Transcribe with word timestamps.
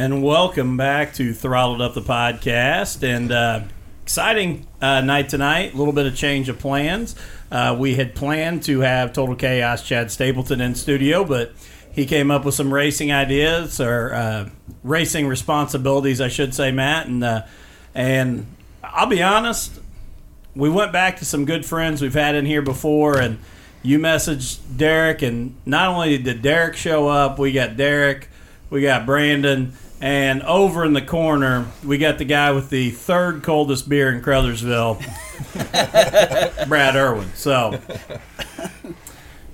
And 0.00 0.22
welcome 0.22 0.78
back 0.78 1.12
to 1.16 1.34
Throttled 1.34 1.82
Up 1.82 1.92
the 1.92 2.00
podcast. 2.00 3.06
And 3.06 3.30
uh, 3.30 3.64
exciting 4.02 4.66
uh, 4.80 5.02
night 5.02 5.28
tonight. 5.28 5.74
A 5.74 5.76
little 5.76 5.92
bit 5.92 6.06
of 6.06 6.16
change 6.16 6.48
of 6.48 6.58
plans. 6.58 7.14
Uh, 7.52 7.76
we 7.78 7.96
had 7.96 8.14
planned 8.14 8.62
to 8.62 8.80
have 8.80 9.12
Total 9.12 9.36
Chaos 9.36 9.86
Chad 9.86 10.10
Stapleton 10.10 10.62
in 10.62 10.74
studio, 10.74 11.22
but 11.22 11.52
he 11.92 12.06
came 12.06 12.30
up 12.30 12.46
with 12.46 12.54
some 12.54 12.72
racing 12.72 13.12
ideas 13.12 13.78
or 13.78 14.14
uh, 14.14 14.48
racing 14.82 15.28
responsibilities, 15.28 16.18
I 16.18 16.28
should 16.28 16.54
say, 16.54 16.72
Matt. 16.72 17.06
And 17.06 17.22
uh, 17.22 17.42
and 17.94 18.46
I'll 18.82 19.04
be 19.04 19.22
honest, 19.22 19.80
we 20.56 20.70
went 20.70 20.94
back 20.94 21.18
to 21.18 21.26
some 21.26 21.44
good 21.44 21.66
friends 21.66 22.00
we've 22.00 22.14
had 22.14 22.34
in 22.34 22.46
here 22.46 22.62
before, 22.62 23.20
and 23.20 23.38
you 23.82 23.98
messaged 23.98 24.60
Derek, 24.74 25.20
and 25.20 25.56
not 25.66 25.88
only 25.88 26.16
did 26.16 26.40
Derek 26.40 26.76
show 26.76 27.06
up, 27.06 27.38
we 27.38 27.52
got 27.52 27.76
Derek, 27.76 28.30
we 28.70 28.80
got 28.80 29.04
Brandon, 29.04 29.74
and 30.00 30.42
over 30.42 30.84
in 30.84 30.92
the 30.92 31.02
corner, 31.02 31.66
we 31.84 31.98
got 31.98 32.18
the 32.18 32.24
guy 32.24 32.52
with 32.52 32.70
the 32.70 32.90
third 32.90 33.42
coldest 33.42 33.88
beer 33.88 34.10
in 34.12 34.22
Crothersville, 34.22 34.98
Brad 36.68 36.96
Irwin. 36.96 37.30
So 37.34 37.78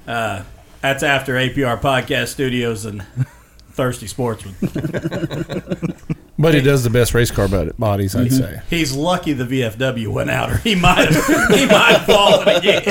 uh, 0.07 0.43
that's 0.81 1.03
after 1.03 1.35
APR 1.35 1.81
Podcast 1.81 2.29
Studios 2.29 2.85
and 2.85 3.05
Thirsty 3.71 4.07
Sportsman. 4.07 4.55
But 6.39 6.53
he 6.55 6.61
does 6.61 6.85
the 6.85 6.91
best 6.91 7.15
race 7.15 7.31
car 7.31 7.49
bod- 7.49 7.75
bodies, 7.79 8.15
I'd 8.15 8.31
say. 8.31 8.61
He's 8.69 8.95
lucky 8.95 9.33
the 9.33 9.45
VFW 9.45 10.09
went 10.09 10.29
out, 10.31 10.53
or 10.53 10.59
he 10.59 10.75
might 10.75 11.11
have 11.11 11.27
he 11.49 11.65
might 11.65 11.97
have 11.97 12.05
fallen 12.05 12.47
again. 12.49 12.83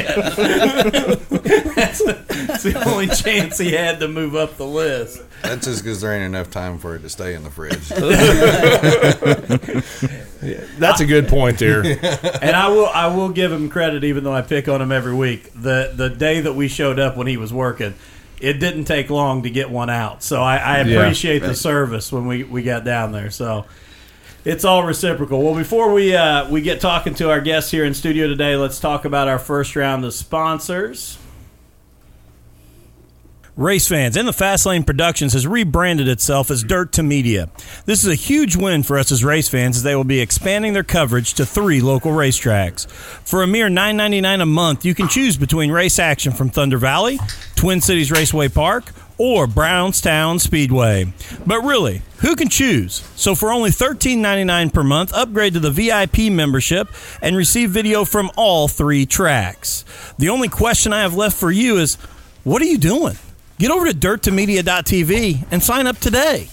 that's, 1.99 2.47
that's 2.47 2.63
the 2.63 2.83
only 2.89 3.07
chance 3.07 3.57
he 3.57 3.71
had 3.71 3.99
to 3.99 4.07
move 4.07 4.35
up 4.35 4.57
the 4.57 4.65
list. 4.65 5.21
That's 5.43 5.65
just 5.65 5.83
because 5.83 6.01
there 6.01 6.13
ain't 6.13 6.23
enough 6.23 6.49
time 6.49 6.79
for 6.79 6.95
it 6.95 7.01
to 7.01 7.09
stay 7.09 7.35
in 7.35 7.43
the 7.43 7.51
fridge. 7.51 7.87
That's 10.77 11.01
a 11.01 11.05
good 11.05 11.27
point 11.27 11.59
there. 11.59 11.81
And 12.41 12.55
I 12.55 12.67
will 12.69 12.87
I 12.87 13.07
will 13.07 13.29
give 13.29 13.51
him 13.51 13.69
credit, 13.69 14.03
even 14.03 14.23
though 14.23 14.33
I 14.33 14.41
pick 14.41 14.67
on 14.67 14.81
him 14.81 14.91
every 14.91 15.13
week. 15.13 15.51
The 15.53 15.91
the 15.95 16.09
day 16.09 16.41
that 16.41 16.53
we 16.53 16.67
showed 16.67 16.99
up 16.99 17.17
when 17.17 17.27
he 17.27 17.37
was 17.37 17.53
working, 17.53 17.93
it 18.39 18.53
didn't 18.59 18.85
take 18.85 19.09
long 19.09 19.43
to 19.43 19.49
get 19.49 19.69
one 19.69 19.89
out. 19.89 20.23
So 20.23 20.41
I, 20.41 20.57
I 20.57 20.81
Yeah. 20.81 20.99
appreciate 20.99 21.39
the 21.39 21.55
service 21.55 22.11
when 22.11 22.27
we, 22.27 22.43
we 22.43 22.63
got 22.63 22.83
down 22.83 23.11
there. 23.11 23.31
So 23.31 23.65
it's 24.43 24.65
all 24.65 24.83
reciprocal. 24.83 25.41
Well, 25.41 25.55
before 25.55 25.93
we 25.93 26.15
uh, 26.15 26.49
we 26.49 26.61
get 26.61 26.81
talking 26.81 27.15
to 27.15 27.29
our 27.31 27.41
guests 27.41 27.71
here 27.71 27.85
in 27.85 27.93
studio 27.93 28.27
today, 28.27 28.55
let's 28.55 28.79
talk 28.79 29.05
about 29.05 29.27
our 29.27 29.39
first 29.39 29.75
round 29.75 30.05
of 30.05 30.13
sponsors. 30.13 31.17
Race 33.57 33.87
fans, 33.87 34.17
In 34.17 34.25
the 34.25 34.33
Fast 34.33 34.65
Lane 34.65 34.83
Productions 34.83 35.31
has 35.31 35.47
rebranded 35.47 36.09
itself 36.09 36.51
as 36.51 36.61
Dirt 36.61 36.91
to 36.91 37.03
Media. 37.03 37.49
This 37.85 38.03
is 38.03 38.09
a 38.09 38.15
huge 38.15 38.57
win 38.57 38.83
for 38.83 38.97
us 38.99 39.13
as 39.13 39.23
race 39.23 39.47
fans 39.47 39.77
as 39.77 39.83
they 39.83 39.95
will 39.95 40.03
be 40.03 40.19
expanding 40.19 40.73
their 40.73 40.83
coverage 40.83 41.35
to 41.35 41.45
three 41.45 41.79
local 41.79 42.11
racetracks. 42.11 42.85
For 42.91 43.43
a 43.43 43.47
mere 43.47 43.69
$9.99 43.69 44.41
a 44.41 44.45
month, 44.45 44.83
you 44.83 44.93
can 44.93 45.07
choose 45.07 45.37
between 45.37 45.71
race 45.71 45.99
action 45.99 46.33
from 46.33 46.49
Thunder 46.49 46.77
Valley, 46.77 47.17
Twin 47.55 47.79
Cities 47.79 48.11
Raceway 48.11 48.49
Park, 48.49 48.91
or 49.17 49.47
Brownstown 49.47 50.39
Speedway. 50.39 51.13
But 51.45 51.61
really, 51.61 52.01
who 52.17 52.35
can 52.35 52.49
choose? 52.49 53.09
So 53.15 53.35
for 53.35 53.53
only 53.53 53.69
$13.99 53.69 54.73
per 54.73 54.83
month, 54.83 55.13
upgrade 55.13 55.53
to 55.53 55.61
the 55.61 55.71
VIP 55.71 56.29
membership 56.29 56.89
and 57.21 57.37
receive 57.37 57.69
video 57.69 58.03
from 58.03 58.31
all 58.35 58.67
three 58.67 59.05
tracks. 59.05 59.85
The 60.17 60.27
only 60.27 60.49
question 60.49 60.91
I 60.91 61.03
have 61.03 61.15
left 61.15 61.37
for 61.37 61.51
you 61.51 61.77
is 61.77 61.95
what 62.43 62.61
are 62.61 62.65
you 62.65 62.77
doing? 62.77 63.15
Get 63.57 63.71
over 63.71 63.89
to 63.89 63.97
dirttomedia.tv 63.97 65.45
and 65.49 65.63
sign 65.63 65.87
up 65.87 65.97
today. 65.99 66.49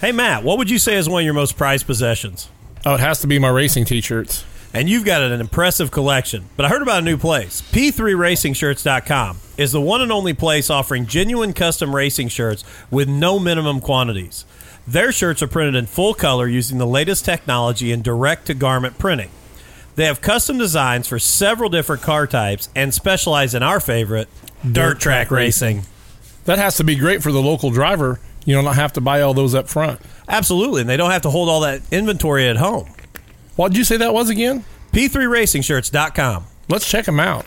Hey, 0.00 0.12
Matt, 0.12 0.44
what 0.44 0.56
would 0.58 0.70
you 0.70 0.78
say 0.78 0.94
is 0.96 1.08
one 1.08 1.22
of 1.22 1.24
your 1.24 1.34
most 1.34 1.56
prized 1.56 1.86
possessions? 1.86 2.48
Oh, 2.86 2.94
it 2.94 3.00
has 3.00 3.20
to 3.20 3.26
be 3.26 3.38
my 3.38 3.48
racing 3.48 3.84
t-shirts. 3.84 4.44
And 4.72 4.88
you've 4.88 5.04
got 5.04 5.20
an 5.20 5.40
impressive 5.40 5.90
collection. 5.90 6.44
But 6.56 6.64
I 6.64 6.68
heard 6.68 6.82
about 6.82 7.00
a 7.00 7.04
new 7.04 7.16
place. 7.16 7.60
P3RacingShirts.com 7.72 9.38
is 9.58 9.72
the 9.72 9.80
one 9.80 10.00
and 10.00 10.12
only 10.12 10.32
place 10.32 10.70
offering 10.70 11.06
genuine 11.06 11.52
custom 11.52 11.94
racing 11.94 12.28
shirts 12.28 12.62
with 12.88 13.08
no 13.08 13.40
minimum 13.40 13.80
quantities. 13.80 14.44
Their 14.86 15.10
shirts 15.10 15.42
are 15.42 15.48
printed 15.48 15.74
in 15.74 15.86
full 15.86 16.14
color 16.14 16.46
using 16.46 16.78
the 16.78 16.86
latest 16.86 17.24
technology 17.24 17.90
in 17.90 18.00
direct 18.00 18.46
to 18.46 18.54
garment 18.54 18.96
printing. 18.96 19.30
They 19.96 20.04
have 20.06 20.20
custom 20.20 20.56
designs 20.56 21.08
for 21.08 21.18
several 21.18 21.68
different 21.68 22.00
car 22.00 22.28
types 22.28 22.68
and 22.76 22.94
specialize 22.94 23.54
in 23.54 23.62
our 23.64 23.80
favorite, 23.80 24.28
dirt 24.70 25.00
track 25.00 25.30
racing. 25.30 25.82
That 26.44 26.58
has 26.58 26.76
to 26.78 26.84
be 26.84 26.96
great 26.96 27.22
for 27.22 27.32
the 27.32 27.42
local 27.42 27.70
driver. 27.70 28.20
You 28.44 28.54
don't 28.54 28.74
have 28.74 28.94
to 28.94 29.00
buy 29.00 29.20
all 29.20 29.34
those 29.34 29.54
up 29.54 29.68
front. 29.68 30.00
Absolutely, 30.28 30.82
and 30.82 30.90
they 30.90 30.96
don't 30.96 31.10
have 31.10 31.22
to 31.22 31.30
hold 31.30 31.48
all 31.48 31.60
that 31.60 31.82
inventory 31.90 32.48
at 32.48 32.56
home. 32.56 32.88
What 33.56 33.68
did 33.72 33.78
you 33.78 33.84
say 33.84 33.98
that 33.98 34.14
was 34.14 34.30
again? 34.30 34.64
P3RacingShirts.com. 34.92 36.44
Let's 36.68 36.88
check 36.88 37.04
them 37.04 37.20
out. 37.20 37.46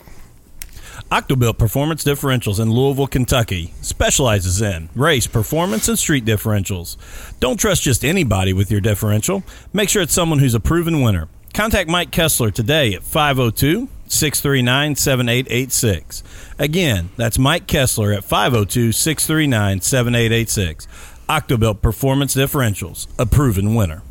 Octobuilt 1.10 1.58
Performance 1.58 2.02
Differentials 2.02 2.58
in 2.58 2.70
Louisville, 2.70 3.06
Kentucky 3.06 3.74
specializes 3.82 4.62
in 4.62 4.88
race, 4.94 5.26
performance, 5.26 5.88
and 5.88 5.98
street 5.98 6.24
differentials. 6.24 6.96
Don't 7.40 7.58
trust 7.58 7.82
just 7.82 8.04
anybody 8.04 8.52
with 8.52 8.70
your 8.70 8.80
differential. 8.80 9.42
Make 9.72 9.88
sure 9.88 10.02
it's 10.02 10.14
someone 10.14 10.38
who's 10.38 10.54
a 10.54 10.60
proven 10.60 11.02
winner. 11.02 11.28
Contact 11.52 11.88
Mike 11.88 12.10
Kessler 12.10 12.50
today 12.50 12.94
at 12.94 13.02
502 13.02 13.88
639 14.14 14.96
7886. 14.96 16.22
Again, 16.58 17.10
that's 17.16 17.38
Mike 17.38 17.66
Kessler 17.66 18.12
at 18.12 18.24
502 18.24 18.92
639 18.92 19.80
7886. 19.80 20.86
Octobuilt 21.28 21.82
Performance 21.82 22.34
Differentials, 22.34 23.06
a 23.18 23.26
proven 23.26 23.74
winner. 23.74 24.02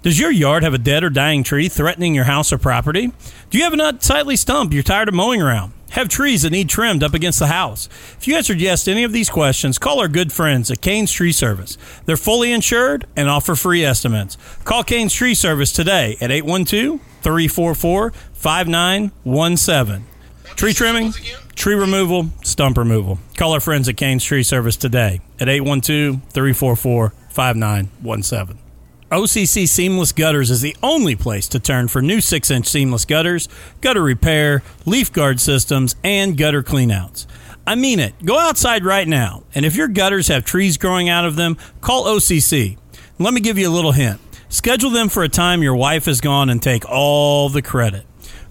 Does 0.00 0.20
your 0.20 0.30
yard 0.30 0.62
have 0.62 0.74
a 0.74 0.78
dead 0.78 1.02
or 1.02 1.10
dying 1.10 1.42
tree 1.42 1.68
threatening 1.68 2.14
your 2.14 2.24
house 2.24 2.52
or 2.52 2.58
property? 2.58 3.10
Do 3.50 3.58
you 3.58 3.64
have 3.64 3.72
an 3.72 3.80
unsightly 3.80 4.36
stump 4.36 4.72
you're 4.72 4.84
tired 4.84 5.08
of 5.08 5.14
mowing 5.14 5.42
around? 5.42 5.72
Have 5.90 6.08
trees 6.08 6.42
that 6.42 6.50
need 6.50 6.68
trimmed 6.68 7.02
up 7.02 7.14
against 7.14 7.40
the 7.40 7.48
house? 7.48 7.88
If 8.16 8.28
you 8.28 8.36
answered 8.36 8.60
yes 8.60 8.84
to 8.84 8.92
any 8.92 9.02
of 9.02 9.12
these 9.12 9.28
questions, 9.28 9.76
call 9.76 9.98
our 9.98 10.06
good 10.06 10.32
friends 10.32 10.70
at 10.70 10.80
Kane's 10.80 11.10
Tree 11.10 11.32
Service. 11.32 11.76
They're 12.04 12.16
fully 12.16 12.52
insured 12.52 13.06
and 13.16 13.28
offer 13.28 13.56
free 13.56 13.84
estimates. 13.84 14.36
Call 14.64 14.84
Kane's 14.84 15.14
Tree 15.14 15.34
Service 15.34 15.72
today 15.72 16.16
at 16.20 16.30
812 16.30 17.00
344 17.22 18.10
5917. 18.34 20.06
Tree 20.54 20.72
trimming, 20.74 21.12
tree 21.56 21.74
removal, 21.74 22.30
stump 22.44 22.78
removal. 22.78 23.18
Call 23.36 23.52
our 23.52 23.60
friends 23.60 23.88
at 23.88 23.96
Kane's 23.96 24.22
Tree 24.22 24.44
Service 24.44 24.76
today 24.76 25.20
at 25.40 25.48
812 25.48 26.20
344 26.30 27.10
5917. 27.30 28.67
OCC 29.10 29.66
Seamless 29.66 30.12
Gutters 30.12 30.50
is 30.50 30.60
the 30.60 30.76
only 30.82 31.16
place 31.16 31.48
to 31.48 31.58
turn 31.58 31.88
for 31.88 32.02
new 32.02 32.20
6 32.20 32.50
inch 32.50 32.66
seamless 32.66 33.06
gutters, 33.06 33.48
gutter 33.80 34.02
repair, 34.02 34.62
leaf 34.84 35.10
guard 35.10 35.40
systems, 35.40 35.96
and 36.04 36.36
gutter 36.36 36.62
cleanouts. 36.62 37.26
I 37.66 37.74
mean 37.74 38.00
it. 38.00 38.22
Go 38.22 38.38
outside 38.38 38.84
right 38.84 39.08
now, 39.08 39.44
and 39.54 39.64
if 39.64 39.76
your 39.76 39.88
gutters 39.88 40.28
have 40.28 40.44
trees 40.44 40.76
growing 40.76 41.08
out 41.08 41.24
of 41.24 41.36
them, 41.36 41.56
call 41.80 42.04
OCC. 42.04 42.76
Let 43.18 43.32
me 43.32 43.40
give 43.40 43.56
you 43.56 43.70
a 43.70 43.72
little 43.72 43.92
hint. 43.92 44.20
Schedule 44.50 44.90
them 44.90 45.08
for 45.08 45.22
a 45.22 45.28
time 45.28 45.62
your 45.62 45.74
wife 45.74 46.06
is 46.06 46.20
gone 46.20 46.50
and 46.50 46.62
take 46.62 46.86
all 46.86 47.48
the 47.48 47.62
credit. 47.62 48.04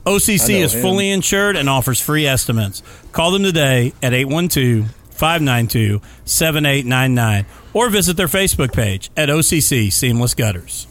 OCC 0.07 0.61
is 0.61 0.73
him. 0.73 0.81
fully 0.81 1.11
insured 1.11 1.55
and 1.55 1.69
offers 1.69 2.01
free 2.01 2.25
estimates. 2.25 2.81
Call 3.11 3.29
them 3.29 3.43
today 3.43 3.93
at 4.01 4.13
812 4.13 4.91
592 5.17 6.01
7899 6.25 7.45
or 7.73 7.89
visit 7.89 8.17
their 8.17 8.27
Facebook 8.27 8.73
page 8.73 9.09
at 9.17 9.29
OCC 9.29 9.91
Seamless 9.91 10.33
Gutters. 10.33 10.87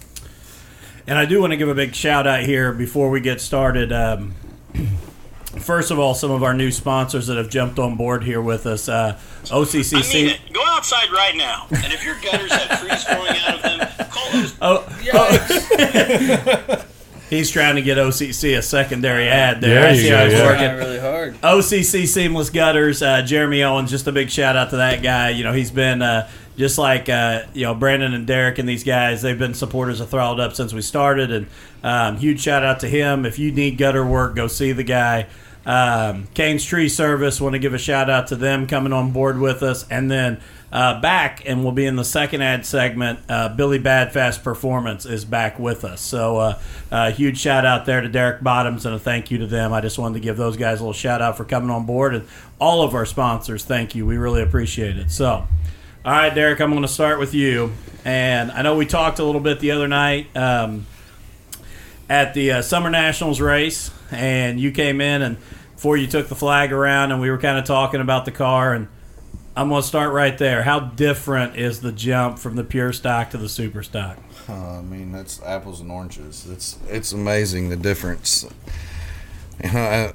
And 1.07 1.19
I 1.19 1.25
do 1.25 1.41
want 1.41 1.53
to 1.53 1.57
give 1.57 1.69
a 1.69 1.75
big 1.75 1.95
shout 1.95 2.27
out 2.27 2.43
here 2.45 2.73
before 2.73 3.11
we 3.11 3.21
get 3.21 3.41
started. 3.41 3.93
Um, 3.93 4.35
first 5.61 5.91
of 5.93 5.99
all, 6.01 6.15
some 6.15 6.33
of 6.33 6.43
our 6.43 6.53
new 6.55 6.73
sponsors 6.73 7.29
that 7.29 7.37
have 7.37 7.49
jumped 7.49 7.79
on 7.79 7.95
board 7.97 8.25
here 8.25 8.43
with 8.43 8.67
us. 8.67 8.89
Uh, 8.89 9.17
OCC 9.45 9.93
I 9.93 9.97
mean 9.97 10.05
Seam- 10.05 10.37
Go 10.53 10.63
outside 10.67 11.11
right 11.13 11.37
now, 11.37 11.69
and 11.71 11.93
if 11.93 12.05
your 12.05 12.17
gutters 12.17 12.51
have 12.53 12.81
trees 12.81 13.05
growing 13.05 13.37
out 13.47 13.55
of 13.55 13.63
them, 13.63 13.89
call 14.11 14.33
those. 14.33 14.55
Oh, 14.61 14.85
he's 17.31 17.51
trying 17.51 17.77
to 17.77 17.83
get 17.83 17.99
OCC 17.99 18.57
a 18.57 18.63
secondary 18.63 19.29
ad 19.29 19.61
there. 19.61 19.81
There 19.81 19.91
I 19.91 19.97
see 19.97 20.09
go, 20.09 20.17
how 20.17 20.25
he's 20.25 20.33
yeah. 20.35 20.47
working. 20.47 20.77
Really 20.77 20.99
hard. 20.99 21.35
OCC 21.41 22.07
Seamless 22.07 22.51
Gutters, 22.51 23.03
uh, 23.03 23.23
Jeremy 23.23 23.63
Owens, 23.63 23.91
just 23.91 24.07
a 24.07 24.13
big 24.13 24.31
shout 24.31 24.57
out 24.57 24.71
to 24.71 24.77
that 24.77 25.03
guy. 25.03 25.31
You 25.31 25.45
know, 25.45 25.53
he's 25.53 25.71
been 25.71 26.03
uh, 26.03 26.29
just 26.57 26.79
like 26.79 27.09
uh, 27.09 27.43
you 27.53 27.63
know 27.63 27.75
Brandon 27.75 28.15
and 28.15 28.27
Derek 28.27 28.59
and 28.59 28.69
these 28.69 28.85
guys, 28.85 29.23
they've 29.23 29.39
been 29.39 29.55
supporters 29.55 30.01
of 30.01 30.09
Throttled 30.09 30.41
Up 30.41 30.55
since 30.55 30.73
we 30.73 30.83
started, 30.83 31.31
and 31.31 31.47
um, 31.83 32.17
huge 32.17 32.41
shout 32.41 32.65
out 32.65 32.81
to 32.81 32.89
him. 32.89 33.27
If 33.27 33.39
you 33.39 33.53
need 33.53 33.79
gutter 33.79 34.05
work, 34.07 34.35
go 34.35 34.47
see 34.47 34.73
the 34.73 34.85
guy. 34.85 35.27
Um, 35.65 36.29
Kane's 36.35 36.65
Tree 36.65 36.89
Service, 36.89 37.41
want 37.41 37.55
to 37.55 37.59
give 37.59 37.75
a 37.75 37.79
shout 37.79 38.09
out 38.09 38.29
to 38.29 38.37
them 38.37 38.67
coming 38.69 38.93
on 38.93 39.11
board 39.11 39.39
with 39.39 39.63
us, 39.63 39.87
and 39.89 40.11
then 40.11 40.41
uh, 40.73 41.01
back, 41.01 41.43
and 41.47 41.63
we'll 41.63 41.73
be 41.73 41.87
in 41.87 41.97
the 41.97 42.05
second 42.05 42.43
ad 42.43 42.67
segment. 42.67 43.21
Uh, 43.29 43.49
Billy 43.49 43.79
Badfast 43.79 44.43
Performance 44.43 45.07
is 45.07 45.25
back 45.25 45.59
with 45.59 45.85
us, 45.85 46.01
so 46.01 46.39
uh, 46.39 46.59
uh, 46.91 47.11
huge 47.13 47.39
shout 47.39 47.65
out 47.65 47.87
there 47.87 48.01
to 48.01 48.09
Derek 48.09 48.43
Bottoms 48.43 48.85
and 48.87 48.95
a 48.95 48.99
thank 48.99 49.31
you 49.31 49.39
to 49.39 49.47
them. 49.47 49.73
I 49.73 49.81
just 49.81 49.99
wanted 49.99 50.15
to 50.15 50.21
give 50.21 50.37
those 50.37 50.57
guys 50.57 50.81
a 50.81 50.83
little 50.83 50.93
shout 50.93 51.23
out 51.23 51.37
for 51.37 51.45
coming 51.45 51.71
on 51.71 51.87
board, 51.87 52.15
and 52.15 52.27
all 52.59 52.83
of 52.83 52.95
our 52.95 53.07
sponsors. 53.07 53.65
Thank 53.65 53.95
you, 53.95 54.07
we 54.07 54.17
really 54.17 54.43
appreciate 54.43 54.97
it. 54.97 55.11
So. 55.11 55.47
All 56.05 56.13
right, 56.13 56.33
Derek, 56.33 56.61
I'm 56.61 56.71
going 56.71 56.83
to 56.83 56.89
start 56.89 57.19
with 57.19 57.35
you. 57.35 57.73
And 58.05 58.53
I 58.53 58.63
know 58.63 58.77
we 58.77 58.87
talked 58.87 59.19
a 59.19 59.25
little 59.25 59.41
bit 59.41 59.59
the 59.59 59.73
other 59.73 59.89
night 59.89 60.29
um, 60.37 60.87
at 62.09 62.33
the 62.33 62.53
uh, 62.53 62.63
Summer 62.63 62.89
Nationals 62.89 63.41
race, 63.41 63.91
and 64.13 64.61
you 64.61 64.71
came 64.71 65.01
in 65.01 65.21
and 65.21 65.37
before 65.75 65.97
you 65.97 66.07
took 66.07 66.29
the 66.29 66.37
flag 66.37 66.73
around, 66.73 67.11
and 67.11 67.21
we 67.21 67.29
were 67.29 67.39
kind 67.39 67.59
of 67.59 67.65
talking 67.65 68.01
about 68.01 68.25
the 68.25 68.31
car. 68.31 68.73
And 68.73 68.87
I'm 69.57 69.71
going 69.71 69.81
to 69.81 69.89
start 69.89 70.13
right 70.13 70.37
there. 70.37 70.63
How 70.63 70.81
different 70.81 71.57
is 71.57 71.81
the 71.81 71.91
jump 71.91 72.39
from 72.39 72.57
the 72.57 72.65
pure 72.65 72.93
stock 72.93 73.31
to 73.31 73.39
the 73.39 73.49
super 73.49 73.83
stock? 73.83 74.19
Uh, 74.47 74.79
I 74.79 74.83
mean, 74.83 75.13
that's 75.13 75.43
apples 75.43 75.81
and 75.81 75.91
oranges. 75.91 76.47
It's 76.47 76.79
it's 76.89 77.13
amazing 77.13 77.71
the 77.71 77.77
difference. 77.77 78.47
You 79.65 79.73
know, 79.73 79.81
I, 79.81 80.13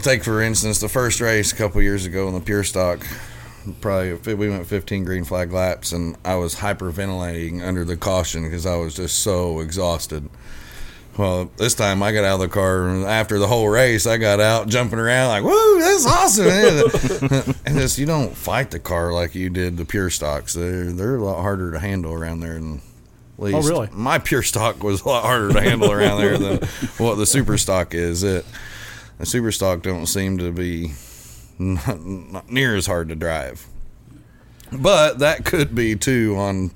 take 0.00 0.22
for 0.22 0.40
instance 0.40 0.78
the 0.78 0.88
first 0.88 1.20
race 1.20 1.52
a 1.52 1.56
couple 1.56 1.82
years 1.82 2.06
ago 2.06 2.28
in 2.28 2.34
the 2.34 2.40
pure 2.40 2.62
stock. 2.62 3.04
Probably 3.80 4.34
we 4.34 4.48
went 4.48 4.66
15 4.66 5.04
green 5.04 5.24
flag 5.24 5.52
laps, 5.52 5.90
and 5.90 6.16
I 6.24 6.36
was 6.36 6.54
hyperventilating 6.56 7.60
under 7.60 7.84
the 7.84 7.96
caution 7.96 8.44
because 8.44 8.64
I 8.64 8.76
was 8.76 8.94
just 8.94 9.18
so 9.18 9.58
exhausted. 9.58 10.30
Well, 11.18 11.50
this 11.56 11.74
time 11.74 12.00
I 12.00 12.12
got 12.12 12.22
out 12.22 12.34
of 12.34 12.40
the 12.40 12.48
car 12.48 12.88
and 12.88 13.04
after 13.04 13.40
the 13.40 13.48
whole 13.48 13.68
race. 13.68 14.06
I 14.06 14.18
got 14.18 14.38
out 14.38 14.68
jumping 14.68 15.00
around 15.00 15.28
like, 15.28 15.42
"Woo, 15.42 15.80
that's 15.80 16.06
awesome!" 16.06 16.46
and 17.66 17.76
just 17.76 17.98
you 17.98 18.06
don't 18.06 18.36
fight 18.36 18.70
the 18.70 18.78
car 18.78 19.12
like 19.12 19.34
you 19.34 19.50
did 19.50 19.76
the 19.76 19.84
pure 19.84 20.10
stocks. 20.10 20.54
They're 20.54 20.92
they're 20.92 21.16
a 21.16 21.24
lot 21.24 21.42
harder 21.42 21.72
to 21.72 21.80
handle 21.80 22.12
around 22.12 22.38
there 22.38 22.54
than 22.54 22.76
at 22.76 22.82
oh, 23.40 23.42
least. 23.42 23.56
Oh, 23.56 23.68
really? 23.68 23.88
My 23.92 24.20
pure 24.20 24.44
stock 24.44 24.84
was 24.84 25.02
a 25.02 25.08
lot 25.08 25.24
harder 25.24 25.52
to 25.52 25.60
handle 25.60 25.90
around 25.90 26.20
there 26.20 26.38
than 26.38 26.68
what 26.98 27.16
the 27.16 27.26
super 27.26 27.58
stock 27.58 27.94
is. 27.94 28.22
It 28.22 28.46
the 29.18 29.26
super 29.26 29.50
stock 29.50 29.82
don't 29.82 30.06
seem 30.06 30.38
to 30.38 30.52
be 30.52 30.92
not, 31.58 32.00
not 32.00 32.48
near 32.48 32.76
as 32.76 32.86
hard 32.86 33.08
to 33.08 33.16
drive. 33.16 33.66
But 34.70 35.18
that 35.18 35.44
could 35.44 35.74
be 35.74 35.96
too 35.96 36.36
on 36.38 36.70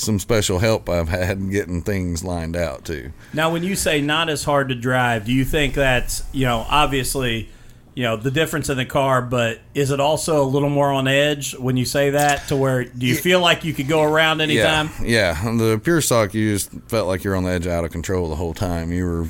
some 0.00 0.18
special 0.18 0.58
help 0.58 0.88
I've 0.88 1.08
had 1.08 1.38
in 1.38 1.50
getting 1.50 1.82
things 1.82 2.24
lined 2.24 2.56
out 2.56 2.84
too. 2.84 3.12
Now, 3.32 3.52
when 3.52 3.62
you 3.62 3.76
say 3.76 4.00
not 4.00 4.28
as 4.28 4.44
hard 4.44 4.68
to 4.70 4.74
drive, 4.74 5.26
do 5.26 5.32
you 5.32 5.44
think 5.44 5.74
that's, 5.74 6.24
you 6.32 6.46
know, 6.46 6.66
obviously, 6.68 7.48
you 7.94 8.04
know, 8.04 8.16
the 8.16 8.30
difference 8.30 8.70
in 8.70 8.76
the 8.76 8.86
car, 8.86 9.20
but 9.20 9.60
is 9.74 9.90
it 9.90 10.00
also 10.00 10.42
a 10.42 10.46
little 10.46 10.70
more 10.70 10.90
on 10.90 11.06
edge 11.06 11.54
when 11.56 11.76
you 11.76 11.84
say 11.84 12.10
that 12.10 12.48
to 12.48 12.56
where 12.56 12.84
do 12.84 13.04
you 13.04 13.14
feel 13.14 13.40
like 13.40 13.64
you 13.64 13.74
could 13.74 13.88
go 13.88 14.02
around 14.02 14.40
anytime? 14.40 14.88
Yeah, 15.02 15.36
yeah. 15.42 15.56
The 15.56 15.80
pure 15.82 16.00
stock, 16.00 16.32
you 16.32 16.54
just 16.54 16.70
felt 16.88 17.08
like 17.08 17.24
you're 17.24 17.36
on 17.36 17.44
the 17.44 17.50
edge, 17.50 17.66
out 17.66 17.84
of 17.84 17.90
control 17.90 18.28
the 18.30 18.36
whole 18.36 18.54
time. 18.54 18.92
You 18.92 19.04
were 19.04 19.26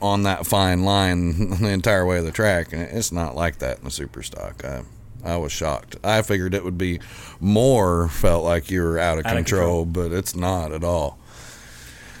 on 0.00 0.24
that 0.24 0.46
fine 0.46 0.82
line 0.84 1.50
the 1.60 1.68
entire 1.68 2.04
way 2.04 2.18
of 2.18 2.24
the 2.24 2.32
track, 2.32 2.72
and 2.72 2.82
it's 2.82 3.12
not 3.12 3.36
like 3.36 3.58
that 3.58 3.78
in 3.78 3.84
the 3.84 3.90
super 3.90 4.22
stock. 4.22 4.64
I, 4.64 4.82
I 5.24 5.36
was 5.36 5.52
shocked. 5.52 5.96
I 6.02 6.22
figured 6.22 6.54
it 6.54 6.64
would 6.64 6.78
be 6.78 7.00
more 7.40 8.08
felt 8.08 8.44
like 8.44 8.70
you 8.70 8.82
were 8.82 8.98
out 8.98 9.18
of, 9.18 9.26
Out 9.26 9.32
of 9.32 9.36
control, 9.36 9.84
but 9.84 10.12
it's 10.12 10.34
not 10.34 10.72
at 10.72 10.84
all. 10.84 11.18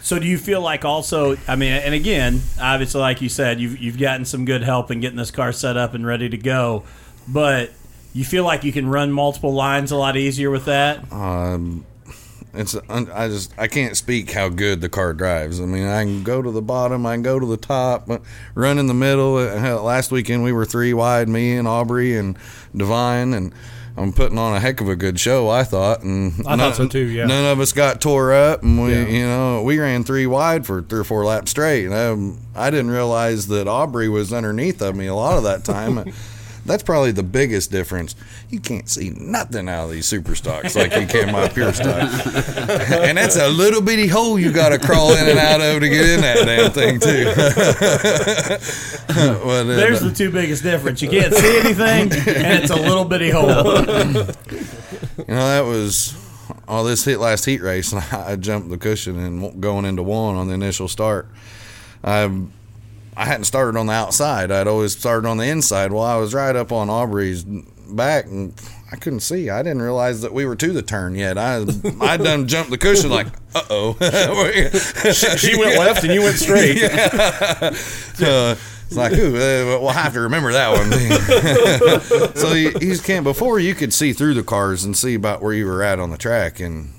So 0.02 0.18
do 0.18 0.26
you 0.26 0.38
feel 0.38 0.60
like 0.62 0.84
also? 0.84 1.36
I 1.46 1.56
mean, 1.56 1.72
and 1.72 1.94
again, 1.94 2.40
obviously, 2.60 3.00
like 3.00 3.20
you 3.20 3.28
said, 3.28 3.60
you've 3.60 3.78
you've 3.78 3.98
gotten 3.98 4.24
some 4.24 4.44
good 4.44 4.62
help 4.62 4.90
in 4.90 5.00
getting 5.00 5.18
this 5.18 5.30
car 5.30 5.52
set 5.52 5.76
up 5.76 5.94
and 5.94 6.06
ready 6.06 6.28
to 6.28 6.38
go, 6.38 6.84
but 7.28 7.70
you 8.12 8.24
feel 8.24 8.44
like 8.44 8.64
you 8.64 8.72
can 8.72 8.88
run 8.88 9.12
multiple 9.12 9.52
lines 9.52 9.92
a 9.92 9.96
lot 9.96 10.16
easier 10.16 10.50
with 10.50 10.64
that. 10.64 11.12
Um, 11.12 11.84
it's 12.54 12.74
I 12.88 13.28
just 13.28 13.52
I 13.58 13.66
can't 13.68 13.96
speak 13.96 14.30
how 14.32 14.48
good 14.48 14.80
the 14.80 14.88
car 14.88 15.12
drives. 15.14 15.60
I 15.60 15.64
mean, 15.64 15.86
I 15.86 16.04
can 16.04 16.22
go 16.22 16.42
to 16.42 16.50
the 16.50 16.62
bottom, 16.62 17.06
I 17.06 17.14
can 17.14 17.22
go 17.22 17.38
to 17.38 17.46
the 17.46 17.56
top, 17.56 18.06
but 18.06 18.22
run 18.54 18.78
in 18.78 18.86
the 18.86 18.94
middle. 18.94 19.36
Uh, 19.36 19.80
Last 19.82 20.10
weekend 20.10 20.42
we 20.44 20.52
were 20.52 20.64
three 20.64 20.92
wide, 20.94 21.28
me 21.28 21.56
and 21.56 21.66
Aubrey 21.68 22.16
and 22.16 22.36
Divine, 22.76 23.32
and 23.34 23.52
I'm 23.96 24.12
putting 24.12 24.38
on 24.38 24.56
a 24.56 24.60
heck 24.60 24.80
of 24.80 24.88
a 24.88 24.96
good 24.96 25.18
show. 25.20 25.48
I 25.50 25.64
thought, 25.64 26.02
and 26.02 26.32
I 26.46 26.56
thought 26.56 26.76
so 26.76 26.88
too, 26.88 27.04
yeah. 27.06 27.26
none 27.26 27.44
of 27.52 27.60
us 27.60 27.72
got 27.72 28.00
tore 28.00 28.32
up, 28.32 28.62
and 28.62 28.82
we, 28.82 28.92
Yeah. 28.92 29.06
you 29.06 29.26
know, 29.26 29.62
we 29.62 29.78
ran 29.78 30.04
three 30.04 30.26
wide 30.26 30.64
for 30.64 30.80
three 30.82 31.00
or 31.00 31.04
four 31.04 31.24
laps 31.24 31.50
straight. 31.50 31.84
And 31.86 31.94
um, 31.94 32.40
I 32.54 32.70
didn't 32.70 32.90
realize 32.92 33.48
that 33.48 33.68
Aubrey 33.68 34.08
was 34.08 34.32
underneath 34.32 34.80
of 34.80 34.94
me 34.96 35.06
a 35.06 35.14
lot 35.14 35.36
of 35.36 35.42
that 35.44 35.64
time. 35.64 36.12
That's 36.70 36.82
probably 36.82 37.10
the 37.10 37.22
biggest 37.22 37.70
difference. 37.70 38.14
You 38.48 38.60
can't 38.60 38.88
see 38.88 39.10
nothing 39.10 39.68
out 39.68 39.86
of 39.86 39.90
these 39.90 40.06
super 40.06 40.34
stocks 40.34 40.76
like 40.76 40.94
you 40.94 41.06
can 41.06 41.32
my 41.32 41.48
pure 41.48 41.72
stock. 41.72 42.08
and 42.26 43.18
that's 43.18 43.36
a 43.36 43.48
little 43.48 43.82
bitty 43.82 44.06
hole 44.06 44.38
you 44.38 44.52
got 44.52 44.68
to 44.68 44.78
crawl 44.78 45.12
in 45.14 45.28
and 45.28 45.38
out 45.38 45.60
of 45.60 45.80
to 45.80 45.88
get 45.88 46.08
in 46.08 46.20
that 46.20 46.46
damn 46.46 46.70
thing 46.70 47.00
too. 47.00 47.30
But, 49.10 49.62
uh, 49.62 49.64
There's 49.64 50.00
the 50.00 50.12
two 50.12 50.30
biggest 50.30 50.62
difference. 50.62 51.02
You 51.02 51.08
can't 51.08 51.34
see 51.34 51.58
anything, 51.58 52.12
and 52.12 52.62
it's 52.62 52.70
a 52.70 52.76
little 52.76 53.04
bitty 53.04 53.30
hole. 53.30 53.48
You 55.18 55.34
know, 55.34 55.46
that 55.48 55.64
was 55.66 56.14
all 56.66 56.82
this 56.82 57.04
hit 57.04 57.20
last 57.20 57.44
heat 57.44 57.60
race, 57.60 57.92
and 57.92 58.02
I 58.12 58.36
jumped 58.36 58.70
the 58.70 58.78
cushion 58.78 59.18
and 59.18 59.60
going 59.60 59.84
into 59.84 60.02
one 60.02 60.34
on 60.36 60.48
the 60.48 60.54
initial 60.54 60.88
start. 60.88 61.28
I 62.02 62.28
I 63.20 63.26
hadn't 63.26 63.44
started 63.44 63.78
on 63.78 63.86
the 63.86 63.92
outside. 63.92 64.50
I'd 64.50 64.66
always 64.66 64.96
started 64.96 65.28
on 65.28 65.36
the 65.36 65.44
inside. 65.44 65.92
Well, 65.92 66.04
I 66.04 66.16
was 66.16 66.32
right 66.32 66.56
up 66.56 66.72
on 66.72 66.88
Aubrey's 66.88 67.44
back, 67.44 68.24
and 68.24 68.54
I 68.90 68.96
couldn't 68.96 69.20
see. 69.20 69.50
I 69.50 69.62
didn't 69.62 69.82
realize 69.82 70.22
that 70.22 70.32
we 70.32 70.46
were 70.46 70.56
to 70.56 70.72
the 70.72 70.80
turn 70.80 71.14
yet. 71.14 71.36
I 71.36 71.62
I 72.00 72.16
done 72.16 72.48
jumped 72.48 72.70
the 72.70 72.78
cushion 72.78 73.10
like, 73.10 73.26
uh 73.54 73.62
oh. 73.68 73.92
She 75.36 75.54
went 75.54 75.78
left 75.78 76.02
and 76.02 76.14
you 76.14 76.22
went 76.22 76.36
straight. 76.36 76.80
So 78.14 78.56
it's 78.86 78.96
like, 78.96 79.12
ooh, 79.12 79.36
uh, 79.36 79.80
we'll 79.80 79.90
have 79.90 80.14
to 80.14 80.20
remember 80.20 80.52
that 80.52 80.72
one. 80.72 82.34
so 82.36 82.54
you, 82.54 82.72
you 82.80 82.98
can't. 82.98 83.24
Before 83.24 83.58
you 83.58 83.74
could 83.74 83.92
see 83.92 84.14
through 84.14 84.32
the 84.32 84.42
cars 84.42 84.82
and 84.82 84.96
see 84.96 85.14
about 85.14 85.42
where 85.42 85.52
you 85.52 85.66
were 85.66 85.82
at 85.82 85.98
on 85.98 86.10
the 86.10 86.18
track, 86.18 86.58
and 86.58 86.92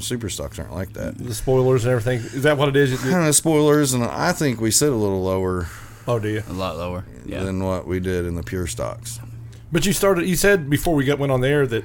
super 0.00 0.28
stocks 0.28 0.58
aren't 0.58 0.72
like 0.74 0.92
that. 0.94 1.16
The 1.18 1.34
spoilers 1.34 1.84
and 1.84 1.92
everything. 1.92 2.18
Is 2.36 2.42
that 2.44 2.56
what 2.58 2.68
it 2.68 2.76
is? 2.76 3.00
Kind 3.00 3.26
of 3.26 3.34
spoilers, 3.34 3.92
and 3.92 4.04
I 4.04 4.32
think 4.32 4.60
we 4.60 4.70
sit 4.70 4.90
a 4.92 4.96
little 4.96 5.22
lower 5.22 5.68
Oh, 6.08 6.18
do 6.18 6.28
you? 6.28 6.42
A 6.48 6.52
lot 6.52 6.76
lower. 6.76 7.04
Yeah. 7.26 7.44
than 7.44 7.62
what 7.62 7.86
we 7.86 8.00
did 8.00 8.24
in 8.26 8.34
the 8.34 8.42
pure 8.42 8.66
stocks. 8.66 9.20
But 9.70 9.86
you 9.86 9.92
started. 9.92 10.26
You 10.26 10.34
said 10.36 10.68
before 10.68 10.94
we 10.94 11.04
got 11.04 11.18
went 11.18 11.30
on 11.30 11.40
the 11.40 11.48
air 11.48 11.66
that 11.66 11.84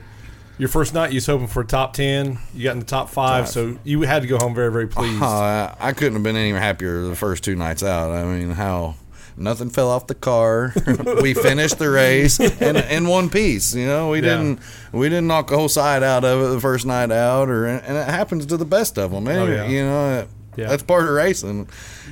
your 0.57 0.69
first 0.69 0.93
night 0.93 1.11
you 1.11 1.17
was 1.17 1.25
hoping 1.27 1.47
for 1.47 1.61
a 1.61 1.65
top 1.65 1.93
ten. 1.93 2.39
You 2.53 2.63
got 2.63 2.71
in 2.71 2.79
the 2.79 2.85
top 2.85 3.09
five, 3.09 3.43
Five. 3.45 3.49
so 3.53 3.77
you 3.83 4.01
had 4.01 4.21
to 4.23 4.27
go 4.27 4.37
home 4.37 4.55
very, 4.55 4.71
very 4.71 4.87
pleased. 4.87 5.21
Uh, 5.21 5.75
I, 5.79 5.89
I 5.89 5.93
couldn't 5.93 6.13
have 6.13 6.23
been 6.23 6.37
any 6.37 6.51
happier 6.51 7.01
the 7.01 7.15
first 7.15 7.43
two 7.43 7.55
nights 7.55 7.83
out. 7.83 8.09
I 8.11 8.23
mean, 8.23 8.51
how 8.51 8.95
nothing 9.37 9.69
fell 9.69 9.89
off 9.89 10.07
the 10.07 10.15
car. 10.15 10.73
we 11.21 11.33
finished 11.33 11.77
the 11.79 11.89
race 11.89 12.39
in, 12.61 12.75
in 12.77 13.07
one 13.07 13.29
piece. 13.29 13.73
You 13.75 13.85
know, 13.87 14.09
we 14.09 14.17
Yeah. 14.21 14.37
didn't 14.37 14.59
we 14.91 15.09
didn't 15.09 15.27
knock 15.27 15.51
a 15.51 15.55
whole 15.57 15.69
side 15.69 16.03
out 16.03 16.23
of 16.23 16.41
it 16.41 16.53
the 16.53 16.61
first 16.61 16.85
night 16.85 17.11
out, 17.11 17.49
or 17.49 17.65
and 17.65 17.97
it 17.97 18.07
happens 18.07 18.45
to 18.47 18.57
the 18.57 18.65
best 18.65 18.97
of 18.97 19.11
them. 19.11 19.27
Oh, 19.27 19.45
yeah. 19.47 19.65
You 19.67 19.83
know, 19.83 20.19
it- 20.19 20.27
Yeah. 20.57 20.67
that's 20.69 20.83
part 20.83 21.03
of 21.03 21.09
racing. 21.09 21.67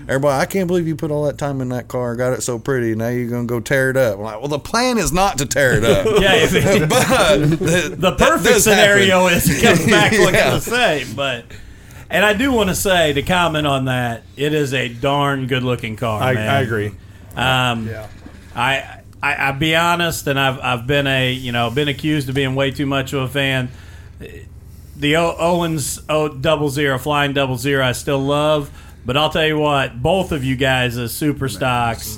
Everybody, 0.10 0.38
I 0.42 0.46
can't 0.46 0.68
believe 0.68 0.86
you 0.86 0.98
put 0.98 1.12
all 1.12 1.24
that 1.28 1.38
time 1.38 1.62
in 1.62 1.70
that 1.70 1.88
car, 1.88 2.14
got 2.18 2.34
it 2.34 2.44
so 2.44 2.60
pretty. 2.60 2.94
Now 2.94 3.08
you're 3.08 3.30
gonna 3.30 3.46
go 3.46 3.62
tear 3.62 3.90
it 3.90 3.96
up. 3.96 4.18
I'm 4.18 4.24
like, 4.26 4.40
well, 4.40 4.50
the 4.50 4.60
plan 4.60 4.98
is 4.98 5.14
not 5.14 5.38
to 5.38 5.46
tear 5.46 5.78
it 5.78 5.86
up. 5.86 6.06
Yeah, 6.22 6.34
it- 6.36 6.90
but 6.90 7.40
the, 7.60 7.96
the 7.98 8.12
perfect 8.18 8.60
scenario 8.62 9.28
is 9.28 9.50
it 9.50 9.64
comes 9.64 9.86
back 9.90 10.12
looking 10.12 10.34
Yeah. 10.36 10.50
the 10.50 10.60
same. 10.60 11.16
But 11.16 11.46
and 12.10 12.26
I 12.26 12.34
do 12.34 12.52
want 12.52 12.68
to 12.70 12.76
say 12.76 13.14
to 13.14 13.22
comment 13.24 13.66
on 13.66 13.86
that, 13.86 14.24
it 14.36 14.54
is 14.54 14.74
a 14.74 14.90
darn 14.90 15.48
good 15.48 15.64
looking 15.64 15.96
car. 15.96 16.22
I, 16.22 16.34
man. 16.34 16.50
I 16.50 16.60
agree. 16.62 16.92
Um, 17.36 17.88
Yeah. 17.88 18.08
I, 18.56 19.00
I 19.22 19.34
I'll 19.36 19.54
be 19.58 19.76
honest, 19.76 20.28
and 20.28 20.40
I've 20.40 20.60
I've 20.60 20.86
been 20.88 21.08
a 21.08 21.32
you 21.32 21.52
know 21.52 21.70
been 21.70 21.88
accused 21.88 22.30
of 22.30 22.36
being 22.36 22.56
way 22.56 22.72
too 22.72 22.86
much 22.86 23.14
of 23.14 23.22
a 23.24 23.28
fan. 23.28 23.70
The 24.96 25.16
o- 25.18 25.36
Owens 25.38 26.02
o- 26.08 26.28
double 26.30 26.70
zero 26.70 26.98
flying 27.00 27.34
double 27.34 27.58
zero 27.58 27.84
I 27.86 27.94
still 27.94 28.20
love, 28.20 28.70
but 29.06 29.18
I'll 29.18 29.30
tell 29.32 29.46
you 29.48 29.58
what, 29.58 30.02
both 30.02 30.32
of 30.32 30.44
you 30.44 30.56
guys 30.56 30.98
as 30.98 31.14
super 31.14 31.50
stocks 31.50 32.18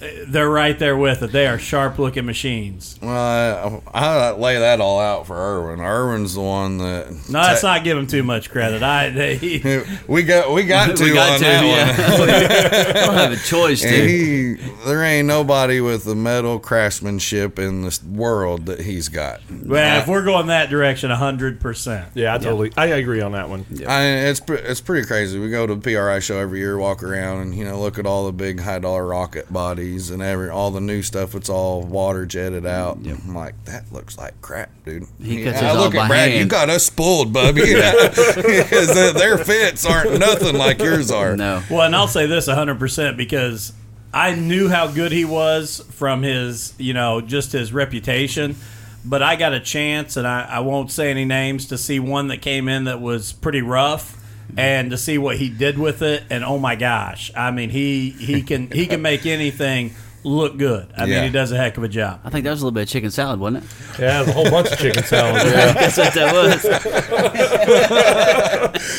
they're 0.00 0.48
right 0.48 0.78
there 0.78 0.96
with 0.96 1.22
it. 1.22 1.32
They 1.32 1.46
are 1.46 1.58
sharp 1.58 1.98
looking 1.98 2.24
machines. 2.24 2.98
Well, 3.02 3.82
I, 3.92 4.00
I 4.00 4.30
lay 4.32 4.58
that 4.58 4.80
all 4.80 5.00
out 5.00 5.26
for 5.26 5.36
Irwin. 5.36 5.80
Irwin's 5.80 6.34
the 6.34 6.40
one 6.40 6.78
that. 6.78 7.10
No, 7.28 7.40
let's 7.40 7.62
not 7.64 7.82
give 7.82 7.98
him 7.98 8.06
too 8.06 8.22
much 8.22 8.50
credit. 8.50 8.82
I 8.82 9.10
they, 9.10 9.84
We 10.08 10.22
got 10.22 10.52
we 10.52 10.64
got 10.64 10.96
to 10.96 11.02
we 11.04 11.12
got 11.12 11.32
on 11.32 11.38
to, 11.38 11.44
that 11.44 12.18
one. 12.18 12.28
yeah. 12.28 13.02
I 13.02 13.06
don't 13.06 13.14
have 13.14 13.32
a 13.32 13.36
choice, 13.36 13.82
And 13.82 13.92
dude. 13.92 14.60
he, 14.60 14.70
there 14.86 15.02
ain't 15.02 15.26
nobody 15.26 15.80
with 15.80 16.04
the 16.04 16.14
metal 16.14 16.58
craftsmanship 16.60 17.58
in 17.58 17.82
this 17.82 18.02
world 18.04 18.66
that 18.66 18.80
he's 18.80 19.08
got. 19.08 19.40
well, 19.50 20.00
if 20.00 20.06
we're 20.06 20.24
going 20.24 20.46
that 20.46 20.70
direction, 20.70 21.10
hundred 21.10 21.60
percent. 21.60 22.08
Yeah, 22.14 22.34
I 22.34 22.38
totally. 22.38 22.70
I 22.76 22.86
agree 22.86 23.20
on 23.20 23.32
that 23.32 23.48
one. 23.48 23.66
I, 23.86 24.04
it's 24.28 24.40
it's 24.48 24.80
pretty 24.80 25.06
crazy. 25.06 25.38
We 25.40 25.50
go 25.50 25.66
to 25.66 25.74
the 25.74 25.80
PRI 25.80 26.20
show 26.20 26.38
every 26.38 26.60
year, 26.60 26.78
walk 26.78 27.02
around, 27.02 27.40
and 27.40 27.54
you 27.54 27.64
know 27.64 27.80
look 27.80 27.98
at 27.98 28.06
all 28.06 28.26
the 28.26 28.32
big 28.32 28.60
high 28.60 28.78
dollar 28.78 29.04
rocket 29.04 29.52
bodies 29.52 29.87
and 29.96 30.22
every 30.22 30.50
all 30.50 30.70
the 30.70 30.80
new 30.80 31.02
stuff. 31.02 31.34
It's 31.34 31.48
all 31.48 31.82
water 31.82 32.26
jetted 32.26 32.66
out. 32.66 32.96
I'm 32.98 33.34
like, 33.34 33.54
that 33.64 33.90
looks 33.92 34.16
like 34.18 34.40
crap, 34.42 34.70
dude. 34.84 35.06
He 35.22 35.42
cuts 35.44 35.62
I 35.62 35.72
look 35.72 35.94
all 35.94 36.00
at 36.00 36.04
by 36.04 36.08
Brad. 36.08 36.32
You 36.32 36.44
got 36.46 36.68
us 36.70 36.84
spoiled, 36.86 37.32
bubby. 37.32 37.62
Because 37.74 38.94
their- 38.94 39.12
their 39.12 39.38
fits 39.38 39.84
aren't 39.86 40.18
nothing 40.18 40.56
like 40.56 40.80
yours 40.80 41.10
are. 41.10 41.36
No. 41.36 41.62
Well, 41.70 41.82
and 41.82 41.94
I'll 41.96 42.08
say 42.08 42.26
this 42.26 42.46
hundred 42.48 42.78
percent 42.78 43.16
because 43.16 43.72
I 44.12 44.34
knew 44.34 44.68
how 44.68 44.86
good 44.88 45.12
he 45.12 45.24
was 45.24 45.84
from 45.90 46.22
his, 46.22 46.74
you 46.78 46.94
know, 46.94 47.20
just 47.20 47.52
his 47.52 47.72
reputation. 47.72 48.56
But 49.04 49.22
I 49.22 49.36
got 49.36 49.54
a 49.54 49.60
chance, 49.60 50.16
and 50.16 50.26
I, 50.26 50.42
I 50.44 50.58
won't 50.60 50.90
say 50.90 51.10
any 51.10 51.24
names, 51.24 51.66
to 51.68 51.78
see 51.78 51.98
one 52.00 52.28
that 52.28 52.42
came 52.42 52.68
in 52.68 52.84
that 52.84 53.00
was 53.00 53.32
pretty 53.32 53.62
rough, 53.62 54.17
Mm-hmm. 54.48 54.58
and 54.60 54.90
to 54.90 54.96
see 54.96 55.18
what 55.18 55.36
he 55.36 55.48
did 55.50 55.78
with 55.78 56.00
it. 56.02 56.24
And 56.30 56.44
oh 56.44 56.58
my 56.58 56.74
gosh, 56.76 57.30
I 57.36 57.50
mean, 57.50 57.70
he 57.70 58.10
he 58.10 58.42
can 58.42 58.70
he 58.70 58.86
can 58.86 59.02
make 59.02 59.26
anything 59.26 59.92
look 60.24 60.56
good. 60.56 60.88
I 60.96 61.04
Yeah. 61.04 61.16
mean, 61.16 61.24
he 61.24 61.30
does 61.30 61.52
a 61.52 61.56
heck 61.56 61.76
of 61.76 61.84
a 61.84 61.88
job. 61.88 62.20
I 62.24 62.30
think 62.30 62.44
that 62.44 62.50
was 62.50 62.60
a 62.60 62.64
little 62.64 62.74
bit 62.74 62.82
of 62.82 62.88
chicken 62.88 63.10
salad, 63.10 63.38
wasn't 63.40 63.64
it? 63.64 63.70
Yeah, 64.00 64.22
there's 64.22 64.28
a 64.28 64.32
whole 64.32 64.50
bunch 64.50 64.70
of 64.72 64.78
chicken 64.78 65.02
salad. 65.04 65.42
Yeah. 65.46 65.72
That's 65.72 65.96
what 65.96 66.14
that 66.14 66.34
was. 66.34 66.64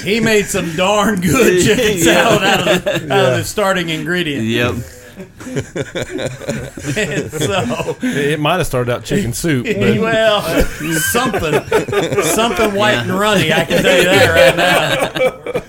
He 0.10 0.20
made 0.20 0.46
some 0.46 0.76
darn 0.76 1.20
good 1.22 1.64
chicken 1.66 1.98
Yeah. 1.98 2.04
salad 2.04 2.44
out 2.44 2.68
of 2.68 2.84
the, 2.84 3.14
out 3.14 3.32
of 3.34 3.38
the 3.40 3.44
starting 3.44 3.90
ingredient. 3.90 4.46
Yep. 4.46 4.76
And 5.20 5.30
so. 7.32 7.98
It 8.02 8.40
might 8.40 8.58
have 8.58 8.66
started 8.68 8.92
out 8.92 9.04
chicken 9.04 9.34
soup, 9.34 9.66
but 9.66 9.76
well, 10.00 10.42
something, 11.12 11.54
something 12.24 12.74
white 12.74 12.94
and 12.96 13.12
runny. 13.12 13.52
I 13.54 13.66
can 13.66 13.82
tell 13.82 13.98
you 13.98 14.04
that 14.06 14.36
right 14.36 14.56
now. 15.54 15.62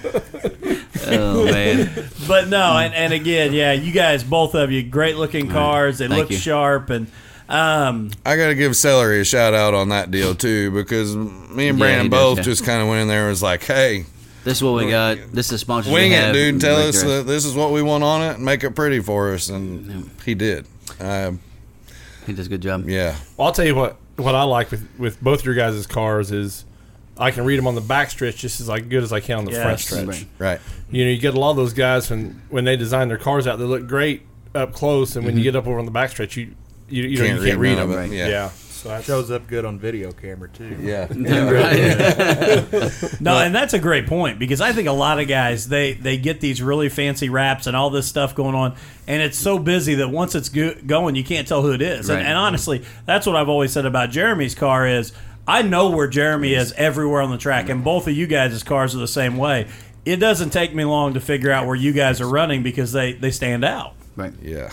Oh 1.13 1.45
man. 1.45 1.91
But 2.29 2.49
no, 2.49 2.77
and, 2.77 2.95
and 2.95 3.13
again, 3.13 3.53
yeah, 3.53 3.73
you 3.73 3.91
guys, 3.93 4.23
both 4.23 4.55
of 4.55 4.71
you, 4.71 4.83
great 4.85 5.17
looking 5.17 5.49
cars. 5.49 5.99
They 5.99 6.07
Thank 6.09 6.21
look 6.21 6.31
you. 6.31 6.37
sharp, 6.37 6.91
and 6.91 7.09
um, 7.49 8.11
I 8.25 8.37
got 8.37 8.47
to 8.49 8.55
give 8.55 8.77
Celery 8.77 9.21
a 9.21 9.25
shout 9.25 9.53
out 9.55 9.75
on 9.75 9.89
that 9.89 10.11
deal 10.13 10.35
too, 10.37 10.71
because 10.71 11.17
me 11.17 11.69
and 11.69 11.79
Yeah, 11.79 11.85
Brandon 11.85 12.05
he 12.07 12.11
does, 12.11 12.21
both 12.21 12.39
yeah. 12.39 12.45
just 12.45 12.65
kind 12.65 12.81
of 12.83 12.87
went 12.89 13.03
in 13.03 13.09
there 13.09 13.23
and 13.23 13.31
was 13.31 13.43
like, 13.43 13.65
"Hey, 13.65 14.05
This 14.45 14.59
is 14.59 14.65
what 14.65 14.75
we 14.75 14.91
got. 14.91 15.19
This 15.33 15.47
is 15.47 15.51
the 15.53 15.59
sponsors. 15.59 15.93
wing 15.93 16.13
it, 16.13 16.33
dude. 16.33 16.61
Tell 16.61 16.77
us 16.77 17.03
that 17.03 17.27
this 17.27 17.45
is 17.45 17.55
what 17.55 17.73
we 17.73 17.83
want 17.83 18.03
on 18.05 18.23
it, 18.23 18.35
and 18.37 18.45
make 18.45 18.65
it 18.65 18.75
pretty 18.75 19.01
for 19.01 19.35
us." 19.35 19.49
And 19.49 20.11
he 20.25 20.35
did. 20.35 20.67
Uh, 20.99 21.33
He 22.27 22.33
does 22.33 22.47
a 22.47 22.51
good 22.51 22.61
job. 22.63 22.89
yeah, 22.89 23.17
Well, 23.37 23.49
I'll 23.49 23.53
tell 23.53 23.67
you 23.67 23.75
what. 23.75 23.97
What 24.17 24.35
I 24.35 24.43
like 24.43 24.71
with 24.71 24.87
with 24.99 25.21
both 25.23 25.45
your 25.47 25.55
guys' 25.55 25.87
cars 25.87 26.31
is 26.31 26.65
I 27.17 27.31
can 27.31 27.45
read 27.45 27.57
them 27.57 27.67
on 27.67 27.75
the 27.75 27.81
back 27.81 28.11
stretch 28.11 28.37
just 28.37 28.61
as 28.61 28.69
like 28.69 28.89
good 28.91 29.03
as 29.03 29.13
I 29.13 29.21
can 29.21 29.39
on 29.39 29.45
the 29.47 29.53
front 29.53 29.81
stretch. 29.81 30.07
Right. 30.07 30.27
right. 30.39 30.61
You 30.91 31.05
know, 31.07 31.11
you 31.11 31.19
get 31.19 31.35
a 31.35 31.41
lot 31.41 31.51
of 31.53 31.57
those 31.57 31.73
guys 31.73 32.11
when 32.11 32.41
when 32.51 32.65
they 32.65 32.77
design 32.77 33.09
their 33.09 33.17
cars 33.19 33.47
out, 33.47 33.59
they 33.59 33.65
look 33.65 33.87
great 33.87 34.23
up 34.55 34.73
close, 34.75 35.17
and 35.17 35.25
when 35.25 35.37
you 35.39 35.43
get 35.43 35.57
up 35.57 35.67
over 35.67 35.79
on 35.79 35.85
the 35.87 35.91
back 35.91 36.11
stretch, 36.11 36.37
you 36.37 36.55
you, 36.89 37.05
you, 37.05 37.19
know, 37.19 37.25
you 37.25 37.47
can't 37.47 37.59
read 37.59 37.77
none 37.77 37.89
them. 37.91 37.99
of 37.99 38.13
it. 38.13 38.15
Yeah. 38.17 38.29
Yeah. 38.29 38.51
So 38.81 38.89
that's, 38.89 39.05
Shows 39.05 39.31
up 39.31 39.47
good 39.47 39.67
on 39.67 39.79
video 39.79 40.11
camera 40.11 40.49
too. 40.49 40.75
Yeah. 40.81 41.07
no, 43.21 43.39
and 43.39 43.55
that's 43.55 43.75
a 43.75 43.79
great 43.79 44.07
point 44.07 44.39
because 44.39 44.63
I 44.63 44.73
think 44.73 44.89
a 44.89 44.93
lot 44.93 45.21
of 45.21 45.29
guys 45.29 45.69
they 45.69 45.93
they 45.93 46.17
get 46.17 46.41
these 46.41 46.63
really 46.63 46.89
fancy 46.89 47.29
wraps 47.29 47.67
and 47.67 47.77
all 47.77 47.91
this 47.91 48.07
stuff 48.07 48.35
going 48.35 48.55
on, 48.55 48.75
and 49.07 49.21
it's 49.21 49.37
so 49.37 49.59
busy 49.59 49.97
that 49.97 50.09
once 50.09 50.35
it's 50.35 50.49
go- 50.49 50.77
going, 50.87 51.15
you 51.15 51.23
can't 51.23 51.47
tell 51.47 51.61
who 51.61 51.73
it 51.73 51.83
is. 51.83 52.09
And, 52.09 52.27
and 52.27 52.39
honestly, 52.39 52.83
that's 53.05 53.27
what 53.27 53.37
I've 53.37 53.51
always 53.51 53.71
said 53.71 53.85
about 53.85 54.09
Jeremy's 54.09 54.55
car 54.55 54.87
is 54.87 55.13
I 55.47 55.61
know 55.61 55.91
where 55.91 56.09
Jeremy 56.09 56.55
is 56.55 56.73
everywhere 56.73 57.21
on 57.21 57.31
the 57.31 57.39
track, 57.39 57.69
and 57.69 57.85
both 57.85 58.09
of 58.09 58.15
you 58.15 58.27
guys' 58.27 58.63
cars 58.63 58.95
are 58.95 58.99
the 58.99 59.09
same 59.09 59.37
way. 59.37 59.69
It 60.07 60.17
doesn't 60.17 60.51
take 60.51 60.75
me 60.75 60.87
long 60.87 61.13
to 61.15 61.21
figure 61.21 61.51
out 61.51 61.67
where 61.67 61.77
you 61.77 61.93
guys 61.93 62.23
are 62.23 62.29
running 62.29 62.63
because 62.63 62.93
they 62.93 63.13
they 63.13 63.31
stand 63.31 63.63
out. 63.63 63.93
Right. 64.17 64.33
Yeah. 64.41 64.73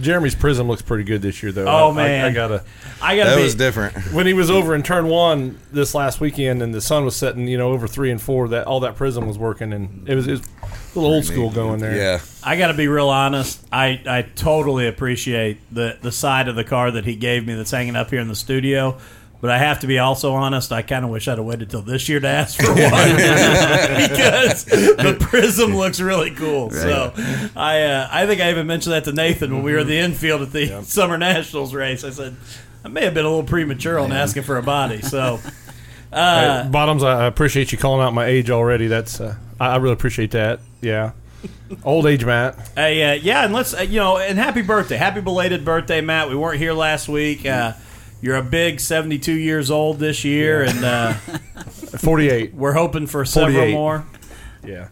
Jeremy's 0.00 0.34
Prism 0.34 0.68
looks 0.68 0.80
pretty 0.82 1.04
good 1.04 1.20
this 1.22 1.42
year, 1.42 1.52
though. 1.52 1.66
Oh, 1.66 1.88
I- 1.88 1.90
I- 1.90 1.94
man. 1.94 2.24
I, 2.24 2.30
gotta. 2.32 2.64
I 3.02 3.16
got 3.16 3.24
to 3.24 3.30
That 3.30 3.36
be 3.36 3.42
was 3.42 3.54
different. 3.54 3.96
When 4.12 4.26
he 4.26 4.32
was 4.32 4.50
over 4.50 4.74
in 4.74 4.82
turn 4.82 5.06
one 5.08 5.58
this 5.70 5.94
last 5.94 6.20
weekend, 6.20 6.62
and 6.62 6.74
the 6.74 6.80
sun 6.80 7.04
was 7.04 7.14
setting, 7.16 7.46
you 7.48 7.58
know, 7.58 7.72
over 7.72 7.86
three 7.88 8.10
and 8.10 8.20
four, 8.20 8.48
that 8.48 8.66
all 8.66 8.80
that 8.80 8.96
Prism 8.96 9.26
was 9.26 9.38
working, 9.38 9.72
and 9.72 10.08
it 10.08 10.14
was, 10.14 10.26
it 10.26 10.30
was 10.32 10.40
a 10.40 10.98
little 10.98 11.14
old 11.14 11.24
school 11.24 11.50
going 11.50 11.78
there. 11.80 11.96
Yeah. 11.96 12.20
I 12.42 12.56
got 12.56 12.68
to 12.68 12.74
be 12.74 12.88
real 12.88 13.08
honest. 13.08 13.64
I, 13.72 14.00
I 14.06 14.22
totally 14.22 14.86
appreciate 14.86 15.58
the 15.74 15.98
the 16.00 16.12
side 16.12 16.48
of 16.48 16.56
the 16.56 16.64
car 16.64 16.90
that 16.90 17.04
he 17.04 17.14
gave 17.16 17.46
me 17.46 17.54
that's 17.54 17.70
hanging 17.70 17.96
up 17.96 18.10
here 18.10 18.20
in 18.20 18.28
the 18.28 18.34
studio. 18.36 18.98
But 19.42 19.50
I 19.50 19.58
have 19.58 19.80
to 19.80 19.88
be 19.88 19.98
also 19.98 20.34
honest. 20.34 20.70
I 20.70 20.82
kind 20.82 21.04
of 21.04 21.10
wish 21.10 21.26
I'd 21.26 21.36
have 21.36 21.44
waited 21.44 21.68
till 21.68 21.82
this 21.82 22.08
year 22.08 22.20
to 22.20 22.28
ask 22.28 22.60
for 22.60 22.68
one 22.68 22.76
because 22.78 24.64
the 24.64 25.16
Prism 25.18 25.74
looks 25.74 26.00
really 26.00 26.30
cool. 26.30 26.70
So 26.70 27.12
I 27.56 27.82
uh, 27.82 28.08
I 28.08 28.24
think 28.26 28.40
I 28.40 28.50
even 28.50 28.68
mentioned 28.68 28.92
that 28.92 29.02
to 29.04 29.12
Nathan 29.12 29.52
when 29.52 29.64
we 29.64 29.72
were 29.72 29.80
in 29.80 29.88
the 29.88 29.98
infield 29.98 30.42
at 30.42 30.52
the 30.52 30.82
Summer 30.84 31.18
Nationals 31.18 31.74
race. 31.74 32.04
I 32.04 32.10
said 32.10 32.36
I 32.84 32.88
may 32.88 33.02
have 33.04 33.14
been 33.14 33.24
a 33.24 33.28
little 33.28 33.42
premature 33.42 33.98
on 33.98 34.12
asking 34.12 34.44
for 34.44 34.58
a 34.58 34.62
body. 34.62 35.02
So 35.02 35.40
Hey, 36.12 36.68
Bottoms, 36.70 37.02
I 37.02 37.24
I 37.24 37.26
appreciate 37.26 37.72
you 37.72 37.78
calling 37.78 38.00
out 38.00 38.14
my 38.14 38.26
age 38.26 38.48
already. 38.48 38.86
That's 38.86 39.20
uh, 39.20 39.34
I, 39.58 39.70
I 39.70 39.76
really 39.78 39.94
appreciate 39.94 40.30
that. 40.32 40.60
Yeah, 40.80 41.12
old 41.82 42.06
age, 42.06 42.24
Matt. 42.24 42.70
Hey, 42.76 43.02
uh, 43.02 43.14
yeah, 43.14 43.44
and 43.44 43.52
let's 43.52 43.74
uh, 43.74 43.80
you 43.80 43.98
know, 43.98 44.18
and 44.18 44.38
happy 44.38 44.62
birthday, 44.62 44.98
happy 44.98 45.20
belated 45.20 45.64
birthday, 45.64 46.00
Matt. 46.00 46.28
We 46.28 46.36
weren't 46.36 46.58
here 46.58 46.74
last 46.74 47.08
week. 47.08 47.44
Uh, 47.44 47.72
you're 48.22 48.36
a 48.36 48.42
big 48.42 48.80
72 48.80 49.30
years 49.32 49.70
old 49.70 49.98
this 49.98 50.24
year, 50.24 50.62
and 50.62 50.82
uh, 50.84 51.12
Forty-eight. 51.98 52.54
we're 52.54 52.72
hoping 52.72 53.06
for 53.06 53.24
several 53.26 53.52
48. 53.56 53.72
more. 53.74 54.06
Yeah, 54.64 54.88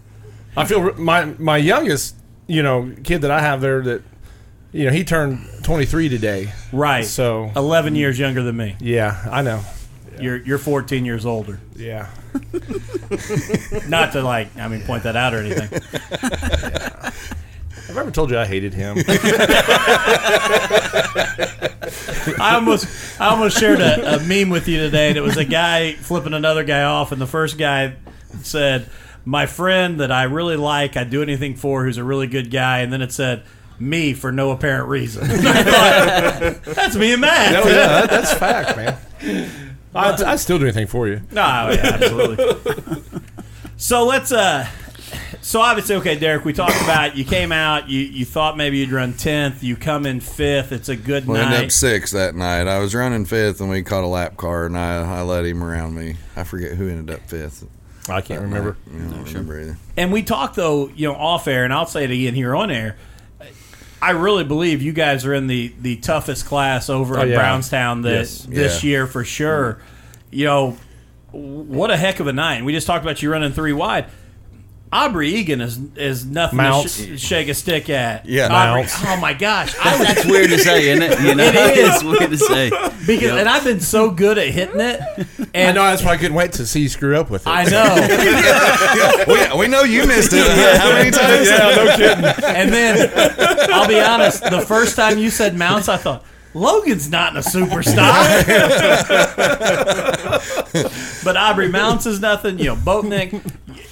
I 0.57 0.65
feel 0.67 0.93
my 0.97 1.25
my 1.39 1.57
youngest, 1.57 2.17
you 2.47 2.63
know, 2.63 2.93
kid 3.05 3.23
that 3.23 3.31
I 3.31 3.41
have 3.41 3.61
there 3.63 3.81
that, 3.83 4.03
you 4.73 4.85
know, 4.87 4.93
he 4.93 5.05
turned 5.05 5.47
twenty-three 5.63 6.09
today. 6.11 6.53
Right. 6.73 7.05
So 7.07 7.51
11 7.57 7.95
years 7.97 8.19
younger 8.19 8.43
than 8.43 8.57
me. 8.57 8.77
yeah, 8.81 9.25
I 9.31 9.43
know. 9.43 9.63
You're 10.21 10.37
you're 10.37 10.59
14 10.59 11.05
years 11.07 11.25
older. 11.25 11.61
Yeah. 11.75 12.09
Not 13.89 14.13
to 14.13 14.23
like, 14.23 14.55
I 14.59 14.69
mean, 14.69 14.83
point 14.83 15.05
that 15.05 15.17
out 15.17 15.33
or 15.35 15.39
anything. 15.39 15.81
Have 17.91 17.99
I 17.99 18.03
ever 18.03 18.11
told 18.13 18.31
you 18.31 18.39
I 18.39 18.47
hated 18.47 18.73
him? 18.73 18.99
I 22.39 22.53
almost 22.55 22.87
I 23.21 23.31
almost 23.31 23.59
shared 23.59 23.81
a, 23.81 24.15
a 24.15 24.21
meme 24.21 24.49
with 24.49 24.69
you 24.69 24.79
today, 24.79 25.09
and 25.09 25.17
it 25.17 25.23
was 25.23 25.37
a 25.37 25.45
guy 25.45 25.95
flipping 25.95 26.33
another 26.33 26.63
guy 26.63 26.85
off, 26.85 27.11
and 27.11 27.21
the 27.21 27.27
first 27.27 27.59
guy 27.59 27.97
said, 28.43 28.89
"My 29.25 29.47
friend 29.47 29.99
that 29.99 30.13
I 30.13 30.23
really 30.25 30.57
like, 30.57 30.97
I'd 30.97 31.11
do 31.11 31.21
anything 31.21 31.57
for, 31.57 31.83
who's 31.85 31.97
a 31.97 32.05
really 32.05 32.29
good 32.29 32.53
guy," 32.53 32.79
and 32.81 32.93
then 32.93 33.03
it 33.03 33.11
said. 33.13 33.43
Me 33.83 34.13
for 34.13 34.31
no 34.31 34.51
apparent 34.51 34.89
reason. 34.91 35.27
That's 35.29 36.97
me 36.97 37.13
and 37.13 37.23
Matt. 37.23 37.53
no, 37.55 37.61
yeah, 37.61 37.87
that, 38.03 38.11
that's 38.11 38.35
fact, 38.35 38.77
man. 38.77 38.99
I'd, 39.95 40.21
I'd 40.23 40.39
still 40.39 40.59
do 40.59 40.67
anything 40.67 40.87
for 40.87 41.09
you. 41.09 41.23
No, 41.33 41.71
yeah, 41.73 41.93
absolutely. 41.95 43.03
so 43.79 44.05
let's. 44.05 44.33
uh 44.33 44.67
So 45.43 45.61
obviously, 45.61 45.97
okay, 45.97 46.19
Derek. 46.19 46.45
We 46.45 46.53
talked 46.53 46.81
about 46.83 47.17
you 47.17 47.25
came 47.25 47.51
out. 47.51 47.89
You 47.89 48.01
you 48.01 48.25
thought 48.25 48.57
maybe 48.57 48.79
you'd 48.79 48.93
run 48.93 49.15
tenth. 49.15 49.63
You 49.63 49.75
come 49.75 50.05
in 50.07 50.21
fifth. 50.21 50.71
It's 50.71 50.89
a 50.91 50.97
good 50.97 51.27
night. 51.27 51.33
We 51.33 51.39
ended 51.41 51.55
up 51.57 51.63
night. 51.63 51.73
sixth 51.73 52.13
that 52.13 52.35
night. 52.35 52.67
I 52.69 52.79
was 52.79 52.95
running 52.95 53.25
fifth, 53.25 53.61
and 53.61 53.71
we 53.71 53.83
caught 53.83 54.05
a 54.05 54.07
lap 54.07 54.37
car, 54.37 54.67
and 54.67 54.77
I, 54.77 55.19
I 55.19 55.23
let 55.23 55.45
him 55.47 55.65
around 55.65 55.95
me. 55.95 56.17
I 56.37 56.45
forget 56.45 56.73
who 56.73 56.89
ended 56.89 57.15
up 57.15 57.23
fifth. 57.29 57.67
I 58.09 58.21
can't 58.21 58.43
remember. 58.43 58.77
I 58.87 58.99
don't 58.99 59.25
remember 59.25 59.61
either. 59.61 59.79
And 59.97 60.13
we 60.13 60.23
talked 60.23 60.57
though, 60.57 60.89
you 60.89 61.09
know, 61.09 61.15
off 61.15 61.49
air, 61.49 61.65
and 61.65 61.73
I'll 61.73 61.87
say 61.87 62.05
it 62.05 62.11
again 62.11 62.35
here 62.35 62.55
on 62.55 62.71
air. 62.71 62.97
I 64.03 64.11
really 64.13 64.45
believe 64.45 64.81
you 64.83 64.93
guys 64.93 65.25
are 65.27 65.35
in 65.35 65.47
the 65.47 65.73
the 65.81 65.97
toughest 65.97 66.47
class 66.47 66.89
over 66.91 67.19
Oh, 67.19 67.23
at 67.23 67.29
yeah. 67.29 67.37
Brownstown 67.37 68.03
that 68.03 68.11
Yes. 68.13 68.43
this 68.49 68.83
Yeah. 68.85 68.89
year 68.91 69.07
for 69.07 69.25
sure. 69.25 69.79
You 70.31 70.45
know, 70.47 70.77
what 71.33 71.91
a 71.91 71.97
heck 71.97 72.21
of 72.21 72.27
a 72.27 72.33
night. 72.33 72.65
We 72.65 72.73
just 72.73 72.87
talked 72.87 73.05
about 73.05 73.23
you 73.23 73.31
running 73.31 73.53
three 73.53 73.73
wide. 73.75 74.07
Aubrey 74.93 75.31
Egan 75.37 75.61
is 75.61 75.79
is 75.95 76.27
nothing 76.27 76.57
Mounts. 76.57 76.97
to 76.97 77.17
sh- 77.17 77.21
shake 77.21 77.49
a 77.49 77.55
stick 77.55 77.89
at. 77.89 78.27
Yeah. 78.27 78.47
Aubrey, 78.47 78.81
Mounts. 78.83 78.97
oh 79.07 79.17
my 79.19 79.33
gosh, 79.35 79.73
I 79.79 79.97
was 79.97 80.07
That's 80.09 80.25
weird 80.27 80.51
to 80.51 80.59
say, 80.59 80.89
isn't 80.91 81.03
it? 81.05 81.21
You 81.21 81.35
know, 81.37 81.45
It 81.45 81.55
is. 81.79 81.95
it's 81.95 82.03
weird 82.03 82.31
to 82.31 82.37
say. 82.39 82.71
because 83.07 83.23
Yep. 83.23 83.39
and 83.39 83.49
I've 83.49 83.63
been 83.63 83.79
so 83.79 84.11
good 84.11 84.37
at 84.39 84.49
hitting 84.49 84.81
it, 84.81 85.01
I 85.01 85.47
and 85.55 85.75
know 85.77 85.85
that's 85.85 86.03
why 86.03 86.11
I 86.13 86.17
couldn't 86.17 86.35
wait 86.35 86.53
to 86.55 86.67
see 86.67 86.81
you 86.81 86.89
screw 86.89 87.17
up 87.17 87.31
with 87.31 87.47
it. 87.47 87.51
I 87.51 87.65
know. 87.67 87.95
we, 89.55 89.61
we 89.61 89.69
know 89.69 89.83
you 89.85 90.07
missed 90.09 90.33
it. 90.33 90.45
How 90.81 90.91
many 90.93 91.11
times? 91.13 91.49
yeah, 91.49 91.75
no 91.77 91.97
kidding. 91.97 92.25
And 92.57 92.73
then 92.73 93.11
I'll 93.73 93.87
be 93.87 94.01
honest, 94.01 94.43
the 94.43 94.61
first 94.63 94.97
time 94.97 95.19
you 95.19 95.31
said 95.31 95.57
mounts, 95.57 95.89
I 95.89 95.99
thought 95.99 96.25
Logan's 96.53 97.09
not 97.09 97.31
in 97.31 97.37
a 97.37 97.43
superstar. 97.43 98.43
but 101.25 101.37
Aubrey 101.37 101.69
Mounts 101.69 102.07
is 102.07 102.21
nothing. 102.21 102.59
You 102.59 102.67
know, 102.67 102.77
Boatnick, 102.77 103.41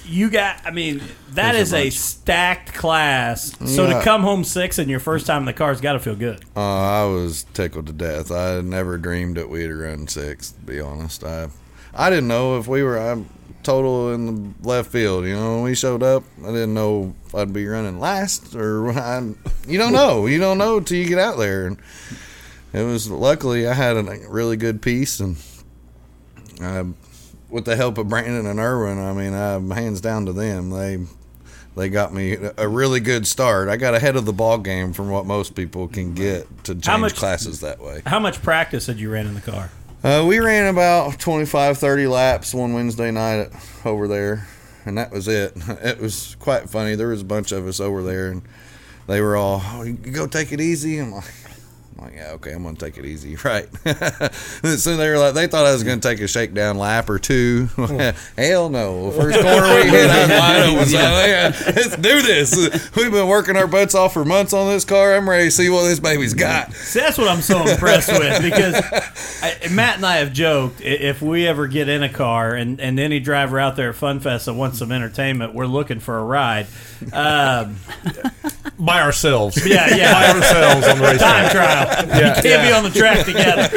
you 0.05 0.29
got. 0.29 0.65
I 0.65 0.71
mean, 0.71 1.01
that 1.31 1.55
is 1.55 1.73
a 1.73 1.89
stacked 1.89 2.73
class. 2.73 3.51
So 3.65 3.87
Yeah. 3.87 3.99
to 3.99 4.03
come 4.03 4.21
home 4.21 4.43
six 4.43 4.79
in 4.79 4.89
your 4.89 4.99
first 4.99 5.25
time 5.25 5.41
in 5.43 5.45
the 5.45 5.53
car's 5.53 5.81
got 5.81 5.93
to 5.93 5.99
feel 5.99 6.15
good. 6.15 6.43
Uh, 6.55 6.59
I 6.61 7.05
was 7.05 7.45
tickled 7.53 7.87
to 7.87 7.93
death. 7.93 8.31
I 8.31 8.61
never 8.61 8.97
dreamed 8.97 9.37
that 9.37 9.49
we'd 9.49 9.67
run 9.67 10.07
six. 10.07 10.51
To 10.51 10.59
be 10.61 10.79
honest, 10.79 11.23
I 11.23 11.49
I 11.93 12.09
didn't 12.09 12.27
know 12.27 12.57
if 12.59 12.67
we 12.67 12.83
were 12.83 12.97
I'm 12.97 13.29
total 13.63 14.13
in 14.13 14.53
the 14.61 14.67
left 14.67 14.89
field. 14.91 15.25
You 15.25 15.35
know, 15.35 15.55
when 15.55 15.63
we 15.63 15.75
showed 15.75 16.01
up, 16.01 16.23
I 16.43 16.47
didn't 16.47 16.73
know 16.73 17.13
if 17.27 17.35
I'd 17.35 17.51
be 17.53 17.67
running 17.67 17.99
last 17.99 18.55
or 18.55 18.89
I, 18.97 19.21
you 19.67 19.77
don't 19.77 19.93
know. 19.93 20.25
You 20.27 20.39
don't 20.39 20.57
know 20.57 20.79
till 20.79 20.97
you 20.97 21.07
get 21.07 21.19
out 21.19 21.37
there. 21.37 21.67
And 21.67 21.77
it 22.73 22.83
was 22.83 23.09
luckily 23.09 23.67
I 23.67 23.73
had 23.73 23.97
a 23.97 24.03
really 24.29 24.55
good 24.57 24.81
piece 24.81 25.19
and. 25.19 25.37
I, 26.61 26.85
with 27.49 27.65
the 27.65 27.75
help 27.75 27.97
of 27.97 28.09
Brandon 28.09 28.45
and 28.45 28.59
Irwin, 28.59 28.99
I 28.99 29.13
mean, 29.13 29.33
I 29.33 29.75
hands 29.75 30.01
down 30.01 30.25
to 30.25 30.33
them. 30.33 30.69
They 30.69 30.99
they 31.75 31.89
got 31.89 32.13
me 32.13 32.35
a 32.57 32.67
really 32.67 32.99
good 32.99 33.25
start. 33.25 33.69
I 33.69 33.77
got 33.77 33.95
ahead 33.95 34.15
of 34.15 34.25
the 34.25 34.33
ball 34.33 34.57
game 34.57 34.91
from 34.91 35.09
what 35.09 35.25
most 35.25 35.55
people 35.55 35.87
can 35.87 36.13
get 36.13 36.45
to 36.65 36.75
change 36.75 36.99
much- 36.99 37.15
classes 37.15 37.61
that 37.61 37.79
way. 37.79 38.01
How 38.05 38.19
much 38.19 38.41
practice 38.41 38.87
had 38.87 38.99
you 38.99 39.09
ran 39.09 39.27
in 39.27 39.35
the 39.35 39.41
car? 39.41 39.71
Uh, 40.03 40.25
we 40.25 40.39
ran 40.39 40.67
about 40.67 41.19
25, 41.19 41.77
30 41.77 42.07
laps 42.07 42.53
one 42.53 42.73
Wednesday 42.73 43.11
night 43.11 43.39
at, 43.39 43.51
over 43.85 44.07
there, 44.07 44.47
and 44.85 44.97
that 44.97 45.11
was 45.11 45.27
it. 45.27 45.53
It 45.83 45.99
was 45.99 46.35
quite 46.39 46.69
funny. 46.69 46.95
There 46.95 47.09
was 47.09 47.21
a 47.21 47.25
bunch 47.25 47.51
of 47.51 47.67
us 47.67 47.79
over 47.81 48.01
there, 48.01 48.31
and 48.31 48.41
they 49.07 49.19
were 49.19 49.35
all, 49.35 49.61
oh, 49.63 49.83
you 49.83 49.93
go 49.93 50.25
take 50.25 50.51
it 50.53 50.61
easy. 50.61 50.99
I'm 50.99 51.11
like, 51.11 51.25
I'm 51.99 52.05
like, 52.05 52.15
yeah, 52.15 52.31
okay, 52.31 52.53
I'm 52.53 52.63
gonna 52.63 52.77
take 52.77 52.97
it 52.97 53.05
easy, 53.05 53.35
right? 53.43 53.67
so 54.63 54.95
they 54.97 55.09
were 55.09 55.17
like, 55.17 55.33
they 55.33 55.47
thought 55.47 55.65
I 55.65 55.73
was 55.73 55.83
gonna 55.83 55.99
take 56.01 56.21
a 56.21 56.27
shakedown 56.27 56.77
lap 56.77 57.09
or 57.09 57.19
two. 57.19 57.67
Hell 58.37 58.69
no! 58.69 59.11
First 59.11 59.41
corner 59.41 59.75
we 59.75 59.89
hit, 59.89 60.09
I 60.09 60.21
was 60.21 60.29
wide 60.29 60.61
open. 60.63 60.85
So, 60.85 60.97
yeah, 60.97 61.73
let's 61.75 61.97
do 61.97 62.21
this. 62.21 62.91
We've 62.95 63.11
been 63.11 63.27
working 63.27 63.55
our 63.57 63.67
butts 63.67 63.95
off 63.95 64.13
for 64.13 64.23
months 64.23 64.53
on 64.53 64.67
this 64.67 64.85
car. 64.85 65.15
I'm 65.15 65.29
ready 65.29 65.45
to 65.45 65.51
see 65.51 65.69
what 65.69 65.83
this 65.83 65.99
baby's 65.99 66.33
got. 66.33 66.73
See, 66.73 66.99
that's 66.99 67.17
what 67.17 67.27
I'm 67.27 67.41
so 67.41 67.65
impressed 67.67 68.11
with 68.11 68.41
because 68.41 68.75
I, 69.41 69.67
Matt 69.71 69.97
and 69.97 70.05
I 70.05 70.17
have 70.17 70.31
joked 70.33 70.81
if 70.81 71.21
we 71.21 71.47
ever 71.47 71.67
get 71.67 71.89
in 71.89 72.03
a 72.03 72.09
car 72.09 72.53
and, 72.53 72.79
and 72.79 72.99
any 72.99 73.19
driver 73.19 73.59
out 73.59 73.75
there 73.75 73.89
at 73.89 73.95
FunFest 73.95 74.45
that 74.45 74.53
wants 74.53 74.79
some 74.79 74.91
entertainment, 74.91 75.53
we're 75.53 75.65
looking 75.65 75.99
for 75.99 76.17
a 76.17 76.23
ride. 76.23 76.67
Um, 77.13 77.75
By 78.79 79.01
ourselves. 79.01 79.65
yeah, 79.67 79.93
yeah. 79.95 80.13
By 80.13 80.39
ourselves 80.39 80.87
on 80.87 80.99
the 80.99 81.17
Time 81.19 81.49
trial. 81.51 81.88
Yeah, 82.19 82.41
Can't 82.41 82.67
be 82.67 82.73
on 82.73 82.83
the 82.83 82.89
track 82.89 83.25
together. 83.25 83.69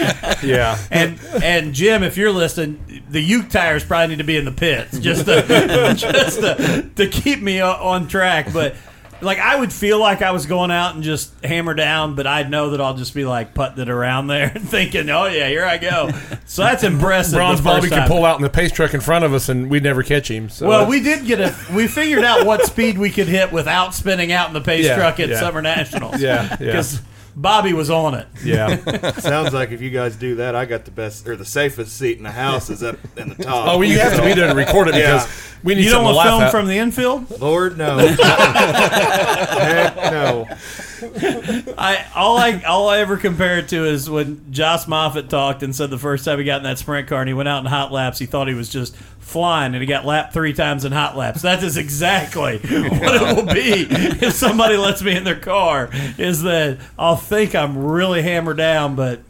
Yeah. 0.47 0.77
And 0.91 1.21
and 1.43 1.73
Jim, 1.73 2.03
if 2.03 2.17
you're 2.17 2.33
listening, 2.33 3.05
the 3.09 3.21
Uke 3.21 3.49
tires 3.49 3.85
probably 3.85 4.09
need 4.09 4.19
to 4.19 4.25
be 4.25 4.37
in 4.37 4.45
the 4.45 4.51
pits 4.51 4.99
just 4.99 5.27
to 5.27 5.43
just 5.97 6.41
to, 6.41 6.91
to 6.97 7.07
keep 7.07 7.41
me 7.41 7.61
on 7.61 8.09
track. 8.09 8.53
But 8.53 8.75
like 9.21 9.39
I 9.39 9.55
would 9.55 9.73
feel 9.73 10.01
like 10.01 10.21
I 10.21 10.33
was 10.33 10.47
going 10.47 10.71
out 10.73 10.95
and 10.95 11.05
just 11.05 11.33
hammer 11.45 11.75
down, 11.75 12.17
but 12.17 12.27
I'd 12.27 12.51
know 12.51 12.71
that 12.71 12.81
I'll 12.81 12.97
just 12.97 13.15
be 13.15 13.25
like 13.25 13.55
putting 13.55 13.79
it 13.81 13.89
around 13.89 14.27
there 14.27 14.51
and 14.55 14.69
thinking, 14.69 15.09
oh 15.11 15.27
yeah, 15.27 15.49
here 15.49 15.65
I 15.65 15.79
go. 15.79 16.11
So 16.45 16.63
that's 16.63 16.83
impressive. 16.83 17.35
Bronze 17.35 17.61
Barbie 17.61 17.89
could 17.89 18.09
pull 18.09 18.25
out 18.25 18.37
in 18.37 18.43
the 18.43 18.51
pace 18.51 18.73
truck 18.73 18.95
in 18.95 19.01
front 19.01 19.25
of 19.25 19.33
us, 19.33 19.49
and 19.49 19.71
we'd 19.71 19.85
never 19.85 20.03
catch 20.03 20.29
him. 20.29 20.49
So 20.49 20.69
Well, 20.69 20.89
we 20.89 21.01
did 21.01 21.25
get 21.25 21.41
a. 21.41 21.55
We 21.73 21.87
figured 21.87 22.25
out 22.25 22.45
what 22.47 22.67
speed 22.67 22.99
we 22.99 23.11
could 23.11 23.29
hit 23.29 23.53
without 23.53 23.95
spinning 23.95 24.33
out 24.33 24.49
in 24.49 24.55
the 24.55 24.61
pace 24.61 24.85
Yeah, 24.85 24.97
truck 24.97 25.21
at 25.21 25.29
yeah. 25.29 25.39
Summer 25.39 25.63
Nationals. 25.63 26.21
Yeah, 26.21 26.57
yeah. 26.61 26.83
Because 27.35 27.43
Bobby 27.43 27.73
was 27.73 27.91
on 27.91 28.15
it. 28.15 28.27
yeah. 28.45 28.77
Sounds 29.19 29.53
like 29.53 29.71
if 29.73 29.81
you 29.81 29.91
guys 29.91 30.17
do 30.17 30.37
that, 30.37 30.55
I 30.55 30.65
got 30.65 30.85
the 30.85 30.91
best 30.91 31.27
or 31.29 31.37
the 31.37 31.45
safest 31.45 31.97
seat 31.97 32.17
in 32.19 32.23
the 32.25 32.31
house 32.31 32.71
is 32.71 32.83
up 32.83 32.97
in 33.17 33.29
the 33.31 33.35
top. 33.37 33.69
Oh, 33.69 33.79
well, 33.79 33.89
you 33.89 33.99
have 33.99 34.17
to 34.17 34.23
be 34.23 34.33
there 34.35 34.49
to 34.49 34.55
record 34.55 34.89
it 34.89 34.95
because 34.95 35.25
Yeah. 35.27 35.33
we 35.65 35.75
need 35.75 35.85
You 35.85 35.91
don't 35.91 36.05
want 36.05 36.17
to 36.19 36.23
film 36.31 36.43
at. 36.43 36.51
from 36.51 36.67
the 36.67 36.79
infield? 36.79 37.41
Lord 37.41 37.79
no. 37.79 37.97
Heck 38.07 39.97
no. 39.97 40.47
I 41.79 42.07
all 42.15 42.37
I 42.39 42.63
all 42.63 42.89
I 42.89 42.99
ever 42.99 43.17
compare 43.17 43.59
it 43.59 43.69
to 43.69 43.85
is 43.87 44.09
when 44.09 44.53
Josh 44.53 44.87
Moffat 44.87 45.29
talked 45.29 45.63
and 45.63 45.75
said 45.75 45.91
the 45.91 45.99
first 45.99 46.25
time 46.25 46.39
he 46.39 46.45
got 46.45 46.59
in 46.59 46.63
that 46.65 46.79
sprint 46.79 47.09
car 47.09 47.21
and 47.21 47.29
he 47.29 47.35
went 47.35 47.49
out 47.49 47.61
in 47.61 47.67
hot 47.67 47.93
laps, 47.93 48.19
he 48.19 48.27
thought 48.27 48.49
he 48.49 48.55
was 48.55 48.69
just 48.69 48.95
flying 49.19 49.75
and 49.75 49.83
he 49.83 49.87
got 49.87 50.05
lapped 50.05 50.33
three 50.33 50.53
times 50.53 50.85
in 50.85 50.93
hot 50.93 51.17
laps. 51.17 51.43
That 51.43 51.63
is 51.63 51.77
exactly 51.77 52.59
what 52.59 53.15
it 53.15 53.37
will 53.37 53.53
be 53.55 53.87
if 54.27 54.33
somebody 54.33 54.77
lets 54.77 55.03
me 55.03 55.17
in 55.17 55.25
their 55.25 55.39
car. 55.39 55.91
Is 56.19 56.43
that 56.43 56.79
I'll 56.99 57.17
think 57.17 57.55
I'm 57.55 57.79
really 57.79 58.23
hammered 58.23 58.57
down, 58.59 58.95
but 58.95 59.21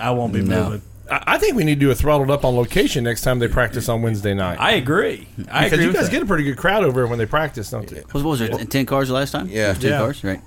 I 0.00 0.10
won't 0.12 0.32
be 0.32 0.40
No. 0.42 0.64
moving. 0.64 0.82
I 0.82 0.86
I 1.26 1.38
think 1.38 1.56
we 1.56 1.64
need 1.64 1.74
to 1.74 1.80
do 1.80 1.90
a 1.90 1.94
throttled 1.94 2.30
up 2.30 2.44
on 2.44 2.54
location 2.54 3.02
next 3.02 3.22
time 3.22 3.40
they 3.40 3.48
practice 3.48 3.88
on 3.88 4.00
Wednesday 4.00 4.32
night. 4.32 4.60
I 4.60 4.72
agree. 4.72 5.26
I 5.50 5.64
because 5.64 5.72
agree. 5.72 5.86
you 5.86 5.92
guys 5.92 6.04
that. 6.04 6.12
get 6.12 6.22
a 6.22 6.26
pretty 6.26 6.44
good 6.44 6.56
crowd 6.56 6.84
over 6.84 7.04
when 7.08 7.18
they 7.18 7.26
practice, 7.26 7.68
don't 7.70 7.90
you? 7.90 8.04
What 8.12 8.22
was 8.22 8.38
there? 8.38 8.48
Ten 8.66 8.86
cars 8.86 9.08
the 9.08 9.14
last 9.14 9.32
time? 9.32 9.48
Yeah. 9.48 9.66
It 9.66 9.68
was 9.70 9.78
ten 9.80 9.90
Yeah. 9.90 9.98
cars, 9.98 10.22
right? 10.22 10.40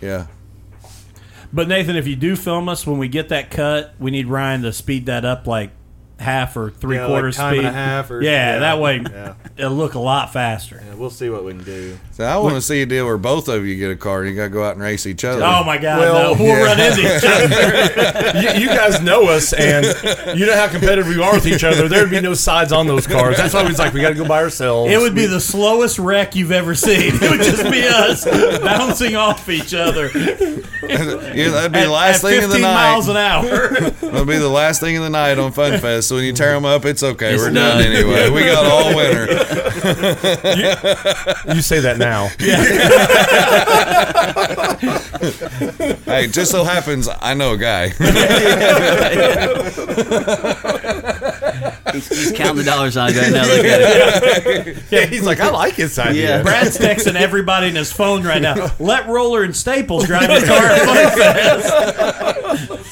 Yeah. 0.00 0.26
But 1.52 1.68
Nathan, 1.68 1.96
if 1.96 2.06
you 2.06 2.16
do 2.16 2.36
film 2.36 2.68
us 2.68 2.86
when 2.86 2.98
we 2.98 3.08
get 3.08 3.28
that 3.30 3.50
cut, 3.50 3.94
we 3.98 4.10
need 4.10 4.28
Ryan 4.28 4.62
to 4.62 4.72
speed 4.72 5.06
that 5.06 5.24
up 5.24 5.46
like 5.46 5.70
half 6.20 6.56
or 6.56 6.70
three 6.70 6.96
Yeah, 6.96 7.02
like 7.06 7.10
quarters 7.10 7.36
time 7.36 7.54
speed. 7.54 7.58
and 7.64 7.68
a 7.68 7.72
half 7.72 8.10
or- 8.10 8.22
yeah, 8.22 8.54
yeah. 8.54 8.58
that 8.60 8.78
way 8.78 9.00
Yeah. 9.10 9.34
it'll 9.56 9.72
look 9.72 9.94
a 9.94 9.98
lot 9.98 10.32
faster. 10.32 10.82
Yeah, 10.86 10.94
we'll 10.94 11.10
see 11.10 11.30
what 11.30 11.44
we 11.44 11.52
can 11.52 11.64
do. 11.64 11.98
So 12.12 12.24
I 12.24 12.36
want 12.36 12.56
to 12.56 12.60
see 12.60 12.82
a 12.82 12.86
deal 12.86 13.06
where 13.06 13.16
both 13.16 13.48
of 13.48 13.64
you 13.64 13.76
get 13.76 13.90
a 13.90 13.96
car 13.96 14.20
and 14.20 14.28
you 14.30 14.36
got 14.36 14.44
to 14.44 14.48
go 14.50 14.62
out 14.62 14.74
and 14.74 14.82
race 14.82 15.06
each 15.06 15.24
other. 15.24 15.42
Oh 15.42 15.64
my 15.64 15.78
God! 15.78 15.98
Well, 16.00 16.34
no, 16.34 16.42
we'll 16.44 16.56
yeah. 16.58 16.62
run 16.62 16.78
into 16.80 17.00
each 17.00 17.24
other. 17.24 18.40
you, 18.58 18.60
you 18.60 18.66
guys 18.68 19.00
know 19.00 19.24
us, 19.28 19.52
and 19.54 19.86
you 20.38 20.44
know 20.46 20.54
how 20.54 20.68
competitive 20.68 21.06
we 21.08 21.20
are 21.22 21.32
with 21.32 21.46
each 21.46 21.64
other. 21.64 21.88
There'd 21.88 22.10
be 22.10 22.20
no 22.20 22.34
sides 22.34 22.72
on 22.72 22.86
those 22.86 23.06
cars. 23.06 23.38
That's 23.38 23.54
why 23.54 23.62
we 23.62 23.68
was 23.68 23.78
like, 23.78 23.94
we 23.94 24.02
got 24.02 24.10
to 24.10 24.14
go 24.14 24.28
by 24.28 24.42
ourselves. 24.42 24.92
It 24.92 24.98
would 24.98 25.14
be 25.14 25.24
the 25.26 25.40
slowest 25.40 25.98
wreck 25.98 26.36
you've 26.36 26.52
ever 26.52 26.74
seen. 26.74 27.12
It 27.22 27.30
would 27.30 27.42
just 27.42 27.70
be 27.70 27.82
us 27.86 28.24
bouncing 28.60 29.16
off 29.16 29.48
each 29.48 29.72
other 29.74 30.08
yeah, 31.34 31.48
that'd 31.50 31.72
be 31.72 31.78
at, 31.78 31.84
the 31.84 31.90
last 31.90 32.24
at 32.24 32.30
thing 32.30 32.44
of 32.44 32.50
the 32.50 32.56
15 32.56 32.62
miles 32.62 33.06
night. 33.08 33.12
an 33.12 33.46
hour. 33.46 33.68
That'll 34.10 34.24
be 34.24 34.38
the 34.38 34.48
last 34.48 34.80
thing 34.80 34.96
of 34.96 35.02
the 35.04 35.10
night 35.10 35.38
on 35.38 35.52
Fun 35.52 35.78
Fest. 35.80 36.08
So 36.08 36.16
when 36.16 36.24
you 36.24 36.32
tear 36.32 36.52
them 36.54 36.64
up, 36.64 36.84
it's 36.84 37.02
okay. 37.02 37.34
It's 37.34 37.42
We're 37.42 37.50
done 37.52 37.78
done. 37.78 37.92
anyway. 37.92 38.30
We 38.30 38.42
got 38.44 38.66
all 38.66 38.94
winter. 38.96 39.26
You 41.54 41.62
say 41.62 41.80
that 41.80 41.96
now. 41.98 42.28
Yeah. 42.40 42.64
Hey, 46.06 46.26
just 46.26 46.50
so 46.50 46.64
happens 46.64 47.08
I 47.20 47.34
know 47.34 47.52
a 47.52 47.58
guy. 47.58 47.90
He's, 51.92 52.08
he's 52.30 52.32
counting 52.32 52.56
the 52.56 52.64
dollar 52.64 52.90
signs 52.90 53.16
right 53.16 53.32
now. 53.32 53.42
Look 53.42 53.64
at 53.64 53.80
it. 53.80 54.76
Yeah, 54.90 55.06
he's 55.06 55.24
like, 55.24 55.40
I 55.40 55.50
like 55.50 55.74
his 55.74 55.98
idea. 55.98 56.38
Yeah. 56.38 56.42
Brad's 56.44 56.76
texting 56.76 57.14
everybody 57.14 57.68
in 57.68 57.76
his 57.76 57.92
phone 57.92 58.22
right 58.24 58.42
now. 58.42 58.72
Let 58.78 59.06
Roller 59.08 59.44
and 59.44 59.54
Staples 59.54 60.06
drive 60.06 60.28
the 60.28 60.46
car 60.46 60.64
at 60.64 60.80
FunFest. 60.88 62.86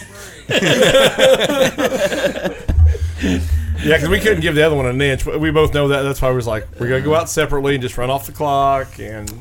Yeah, 3.82 3.94
because 3.96 4.08
we 4.08 4.18
couldn't 4.18 4.40
give 4.40 4.54
the 4.54 4.62
other 4.62 4.74
one 4.74 4.86
an 4.86 5.00
inch. 5.00 5.24
We 5.24 5.50
both 5.50 5.72
know 5.72 5.88
that. 5.88 6.02
That's 6.02 6.20
why 6.20 6.30
we 6.30 6.36
was 6.36 6.46
like, 6.46 6.66
we're 6.80 6.88
gonna 6.88 7.00
go 7.00 7.14
out 7.14 7.28
separately 7.30 7.74
and 7.74 7.82
just 7.82 7.96
run 7.96 8.10
off 8.10 8.26
the 8.26 8.32
clock. 8.32 8.98
And 8.98 9.32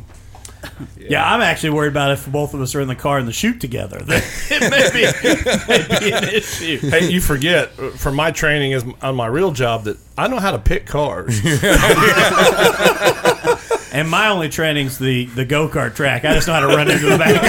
Yeah, 1.00 1.26
I'm 1.26 1.40
actually 1.40 1.70
worried 1.70 1.90
about 1.90 2.12
if 2.12 2.30
both 2.30 2.54
of 2.54 2.60
us 2.60 2.76
are 2.76 2.82
in 2.82 2.90
the 2.90 2.96
car 2.96 3.18
and 3.18 3.26
the 3.28 3.32
shoot 3.34 3.62
together. 3.62 4.02
It 4.50 4.62
may 4.70 4.90
be, 4.92 5.04
may 5.68 6.00
be 6.00 6.12
an 6.12 6.24
issue. 6.26 6.80
hey, 6.80 7.10
you 7.10 7.22
forget 7.22 7.72
from 7.72 8.16
my 8.16 8.32
training 8.32 8.74
is 8.74 8.84
on 9.02 9.16
my 9.16 9.28
real 9.28 9.52
job 9.52 9.86
that 9.86 9.98
I 10.18 10.28
know 10.28 10.40
how 10.40 10.52
to 10.52 10.60
pick 10.60 10.86
cars. 10.86 11.40
And 13.94 14.10
my 14.10 14.28
only 14.30 14.50
training's 14.50 14.98
the, 15.00 15.26
the 15.26 15.46
go 15.46 15.68
kart 15.70 15.96
track. 15.96 16.26
I 16.26 16.34
just 16.34 16.48
know 16.48 16.54
how 16.54 16.60
to 16.60 16.68
run 16.68 16.92
into 16.92 17.06
the 17.06 17.18
back 17.18 17.42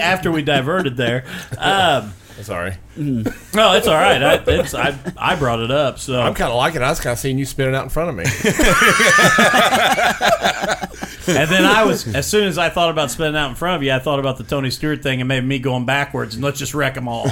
after 0.00 0.30
we 0.30 0.42
diverted 0.42 0.96
there, 0.96 1.24
um, 1.58 2.12
Sorry, 2.42 2.72
mm-hmm. 2.96 3.56
no, 3.56 3.74
it's 3.74 3.86
all 3.86 3.94
right. 3.94 4.22
I, 4.22 4.34
it's, 4.46 4.74
I, 4.74 4.98
I 5.16 5.36
brought 5.36 5.60
it 5.60 5.70
up. 5.70 5.98
So 5.98 6.20
I'm 6.20 6.34
kind 6.34 6.50
of 6.50 6.56
liking 6.56 6.82
it. 6.82 6.84
I 6.84 6.90
was 6.90 7.00
kind 7.00 7.12
of 7.12 7.18
seeing 7.18 7.38
you 7.38 7.46
spinning 7.46 7.74
out 7.74 7.84
in 7.84 7.90
front 7.90 8.10
of 8.10 8.16
me. 8.16 8.24
And 11.28 11.50
then 11.50 11.64
I 11.64 11.84
was, 11.84 12.14
as 12.14 12.26
soon 12.26 12.46
as 12.46 12.56
I 12.56 12.68
thought 12.68 12.90
about 12.90 13.10
spinning 13.10 13.36
out 13.36 13.50
in 13.50 13.56
front 13.56 13.76
of 13.76 13.82
you, 13.82 13.92
I 13.92 13.98
thought 13.98 14.20
about 14.20 14.38
the 14.38 14.44
Tony 14.44 14.70
Stewart 14.70 15.02
thing 15.02 15.20
and 15.20 15.28
maybe 15.28 15.44
me 15.44 15.58
going 15.58 15.84
backwards 15.84 16.34
and 16.34 16.44
let's 16.44 16.58
just 16.58 16.74
wreck 16.74 16.94
them 16.94 17.08
all. 17.08 17.24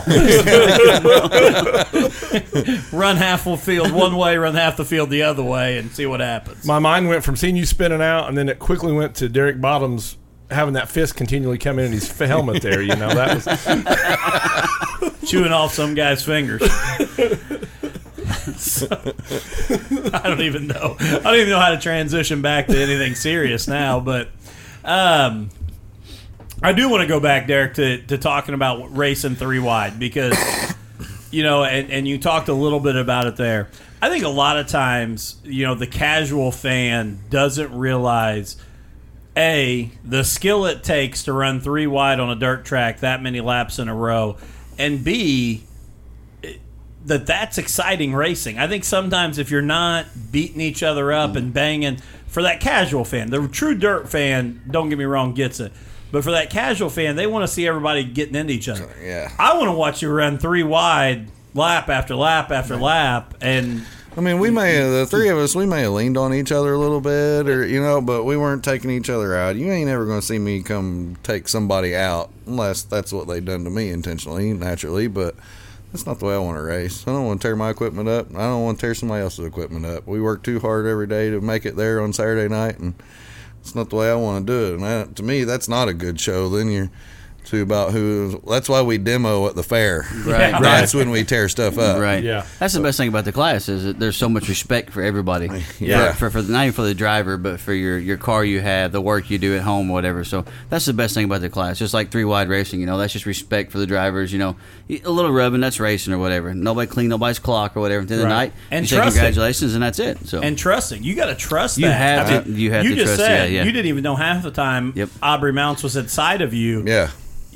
run 2.92 3.16
half 3.16 3.44
the 3.44 3.56
field 3.60 3.92
one 3.92 4.16
way, 4.16 4.36
run 4.36 4.54
half 4.54 4.76
the 4.76 4.84
field 4.84 5.10
the 5.10 5.22
other 5.22 5.44
way, 5.44 5.78
and 5.78 5.92
see 5.92 6.06
what 6.06 6.18
happens. 6.20 6.64
My 6.64 6.80
mind 6.80 7.08
went 7.08 7.24
from 7.24 7.36
seeing 7.36 7.56
you 7.56 7.66
spinning 7.66 8.02
out, 8.02 8.28
and 8.28 8.36
then 8.36 8.48
it 8.48 8.58
quickly 8.58 8.92
went 8.92 9.14
to 9.16 9.28
Derek 9.28 9.60
Bottoms 9.60 10.16
having 10.50 10.74
that 10.74 10.88
fist 10.88 11.16
continually 11.16 11.58
come 11.58 11.78
in 11.78 11.92
his 11.92 12.18
helmet. 12.18 12.62
There, 12.62 12.82
you 12.82 12.96
know 12.96 13.14
that 13.14 13.34
was 13.34 13.46
Chewing 15.26 15.52
off 15.52 15.74
some 15.74 15.94
guy's 15.94 16.24
fingers. 16.24 16.62
So, 18.56 18.86
I 20.12 20.20
don't 20.24 20.42
even 20.42 20.66
know. 20.66 20.96
I 20.98 21.18
don't 21.18 21.36
even 21.36 21.48
know 21.48 21.58
how 21.58 21.70
to 21.70 21.78
transition 21.78 22.42
back 22.42 22.66
to 22.66 22.78
anything 22.78 23.14
serious 23.14 23.66
now, 23.66 24.00
but 24.00 24.28
um, 24.84 25.48
I 26.62 26.72
do 26.72 26.88
want 26.90 27.02
to 27.02 27.06
go 27.06 27.20
back, 27.20 27.46
Derek, 27.46 27.74
to, 27.74 28.02
to 28.02 28.18
talking 28.18 28.54
about 28.54 28.94
racing 28.96 29.36
three 29.36 29.60
wide 29.60 29.98
because 29.98 30.36
you 31.34 31.42
know, 31.42 31.64
and, 31.64 31.90
and 31.90 32.06
you 32.06 32.18
talked 32.18 32.48
a 32.48 32.54
little 32.54 32.80
bit 32.80 32.96
about 32.96 33.26
it 33.26 33.36
there. 33.36 33.68
I 34.00 34.08
think 34.08 34.24
a 34.24 34.28
lot 34.28 34.56
of 34.56 34.68
times, 34.68 35.36
you 35.42 35.66
know, 35.66 35.74
the 35.74 35.86
casual 35.86 36.52
fan 36.52 37.18
doesn't 37.28 37.76
realize 37.76 38.56
a 39.36 39.90
the 40.04 40.22
skill 40.22 40.64
it 40.66 40.84
takes 40.84 41.24
to 41.24 41.32
run 41.32 41.60
three 41.60 41.88
wide 41.88 42.20
on 42.20 42.30
a 42.30 42.36
dirt 42.36 42.64
track 42.64 43.00
that 43.00 43.20
many 43.20 43.40
laps 43.40 43.80
in 43.80 43.88
a 43.88 43.94
row, 43.94 44.36
and 44.78 45.04
b 45.04 45.64
that 47.06 47.26
that's 47.26 47.58
exciting 47.58 48.14
racing. 48.14 48.58
I 48.58 48.66
think 48.66 48.84
sometimes 48.84 49.38
if 49.38 49.50
you're 49.50 49.62
not 49.62 50.06
beating 50.32 50.60
each 50.60 50.82
other 50.82 51.12
up 51.12 51.30
mm-hmm. 51.30 51.38
and 51.38 51.52
banging 51.52 51.96
for 52.26 52.42
that 52.42 52.60
casual 52.60 53.04
fan, 53.04 53.30
the 53.30 53.46
true 53.48 53.74
dirt 53.74 54.08
fan, 54.08 54.62
don't 54.70 54.88
get 54.88 54.98
me 54.98 55.04
wrong, 55.04 55.34
gets 55.34 55.60
it. 55.60 55.72
But 56.10 56.24
for 56.24 56.30
that 56.30 56.48
casual 56.50 56.90
fan, 56.90 57.16
they 57.16 57.26
want 57.26 57.42
to 57.42 57.48
see 57.48 57.66
everybody 57.66 58.04
getting 58.04 58.36
into 58.36 58.52
each 58.52 58.68
other. 58.68 58.88
Yeah. 59.02 59.32
I 59.38 59.56
want 59.56 59.68
to 59.68 59.72
watch 59.72 60.00
you 60.00 60.10
run 60.10 60.38
three 60.38 60.62
wide 60.62 61.28
lap 61.54 61.88
after 61.88 62.14
lap 62.14 62.50
after 62.50 62.76
lap 62.76 63.34
and 63.40 63.84
I 64.16 64.20
mean, 64.20 64.38
we 64.38 64.48
may 64.48 64.80
the 64.80 65.06
three 65.06 65.28
of 65.28 65.38
us 65.38 65.56
we 65.56 65.66
may 65.66 65.80
have 65.82 65.92
leaned 65.92 66.16
on 66.16 66.32
each 66.32 66.52
other 66.52 66.72
a 66.72 66.78
little 66.78 67.00
bit, 67.00 67.48
or 67.48 67.66
you 67.66 67.80
know, 67.80 68.00
but 68.00 68.22
we 68.22 68.36
weren't 68.36 68.62
taking 68.62 68.90
each 68.90 69.10
other 69.10 69.34
out. 69.34 69.56
You 69.56 69.72
ain't 69.72 69.90
ever 69.90 70.06
going 70.06 70.20
to 70.20 70.26
see 70.26 70.38
me 70.38 70.62
come 70.62 71.16
take 71.24 71.48
somebody 71.48 71.96
out 71.96 72.30
unless 72.46 72.84
that's 72.84 73.12
what 73.12 73.26
they 73.26 73.40
done 73.40 73.64
to 73.64 73.70
me 73.70 73.90
intentionally, 73.90 74.52
naturally. 74.52 75.08
But 75.08 75.34
that's 75.90 76.06
not 76.06 76.20
the 76.20 76.26
way 76.26 76.34
I 76.36 76.38
want 76.38 76.58
to 76.58 76.62
race. 76.62 77.02
I 77.08 77.10
don't 77.10 77.26
want 77.26 77.40
to 77.40 77.48
tear 77.48 77.56
my 77.56 77.70
equipment 77.70 78.08
up. 78.08 78.32
I 78.36 78.42
don't 78.42 78.62
want 78.62 78.78
to 78.78 78.86
tear 78.86 78.94
somebody 78.94 79.22
else's 79.22 79.46
equipment 79.46 79.84
up. 79.84 80.06
We 80.06 80.20
work 80.20 80.44
too 80.44 80.60
hard 80.60 80.86
every 80.86 81.08
day 81.08 81.30
to 81.30 81.40
make 81.40 81.66
it 81.66 81.74
there 81.74 82.00
on 82.00 82.12
Saturday 82.12 82.48
night, 82.48 82.78
and 82.78 82.94
it's 83.62 83.74
not 83.74 83.90
the 83.90 83.96
way 83.96 84.12
I 84.12 84.14
want 84.14 84.46
to 84.46 84.52
do 84.52 84.66
it. 84.66 84.74
And 84.74 84.84
that, 84.84 85.16
to 85.16 85.24
me, 85.24 85.42
that's 85.42 85.68
not 85.68 85.88
a 85.88 85.94
good 85.94 86.20
show. 86.20 86.48
Then 86.48 86.70
you're 86.70 86.90
to 87.46 87.62
about 87.62 87.92
who. 87.92 88.40
That's 88.46 88.68
why 88.68 88.82
we 88.82 88.98
demo 88.98 89.46
at 89.48 89.54
the 89.54 89.62
fair. 89.62 90.06
Right, 90.24 90.52
right. 90.52 90.62
That's 90.62 90.94
when 90.94 91.10
we 91.10 91.24
tear 91.24 91.48
stuff 91.48 91.78
up. 91.78 92.00
Right. 92.00 92.22
Yeah. 92.24 92.46
That's 92.58 92.74
the 92.74 92.80
best 92.80 92.96
thing 92.98 93.08
about 93.08 93.24
the 93.24 93.32
class 93.32 93.68
is 93.68 93.84
that 93.84 93.98
there's 93.98 94.16
so 94.16 94.28
much 94.28 94.48
respect 94.48 94.90
for 94.92 95.02
everybody. 95.02 95.48
Yeah. 95.78 96.12
For, 96.12 96.30
for, 96.30 96.42
for 96.42 96.50
not 96.50 96.62
even 96.62 96.72
for 96.72 96.82
the 96.82 96.94
driver, 96.94 97.36
but 97.36 97.60
for 97.60 97.72
your, 97.74 97.98
your 97.98 98.16
car 98.16 98.44
you 98.44 98.60
have, 98.60 98.92
the 98.92 99.00
work 99.00 99.28
you 99.30 99.38
do 99.38 99.56
at 99.56 99.62
home, 99.62 99.88
whatever. 99.88 100.24
So 100.24 100.44
that's 100.70 100.84
the 100.86 100.92
best 100.92 101.14
thing 101.14 101.24
about 101.24 101.40
the 101.42 101.50
class. 101.50 101.78
Just 101.78 101.92
like 101.94 102.10
three 102.10 102.24
wide 102.24 102.48
racing, 102.48 102.80
you 102.80 102.86
know, 102.86 102.96
that's 102.96 103.12
just 103.12 103.26
respect 103.26 103.70
for 103.72 103.78
the 103.78 103.86
drivers. 103.86 104.32
You 104.32 104.38
know, 104.38 104.56
a 105.04 105.10
little 105.10 105.32
rubbing, 105.32 105.60
that's 105.60 105.80
racing 105.80 106.12
or 106.14 106.18
whatever. 106.18 106.54
Nobody 106.54 106.86
clean 106.90 107.08
nobody's 107.08 107.38
clock 107.38 107.76
or 107.76 107.80
whatever. 107.80 108.02
At 108.02 108.08
the 108.08 108.14
end 108.14 108.22
of 108.22 108.28
the 108.28 108.34
Right. 108.34 108.52
night, 108.52 108.52
And 108.70 108.90
you 108.90 108.96
say 108.96 109.02
congratulations, 109.02 109.74
and 109.74 109.82
that's 109.82 109.98
it. 109.98 110.26
So 110.28 110.40
and 110.40 110.56
trusting. 110.56 111.02
You 111.02 111.14
got 111.16 111.26
to 111.26 111.34
trust 111.34 111.76
You 111.78 111.86
that. 111.88 111.98
have 111.98 112.26
I 112.28 112.44
to- 112.44 112.50
you 112.50 112.70
have 112.72 112.84
to 112.84 112.94
just 112.94 113.04
trust, 113.06 113.20
said 113.20 113.50
yeah, 113.50 113.58
yeah. 113.58 113.64
you 113.64 113.72
didn't 113.72 113.86
even 113.88 114.02
know 114.04 114.16
half 114.16 114.42
the 114.42 114.50
time 114.50 114.92
Yep. 114.96 115.08
Aubrey 115.22 115.52
Mounts 115.52 115.82
was 115.82 115.96
inside 115.96 116.40
of 116.40 116.54
you. 116.54 116.84
Yeah. 116.86 117.10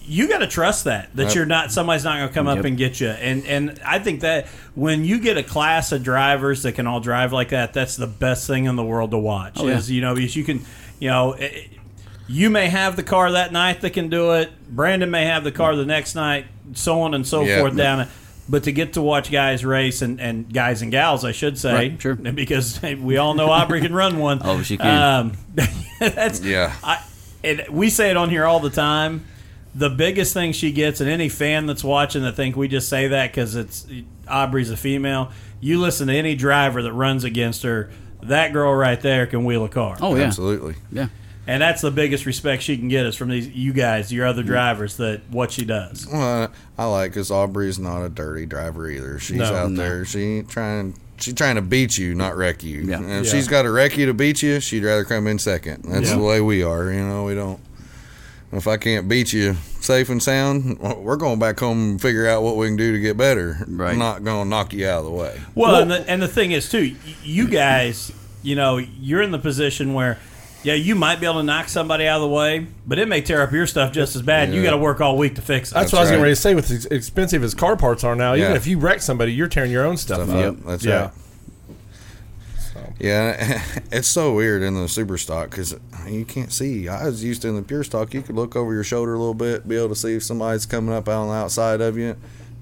You 0.09 0.29
got 0.29 0.39
to 0.39 0.47
trust 0.47 0.85
that 0.85 1.15
that 1.17 1.35
you're 1.35 1.45
not 1.47 1.71
somebody's 1.71 2.05
not 2.05 2.17
going 2.17 2.29
to 2.29 2.35
come 2.35 2.49
up 2.49 2.57
Yep. 2.57 2.65
and 2.65 2.77
get 2.79 3.01
you. 3.01 3.09
And 3.09 3.45
and 3.47 3.81
I 3.85 3.99
think 3.99 4.21
that 4.23 4.47
when 4.75 5.05
you 5.05 5.21
get 5.21 5.37
a 5.37 5.43
class 5.43 5.93
of 5.93 6.03
drivers 6.03 6.63
that 6.63 6.73
can 6.73 6.87
all 6.87 7.01
drive 7.01 7.33
like 7.33 7.51
that, 7.51 7.73
that's 7.75 7.97
the 7.97 8.07
best 8.07 8.47
thing 8.47 8.65
in 8.65 8.77
the 8.77 8.85
world 8.85 9.11
to 9.11 9.19
watch. 9.19 9.55
Oh, 9.57 9.67
yeah. 9.67 9.77
Is 9.77 9.91
you 9.91 10.01
know 10.01 10.15
because 10.15 10.35
you 10.37 10.45
can 10.45 10.65
you 10.99 11.09
know. 11.11 11.33
It, 11.35 11.43
it- 11.53 11.71
you 12.31 12.51
may 12.51 12.69
have 12.69 12.95
the 12.95 13.03
car 13.03 13.33
that 13.33 13.53
night 13.53 13.81
that 13.81 13.95
can 13.95 14.11
do 14.11 14.33
it. 14.33 14.51
Brandon 14.69 15.11
may 15.11 15.25
have 15.25 15.45
the 15.45 15.51
car 15.51 15.75
the 15.75 15.87
next 15.87 16.15
night, 16.15 16.45
so 16.75 17.01
on 17.01 17.15
and 17.15 17.27
so 17.27 17.41
Yeah. 17.43 17.61
forth 17.61 17.75
down 17.75 18.01
it. 18.01 18.09
But 18.47 18.65
to 18.65 18.73
get 18.73 18.93
to 18.95 19.01
watch 19.01 19.33
guys 19.33 19.65
race 19.65 20.03
and, 20.03 20.21
and 20.21 20.53
guys 20.53 20.83
and 20.83 20.91
gals, 20.93 21.25
I 21.25 21.33
should 21.33 21.57
say, 21.59 21.73
Right, 21.73 22.03
sure. 22.03 22.15
because 22.17 22.83
we 22.83 23.17
all 23.17 23.33
know 23.33 23.49
Aubrey 23.49 23.81
can 23.81 23.95
run 23.95 24.19
one. 24.19 24.43
Oh, 24.45 24.61
she 24.63 24.77
can. 24.77 25.03
Um, 25.03 25.33
that's 26.01 26.43
Yeah. 26.43 26.75
I, 26.85 27.03
and 27.43 27.65
we 27.71 27.89
say 27.89 28.11
it 28.11 28.19
on 28.19 28.29
here 28.29 28.45
all 28.45 28.61
the 28.61 28.69
time. 28.69 29.25
The 29.79 29.91
biggest 29.91 30.35
thing 30.35 30.53
she 30.53 30.73
gets, 30.73 31.01
and 31.01 31.09
any 31.09 31.29
fan 31.29 31.67
that's 31.67 31.85
watching 31.85 32.23
that 32.23 32.35
think 32.35 32.57
we 32.57 32.67
just 32.67 32.89
say 32.89 33.09
that 33.09 33.31
because 33.31 33.55
it's 33.55 33.87
Aubrey's 34.29 34.71
a 34.71 34.77
female. 34.77 35.31
You 35.61 35.81
listen 35.81 36.09
to 36.09 36.15
any 36.15 36.35
driver 36.35 36.83
that 36.83 36.93
runs 36.93 37.23
against 37.25 37.63
her. 37.63 37.91
That 38.23 38.53
girl 38.53 38.75
right 38.75 39.01
there 39.01 39.27
can 39.27 39.45
wheel 39.45 39.65
a 39.65 39.69
car. 39.69 39.97
oh 40.01 40.17
yeah, 40.17 40.25
Absolutely. 40.25 40.75
yeah. 40.91 41.09
And 41.47 41.63
that's 41.63 41.81
the 41.81 41.91
biggest 41.91 42.27
respect 42.27 42.63
she 42.63 42.77
can 42.77 42.89
get 42.89 43.07
is 43.07 43.15
from 43.17 43.31
these 43.31 43.49
you 43.49 43.73
guys, 43.73 44.13
your 44.13 44.27
other 44.27 44.43
mm-hmm. 44.43 44.51
drivers, 44.51 44.97
that 44.99 45.23
what 45.31 45.51
she 45.53 45.65
does. 45.65 46.07
Well, 46.13 46.53
I 46.77 46.85
like 46.85 47.13
because 47.13 47.31
Aubrey's 47.31 47.79
not 47.79 48.03
a 48.05 48.09
dirty 48.09 48.45
driver 48.47 48.91
either. 48.91 49.19
She's 49.19 49.39
No. 49.39 49.55
out 49.55 49.71
No. 49.71 49.83
there. 49.83 50.05
She 50.05 50.21
ain't 50.39 50.49
trying. 50.51 50.95
She's 51.19 51.35
trying 51.35 51.55
to 51.55 51.63
beat 51.63 51.97
you, 51.97 52.15
not 52.15 52.37
wreck 52.37 52.63
you. 52.63 52.83
Yeah. 52.83 52.97
And 52.99 53.11
if 53.11 53.27
Yeah. 53.27 53.33
she's 53.33 53.49
got 53.49 53.63
to 53.63 53.71
wreck 53.71 53.97
you 53.97 54.07
to 54.07 54.15
beat 54.15 54.43
you, 54.43 54.61
she'd 54.61 54.85
rather 54.85 55.05
come 55.05 55.27
in 55.27 55.39
second. 55.39 55.85
That's 55.89 56.11
Yeah. 56.11 56.17
the 56.17 56.23
way 56.23 56.41
we 56.41 56.63
are. 56.63 56.93
You 56.93 57.05
know, 57.07 57.25
we 57.25 57.35
don't. 57.35 57.61
If 58.51 58.67
I 58.67 58.79
can't 58.79 59.09
beat 59.09 59.33
you 59.33 59.55
safe 59.81 60.09
and 60.09 60.23
sound, 60.23 60.79
we're 60.79 61.17
going 61.17 61.39
back 61.39 61.61
home 61.61 61.91
and 61.91 62.03
figure 62.03 62.27
out 62.27 62.43
what 62.43 62.57
we 62.57 62.67
can 62.67 62.77
do 62.77 62.93
to 62.93 62.99
get 62.99 63.17
better. 63.17 63.59
Right. 63.69 63.93
I'm 63.93 63.99
not 63.99 64.25
going 64.25 64.45
to 64.45 64.49
knock 64.49 64.73
you 64.73 64.89
out 64.89 65.01
of 65.01 65.05
the 65.05 65.11
way. 65.11 65.41
Well, 65.55 65.83
and, 65.83 65.91
the, 65.91 66.11
and 66.11 66.23
the 66.23 66.29
thing 66.29 66.53
is 66.53 66.71
too, 66.71 66.97
you 67.23 67.47
guys, 67.47 68.11
you 68.43 68.57
know, 68.57 68.79
you're 68.79 69.21
in 69.21 69.33
the 69.33 69.39
position 69.39 69.93
where, 69.93 70.19
yeah, 70.63 70.75
you 70.75 70.95
might 70.95 71.21
be 71.21 71.27
able 71.27 71.41
to 71.41 71.43
knock 71.43 71.69
somebody 71.69 72.07
out 72.07 72.17
of 72.17 72.23
the 72.23 72.35
way, 72.35 72.67
but 72.87 72.99
it 72.99 73.07
may 73.07 73.21
tear 73.21 73.43
up 73.43 73.53
your 73.53 73.67
stuff 73.67 73.93
just 73.93 74.17
as 74.17 74.23
bad. 74.23 74.53
You 74.53 74.63
got 74.63 74.71
to 74.73 74.79
work 74.79 75.01
all 75.01 75.17
week 75.17 75.35
to 75.35 75.43
fix 75.43 75.71
it. 75.71 75.75
That's, 75.75 75.93
what 75.93 75.99
I 75.99 76.03
was 76.03 76.09
right. 76.09 76.15
getting 76.15 76.23
ready 76.23 76.35
to 76.35 76.41
say. 76.41 76.55
With 76.55 76.71
as 76.71 76.87
expensive 76.87 77.45
as 77.45 77.55
car 77.55 77.77
parts 77.77 78.03
are 78.03 78.17
now, 78.17 78.35
even 78.35 78.57
if 78.57 78.67
you 78.67 78.79
wreck 78.79 79.03
somebody, 79.03 79.33
you're 79.33 79.49
tearing 79.49 79.71
your 79.71 79.85
own 79.85 79.97
stuff 79.97 80.27
Stuff 80.27 80.31
up. 80.31 80.59
up. 80.59 80.65
That's 80.65 80.85
yeah. 80.85 81.01
right. 81.03 81.11
Yeah, 82.99 83.63
it's 83.93 84.09
so 84.09 84.35
weird 84.35 84.63
in 84.63 84.75
the 84.75 84.89
super 84.89 85.19
stock 85.19 85.51
because 85.51 85.77
you 86.07 86.25
can't 86.25 86.53
see. 86.53 86.89
I 86.89 87.05
was 87.07 87.23
used 87.23 87.43
to 87.43 87.49
in 87.49 87.57
the 87.57 87.63
pure 87.63 87.85
stock, 87.85 88.13
you 88.15 88.23
could 88.23 88.35
look 88.37 88.57
over 88.57 88.73
your 88.75 88.85
shoulder 88.85 89.15
a 89.15 89.19
little 89.19 89.35
bit, 89.35 89.69
be 89.69 89.77
able 89.77 89.91
to 89.91 89.97
see 89.97 90.15
if 90.17 90.23
somebody's 90.25 90.67
coming 90.67 90.95
up 90.95 91.09
out 91.09 91.23
on 91.23 91.29
the 91.29 91.35
outside 91.35 91.81
of 91.81 91.97
you. 91.97 92.17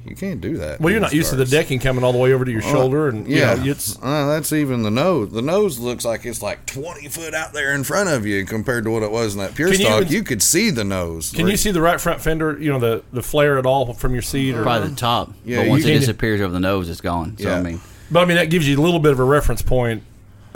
You 0.05 0.14
can't 0.14 0.40
do 0.40 0.59
that. 0.59 0.81
Well, 0.81 0.92
you're 0.92 1.01
not 1.01 1.12
used 1.12 1.31
to 1.31 1.37
the 1.37 1.44
decking 1.44 1.81
coming 1.81 2.05
all 2.05 2.12
the 2.12 2.18
way 2.18 2.33
over 2.33 2.44
to 2.44 2.51
your 2.53 2.62
shoulder, 2.62 3.09
and 3.09 3.27
Yeah, 3.27 3.55
you 3.57 3.64
know, 3.64 3.70
it's 3.72 4.01
uh, 4.01 4.27
that's 4.27 4.53
even 4.53 4.83
the 4.85 4.90
nose. 4.90 5.33
The 5.33 5.42
nose 5.42 5.81
looks 5.81 6.05
like 6.05 6.25
it's 6.25 6.40
like 6.42 6.64
20 6.66 7.09
foot 7.09 7.35
out 7.35 7.53
there 7.53 7.75
in 7.75 7.83
front 7.83 8.09
of 8.11 8.25
you 8.25 8.44
compared 8.44 8.85
to 8.85 8.90
what 8.92 9.03
it 9.03 9.11
was 9.11 9.35
in 9.35 9.40
that 9.40 9.57
pure 9.57 9.68
Can 9.68 9.81
you 9.81 9.87
stock. 9.87 10.03
even- 10.03 10.12
you 10.12 10.22
could 10.22 10.42
see 10.42 10.70
the 10.70 10.85
nose. 10.85 11.33
Can 11.33 11.49
you 11.49 11.57
see 11.57 11.72
the 11.72 11.81
right 11.81 12.01
front 12.01 12.20
fender? 12.20 12.57
You 12.57 12.72
know 12.72 12.79
the 12.79 13.03
the 13.12 13.22
flare 13.22 13.59
at 13.59 13.66
all 13.66 13.94
from 13.94 14.12
your 14.12 14.22
seat, 14.22 14.55
or 14.55 14.62
Probably 14.62 14.90
the 14.90 14.94
top. 14.96 15.33
Yeah, 15.44 15.62
but 15.62 15.70
once 15.70 15.85
you 15.85 15.94
it 15.94 15.99
disappears 16.01 16.40
over 16.40 16.53
the 16.53 16.61
nose, 16.61 16.88
it's 16.88 17.01
gone. 17.01 17.37
So 17.38 17.49
Yeah. 17.49 17.57
I 17.57 17.62
mean, 17.62 17.81
but 18.09 18.20
I 18.20 18.27
mean 18.27 18.37
that 18.37 18.49
gives 18.51 18.68
you 18.68 18.79
a 18.79 18.83
little 18.83 19.01
bit 19.01 19.11
of 19.11 19.18
a 19.18 19.25
reference 19.25 19.62
point. 19.62 20.05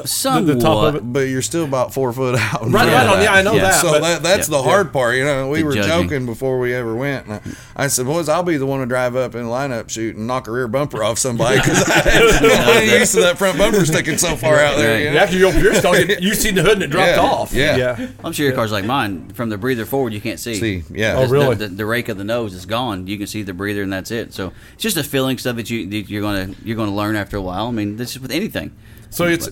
Somewhat. 0.07 0.47
the 0.55 0.61
top 0.61 0.85
of 0.85 0.95
it. 0.97 1.13
But 1.13 1.21
you're 1.29 1.43
still 1.43 1.65
about 1.65 1.93
four 1.95 2.13
foot 2.13 2.35
out. 2.39 2.63
in 2.63 2.73
Right, 2.73 2.83
front 2.89 2.93
right 2.93 3.05
of 3.07 3.11
on- 3.13 3.19
that. 3.19 3.23
yeah, 3.25 3.33
I 3.35 3.43
know 3.43 3.55
Yeah. 3.55 3.63
that. 3.63 3.81
So 3.81 3.93
but- 3.93 4.01
that, 4.03 4.23
that's 4.23 4.49
Yeah. 4.49 4.57
the 4.59 4.63
hard 4.63 4.93
part. 4.93 5.17
You 5.17 5.25
know, 5.25 5.49
we 5.49 5.59
The 5.61 5.65
were 5.65 5.75
judging. 5.75 5.91
joking 6.09 6.27
before 6.27 6.59
we 6.59 6.75
ever 6.75 6.95
went. 6.95 7.27
And 7.27 7.35
I, 7.77 7.85
I 7.85 7.87
said, 7.89 8.07
boys, 8.07 8.29
I'll 8.29 8.43
be 8.43 8.57
the 8.57 8.67
one 8.67 8.81
to 8.81 8.87
drive 8.87 9.17
up 9.17 9.35
in 9.35 9.45
the 9.45 9.49
lineup 9.51 9.89
shoot 9.91 10.17
and 10.17 10.27
knock 10.27 10.49
a 10.49 10.53
rear 10.53 10.69
bumper 10.69 11.03
off 11.05 11.19
somebody 11.19 11.57
because 11.61 11.85
I 11.89 12.81
ain't 12.83 12.93
used 13.01 13.15
to 13.15 13.21
that 13.21 13.39
front 13.39 13.59
bumper 13.59 13.85
sticking 13.85 14.19
so 14.19 14.37
far 14.37 14.57
out 14.57 14.77
there. 14.77 14.95
Right. 14.95 15.03
You 15.05 15.11
know? 15.11 15.19
after 15.19 15.37
your 15.37 15.53
pure 15.53 15.75
stock, 15.75 15.97
you, 15.99 16.17
you 16.21 16.35
seen 16.35 16.55
the 16.55 16.63
hood 16.63 16.75
and 16.75 16.83
it 16.85 16.91
dropped 16.91 17.11
Yeah, 17.11 17.21
off. 17.21 17.53
yeah. 17.53 18.09
I'm 18.25 18.33
sure 18.33 18.47
your 18.47 18.55
car's 18.55 18.73
like 18.73 18.85
mine. 18.85 19.31
From 19.35 19.49
the 19.49 19.59
breather 19.59 19.85
forward, 19.87 20.13
you 20.13 20.21
can't 20.21 20.39
see. 20.41 20.55
See, 20.55 20.85
yeah. 20.91 21.15
Oh, 21.17 21.29
really? 21.29 21.55
The, 21.55 21.69
the, 21.69 21.75
the 21.77 21.87
rake 21.87 22.09
of 22.09 22.19
the 22.19 22.25
nose 22.25 22.55
is 22.55 22.67
gone. 22.67 23.07
You 23.07 23.17
can 23.19 23.27
see 23.27 23.43
the 23.43 23.55
breather, 23.55 23.83
and 23.83 23.93
that's 23.93 24.11
it. 24.11 24.35
So 24.35 24.53
it's 24.75 24.83
just 24.83 24.97
a 24.97 25.03
feeling 25.05 25.39
stuff 25.39 25.57
that 25.57 25.71
you 25.71 25.87
that 25.91 26.09
you're 26.11 26.23
gonna 26.23 26.55
you're 26.65 26.77
gonna 26.77 26.95
learn 26.95 27.17
after 27.17 27.37
a 27.37 27.43
while. 27.43 27.67
I 27.69 27.71
mean, 27.71 27.97
this 27.97 28.11
is 28.13 28.21
with 28.21 28.31
anything. 28.31 28.73
So 29.11 29.25
it's 29.27 29.49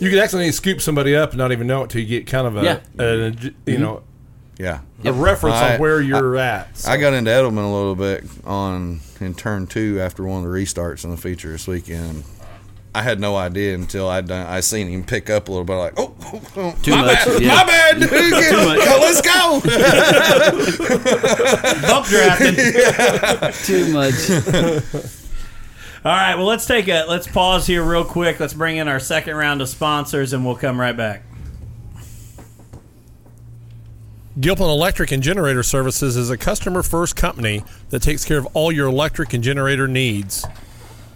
you 0.00 0.10
could 0.10 0.18
accidentally 0.18 0.52
scoop 0.52 0.80
somebody 0.80 1.14
up 1.14 1.30
and 1.30 1.38
not 1.38 1.52
even 1.52 1.66
know 1.66 1.82
it 1.84 1.90
till 1.90 2.00
you 2.00 2.06
get 2.06 2.26
kind 2.26 2.46
of 2.46 2.56
a, 2.56 2.62
Yeah. 2.64 2.78
a- 2.98 3.14
you 3.14 3.30
mm-hmm. 3.30 3.80
know 3.82 4.02
Yeah. 4.58 4.80
a 5.04 5.12
reference 5.12 5.56
I- 5.56 5.74
on 5.74 5.80
where 5.80 6.00
you're 6.00 6.36
at. 6.36 6.76
So- 6.78 6.90
I 6.90 6.96
got 6.96 7.12
into 7.12 7.30
Edelman 7.30 7.64
a 7.64 7.74
little 7.74 7.94
bit 7.94 8.24
on 8.44 9.00
in 9.20 9.34
turn 9.34 9.66
two 9.66 10.00
after 10.00 10.24
one 10.24 10.44
of 10.44 10.50
the 10.50 10.56
restarts 10.58 11.04
in 11.04 11.10
the 11.10 11.16
feature 11.16 11.52
this 11.52 11.66
weekend. 11.68 12.24
I 12.92 13.02
had 13.02 13.20
no 13.20 13.36
idea 13.36 13.76
until 13.76 14.08
I 14.08 14.20
done. 14.20 14.44
I 14.48 14.58
seen 14.60 14.88
him 14.88 15.04
pick 15.04 15.30
up 15.30 15.46
a 15.46 15.52
little 15.52 15.64
bit. 15.64 15.74
Like, 15.76 15.92
oh, 15.96 16.12
oh, 16.24 16.42
oh, 16.56 16.74
Too 16.82 16.90
my 16.90 17.02
much, 17.02 17.24
bad, 17.24 17.40
yeah. 17.40 17.54
my 17.54 17.64
bad. 17.64 18.00
dude. 18.00 18.10
Go, 18.10 18.98
let's 19.00 19.20
go. 19.20 19.60
Bump 21.86 22.06
drafting. 22.06 22.56
Too 23.64 23.92
much. 23.92 25.10
All 26.02 26.12
right, 26.12 26.34
well 26.34 26.46
let's 26.46 26.64
take 26.64 26.88
a 26.88 27.04
let's 27.06 27.26
pause 27.26 27.66
here 27.66 27.82
real 27.82 28.04
quick. 28.04 28.40
Let's 28.40 28.54
bring 28.54 28.78
in 28.78 28.88
our 28.88 28.98
second 28.98 29.36
round 29.36 29.60
of 29.60 29.68
sponsors, 29.68 30.32
and 30.32 30.46
we'll 30.46 30.56
come 30.56 30.80
right 30.80 30.96
back. 30.96 31.22
Gilpin 34.40 34.64
Electric 34.64 35.12
and 35.12 35.22
Generator 35.22 35.62
Services 35.62 36.16
is 36.16 36.30
a 36.30 36.38
customer 36.38 36.82
first 36.82 37.16
company 37.16 37.62
that 37.90 38.00
takes 38.00 38.24
care 38.24 38.38
of 38.38 38.46
all 38.54 38.72
your 38.72 38.88
electric 38.88 39.34
and 39.34 39.44
generator 39.44 39.86
needs. 39.86 40.46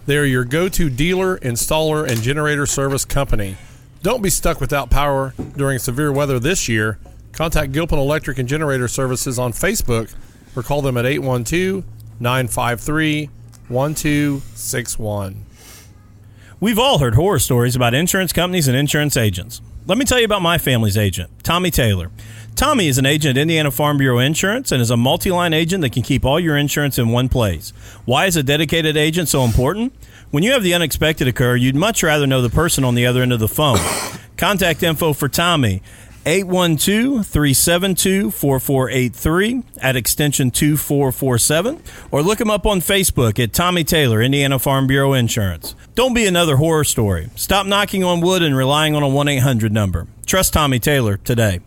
They 0.05 0.17
are 0.17 0.25
your 0.25 0.43
go 0.43 0.69
to 0.69 0.89
dealer, 0.91 1.39
installer, 1.39 2.07
and 2.07 2.21
generator 2.21 2.67
service 2.67 3.05
company. 3.05 3.57
Don't 4.03 4.21
be 4.21 4.29
stuck 4.29 4.61
without 4.61 4.91
power 4.91 5.33
during 5.57 5.79
severe 5.79 6.11
weather 6.11 6.37
this 6.37 6.69
year. 6.69 6.99
Contact 7.31 7.71
Gilpin 7.71 7.97
Electric 7.97 8.37
and 8.37 8.47
Generator 8.47 8.87
Services 8.87 9.39
on 9.39 9.51
Facebook 9.51 10.13
or 10.55 10.61
call 10.61 10.83
them 10.83 10.95
at 10.95 11.07
812 11.07 11.83
953 12.19 13.29
1261. 13.67 15.45
We've 16.59 16.79
all 16.79 16.99
heard 16.99 17.15
horror 17.15 17.39
stories 17.39 17.75
about 17.75 17.93
insurance 17.93 18.31
companies 18.31 18.67
and 18.67 18.77
insurance 18.77 19.17
agents. 19.17 19.61
Let 19.87 19.97
me 19.97 20.05
tell 20.05 20.19
you 20.19 20.25
about 20.25 20.41
my 20.41 20.57
family's 20.57 20.97
agent, 20.97 21.29
Tommy 21.43 21.69
Taylor. 21.69 22.09
Tommy 22.55 22.87
is 22.87 22.97
an 22.97 23.05
agent 23.05 23.37
at 23.37 23.41
Indiana 23.41 23.69
Farm 23.69 23.97
Bureau 23.97 24.19
Insurance 24.19 24.71
and 24.71 24.81
is 24.81 24.89
a 24.89 24.97
multi 24.97 25.29
line 25.31 25.53
agent 25.53 25.81
that 25.81 25.91
can 25.91 26.03
keep 26.03 26.23
all 26.23 26.39
your 26.39 26.55
insurance 26.55 26.97
in 26.97 27.09
one 27.09 27.27
place. 27.27 27.71
Why 28.05 28.27
is 28.27 28.37
a 28.37 28.43
dedicated 28.43 28.95
agent 28.95 29.27
so 29.27 29.43
important? 29.43 29.93
When 30.31 30.43
you 30.43 30.53
have 30.53 30.63
the 30.63 30.73
unexpected 30.73 31.27
occur, 31.27 31.55
you'd 31.55 31.75
much 31.75 32.01
rather 32.01 32.25
know 32.25 32.41
the 32.41 32.49
person 32.49 32.83
on 32.83 32.95
the 32.95 33.05
other 33.05 33.21
end 33.21 33.33
of 33.33 33.39
the 33.39 33.47
phone. 33.47 33.77
Contact 34.37 34.83
info 34.83 35.13
for 35.13 35.27
Tommy 35.27 35.81
812 36.25 37.27
372 37.27 38.31
4483 38.31 39.63
at 39.79 39.95
extension 39.95 40.49
2447 40.49 41.81
or 42.09 42.23
look 42.23 42.41
him 42.41 42.49
up 42.49 42.65
on 42.65 42.79
Facebook 42.79 43.41
at 43.41 43.53
Tommy 43.53 43.83
Taylor, 43.83 44.21
Indiana 44.21 44.57
Farm 44.57 44.87
Bureau 44.87 45.13
Insurance. 45.13 45.75
Don't 45.93 46.15
be 46.15 46.25
another 46.25 46.55
horror 46.55 46.83
story. 46.83 47.29
Stop 47.35 47.67
knocking 47.67 48.03
on 48.03 48.21
wood 48.21 48.41
and 48.41 48.57
relying 48.57 48.95
on 48.95 49.03
a 49.03 49.07
1 49.07 49.27
800 49.27 49.71
number. 49.71 50.07
Trust 50.25 50.53
Tommy 50.53 50.79
Taylor 50.79 51.17
today. 51.17 51.59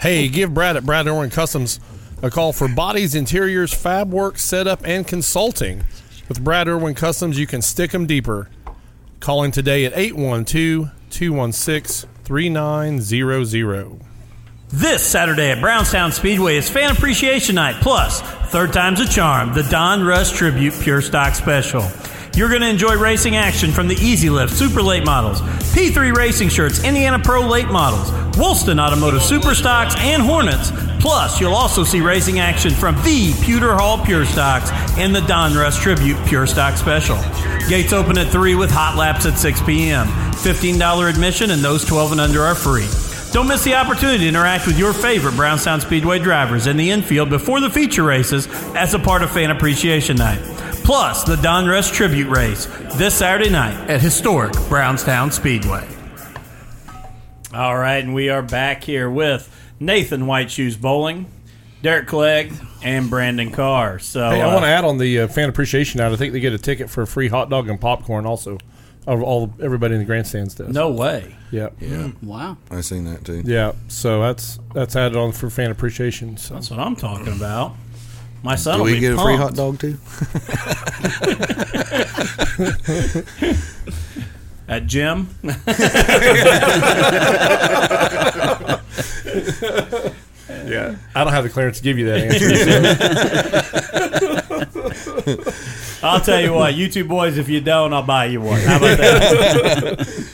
Hey, 0.00 0.28
give 0.28 0.52
Brad 0.52 0.76
at 0.76 0.84
Brad 0.84 1.06
Irwin 1.06 1.30
Customs 1.30 1.78
a 2.22 2.30
call 2.30 2.52
for 2.52 2.68
bodies, 2.68 3.14
interiors, 3.14 3.72
fab 3.72 4.12
work, 4.12 4.38
setup, 4.38 4.80
and 4.84 5.06
consulting. 5.06 5.84
With 6.28 6.42
Brad 6.42 6.68
Irwin 6.68 6.94
Customs, 6.94 7.38
you 7.38 7.46
can 7.46 7.62
stick 7.62 7.92
them 7.92 8.06
deeper. 8.06 8.48
Calling 9.20 9.50
today 9.52 9.84
at 9.84 9.92
812 9.96 10.90
216 11.10 12.08
3900. 12.30 14.00
This 14.68 15.04
Saturday 15.04 15.50
at 15.50 15.60
Brownstown 15.60 16.12
Speedway 16.12 16.58
is 16.58 16.70
Fan 16.70 16.92
Appreciation 16.92 17.56
Night, 17.56 17.82
plus 17.82 18.20
third 18.20 18.72
time's 18.72 19.00
a 19.00 19.08
charm, 19.08 19.52
the 19.52 19.64
Don 19.64 20.04
Russ 20.04 20.30
Tribute 20.30 20.74
Pure 20.74 21.02
Stock 21.02 21.34
Special. 21.34 21.82
You're 22.34 22.48
going 22.48 22.60
to 22.60 22.68
enjoy 22.68 22.94
racing 22.96 23.36
action 23.36 23.72
from 23.72 23.88
the 23.88 23.96
Easy 23.96 24.30
Lift 24.30 24.52
Super 24.52 24.82
Late 24.82 25.04
models, 25.04 25.40
P3 25.74 26.14
Racing 26.14 26.48
Shirts, 26.48 26.84
Indiana 26.84 27.18
Pro 27.18 27.46
Late 27.46 27.68
models, 27.68 28.10
Woolston 28.38 28.78
Automotive 28.78 29.22
Super 29.22 29.54
Stocks, 29.54 29.96
and 29.98 30.22
Hornets. 30.22 30.70
Plus, 31.00 31.40
you'll 31.40 31.54
also 31.54 31.82
see 31.82 32.00
racing 32.00 32.38
action 32.38 32.70
from 32.70 32.94
the 33.02 33.34
Pewter 33.42 33.74
Hall 33.74 34.04
Pure 34.04 34.26
Stocks 34.26 34.70
and 34.96 35.14
the 35.14 35.22
Don 35.22 35.54
Russ 35.54 35.76
Tribute 35.78 36.24
Pure 36.26 36.46
Stock 36.46 36.76
Special. 36.76 37.16
Gates 37.68 37.92
open 37.92 38.16
at 38.16 38.28
3 38.28 38.54
with 38.54 38.70
hot 38.70 38.96
laps 38.96 39.26
at 39.26 39.36
6 39.36 39.62
p.m. 39.62 40.06
$15 40.06 41.10
admission, 41.10 41.50
and 41.50 41.62
those 41.62 41.84
12 41.84 42.12
and 42.12 42.20
under 42.20 42.42
are 42.42 42.54
free. 42.54 42.88
Don't 43.32 43.48
miss 43.48 43.64
the 43.64 43.74
opportunity 43.74 44.24
to 44.24 44.28
interact 44.28 44.66
with 44.66 44.78
your 44.78 44.92
favorite 44.92 45.36
Brownstown 45.36 45.80
Speedway 45.80 46.18
drivers 46.20 46.66
in 46.66 46.76
the 46.76 46.90
infield 46.90 47.28
before 47.28 47.60
the 47.60 47.70
feature 47.70 48.02
races 48.02 48.46
as 48.74 48.94
a 48.94 48.98
part 48.98 49.22
of 49.22 49.30
Fan 49.30 49.50
Appreciation 49.50 50.16
Night. 50.16 50.40
Plus, 50.84 51.22
the 51.24 51.36
Don 51.36 51.66
Russ 51.68 51.90
Tribute 51.90 52.28
Race 52.28 52.66
this 52.96 53.14
Saturday 53.14 53.50
night 53.50 53.88
at 53.88 54.00
historic 54.00 54.52
Brownstown 54.68 55.30
Speedway. 55.30 55.86
All 57.54 57.76
right, 57.76 58.02
and 58.02 58.14
we 58.14 58.28
are 58.28 58.42
back 58.42 58.82
here 58.84 59.08
with 59.10 59.48
Nathan 59.78 60.26
White 60.26 60.50
Shoes 60.50 60.76
Bowling, 60.76 61.26
Derek 61.82 62.06
Clegg, 62.08 62.52
and 62.82 63.08
Brandon 63.10 63.50
Carr. 63.50 63.98
So, 63.98 64.30
Hey, 64.30 64.40
I 64.40 64.48
uh, 64.48 64.52
want 64.52 64.64
to 64.64 64.68
add 64.68 64.84
on 64.84 64.98
the 64.98 65.20
uh, 65.20 65.28
fan 65.28 65.48
appreciation 65.48 65.98
night. 65.98 66.12
I 66.12 66.16
think 66.16 66.32
they 66.32 66.40
get 66.40 66.52
a 66.52 66.58
ticket 66.58 66.90
for 66.90 67.02
a 67.02 67.06
free 67.06 67.28
hot 67.28 67.50
dog 67.50 67.68
and 67.68 67.80
popcorn 67.80 68.26
also. 68.26 68.58
Of 69.06 69.22
all 69.22 69.50
everybody 69.62 69.94
in 69.94 70.00
the 70.00 70.04
grandstands 70.04 70.54
does. 70.54 70.68
no 70.68 70.90
way. 70.90 71.34
Yeah. 71.50 71.70
Yeah. 71.80 72.10
Wow. 72.22 72.58
I 72.70 72.82
seen 72.82 73.04
that 73.06 73.24
too. 73.24 73.42
Yeah. 73.46 73.72
So 73.88 74.20
that's 74.20 74.58
that's 74.74 74.94
added 74.94 75.16
on 75.16 75.32
for 75.32 75.48
fan 75.48 75.70
appreciation. 75.70 76.36
So 76.36 76.52
That's 76.54 76.70
what 76.70 76.78
I'm 76.78 76.94
talking 76.94 77.32
about. 77.32 77.74
My 78.42 78.54
son 78.56 78.78
Do 78.78 78.84
will 78.84 78.90
we 78.90 78.94
be 78.94 79.00
get 79.00 79.12
a 79.14 79.18
free 79.18 79.36
hot 79.36 79.54
dog 79.54 79.78
too? 79.78 79.98
at 84.70 84.86
Jim. 84.86 85.28
yeah, 85.42 85.56
I 91.14 91.24
don't 91.24 91.32
have 91.32 91.42
the 91.42 91.50
clearance 91.52 91.78
to 91.78 91.82
give 91.82 91.98
you 91.98 92.06
that 92.06 92.20
answer. 95.26 95.56
I'll 96.06 96.20
tell 96.20 96.40
you 96.40 96.52
what, 96.54 96.74
you 96.74 96.88
two 96.88 97.04
boys, 97.04 97.36
if 97.36 97.48
you 97.48 97.60
don't, 97.60 97.92
I'll 97.92 98.04
buy 98.04 98.26
you 98.26 98.40
one. 98.40 98.60
How 98.60 98.76
about 98.76 98.96
that? 98.98 100.30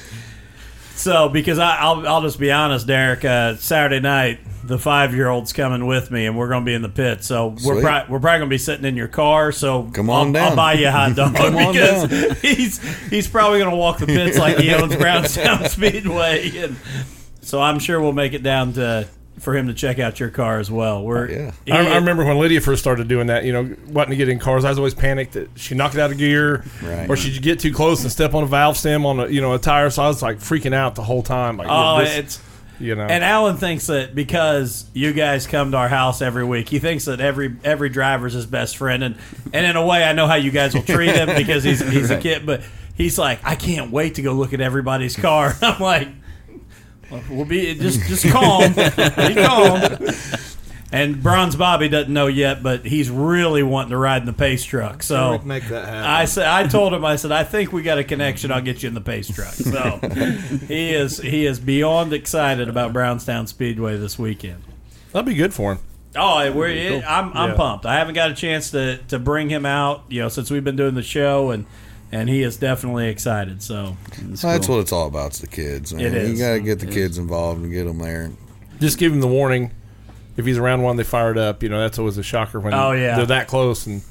so, 0.95 1.29
because 1.31 1.59
I, 1.59 1.77
I'll, 1.79 2.07
I'll 2.07 2.23
just 2.23 2.39
be 2.39 2.53
honest, 2.53 2.87
Derek. 2.87 3.25
Uh, 3.25 3.57
Saturday 3.57 4.01
night, 4.01 4.39
the 4.67 4.79
five-year-old's 4.79 5.53
coming 5.53 5.87
with 5.87 6.11
me, 6.11 6.27
and 6.27 6.37
we're 6.37 6.49
going 6.49 6.63
to 6.63 6.67
be 6.67 6.75
in 6.75 6.83
the 6.83 6.89
pit. 6.89 7.23
So 7.25 7.49
we're 7.49 7.59
Sweet. 7.59 7.83
pro- 7.83 8.05
we're 8.09 8.21
probably 8.21 8.39
going 8.39 8.41
to 8.43 8.47
be 8.55 8.59
sitting 8.59 8.85
in 8.85 8.97
your 8.97 9.09
car. 9.09 9.53
So 9.53 9.85
Come 9.93 10.11
I'll, 10.11 10.23
on 10.23 10.33
down. 10.33 10.51
I'll 10.51 10.57
buy 10.57 10.75
you 10.75 10.89
a 10.89 10.91
hot 10.91 11.15
dog 11.17 11.35
Come 11.37 11.57
on 11.57 11.73
because 11.73 12.09
down. 12.09 12.37
he's 12.43 13.09
he's 13.09 13.29
probably 13.29 13.59
going 13.61 13.71
to 13.71 13.77
walk 13.77 13.99
the 13.99 14.07
pits 14.07 14.39
like 14.39 14.59
he 14.59 14.73
owns 14.75 14.95
Brownstown 14.97 15.65
Speedway, 15.69 16.51
and 16.59 16.77
so 17.41 17.61
I'm 17.61 17.79
sure 17.79 18.01
we'll 18.01 18.13
make 18.13 18.33
it 18.33 18.43
down 18.43 18.73
to 18.75 19.09
for 19.39 19.55
him 19.55 19.67
to 19.67 19.75
check 19.75 19.99
out 19.99 20.19
your 20.19 20.31
car 20.31 20.59
as 20.61 20.71
well. 20.71 21.05
We're 21.05 21.31
yeah. 21.31 21.53
he- 21.67 21.71
I, 21.73 21.93
I 21.93 21.95
remember 21.97 22.25
when 22.25 22.39
Lydia 22.39 22.61
first 22.61 22.81
started 22.83 23.07
doing 23.07 23.27
that. 23.27 23.45
You 23.45 23.53
know, 23.53 23.77
wanting 23.89 24.11
to 24.13 24.17
get 24.17 24.31
in 24.31 24.39
cars, 24.39 24.65
I 24.65 24.71
was 24.71 24.79
always 24.79 24.95
panicked 24.95 25.35
that 25.35 25.51
she 25.57 25.75
knocked 25.75 25.95
it 25.95 26.01
out 26.01 26.11
of 26.11 26.17
gear, 26.17 26.65
Right. 26.83 27.09
or 27.09 27.17
she'd 27.17 27.43
get 27.43 27.61
too 27.61 27.73
close 27.73 28.03
and 28.03 28.11
step 28.11 28.33
on 28.33 28.43
a 28.43 28.47
valve 28.47 28.79
stem 28.79 29.05
on 29.05 29.21
a 29.21 29.27
you 29.29 29.41
know 29.43 29.53
a 29.55 29.59
tire. 29.59 29.91
So 29.91 30.03
I 30.03 30.09
was 30.09 30.23
like 30.23 30.39
freaking 30.39 30.73
out 30.75 30.95
the 30.95 31.03
whole 31.03 31.23
time. 31.23 31.59
Like, 31.59 31.69
Oh, 31.71 31.99
this- 32.01 32.17
it's 32.17 32.37
you 32.79 32.95
know, 32.95 33.07
And 33.07 33.25
Alan 33.25 33.57
thinks 33.57 33.87
that 33.87 34.15
because 34.15 34.85
you 34.93 35.13
guys 35.13 35.47
come 35.47 35.71
to 35.73 35.77
our 35.77 35.89
house 35.89 36.21
every 36.23 36.45
week, 36.45 36.69
he 36.69 36.79
thinks 36.79 37.07
that 37.07 37.21
every 37.21 37.57
every 37.65 37.89
driver's 37.89 38.33
his 38.33 38.47
best 38.47 38.77
friend, 38.77 39.03
and 39.03 39.17
and 39.53 39.67
in 39.67 39.77
a 39.77 39.85
way, 39.85 40.05
I 40.05 40.13
know 40.13 40.27
how 40.27 40.35
you 40.37 40.51
guys 40.51 40.75
will 40.75 40.83
treat 40.83 41.15
him 41.15 41.27
because 41.37 41.65
he's 41.65 41.81
he's 41.81 42.11
a 42.11 42.19
kid, 42.19 42.45
but 42.47 42.63
he's 42.95 43.19
like, 43.19 43.41
I 43.45 43.55
can't 43.55 43.91
wait 43.91 44.17
to 44.17 44.23
go 44.23 44.33
look 44.33 44.53
at 44.53 44.61
everybody's 44.61 45.17
car. 45.17 45.55
I'm 45.63 45.81
like, 45.81 46.09
well, 47.11 47.23
we'll 47.31 47.45
be 47.45 47.75
just 47.75 48.01
just 48.09 48.27
calm, 48.29 48.73
be 48.73 49.35
calm. 49.35 49.99
And 50.93 51.21
Bronze 51.21 51.57
Bobby 51.57 51.89
doesn't 51.89 52.13
know 52.13 52.29
yet, 52.29 52.63
but 52.63 52.87
he's 52.87 53.11
really 53.11 53.65
wanting 53.65 53.91
to 53.91 53.97
ride 53.97 54.23
in 54.23 54.27
the 54.27 54.33
pace 54.33 54.65
truck. 54.65 55.03
So 55.03 55.33
We 55.33 55.39
can 55.39 55.49
make 55.49 55.65
that 55.69 55.85
happen. 55.85 56.05
I 56.11 56.25
said, 56.27 56.47
I 56.47 56.69
told 56.69 56.95
him, 56.95 57.05
I 57.05 57.17
said, 57.17 57.33
I 57.33 57.43
think 57.43 57.73
we 57.73 57.83
got 57.83 57.99
a 57.99 58.05
connection. 58.05 58.53
I'll 58.53 58.61
get 58.63 58.83
you 58.85 58.89
in 58.89 58.95
the 58.95 59.01
pace 59.01 59.29
truck. 59.29 59.55
So 59.55 59.99
he 60.69 60.91
is 60.95 61.19
he 61.19 61.45
is 61.45 61.59
beyond 61.59 62.13
excited 62.13 62.69
about 62.69 62.93
Brownstown 62.93 63.47
Speedway 63.49 63.97
this 63.97 64.17
weekend. 64.19 64.63
that'd 65.13 65.27
be 65.27 65.35
good 65.35 65.53
for 65.53 65.73
him. 65.73 65.79
Oh, 66.15 66.51
we're, 66.53 66.69
it, 66.69 67.05
I'm 67.07 67.33
I'm 67.37 67.51
Yeah. 67.51 67.57
pumped. 67.57 67.85
I 67.85 67.97
haven't 67.97 68.15
got 68.15 68.31
a 68.31 68.35
chance 68.35 68.71
to 68.71 68.99
to 69.09 69.19
bring 69.19 69.51
him 69.51 69.67
out, 69.67 70.05
you 70.09 70.23
know, 70.23 70.29
since 70.29 70.51
we've 70.51 70.65
been 70.65 70.77
doing 70.77 70.95
the 70.95 71.03
show, 71.03 71.51
and 71.51 71.67
and 72.13 72.29
he 72.29 72.43
is 72.43 72.57
definitely 72.57 73.09
excited. 73.09 73.61
So 73.61 73.97
That's 74.23 74.69
what 74.69 74.79
it's 74.81 74.93
all 74.93 75.09
about. 75.09 75.27
It's 75.29 75.41
the 75.41 75.49
kids. 75.49 75.93
Man. 75.93 76.05
It 76.07 76.15
is. 76.15 76.31
You 76.31 76.47
got 76.47 76.53
to 76.55 76.61
get 76.61 76.79
the 76.79 76.87
kids 76.87 77.19
involved 77.19 77.61
and 77.63 77.73
get 77.73 77.85
them 77.85 77.99
there. 77.99 78.31
Just 78.81 78.99
give 78.99 79.13
him 79.13 79.21
the 79.21 79.27
warning. 79.27 79.73
If 80.37 80.45
he's 80.47 80.59
around 80.59 80.83
one, 80.83 80.97
they 80.97 81.05
fire 81.05 81.31
it 81.33 81.39
up. 81.39 81.63
You 81.63 81.69
know, 81.69 81.81
that's 81.81 81.99
always 81.99 82.19
a 82.19 82.23
shocker 82.23 82.61
when 82.61 82.75
Oh, 82.75 82.93
yeah. 82.93 83.17
they're 83.17 83.27
that 83.27 83.49
close 83.49 83.87
and 83.87 84.03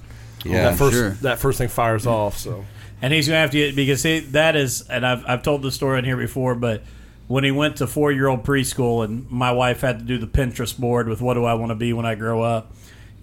Yeah, 0.43 0.69
that 0.69 0.77
first 0.77 0.93
sure. 0.95 1.09
that 1.21 1.39
first 1.39 1.57
thing 1.57 1.67
fires 1.69 2.05
off. 2.07 2.37
So 2.37 2.65
and 3.01 3.13
he's 3.13 3.27
gonna 3.27 3.39
have 3.39 3.51
to 3.51 3.57
get 3.57 3.75
because 3.75 4.01
he, 4.03 4.19
that 4.19 4.55
is, 4.55 4.81
and 4.89 5.05
I've 5.05 5.23
I've 5.27 5.43
told 5.43 5.61
this 5.61 5.75
story 5.75 5.99
in 5.99 6.05
here 6.05 6.17
before, 6.17 6.55
but 6.55 6.81
when 7.27 7.43
he 7.43 7.51
went 7.51 7.77
to 7.77 7.87
four 7.87 8.11
year 8.11 8.27
old 8.27 8.43
preschool 8.43 9.03
and 9.03 9.29
my 9.29 9.51
wife 9.51 9.81
had 9.81 9.99
to 9.99 10.05
do 10.05 10.17
the 10.17 10.27
Pinterest 10.27 10.77
board 10.77 11.07
with 11.07 11.21
what 11.21 11.33
do 11.35 11.43
I 11.45 11.55
want 11.55 11.71
to 11.71 11.75
be 11.75 11.91
when 11.93 12.05
I 12.05 12.15
grow 12.15 12.41
up, 12.41 12.71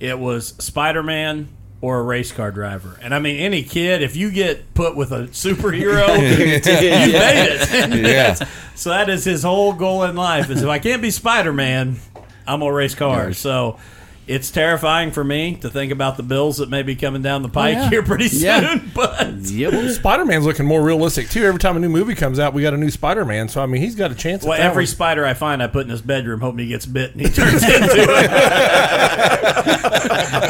it 0.00 0.18
was 0.18 0.48
Spider 0.58 1.02
Man 1.02 1.48
or 1.80 1.98
a 1.98 2.02
race 2.02 2.30
car 2.32 2.50
driver. 2.52 2.98
And 3.02 3.12
I 3.14 3.18
mean, 3.18 3.36
any 3.40 3.62
kid, 3.64 4.02
if 4.02 4.14
you 4.14 4.30
get 4.30 4.72
put 4.74 4.94
with 4.96 5.10
a 5.12 5.28
superhero, 5.28 6.06
you 6.16 6.36
made 6.38 6.62
it. 6.62 8.04
Yeah. 8.40 8.48
So 8.74 8.88
that 8.90 9.10
is 9.10 9.24
his 9.24 9.42
whole 9.42 9.74
goal 9.74 10.02
in 10.04 10.16
life 10.16 10.48
is 10.50 10.62
if 10.62 10.68
I 10.68 10.78
can't 10.78 11.02
be 11.02 11.10
Spider 11.10 11.52
Man, 11.52 11.98
I'm 12.46 12.60
gonna 12.60 12.72
race 12.72 12.94
cars. 12.94 13.38
So. 13.38 13.78
It's 14.24 14.52
terrifying 14.52 15.10
for 15.10 15.24
me 15.24 15.56
to 15.56 15.68
think 15.68 15.90
about 15.90 16.16
the 16.16 16.22
bills 16.22 16.58
that 16.58 16.70
may 16.70 16.84
be 16.84 16.94
coming 16.94 17.22
down 17.22 17.42
the 17.42 17.48
pike 17.48 17.76
oh, 17.76 17.80
yeah. 17.80 17.90
here 17.90 18.02
pretty 18.04 18.28
soon. 18.28 18.42
Yeah. 18.42 18.80
But 18.94 19.34
Yep. 19.34 19.90
Spider 19.90 20.24
Man's 20.24 20.46
looking 20.46 20.64
more 20.64 20.80
realistic 20.80 21.28
too. 21.28 21.44
Every 21.44 21.58
time 21.58 21.76
a 21.76 21.80
new 21.80 21.88
movie 21.88 22.14
comes 22.14 22.38
out, 22.38 22.54
we 22.54 22.62
got 22.62 22.72
a 22.72 22.76
new 22.76 22.90
Spider 22.90 23.24
Man. 23.24 23.48
So 23.48 23.60
I 23.60 23.66
mean, 23.66 23.82
he's 23.82 23.96
got 23.96 24.12
a 24.12 24.14
chance. 24.14 24.44
Well, 24.44 24.60
every 24.60 24.82
one. 24.82 24.86
spider 24.86 25.26
I 25.26 25.34
find, 25.34 25.60
I 25.60 25.66
put 25.66 25.86
in 25.86 25.90
his 25.90 26.02
bedroom, 26.02 26.38
hoping 26.40 26.60
he 26.60 26.68
gets 26.68 26.86
bit 26.86 27.10
and 27.12 27.20
he 27.20 27.26
turns 27.32 27.64
into 27.64 27.96
it. 27.98 28.30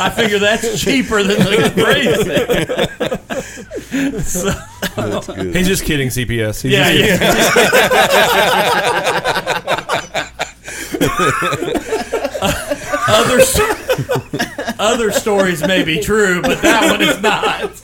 I 0.01 0.11
figure 0.15 0.39
that's 0.39 0.79
cheaper 0.81 1.23
than 1.23 1.39
the. 1.39 2.93
So, 4.23 4.51
he's 5.53 5.67
just 5.67 5.85
kidding. 5.85 6.09
CPS. 6.09 6.63
He's 6.63 6.73
yeah, 6.73 6.89
yeah. 6.91 7.19
other 13.09 13.41
other 14.79 15.11
stories 15.11 15.67
may 15.67 15.83
be 15.83 15.99
true, 16.01 16.41
but 16.43 16.63
that 16.63 16.91
one 16.91 17.03
is 17.03 17.21
not. 17.21 17.83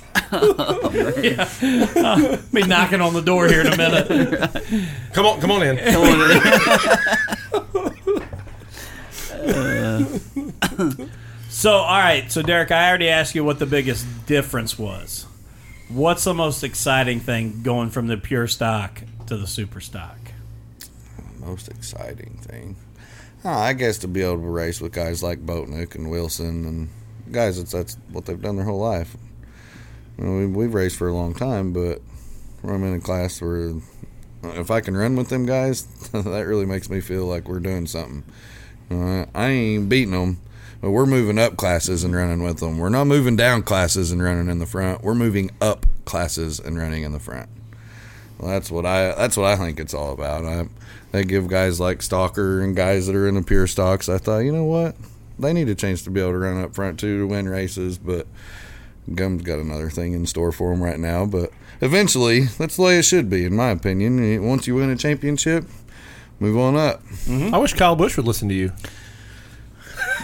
yeah. 1.24 1.48
Uh, 1.98 2.36
be 2.52 2.62
knocking 2.62 3.00
on 3.00 3.12
the 3.12 3.22
door 3.22 3.48
here 3.48 3.60
in 3.60 3.66
a 3.66 3.76
minute. 3.76 4.06
Come 5.12 5.26
on, 5.26 5.40
come 5.40 5.50
on 5.50 5.62
in. 5.62 5.78
So, 11.58 11.72
all 11.72 11.98
right. 11.98 12.30
So, 12.30 12.40
Derek, 12.40 12.70
I 12.70 12.88
already 12.88 13.08
asked 13.08 13.34
you 13.34 13.42
what 13.42 13.58
the 13.58 13.66
biggest 13.66 14.06
difference 14.26 14.78
was. 14.78 15.26
What's 15.88 16.22
the 16.22 16.32
most 16.32 16.62
exciting 16.62 17.18
thing 17.18 17.62
going 17.64 17.90
from 17.90 18.06
the 18.06 18.16
pure 18.16 18.46
stock 18.46 19.02
to 19.26 19.36
the 19.36 19.48
super 19.48 19.80
stock? 19.80 20.18
Most 21.40 21.68
exciting 21.68 22.38
thing. 22.42 22.76
Oh, 23.44 23.50
I 23.50 23.72
guess 23.72 23.98
to 23.98 24.08
be 24.08 24.22
able 24.22 24.40
to 24.40 24.48
race 24.48 24.80
with 24.80 24.92
guys 24.92 25.22
like 25.22 25.46
Boatnick 25.46 25.94
and 25.94 26.10
Wilson 26.10 26.66
and 26.66 26.88
guys 27.32 27.58
that's 27.58 27.72
that's 27.72 27.96
what 28.10 28.26
they've 28.26 28.40
done 28.40 28.56
their 28.56 28.64
whole 28.64 28.80
life. 28.80 29.16
You 30.18 30.24
know, 30.24 30.38
we, 30.38 30.46
we've 30.46 30.74
raced 30.74 30.96
for 30.96 31.08
a 31.08 31.14
long 31.14 31.34
time, 31.34 31.72
but 31.72 32.00
I'm 32.64 32.82
in 32.82 32.94
a 32.94 33.00
class 33.00 33.40
where 33.40 33.74
if 34.42 34.70
I 34.70 34.80
can 34.80 34.96
run 34.96 35.14
with 35.14 35.28
them 35.28 35.46
guys, 35.46 35.84
that 36.12 36.46
really 36.46 36.66
makes 36.66 36.90
me 36.90 37.00
feel 37.00 37.26
like 37.26 37.48
we're 37.48 37.60
doing 37.60 37.86
something. 37.86 38.24
I 38.90 39.26
I 39.34 39.48
ain't 39.50 39.88
beating 39.88 40.12
them, 40.12 40.40
but 40.80 40.90
we're 40.90 41.06
moving 41.06 41.38
up 41.38 41.56
classes 41.56 42.02
and 42.02 42.16
running 42.16 42.42
with 42.42 42.58
them. 42.58 42.78
We're 42.78 42.88
not 42.88 43.06
moving 43.06 43.36
down 43.36 43.62
classes 43.62 44.10
and 44.10 44.20
running 44.20 44.48
in 44.48 44.58
the 44.58 44.66
front. 44.66 45.02
We're 45.02 45.14
moving 45.14 45.52
up 45.60 45.86
classes 46.04 46.58
and 46.58 46.76
running 46.76 47.04
in 47.04 47.12
the 47.12 47.20
front. 47.20 47.48
Well, 48.38 48.50
that's 48.50 48.70
what 48.70 48.84
I 48.84 49.14
that's 49.14 49.36
what 49.36 49.46
I 49.46 49.56
think 49.56 49.78
it's 49.78 49.94
all 49.94 50.12
about. 50.12 50.44
I 50.44 50.66
they 51.12 51.24
give 51.24 51.48
guys 51.48 51.80
like 51.80 52.02
Stalker 52.02 52.60
and 52.60 52.76
guys 52.76 53.06
that 53.06 53.16
are 53.16 53.26
in 53.26 53.34
the 53.34 53.42
pure 53.42 53.66
stocks. 53.66 54.08
I 54.08 54.18
thought, 54.18 54.38
you 54.40 54.52
know 54.52 54.64
what, 54.64 54.96
they 55.38 55.52
need 55.52 55.68
a 55.68 55.74
chance 55.74 56.02
to 56.02 56.10
be 56.10 56.20
able 56.20 56.32
to 56.32 56.38
run 56.38 56.62
up 56.62 56.74
front 56.74 56.98
too 57.00 57.20
to 57.20 57.26
win 57.26 57.48
races. 57.48 57.98
But 57.98 58.26
Gum's 59.14 59.42
got 59.42 59.58
another 59.58 59.90
thing 59.90 60.12
in 60.12 60.26
store 60.26 60.52
for 60.52 60.70
them 60.70 60.82
right 60.82 60.98
now. 60.98 61.24
But 61.24 61.50
eventually, 61.80 62.40
that's 62.40 62.76
the 62.76 62.82
way 62.82 62.98
it 62.98 63.04
should 63.04 63.30
be, 63.30 63.44
in 63.44 63.56
my 63.56 63.70
opinion. 63.70 64.46
Once 64.46 64.66
you 64.66 64.74
win 64.74 64.90
a 64.90 64.96
championship, 64.96 65.64
move 66.40 66.58
on 66.58 66.76
up. 66.76 67.02
Mm-hmm. 67.04 67.54
I 67.54 67.58
wish 67.58 67.74
Kyle 67.74 67.96
Busch 67.96 68.16
would 68.16 68.26
listen 68.26 68.48
to 68.48 68.54
you. 68.54 68.72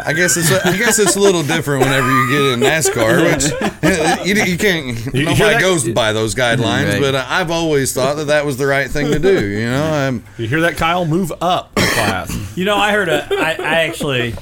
I 0.05 0.13
guess 0.13 0.37
it's 0.37 0.51
I 0.51 0.77
guess 0.77 0.99
it's 0.99 1.17
a 1.17 1.21
little 1.21 1.43
different 1.43 1.83
whenever 1.85 2.09
you 2.11 2.31
get 2.31 2.41
in 2.55 2.61
NASCAR, 2.61 3.23
which 3.33 4.27
you, 4.27 4.43
you 4.53 4.59
can't. 4.59 4.97
hear 4.99 5.25
Nobody 5.25 5.61
goes 5.61 5.89
by 5.89 6.13
those 6.13 6.35
guidelines, 6.35 6.93
Right. 6.93 7.01
but 7.01 7.15
I've 7.15 7.51
always 7.51 7.93
thought 7.93 8.17
that 8.17 8.27
that 8.27 8.45
was 8.47 8.57
the 8.57 8.67
right 8.67 8.91
thing 8.91 9.11
to 9.13 9.19
do. 9.19 9.47
You 9.47 9.67
know, 9.71 9.85
I'm, 9.85 10.25
You 10.39 10.49
hear 10.49 10.61
that, 10.63 10.77
Kyle? 10.77 11.05
Move 11.05 11.33
up 11.41 11.71
a 11.77 11.81
class. 11.87 12.37
You 12.57 12.65
know, 12.65 12.77
I 12.77 12.93
heard 12.93 13.09
a. 13.09 13.27
I, 13.33 13.51
I 13.59 13.75
actually, 13.87 14.35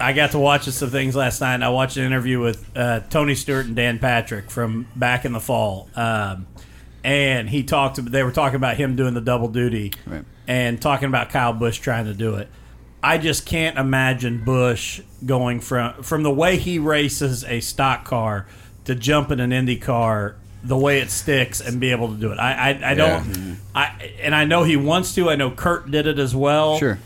I 0.00 0.12
got 0.12 0.32
to 0.32 0.38
watch 0.40 0.64
some 0.64 0.90
things 0.90 1.14
last 1.14 1.40
night. 1.40 1.54
and 1.54 1.64
I 1.64 1.68
watched 1.68 1.96
an 1.96 2.04
interview 2.04 2.40
with 2.40 2.68
uh, 2.76 3.00
Tony 3.10 3.34
Stewart 3.36 3.66
and 3.66 3.76
Dan 3.76 3.98
Patrick 4.00 4.50
from 4.50 4.86
back 4.96 5.24
in 5.24 5.32
the 5.32 5.38
fall, 5.40 5.88
um, 5.94 6.46
and 7.04 7.48
he 7.48 7.62
talked. 7.62 8.04
They 8.04 8.22
were 8.24 8.32
talking 8.32 8.56
about 8.56 8.76
him 8.76 8.96
doing 8.96 9.14
the 9.14 9.20
double 9.20 9.46
duty, 9.48 9.92
Right. 10.04 10.24
and 10.48 10.82
talking 10.82 11.06
about 11.08 11.30
Kyle 11.30 11.52
Busch 11.52 11.78
trying 11.78 12.06
to 12.06 12.14
do 12.14 12.34
it. 12.36 12.48
I 13.02 13.18
just 13.18 13.46
can't 13.46 13.78
imagine 13.78 14.44
Busch 14.44 15.00
going 15.24 15.60
from 15.60 16.02
from 16.02 16.22
the 16.22 16.30
way 16.30 16.56
he 16.56 16.78
races 16.78 17.44
a 17.44 17.60
stock 17.60 18.04
car 18.04 18.46
to 18.84 18.94
jump 18.94 19.30
in 19.30 19.40
an 19.40 19.52
Indy 19.52 19.76
car 19.76 20.36
the 20.62 20.76
way 20.76 21.00
it 21.00 21.10
sticks 21.10 21.60
and 21.60 21.80
be 21.80 21.90
able 21.90 22.08
to 22.08 22.20
do 22.20 22.32
it. 22.32 22.38
I 22.38 22.52
I, 22.52 22.90
I 22.90 22.94
don't. 22.94 23.24
Mm-hmm. 23.24 23.54
I 23.74 24.12
and 24.20 24.34
I 24.34 24.44
know 24.44 24.64
he 24.64 24.76
wants 24.76 25.14
to. 25.14 25.30
I 25.30 25.36
know 25.36 25.50
Kurt 25.50 25.90
did 25.90 26.06
it 26.06 26.18
as 26.18 26.34
well. 26.34 26.78
Sure. 26.78 26.98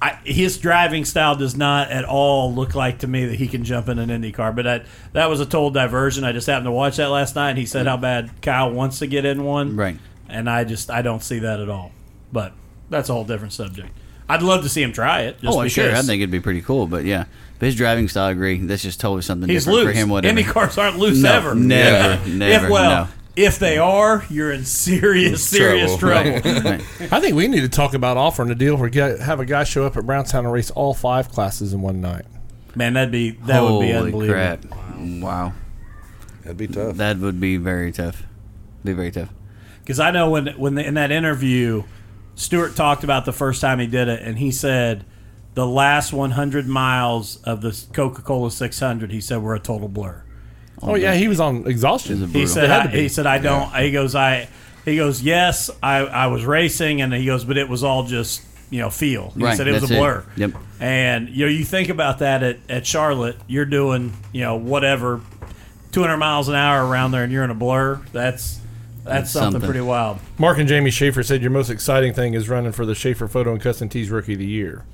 I, 0.00 0.10
his 0.22 0.58
driving 0.58 1.04
style 1.04 1.34
does 1.34 1.56
not 1.56 1.90
at 1.90 2.04
all 2.04 2.54
look 2.54 2.76
like 2.76 3.00
to 3.00 3.08
me 3.08 3.24
that 3.24 3.34
he 3.34 3.48
can 3.48 3.64
jump 3.64 3.88
in 3.88 3.98
an 3.98 4.10
Indy 4.10 4.30
car. 4.30 4.52
But 4.52 4.62
that 4.62 4.86
that 5.12 5.28
was 5.28 5.40
a 5.40 5.44
total 5.44 5.70
diversion. 5.70 6.24
I 6.24 6.32
just 6.32 6.46
happened 6.46 6.66
to 6.66 6.72
watch 6.72 6.96
that 6.96 7.08
last 7.08 7.34
night, 7.34 7.50
and 7.50 7.58
he 7.58 7.66
said 7.66 7.86
how 7.86 7.96
bad 7.96 8.30
Kyle 8.42 8.70
wants 8.70 9.00
to 9.00 9.06
get 9.06 9.24
in 9.24 9.44
one. 9.44 9.76
Right. 9.76 9.98
And 10.28 10.48
I 10.48 10.64
just 10.64 10.90
I 10.90 11.02
don't 11.02 11.22
see 11.22 11.40
that 11.40 11.58
at 11.58 11.68
all. 11.68 11.92
But 12.32 12.52
that's 12.90 13.08
a 13.08 13.12
whole 13.12 13.24
different 13.24 13.54
subject. 13.54 13.90
I'd 14.28 14.42
love 14.42 14.62
to 14.62 14.68
see 14.68 14.82
him 14.82 14.92
try 14.92 15.22
it. 15.22 15.40
Just 15.40 15.56
oh, 15.56 15.60
because 15.60 15.72
sure. 15.72 15.94
I 15.94 16.02
think 16.02 16.20
it'd 16.20 16.30
be 16.30 16.40
pretty 16.40 16.60
cool. 16.62 16.86
But 16.86 17.04
yeah, 17.04 17.24
but 17.58 17.66
his 17.66 17.74
driving 17.76 18.08
style, 18.08 18.26
I 18.28 18.30
agree. 18.32 18.58
That's 18.58 18.82
just 18.82 19.00
totally 19.00 19.22
something 19.22 19.48
he's 19.48 19.64
different 19.64 19.86
loose. 19.86 19.94
for 19.94 19.98
him. 19.98 20.08
Whatever. 20.10 20.30
Indy 20.38 20.44
cars 20.44 20.76
aren't 20.78 20.98
loose 20.98 21.18
No, 21.22 21.32
ever. 21.32 21.54
never, 21.54 22.28
never, 22.28 22.64
If 22.66 22.70
well, 22.70 23.06
no. 23.06 23.12
if 23.36 23.58
they 23.58 23.78
are, 23.78 24.24
you're 24.28 24.52
in 24.52 24.64
serious 24.64 25.42
serious 25.48 25.96
Trouble. 25.96 26.40
trouble. 26.40 26.60
Right. 26.70 27.12
I 27.12 27.20
think 27.20 27.36
we 27.36 27.48
need 27.48 27.60
to 27.60 27.68
talk 27.68 27.94
about 27.94 28.16
offering 28.16 28.50
a 28.50 28.54
deal 28.54 28.76
where 28.76 28.88
get, 28.90 29.20
have 29.20 29.40
a 29.40 29.46
guy 29.46 29.64
show 29.64 29.86
up 29.86 29.96
at 29.96 30.04
Brownstown 30.04 30.44
and 30.44 30.52
race 30.52 30.70
all 30.72 30.92
five 30.94 31.30
classes 31.30 31.72
in 31.72 31.80
one 31.80 32.00
night. 32.00 32.26
Man, 32.74 32.92
that'd 32.92 33.10
be 33.10 33.30
that 33.30 33.62
would 33.62 33.80
be 33.80 33.92
Holy 33.92 34.06
unbelievable. 34.06 34.34
crap! 34.34 34.64
Wow, 34.98 35.52
that'd 36.42 36.56
be 36.58 36.68
tough. 36.68 36.96
that 36.98 37.16
would 37.18 37.40
be 37.40 37.56
very 37.56 37.92
tough. 37.92 38.22
Be 38.84 38.92
very 38.92 39.10
tough. 39.10 39.30
Because 39.80 39.98
I 40.00 40.10
know 40.10 40.30
when 40.30 40.48
when 40.58 40.76
in 40.78 40.94
that 40.94 41.10
interview, 41.10 41.82
Stewart 42.38 42.76
talked 42.76 43.02
about 43.02 43.24
the 43.24 43.32
first 43.32 43.60
time 43.60 43.80
he 43.80 43.86
did 43.88 44.06
it, 44.08 44.22
and 44.22 44.38
he 44.38 44.50
said 44.52 45.04
the 45.54 45.66
last 45.66 46.12
100 46.12 46.68
miles 46.68 47.42
of 47.42 47.62
the 47.62 47.76
Coca 47.92 48.22
Cola 48.22 48.50
600, 48.50 49.10
he 49.10 49.20
said 49.20 49.42
were 49.42 49.56
a 49.56 49.60
total 49.60 49.88
blur. 49.88 50.22
Oh, 50.80 50.94
yeah, 50.94 51.14
he 51.14 51.26
was 51.26 51.40
on 51.40 51.66
exhaustion. 51.66 52.18
It 52.18 52.26
was 52.26 52.34
a 52.34 52.38
He 52.38 52.46
said, 52.46 52.70
I, 52.70 52.86
he 52.86 53.08
said, 53.08 53.26
I 53.26 53.38
don't. 53.38 53.74
He 53.74 53.90
goes, 53.90 54.14
I. 54.14 54.48
He 54.84 54.96
goes, 54.96 55.20
yes, 55.20 55.68
I, 55.82 55.98
I 55.98 56.26
was 56.28 56.44
racing, 56.44 57.00
and 57.02 57.12
he 57.12 57.26
goes, 57.26 57.44
but 57.44 57.56
it 57.58 57.68
was 57.68 57.82
all 57.82 58.04
just 58.04 58.42
you 58.70 58.78
know 58.80 58.88
feel. 58.88 59.30
He 59.36 59.42
Right, 59.42 59.56
said 59.56 59.66
it 59.66 59.72
was 59.72 59.82
a 59.82 59.86
that's 59.88 59.92
it. 59.92 59.98
blur. 59.98 60.24
Yep. 60.36 60.52
And 60.78 61.28
you 61.30 61.46
know, 61.46 61.50
you 61.50 61.64
think 61.64 61.88
about 61.88 62.20
that 62.20 62.42
at, 62.44 62.58
at 62.68 62.86
Charlotte, 62.86 63.36
you're 63.48 63.64
doing 63.66 64.12
you 64.32 64.42
know 64.42 64.54
whatever, 64.54 65.20
200 65.90 66.16
miles 66.18 66.48
an 66.48 66.54
hour 66.54 66.86
around 66.86 67.10
there, 67.10 67.24
and 67.24 67.32
you're 67.32 67.42
in 67.44 67.50
a 67.50 67.54
blur. 67.56 68.00
That's 68.12 68.60
that's, 69.08 69.20
That's 69.22 69.30
something, 69.32 69.52
something. 69.60 69.68
pretty 69.70 69.84
wild. 69.84 70.18
Mark 70.38 70.58
and 70.58 70.68
Jamie 70.68 70.90
Schaefer 70.90 71.22
said 71.22 71.42
your 71.42 71.50
most 71.50 71.70
exciting 71.70 72.12
thing 72.14 72.34
is 72.34 72.48
running 72.48 72.72
for 72.72 72.86
the 72.86 72.94
Schaefer 72.94 73.26
Photo 73.28 73.52
and 73.52 73.60
Custom 73.60 73.88
Tees 73.88 74.10
Rookie 74.10 74.34
of 74.34 74.38
the 74.38 74.46
Year. 74.46 74.84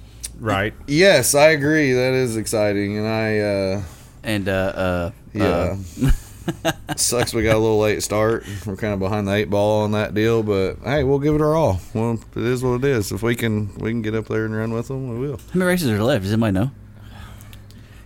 Right? 0.40 0.74
Yes, 0.86 1.34
I 1.34 1.48
agree. 1.50 1.92
That 1.92 2.12
is 2.14 2.36
exciting, 2.36 2.98
and 2.98 3.06
I. 3.06 3.38
Uh, 3.38 3.82
And 4.22 4.48
uh, 4.48 4.52
uh, 4.52 5.10
Yeah. 5.32 5.76
Sucks 6.96 7.32
we 7.32 7.42
got 7.42 7.56
a 7.56 7.58
little 7.58 7.78
late 7.78 8.02
start. 8.02 8.44
We're 8.66 8.76
kind 8.76 8.92
of 8.92 8.98
behind 9.00 9.26
the 9.26 9.32
eight 9.32 9.48
ball 9.50 9.82
on 9.84 9.92
that 9.92 10.12
deal, 10.14 10.42
but 10.42 10.76
hey, 10.84 11.02
we'll 11.02 11.18
give 11.18 11.34
it 11.34 11.40
our 11.40 11.54
all. 11.54 11.80
Well, 11.94 12.18
it 12.36 12.42
is 12.42 12.62
what 12.62 12.74
it 12.74 12.84
is. 12.84 13.12
If 13.12 13.22
we 13.22 13.34
can 13.34 13.74
we 13.76 13.90
can 13.90 14.02
get 14.02 14.14
up 14.14 14.26
there 14.26 14.44
and 14.44 14.54
run 14.54 14.72
with 14.74 14.88
them, 14.88 15.08
we 15.18 15.26
will. 15.26 15.38
how 15.38 15.42
many 15.54 15.66
races 15.68 15.88
are 15.90 16.02
left? 16.02 16.24
Does 16.24 16.32
anybody 16.32 16.52
know? 16.52 16.70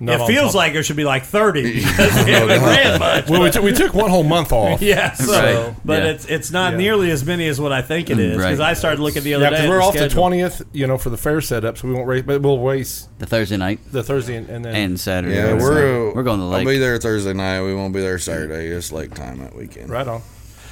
Not 0.01 0.21
it 0.21 0.27
feels 0.29 0.49
top. 0.53 0.55
like 0.55 0.75
it 0.75 0.83
should 0.85 0.97
be 0.97 1.05
like 1.05 1.25
30 1.25 1.63
because 1.75 2.25
we 2.25 2.31
haven't 2.33 2.63
ran 2.63 2.99
much. 3.01 3.29
Well, 3.29 3.43
we, 3.43 3.51
took 3.51 3.63
we 3.65 3.73
took 3.73 3.95
one 3.95 4.11
whole 4.11 4.23
month 4.23 4.53
off. 4.53 4.81
Yeah, 4.89 5.13
so, 5.13 5.33
Right. 5.33 5.75
but 5.85 6.03
Yeah. 6.05 6.11
it's 6.11 6.25
it's 6.27 6.51
not 6.53 6.73
Yeah. 6.73 6.79
nearly 6.79 7.11
as 7.11 7.25
many 7.25 7.49
as 7.49 7.61
what 7.61 7.73
I 7.73 7.83
think 7.83 8.09
it 8.11 8.17
mm, 8.19 8.21
is 8.21 8.37
because 8.37 8.59
Right. 8.61 8.71
I 8.71 8.75
started 8.75 9.01
looking 9.01 9.23
the 9.25 9.35
other 9.35 9.45
Yeah, 9.45 9.51
day. 9.51 9.57
because 9.57 9.65
at 9.67 9.71
we're 9.71 9.79
the 9.79 9.85
off 9.85 9.93
the 9.95 9.99
schedule. 9.99 10.23
twentieth, 10.23 10.63
you 10.73 10.87
know, 10.87 10.99
for 10.99 11.11
the 11.11 11.17
fair 11.17 11.41
setup, 11.41 11.79
so 11.79 11.89
we 11.89 11.95
won't 11.95 12.07
race, 12.07 12.23
but 12.27 12.41
we'll 12.43 12.59
race 12.61 13.09
The 13.19 13.27
Thursday 13.27 13.57
night 13.57 13.81
the 13.91 14.03
Thursday 14.05 14.37
and, 14.37 14.49
and 14.49 14.65
then 14.65 14.75
and 14.75 15.01
Saturday. 15.01 15.35
Yeah, 15.35 15.51
right? 15.53 15.61
we're 15.61 16.15
we're 16.15 16.23
going 16.23 16.39
to 16.41 16.47
the 16.47 16.53
I'll 16.59 16.65
be 16.65 16.79
there 16.79 16.97
Thursday 16.99 17.33
night. 17.33 17.63
We 17.63 17.75
won't 17.75 17.93
be 17.93 18.01
there 18.01 18.19
Saturday. 18.19 18.69
It's 18.69 18.93
lake 18.93 19.15
time 19.15 19.39
that 19.41 19.55
weekend. 19.57 19.91
right 19.91 20.07
on. 20.07 20.23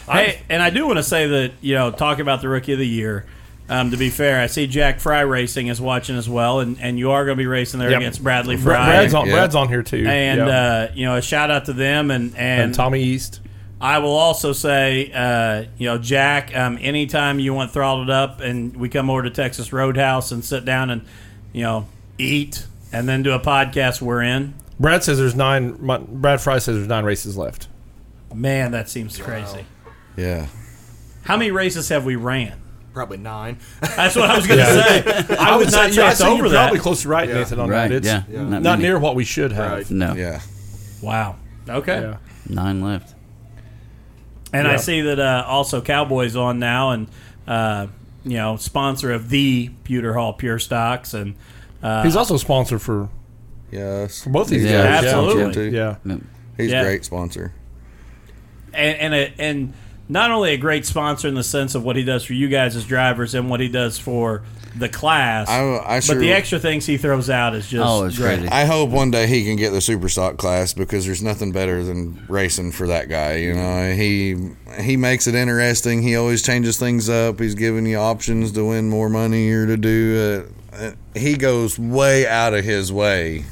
Hey, 0.09 0.41
and 0.49 0.63
I 0.63 0.71
do 0.71 0.87
want 0.87 0.99
to 0.99 1.03
say 1.03 1.27
that 1.27 1.53
you 1.61 1.75
know, 1.75 1.91
talking 1.91 2.21
about 2.23 2.41
the 2.43 2.49
rookie 2.49 2.73
of 2.75 2.79
the 2.79 2.87
year. 2.87 3.27
Um, 3.69 3.91
to 3.91 3.97
be 3.97 4.11
fair, 4.11 4.41
I 4.41 4.47
see 4.47 4.67
Jack 4.69 5.01
Fry 5.01 5.23
Racing 5.23 5.67
is 5.67 5.81
watching 5.81 6.17
as 6.17 6.29
well, 6.29 6.61
and, 6.61 6.79
and 6.81 6.99
you 7.01 7.11
are 7.11 7.25
going 7.25 7.37
to 7.37 7.43
be 7.43 7.47
racing 7.49 7.81
there 7.81 7.91
Yep. 7.91 8.01
against 8.01 8.23
Bradley 8.23 8.57
Fry. 8.57 8.87
Brad's 8.87 9.13
on. 9.15 9.27
Yeah. 9.27 9.33
Brad's 9.33 9.55
on 9.57 9.69
here 9.69 9.83
too, 9.83 10.05
and 10.07 10.39
Yeah. 10.39 10.47
uh, 10.47 10.93
you 10.95 11.05
know, 11.05 11.17
a 11.17 11.23
shout 11.23 11.51
out 11.51 11.65
to 11.65 11.73
them, 11.73 12.11
and 12.13 12.33
and, 12.37 12.63
and 12.63 12.75
Tommy 12.75 13.03
East. 13.03 13.41
I 13.81 13.99
will 13.99 14.15
also 14.17 14.53
say, 14.53 15.11
uh, 15.13 15.65
you 15.79 15.87
know, 15.87 15.99
Jack, 15.99 16.57
um, 16.57 16.79
anytime 16.81 17.39
you 17.41 17.53
want 17.53 17.73
throttled 17.73 18.09
up 18.09 18.41
and 18.41 18.75
we 18.77 18.89
come 18.89 19.11
over 19.11 19.23
to 19.25 19.31
Texas 19.31 19.71
Roadhouse 19.73 20.33
and 20.33 20.43
sit 20.43 20.65
down 20.65 20.89
and, 20.89 21.03
you 21.53 21.63
know, 21.63 21.87
eat 22.19 22.65
and 22.91 23.07
then 23.07 23.23
do 23.23 23.33
a 23.33 23.39
podcast, 23.41 24.01
we're 24.01 24.23
in. 24.23 24.55
Brad 24.81 25.05
says 25.05 25.19
there's 25.19 25.35
nine. 25.35 25.77
my- 25.79 25.99
Brad 25.99 26.41
Fry 26.41 26.57
says 26.59 26.77
there's 26.77 26.89
nine 26.89 27.05
races 27.05 27.37
left. 27.37 27.69
Man, 28.35 28.71
that 28.73 28.89
seems 28.89 29.19
crazy. 29.19 29.67
Yeah. 30.17 30.47
How 31.25 31.37
many 31.37 31.51
races 31.51 31.89
have 31.91 32.05
we 32.07 32.17
ran? 32.17 32.55
Probably 32.97 33.19
nine. 33.19 33.59
That's 33.95 34.17
what 34.17 34.31
I 34.31 34.37
was 34.37 34.47
going 34.47 34.59
to 34.65 34.65
Yeah. 34.65 35.03
say. 35.27 35.37
I 35.37 35.55
would 35.55 35.71
not 35.71 35.91
say 35.93 36.01
yeah, 36.01 36.11
it's 36.13 36.23
over 36.23 36.45
you're 36.45 36.49
that. 36.49 36.63
Probably 36.69 36.79
close 36.81 37.03
to 37.03 37.09
right, 37.11 37.29
Nathan. 37.29 37.61
On 37.61 37.69
Right, 37.69 37.89
that, 37.89 37.97
it's 37.97 38.07
yeah. 38.07 38.23
Yeah. 38.27 38.43
Not, 38.49 38.63
not 38.63 38.79
near 38.79 38.99
what 38.99 39.15
we 39.15 39.23
should 39.25 39.53
have. 39.53 39.71
Right. 39.71 39.91
No, 39.91 40.15
Yeah. 40.15 40.41
Wow. 41.03 41.37
Okay. 41.69 42.01
Yeah. 42.01 42.17
nine 42.49 42.81
left. 42.81 43.15
And 44.55 44.67
I 44.67 44.77
see 44.77 45.03
that 45.03 45.19
uh, 45.19 45.45
also 45.47 45.83
Cowboys 45.83 46.37
on 46.37 46.59
now 46.59 46.93
and, 46.93 47.09
uh, 47.47 47.89
you 48.25 48.39
know, 48.39 48.57
sponsor 48.57 49.13
of 49.13 49.29
the 49.29 49.71
Pewter 49.85 50.15
Hall 50.15 50.33
Pure 50.33 50.61
Stocks. 50.61 51.13
And 51.13 51.35
uh, 51.83 52.03
He's 52.03 52.17
also 52.17 52.37
a 52.37 52.39
sponsor 52.39 52.79
for 52.79 53.11
Yes. 53.71 54.23
for 54.25 54.31
both 54.31 54.47
of 54.47 54.51
these 54.53 54.65
Yeah, 54.65 54.85
guys. 55.03 55.05
absolutely. 55.05 55.53
Too. 55.53 55.77
Yeah. 55.77 55.97
No. 56.03 56.19
He's 56.57 56.71
Yeah. 56.71 56.81
a 56.81 56.85
great 56.85 57.05
sponsor. 57.05 57.53
and 58.73 58.97
and, 58.99 59.15
it, 59.15 59.33
and 59.39 59.75
not 60.09 60.31
only 60.31 60.53
a 60.53 60.57
great 60.57 60.87
sponsor 60.87 61.27
in 61.29 61.35
the 61.35 61.43
sense 61.43 61.75
of 61.75 61.83
what 61.85 61.97
he 61.97 62.05
does 62.05 62.25
for 62.25 62.33
you 62.35 62.49
guys 62.49 62.77
as 62.77 62.85
drivers 62.85 63.35
and 63.35 63.51
what 63.51 63.61
he 63.61 63.69
does 63.69 63.99
for 63.99 64.43
the 64.77 64.89
class, 64.89 65.49
I- 65.49 65.79
I 65.97 66.01
but 66.07 66.19
the 66.19 66.33
extra 66.33 66.59
things 66.59 66.85
he 66.87 66.97
throws 66.99 67.31
out 67.31 67.55
is 67.55 67.67
just 67.67 67.83
Oh, 67.85 68.05
it's 68.05 68.19
great. 68.19 68.39
crazy. 68.41 68.49
I 68.53 68.67
hope 68.67 68.91
one 68.91 69.11
day 69.11 69.27
he 69.27 69.45
can 69.45 69.57
get 69.57 69.71
the 69.73 69.81
super 69.81 70.09
stock 70.09 70.37
class 70.37 70.73
because 70.75 71.07
there's 71.07 71.23
nothing 71.23 71.51
better 71.51 71.83
than 71.83 72.23
racing 72.29 72.73
for 72.73 72.87
that 72.89 73.09
guy. 73.09 73.37
You 73.37 73.55
know, 73.55 73.93
he 73.95 74.37
he 74.81 74.97
makes 74.97 75.27
it 75.27 75.35
interesting. 75.35 76.03
He 76.03 76.15
always 76.17 76.43
changes 76.43 76.77
things 76.79 77.09
up. 77.09 77.41
He's 77.41 77.55
giving 77.55 77.87
you 77.87 77.97
options 77.97 78.53
to 78.53 78.65
win 78.67 78.89
more 78.91 79.09
money 79.09 79.51
or 79.51 79.67
to 79.67 79.77
do. 79.77 80.45
Uh, 80.75 80.77
uh, 80.77 80.91
he 81.15 81.37
goes 81.37 81.79
way 81.79 82.27
out 82.29 82.53
of 82.53 82.63
his 82.65 82.93
way 82.93 83.47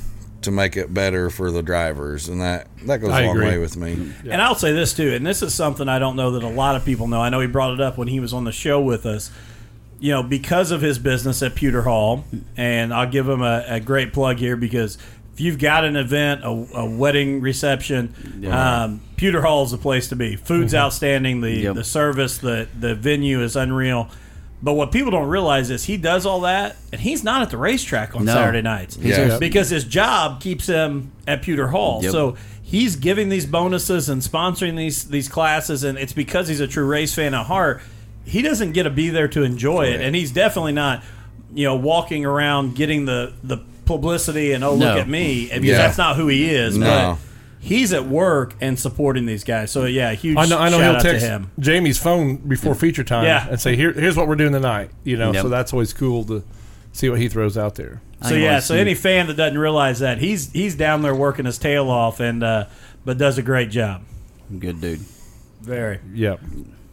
to 0.44 0.50
make 0.50 0.76
it 0.76 0.94
better 0.94 1.28
for 1.30 1.50
the 1.50 1.62
drivers, 1.62 2.28
and 2.28 2.40
that 2.40 2.68
that 2.86 2.98
goes 2.98 3.10
I 3.10 3.22
a 3.22 3.26
long 3.26 3.36
agree. 3.36 3.48
way 3.50 3.58
with 3.58 3.76
me. 3.76 4.12
And 4.30 4.40
I'll 4.40 4.54
say 4.54 4.72
this 4.72 4.94
too, 4.94 5.12
and 5.12 5.26
this 5.26 5.42
is 5.42 5.52
something 5.54 5.88
I 5.88 5.98
don't 5.98 6.16
know 6.16 6.30
that 6.32 6.42
a 6.42 6.48
lot 6.48 6.76
of 6.76 6.84
people 6.84 7.06
know. 7.08 7.20
I 7.20 7.28
know 7.28 7.40
he 7.40 7.46
brought 7.46 7.74
it 7.74 7.80
up 7.80 7.98
when 7.98 8.08
he 8.08 8.20
was 8.20 8.32
on 8.32 8.44
the 8.44 8.52
show 8.52 8.80
with 8.80 9.04
us. 9.06 9.30
You 10.00 10.10
know, 10.12 10.22
because 10.22 10.70
of 10.70 10.82
his 10.82 10.98
business 10.98 11.42
at 11.42 11.54
Pewter 11.54 11.82
Hall, 11.82 12.24
and 12.56 12.92
I'll 12.92 13.08
give 13.10 13.26
him 13.28 13.40
a, 13.42 13.64
a 13.66 13.80
great 13.80 14.12
plug 14.12 14.36
here 14.38 14.56
because 14.56 14.98
if 15.32 15.40
you've 15.40 15.58
got 15.58 15.84
an 15.84 15.96
event, 15.96 16.42
a, 16.44 16.48
a 16.48 16.84
wedding 16.84 17.40
reception, 17.40 18.14
um, 18.50 19.00
Pewter 19.16 19.40
Hall 19.42 19.64
is 19.64 19.70
the 19.70 19.78
place 19.78 20.08
to 20.08 20.16
be. 20.16 20.36
Food's 20.36 20.74
outstanding. 20.74 21.40
The 21.40 21.50
Yep. 21.52 21.74
the 21.76 21.84
service, 21.84 22.38
the 22.38 22.68
the 22.78 22.94
venue 22.94 23.40
is 23.42 23.56
unreal. 23.56 24.10
But 24.62 24.74
what 24.74 24.92
people 24.92 25.10
don't 25.10 25.28
realize 25.28 25.68
is 25.70 25.84
he 25.84 25.96
does 25.98 26.24
all 26.24 26.40
that, 26.42 26.76
and 26.90 27.00
he's 27.00 27.22
not 27.22 27.42
at 27.42 27.50
the 27.50 27.58
racetrack 27.58 28.16
on 28.16 28.24
No. 28.24 28.32
Saturday 28.32 28.62
nights. 28.62 28.96
Yeah. 29.00 29.34
a- 29.34 29.38
because 29.38 29.68
his 29.68 29.84
job 29.84 30.40
keeps 30.40 30.66
him 30.66 31.12
at 31.26 31.42
Pewter 31.42 31.68
Hall. 31.68 32.00
Yep. 32.02 32.12
So 32.12 32.36
he's 32.62 32.96
giving 32.96 33.28
these 33.28 33.44
bonuses 33.44 34.08
and 34.08 34.22
sponsoring 34.22 34.76
these 34.76 35.04
these 35.04 35.28
classes, 35.28 35.84
and 35.84 35.98
it's 35.98 36.14
because 36.14 36.48
he's 36.48 36.60
a 36.60 36.66
true 36.66 36.86
race 36.86 37.14
fan 37.14 37.34
at 37.34 37.46
heart. 37.46 37.82
He 38.24 38.40
doesn't 38.40 38.72
get 38.72 38.84
to 38.84 38.90
be 38.90 39.10
there 39.10 39.28
to 39.28 39.42
enjoy 39.42 39.82
it, 39.88 40.00
and 40.00 40.16
he's 40.16 40.30
definitely 40.30 40.72
not, 40.72 41.02
you 41.54 41.64
know, 41.64 41.76
walking 41.76 42.24
around 42.24 42.74
getting 42.74 43.04
the 43.04 43.34
the 43.42 43.58
publicity 43.84 44.52
and 44.52 44.64
oh 44.64 44.76
No. 44.76 44.86
look 44.86 44.98
at 44.98 45.08
me, 45.10 45.44
because 45.44 45.62
Yeah. 45.62 45.76
that's 45.76 45.98
not 45.98 46.16
who 46.16 46.28
he 46.28 46.48
is. 46.48 46.78
No. 46.78 46.86
But 46.86 47.18
he's 47.64 47.92
at 47.92 48.06
work 48.06 48.54
and 48.60 48.78
supporting 48.78 49.26
these 49.26 49.42
guys. 49.44 49.70
So 49.70 49.86
yeah, 49.86 50.12
huge 50.12 50.36
I 50.36 50.46
know. 50.46 50.58
I 50.58 50.68
know. 50.68 50.78
shout 50.78 50.82
He'll 50.86 50.96
out 50.96 51.02
text 51.02 51.24
to 51.26 51.30
him. 51.30 51.50
Jamie's 51.58 51.98
phone 51.98 52.36
before 52.36 52.74
feature 52.74 53.02
time 53.04 53.24
Yeah. 53.24 53.48
and 53.48 53.60
say, 53.60 53.74
Here, 53.76 53.92
"Here's 53.92 54.16
what 54.16 54.28
we're 54.28 54.36
doing 54.36 54.52
tonight." 54.52 54.90
You 55.02 55.16
know, 55.16 55.32
Yep. 55.32 55.42
so 55.42 55.48
that's 55.48 55.72
always 55.72 55.92
cool 55.92 56.24
to 56.26 56.44
see 56.92 57.08
what 57.08 57.18
he 57.20 57.28
throws 57.28 57.56
out 57.58 57.74
there. 57.74 58.00
So 58.28 58.34
yeah, 58.34 58.60
so 58.60 58.74
any 58.74 58.94
fan 58.94 59.26
that 59.26 59.34
doesn't 59.36 59.58
realize 59.58 59.98
that 59.98 60.18
he's 60.18 60.50
he's 60.52 60.74
down 60.76 61.02
there 61.02 61.14
working 61.14 61.44
his 61.44 61.58
tail 61.58 61.90
off 61.90 62.20
and 62.20 62.42
uh, 62.42 62.66
but 63.04 63.18
does 63.18 63.36
a 63.38 63.42
great 63.42 63.70
job. 63.70 64.02
good 64.58 64.80
dude. 64.80 65.00
Very. 65.60 65.98
Yeah, 66.12 66.36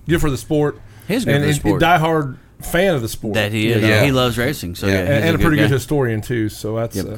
good 0.08 0.20
for 0.22 0.30
the 0.30 0.38
sport. 0.38 0.80
He's 1.08 1.26
good 1.26 1.36
and, 1.36 1.44
for 1.44 1.48
the 1.48 1.54
sport. 1.54 1.84
and 1.84 2.02
diehard 2.02 2.38
fan 2.62 2.96
of 2.96 3.02
the 3.02 3.08
sport. 3.10 3.34
That 3.36 3.52
he 3.52 3.68
you 3.70 3.76
is. 3.76 3.82
know? 3.82 3.88
Yeah. 3.88 4.04
He 4.06 4.12
loves 4.12 4.38
racing. 4.38 4.76
So 4.76 4.88
Yeah. 4.88 4.94
yeah, 4.94 5.00
and, 5.00 5.14
he's 5.16 5.24
and 5.26 5.36
a 5.36 5.40
pretty 5.40 5.58
good 5.58 5.70
guy. 5.70 5.74
historian 5.76 6.22
too. 6.22 6.48
So 6.50 6.76
that's 6.76 6.96
Yep. 6.96 7.06
uh, 7.08 7.18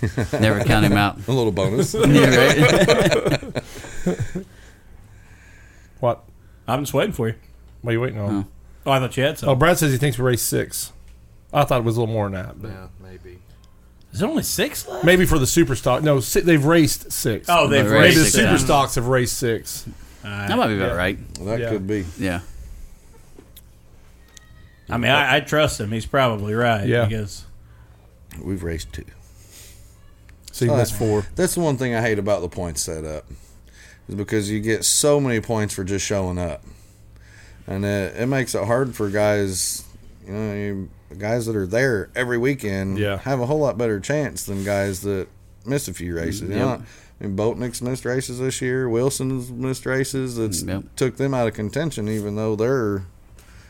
Never 0.32 0.64
count 0.64 0.84
him 0.86 0.92
out. 0.94 1.18
A 1.28 1.32
little 1.32 1.52
bonus. 1.52 1.94
Yeah, 2.08 2.34
right? 2.36 3.64
what. 6.00 6.24
I'm 6.66 6.82
just 6.82 6.94
waiting 6.94 7.12
for 7.12 7.28
you. 7.28 7.34
What 7.82 7.90
are 7.90 7.92
you 7.94 8.00
waiting 8.00 8.18
on? 8.20 8.34
Oh. 8.34 8.46
Oh, 8.86 8.90
I 8.92 8.98
thought 9.00 9.16
you 9.16 9.22
had 9.24 9.38
some. 9.38 9.48
Oh, 9.50 9.54
Brad 9.54 9.76
says 9.78 9.92
he 9.92 9.98
thinks 9.98 10.18
we 10.18 10.24
race 10.24 10.42
six. 10.42 10.92
I 11.52 11.64
thought 11.64 11.80
it 11.80 11.84
was 11.84 11.96
a 11.96 12.00
little 12.00 12.12
more 12.14 12.30
than 12.30 12.34
that, 12.42 12.60
but 12.62 12.68
Yeah, 12.70 12.86
maybe. 13.02 13.38
Is 14.12 14.20
there 14.20 14.28
only 14.28 14.42
six 14.42 14.86
left? 14.88 15.04
maybe 15.04 15.24
for 15.26 15.38
the 15.38 15.46
super 15.46 15.74
stock. 15.76 16.02
No, 16.02 16.20
si- 16.20 16.40
they've 16.40 16.64
raced 16.64 17.12
six. 17.12 17.48
Oh, 17.48 17.66
they've 17.66 17.84
Maybe 17.84 17.94
maybe 17.94 18.04
raced 18.06 18.18
the 18.18 18.24
six. 18.24 18.34
super 18.44 18.58
stocks 18.58 18.94
have 18.94 19.06
raced 19.08 19.36
six. 19.36 19.86
that 20.22 20.56
might 20.56 20.68
be 20.68 20.76
about 20.76 20.90
Yeah. 20.92 20.96
right. 20.96 21.34
that 21.44 21.60
Yeah. 21.60 21.68
could 21.70 21.86
be. 21.86 22.04
Yeah. 22.18 22.40
I 24.88 24.96
mean, 24.96 25.10
I, 25.10 25.36
I 25.36 25.40
trust 25.40 25.80
him. 25.80 25.92
He's 25.92 26.06
probably 26.06 26.54
right. 26.54 26.86
Yeah. 26.86 27.04
Because 27.04 27.44
We've 28.42 28.62
raced 28.62 28.92
two. 28.92 29.04
So 30.68 30.76
missed 30.76 30.94
four. 30.96 31.26
That's 31.36 31.54
the 31.54 31.60
one 31.60 31.76
thing 31.76 31.94
I 31.94 32.00
hate 32.02 32.18
about 32.18 32.40
the 32.42 32.48
points 32.48 32.80
setup, 32.82 33.24
is 34.08 34.14
because 34.14 34.50
you 34.50 34.60
get 34.60 34.84
so 34.84 35.20
many 35.20 35.40
points 35.40 35.74
for 35.74 35.84
just 35.84 36.04
showing 36.04 36.38
up, 36.38 36.62
and 37.66 37.84
it, 37.84 38.16
it 38.16 38.26
makes 38.26 38.54
it 38.54 38.64
hard 38.64 38.94
for 38.94 39.08
guys. 39.10 39.84
You 40.26 40.32
know, 40.32 40.54
you, 40.54 40.90
guys 41.18 41.46
that 41.46 41.56
are 41.56 41.66
there 41.66 42.08
every 42.14 42.38
weekend 42.38 42.96
Yeah. 42.98 43.18
have 43.18 43.40
a 43.40 43.46
whole 43.46 43.58
lot 43.58 43.76
better 43.76 43.98
chance 43.98 44.44
than 44.44 44.62
guys 44.64 45.00
that 45.00 45.26
miss 45.66 45.88
a 45.88 45.94
few 45.94 46.14
races. 46.14 46.42
You 46.42 46.48
Yep. 46.50 46.58
know, 46.58 46.82
I 47.20 47.24
mean, 47.26 47.36
Boltnick's 47.36 47.82
missed 47.82 48.04
races 48.04 48.38
this 48.38 48.62
year. 48.62 48.88
Wilson's 48.88 49.50
missed 49.50 49.86
races. 49.86 50.38
It's 50.38 50.62
mm, 50.62 50.68
Yep. 50.68 50.84
took 50.96 51.16
them 51.16 51.34
out 51.34 51.48
of 51.48 51.54
contention, 51.54 52.08
even 52.08 52.36
though 52.36 52.54
they're 52.54 53.02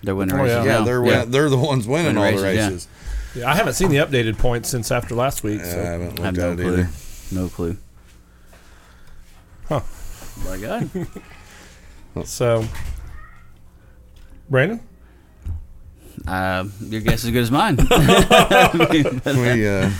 They're 0.02 0.14
winning 0.14 0.34
Oh, 0.36 0.42
races. 0.42 0.64
yeah. 0.66 0.78
yeah, 0.80 0.84
they're 0.84 1.00
win- 1.00 1.30
they're 1.30 1.48
the 1.48 1.56
ones 1.56 1.86
winning 1.86 2.16
Winning 2.16 2.34
all 2.36 2.38
the 2.40 2.46
races, 2.46 2.56
yeah. 2.56 2.66
races. 2.68 2.88
Yeah, 3.34 3.48
I 3.50 3.54
haven't 3.54 3.74
seen 3.74 3.90
the 3.90 3.98
updated 3.98 4.38
points 4.38 4.68
since 4.68 4.90
after 4.90 5.14
last 5.14 5.42
week. 5.44 5.64
So. 5.64 5.78
I 5.78 5.84
haven't 5.84 6.20
I 6.20 6.24
have 6.26 6.36
looked 6.36 6.38
no 6.38 6.52
at 6.52 6.58
it 6.58 6.62
clue. 6.62 6.72
either. 6.72 6.88
No 7.32 7.48
clue. 7.48 7.76
Huh. 9.68 9.80
My 10.44 10.56
God. 10.56 10.90
so, 12.26 12.64
Brandon, 14.48 14.80
Uh, 16.26 16.64
your 16.80 17.00
guess 17.02 17.20
is 17.20 17.26
as 17.26 17.30
good 17.30 17.42
as 17.42 17.50
mine. 17.50 17.76
We, 19.24 19.66
uh, 19.68 19.90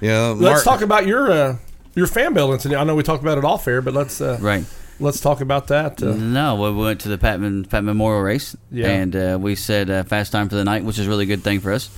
yeah, 0.00 0.28
let's 0.28 0.40
Mark- 0.40 0.64
talk 0.64 0.80
about 0.82 1.06
your 1.06 1.30
uh, 1.30 1.56
your 1.96 2.06
fan 2.06 2.32
bell 2.32 2.52
incident. 2.52 2.80
I 2.80 2.84
know 2.84 2.94
we 2.94 3.02
talked 3.02 3.22
about 3.22 3.38
it 3.38 3.44
off 3.44 3.66
air, 3.66 3.82
but 3.82 3.92
let's 3.94 4.20
uh, 4.20 4.38
right. 4.40 4.64
let's 5.00 5.20
talk 5.20 5.40
about 5.40 5.66
that. 5.68 6.00
Uh, 6.00 6.12
No, 6.14 6.54
well, 6.54 6.72
we 6.72 6.82
went 6.84 7.00
to 7.00 7.08
the 7.08 7.18
Patman 7.18 7.64
Pat 7.64 7.82
Memorial 7.82 8.22
race, 8.22 8.56
Yeah. 8.70 8.86
and 8.88 9.16
uh, 9.16 9.38
we 9.40 9.56
said 9.56 9.90
uh, 9.90 10.04
fast 10.04 10.30
time 10.30 10.48
for 10.48 10.54
the 10.54 10.64
night, 10.64 10.84
which 10.84 10.98
is 11.00 11.06
a 11.06 11.08
really 11.10 11.26
good 11.26 11.42
thing 11.42 11.58
for 11.58 11.72
us. 11.72 11.90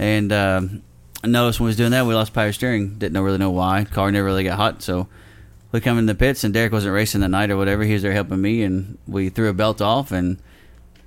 And 0.00 0.32
um, 0.32 0.82
I 1.22 1.26
noticed 1.26 1.60
when 1.60 1.66
we 1.66 1.68
was 1.68 1.76
doing 1.76 1.90
that, 1.90 2.06
we 2.06 2.14
lost 2.14 2.32
power 2.32 2.52
steering. 2.52 2.98
Didn't 2.98 3.12
know, 3.12 3.20
really 3.20 3.36
know 3.36 3.50
why. 3.50 3.84
Car 3.84 4.10
never 4.10 4.24
really 4.24 4.44
got 4.44 4.56
hot, 4.56 4.82
so 4.82 5.08
we 5.72 5.80
come 5.82 5.98
in 5.98 6.06
the 6.06 6.14
pits, 6.14 6.42
and 6.42 6.54
Derek 6.54 6.72
wasn't 6.72 6.94
racing 6.94 7.20
that 7.20 7.28
night 7.28 7.50
or 7.50 7.58
whatever. 7.58 7.84
He 7.84 7.92
was 7.92 8.00
there 8.00 8.14
helping 8.14 8.40
me, 8.40 8.62
and 8.62 8.96
we 9.06 9.28
threw 9.28 9.50
a 9.50 9.52
belt 9.52 9.82
off, 9.82 10.10
and 10.10 10.38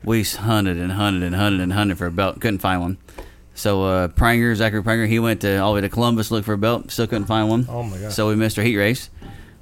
we 0.04 0.24
hunted 0.24 0.78
and 0.78 0.92
hunted 0.92 1.24
and 1.24 1.36
hunted 1.36 1.60
and 1.60 1.74
hunted 1.74 1.98
for 1.98 2.06
a 2.06 2.12
belt. 2.12 2.40
Couldn't 2.40 2.60
find 2.60 2.82
one. 2.82 2.98
So 3.56 3.84
uh, 3.84 4.08
Pranger, 4.10 4.56
Zachary 4.56 4.84
Pranger, 4.84 5.08
he 5.08 5.18
went 5.18 5.42
to 5.42 5.58
all 5.58 5.72
the 5.72 5.76
way 5.76 5.82
to 5.82 5.90
Columbus 5.90 6.28
to 6.28 6.36
look 6.36 6.46
for 6.46 6.54
a 6.54 6.58
belt. 6.60 6.92
Still 6.92 7.08
couldn't 7.08 7.26
find 7.26 7.50
one. 7.50 7.66
Oh, 7.68 7.82
my 7.82 7.98
God. 7.98 8.12
So 8.12 8.28
we 8.28 8.36
missed 8.36 8.60
our 8.60 8.64
heat 8.64 8.78
race. 8.78 9.10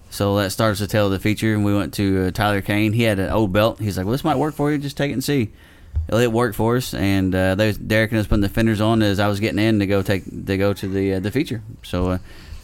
So 0.10 0.36
that 0.38 0.52
starts 0.52 0.82
the 0.82 0.88
tail 0.88 1.06
of 1.06 1.14
the 1.14 1.20
feature, 1.20 1.54
and 1.54 1.64
we 1.64 1.74
went 1.74 1.94
to 1.94 2.26
uh, 2.26 2.32
Tyler 2.32 2.62
Kane. 2.62 2.92
He 2.92 3.04
had 3.04 3.18
an 3.18 3.30
old 3.30 3.54
belt. 3.54 3.80
He's 3.80 3.96
like, 3.96 4.06
"Well, 4.06 4.12
this 4.12 4.26
might 4.26 4.38
work 4.38 4.54
for 4.54 4.70
you. 4.70 4.78
Just 4.78 4.98
take 4.98 5.10
it 5.10 5.14
and 5.14 5.24
see." 5.24 5.52
Well, 6.12 6.20
it 6.20 6.32
worked 6.32 6.58
for 6.58 6.76
us, 6.76 6.94
and 6.94 7.34
uh, 7.34 7.56
they, 7.56 7.72
Derek 7.72 8.12
and 8.12 8.20
us 8.20 8.28
putting 8.28 8.42
the 8.42 8.50
fenders 8.50 8.82
on 8.82 9.02
as 9.02 9.20
I 9.20 9.30
was 9.30 9.40
getting 9.40 9.60
in 9.60 9.80
to 9.80 9.88
go 9.88 10.02
take 10.02 10.26
to 10.26 10.58
go 10.58 10.74
to 10.74 10.88
the 10.88 11.14
uh, 11.14 11.20
the 11.22 11.32
feature. 11.32 11.62
So 11.84 12.10
uh, 12.10 12.18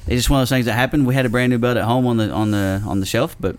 it's 0.06 0.18
just 0.18 0.30
one 0.30 0.40
of 0.40 0.42
those 0.42 0.50
things 0.50 0.66
that 0.66 0.74
happened. 0.74 1.08
We 1.08 1.16
had 1.16 1.26
a 1.26 1.30
brand 1.30 1.52
new 1.52 1.58
belt 1.58 1.78
at 1.78 1.86
home 1.86 2.06
on 2.08 2.18
the 2.18 2.30
on 2.30 2.52
the 2.52 2.84
on 2.86 3.00
the 3.00 3.06
shelf, 3.06 3.38
but 3.40 3.56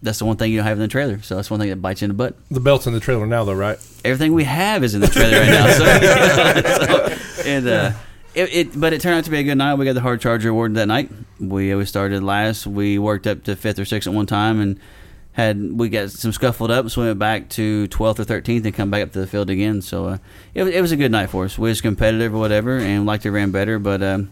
that's 0.00 0.18
the 0.18 0.24
one 0.24 0.38
thing 0.38 0.50
you 0.50 0.56
don't 0.56 0.66
have 0.66 0.78
in 0.78 0.82
the 0.82 0.88
trailer. 0.88 1.20
So 1.20 1.36
that's 1.36 1.50
one 1.50 1.60
thing 1.60 1.68
that 1.68 1.82
bites 1.82 2.00
you 2.00 2.06
in 2.06 2.10
the 2.10 2.14
butt. 2.14 2.34
the 2.50 2.60
belt's 2.60 2.86
in 2.86 2.94
the 2.94 3.00
trailer 3.00 3.26
now, 3.26 3.44
though, 3.44 3.52
right? 3.52 3.76
Everything 4.06 4.32
we 4.32 4.44
have 4.44 4.82
is 4.82 4.94
in 4.94 5.02
the 5.02 5.08
trailer 5.08 5.40
right 5.40 5.50
now. 5.50 5.66
So, 5.70 7.14
so 7.36 7.42
and 7.44 7.68
uh, 7.68 7.92
it, 8.34 8.54
it, 8.54 8.80
but 8.80 8.94
it 8.94 9.02
turned 9.02 9.18
out 9.18 9.24
to 9.24 9.30
be 9.30 9.38
a 9.38 9.42
good 9.42 9.56
night. 9.56 9.74
We 9.74 9.84
got 9.84 9.94
the 9.94 10.00
hard 10.00 10.22
charger 10.22 10.48
award 10.48 10.74
that 10.76 10.86
night. 10.86 11.10
We 11.38 11.74
we 11.74 11.84
started 11.84 12.22
last. 12.22 12.66
We 12.66 12.98
worked 12.98 13.26
up 13.26 13.44
to 13.44 13.54
fifth 13.54 13.78
or 13.78 13.84
sixth 13.84 14.08
at 14.08 14.14
one 14.14 14.26
time, 14.26 14.60
and 14.60 14.80
had 15.32 15.78
we 15.78 15.88
got 15.88 16.10
some 16.10 16.32
scuffled 16.32 16.70
up, 16.70 16.90
so 16.90 17.00
we 17.02 17.06
went 17.08 17.18
back 17.18 17.48
to 17.50 17.86
twelfth 17.88 18.18
or 18.20 18.24
thirteenth, 18.24 18.64
and 18.66 18.74
come 18.74 18.90
back 18.90 19.02
up 19.02 19.12
to 19.12 19.20
the 19.20 19.26
field 19.26 19.48
again. 19.50 19.80
So 19.82 20.06
uh, 20.06 20.18
it, 20.54 20.62
was- 20.64 20.74
it 20.74 20.80
was 20.80 20.92
a 20.92 20.96
good 20.96 21.12
night 21.12 21.30
for 21.30 21.44
us. 21.44 21.56
We 21.58 21.68
was 21.68 21.80
competitive 21.80 22.34
or 22.34 22.38
whatever, 22.38 22.78
and 22.78 23.06
liked 23.06 23.22
to 23.22 23.30
ran 23.30 23.50
better. 23.50 23.78
But 23.78 24.02
um, 24.02 24.30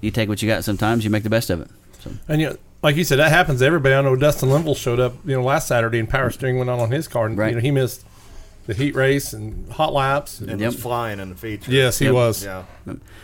you 0.00 0.10
take 0.10 0.28
what 0.28 0.40
you 0.42 0.48
got. 0.48 0.64
Sometimes 0.64 1.04
you 1.04 1.10
make 1.10 1.22
the 1.22 1.30
best 1.30 1.50
of 1.50 1.60
it. 1.60 1.68
So 2.00 2.10
And 2.28 2.40
you 2.40 2.48
know, 2.50 2.56
like 2.82 2.96
you 2.96 3.04
said, 3.04 3.16
that 3.18 3.30
happens 3.30 3.60
to 3.60 3.66
everybody. 3.66 3.94
I 3.94 4.00
know 4.00 4.16
Dustin 4.16 4.50
Linville 4.50 4.74
showed 4.74 4.98
up, 4.98 5.14
you 5.24 5.36
know, 5.36 5.42
last 5.44 5.68
Saturday, 5.68 5.98
and 5.98 6.08
power 6.08 6.30
steering 6.30 6.58
went 6.58 6.70
on 6.70 6.80
on 6.80 6.90
his 6.90 7.06
car, 7.08 7.26
and 7.26 7.36
Right. 7.38 7.50
you 7.50 7.54
know 7.56 7.60
he 7.60 7.70
missed 7.70 8.04
the 8.66 8.74
heat 8.74 8.94
race 8.94 9.32
and 9.32 9.70
hot 9.72 9.92
laps. 9.92 10.40
And 10.40 10.58
Yep. 10.60 10.72
was 10.72 10.80
flying 10.82 11.20
in 11.20 11.28
the 11.30 11.36
feature. 11.36 11.70
Yes, 11.70 11.98
he 11.98 12.06
Yep. 12.06 12.14
was. 12.14 12.44
Yeah. 12.44 12.62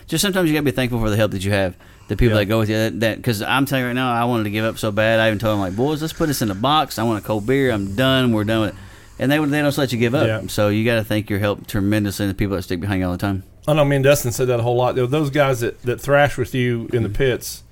just 0.07 0.21
sometimes 0.23 0.49
you 0.51 0.55
gotta 0.55 0.65
be 0.65 0.71
thankful 0.73 1.01
for 1.01 1.09
the 1.11 1.17
help 1.17 1.31
that 1.33 1.45
you 1.45 1.53
have. 1.53 1.75
The 2.09 2.17
people 2.17 2.35
Yeah. 2.35 2.41
that 2.41 2.47
go 2.47 2.59
with 2.59 2.71
you. 2.71 2.91
That 2.91 3.17
because 3.17 3.43
I'm 3.43 3.67
telling 3.67 3.83
you 3.83 3.89
right 3.89 3.95
now, 3.95 4.13
I 4.13 4.25
wanted 4.25 4.45
to 4.45 4.51
give 4.51 4.65
up 4.65 4.79
so 4.79 4.91
bad. 4.91 5.21
I 5.21 5.29
even 5.29 5.39
told 5.39 5.53
them 5.53 5.61
like, 5.61 5.77
boys, 5.77 6.01
let's 6.01 6.15
put 6.15 6.27
this 6.27 6.43
in 6.43 6.51
a 6.51 6.55
box. 6.55 6.99
I 6.99 7.03
want 7.05 7.23
a 7.23 7.27
cold 7.27 7.47
beer. 7.47 7.71
I'm 7.71 7.95
done. 7.95 8.33
We're 8.33 8.45
done 8.45 8.63
with 8.63 8.71
it. 8.71 8.77
And 9.19 9.31
they 9.31 9.39
they 9.39 9.63
don't 9.63 9.79
let 9.79 9.93
you 9.93 9.99
give 9.99 10.15
up. 10.15 10.27
Yeah. 10.27 10.43
So 10.49 10.69
you 10.69 10.85
got 10.85 10.97
to 10.97 11.05
thank 11.05 11.29
your 11.29 11.39
help 11.39 11.67
tremendously 11.67 12.25
and 12.25 12.31
the 12.31 12.35
people 12.35 12.57
that 12.57 12.63
stick 12.63 12.81
behind 12.81 13.01
you 13.01 13.07
all 13.07 13.13
the 13.13 13.19
time. 13.19 13.43
I 13.67 13.75
know 13.75 13.85
me 13.85 13.97
and 13.97 14.05
Dustin 14.05 14.33
said 14.33 14.47
that 14.49 14.61
a 14.61 14.63
whole 14.63 14.77
lot. 14.77 14.95
Those 14.95 15.29
guys 15.29 15.61
that, 15.61 15.83
that 15.83 16.01
thrash 16.01 16.39
with 16.39 16.55
you 16.55 16.89
in 16.93 17.03
the 17.03 17.09
mm-hmm. 17.11 17.17
pits. 17.17 17.63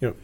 You 0.00 0.08
know, 0.08 0.14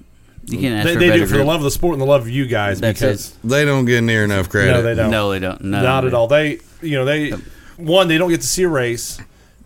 You 0.46 0.58
can't 0.58 0.74
ask 0.76 0.86
they, 0.86 0.94
for 0.94 1.00
they 1.00 1.16
do 1.18 1.22
it 1.24 1.26
for 1.26 1.36
the 1.36 1.44
love 1.44 1.60
of 1.60 1.64
the 1.64 1.70
sport 1.70 1.92
and 1.92 2.00
the 2.00 2.06
love 2.06 2.22
of 2.22 2.30
you 2.30 2.46
guys 2.46 2.80
That's 2.80 2.98
because 2.98 3.36
They 3.44 3.66
don't 3.66 3.84
get 3.84 4.00
near 4.02 4.24
enough 4.24 4.48
credit. 4.48 4.72
no, 4.72 4.82
they 4.82 4.94
don't. 4.94 5.10
No, 5.10 5.30
they 5.30 5.38
don't. 5.38 5.60
No, 5.60 5.82
Not 5.82 6.06
at 6.06 6.14
all. 6.14 6.28
They, 6.28 6.60
you 6.80 6.96
know, 6.96 7.04
they 7.04 7.32
one 7.76 8.08
they 8.08 8.18
don't 8.18 8.30
get 8.30 8.40
to 8.40 8.46
see 8.46 8.62
a 8.62 8.68
race, 8.68 9.18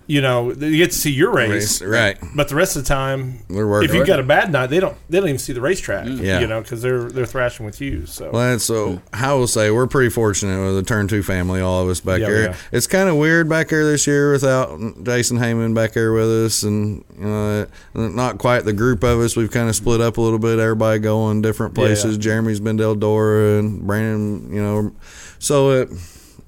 you 0.07 0.21
know, 0.21 0.53
you 0.53 0.77
get 0.79 0.91
to 0.91 0.99
see 0.99 1.11
your 1.13 1.33
race, 1.33 1.81
Race, 1.81 1.83
right. 1.83 2.19
But 2.35 2.49
the 2.49 2.55
rest 2.55 2.77
of 2.77 2.83
the 2.83 2.89
time, 2.89 3.39
They're 3.49 3.67
working. 3.67 3.89
if 3.89 3.95
you've 3.95 4.07
got 4.07 4.19
a 4.21 4.23
bad 4.25 4.51
night, 4.53 4.67
they 4.69 4.81
don't 4.81 4.97
they 5.09 5.19
don't 5.21 5.29
even 5.29 5.39
see 5.39 5.53
the 5.53 5.61
racetrack. 5.61 6.07
Mm. 6.07 6.21
Yeah. 6.23 6.41
you 6.41 6.47
know, 6.47 6.61
because 6.61 6.83
they're 6.83 7.05
they're 7.05 7.27
thrashing 7.27 7.65
with 7.67 7.81
you. 7.81 8.07
So 8.07 8.31
Well, 8.33 8.59
so 8.59 9.01
I 9.13 9.33
will 9.35 9.47
say 9.47 9.71
we're 9.71 9.87
pretty 9.87 10.11
fortunate 10.11 10.65
with 10.65 10.75
the 10.77 10.83
Turn 10.83 11.09
Two 11.09 11.23
family, 11.23 11.61
all 11.61 11.83
of 11.83 11.89
us 11.89 12.01
back 12.01 12.21
Yeah, 12.21 12.29
there. 12.31 12.43
yeah. 12.51 12.57
It's 12.73 12.87
kind 12.87 13.09
of 13.09 13.17
weird 13.17 13.49
back 13.49 13.71
here 13.71 13.85
this 13.85 14.07
year 14.07 14.33
without 14.33 14.79
Jason 15.05 15.39
Heyman 15.39 15.75
back 15.75 15.95
here 15.95 16.13
with 16.13 16.29
us, 16.47 16.63
and 16.63 17.05
you 17.19 17.25
know, 17.25 17.67
not 17.95 18.39
quite 18.39 18.65
the 18.65 18.73
group 18.73 19.03
of 19.05 19.21
us. 19.21 19.37
We've 19.37 19.51
kind 19.51 19.69
of 19.69 19.77
split 19.77 20.01
up 20.01 20.17
a 20.17 20.21
little 20.21 20.39
bit. 20.39 20.59
Everybody 20.59 20.99
going 20.99 21.43
different 21.43 21.75
places. 21.75 22.17
yeah. 22.17 22.23
Jeremy's 22.23 22.61
been 22.61 22.77
to 22.79 22.85
Eldora, 22.85 23.59
and 23.61 23.83
Brandon, 23.87 24.53
you 24.53 24.63
know, 24.63 24.93
so 25.39 25.71
it. 25.71 25.89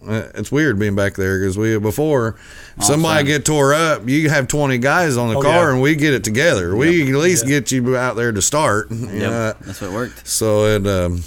Uh, 0.08 0.28
It's 0.34 0.50
weird 0.52 0.78
being 0.78 0.94
back 0.94 1.14
there 1.14 1.38
because 1.38 1.56
we 1.58 1.78
before 1.78 2.36
somebody 2.80 3.24
get 3.26 3.44
tore 3.44 3.74
up, 3.74 4.08
you 4.08 4.28
have 4.30 4.48
twenty 4.48 4.78
guys 4.78 5.16
on 5.16 5.30
the 5.30 5.36
Oh, 5.38 5.42
car 5.42 5.66
yeah. 5.68 5.72
and 5.72 5.82
we 5.82 5.94
get 5.96 6.14
it 6.14 6.24
together. 6.24 6.74
We 6.76 7.02
at 7.12 7.18
least 7.18 7.46
get 7.46 7.70
you 7.72 7.96
out 7.96 8.16
there 8.16 8.32
to 8.32 8.42
start. 8.42 8.90
you 8.90 9.06
Yep, 9.06 9.12
know. 9.20 9.54
that's 9.60 9.80
what 9.80 9.92
worked. 9.92 10.26
So 10.26 10.64
it, 10.66 10.86
um, 10.86 11.22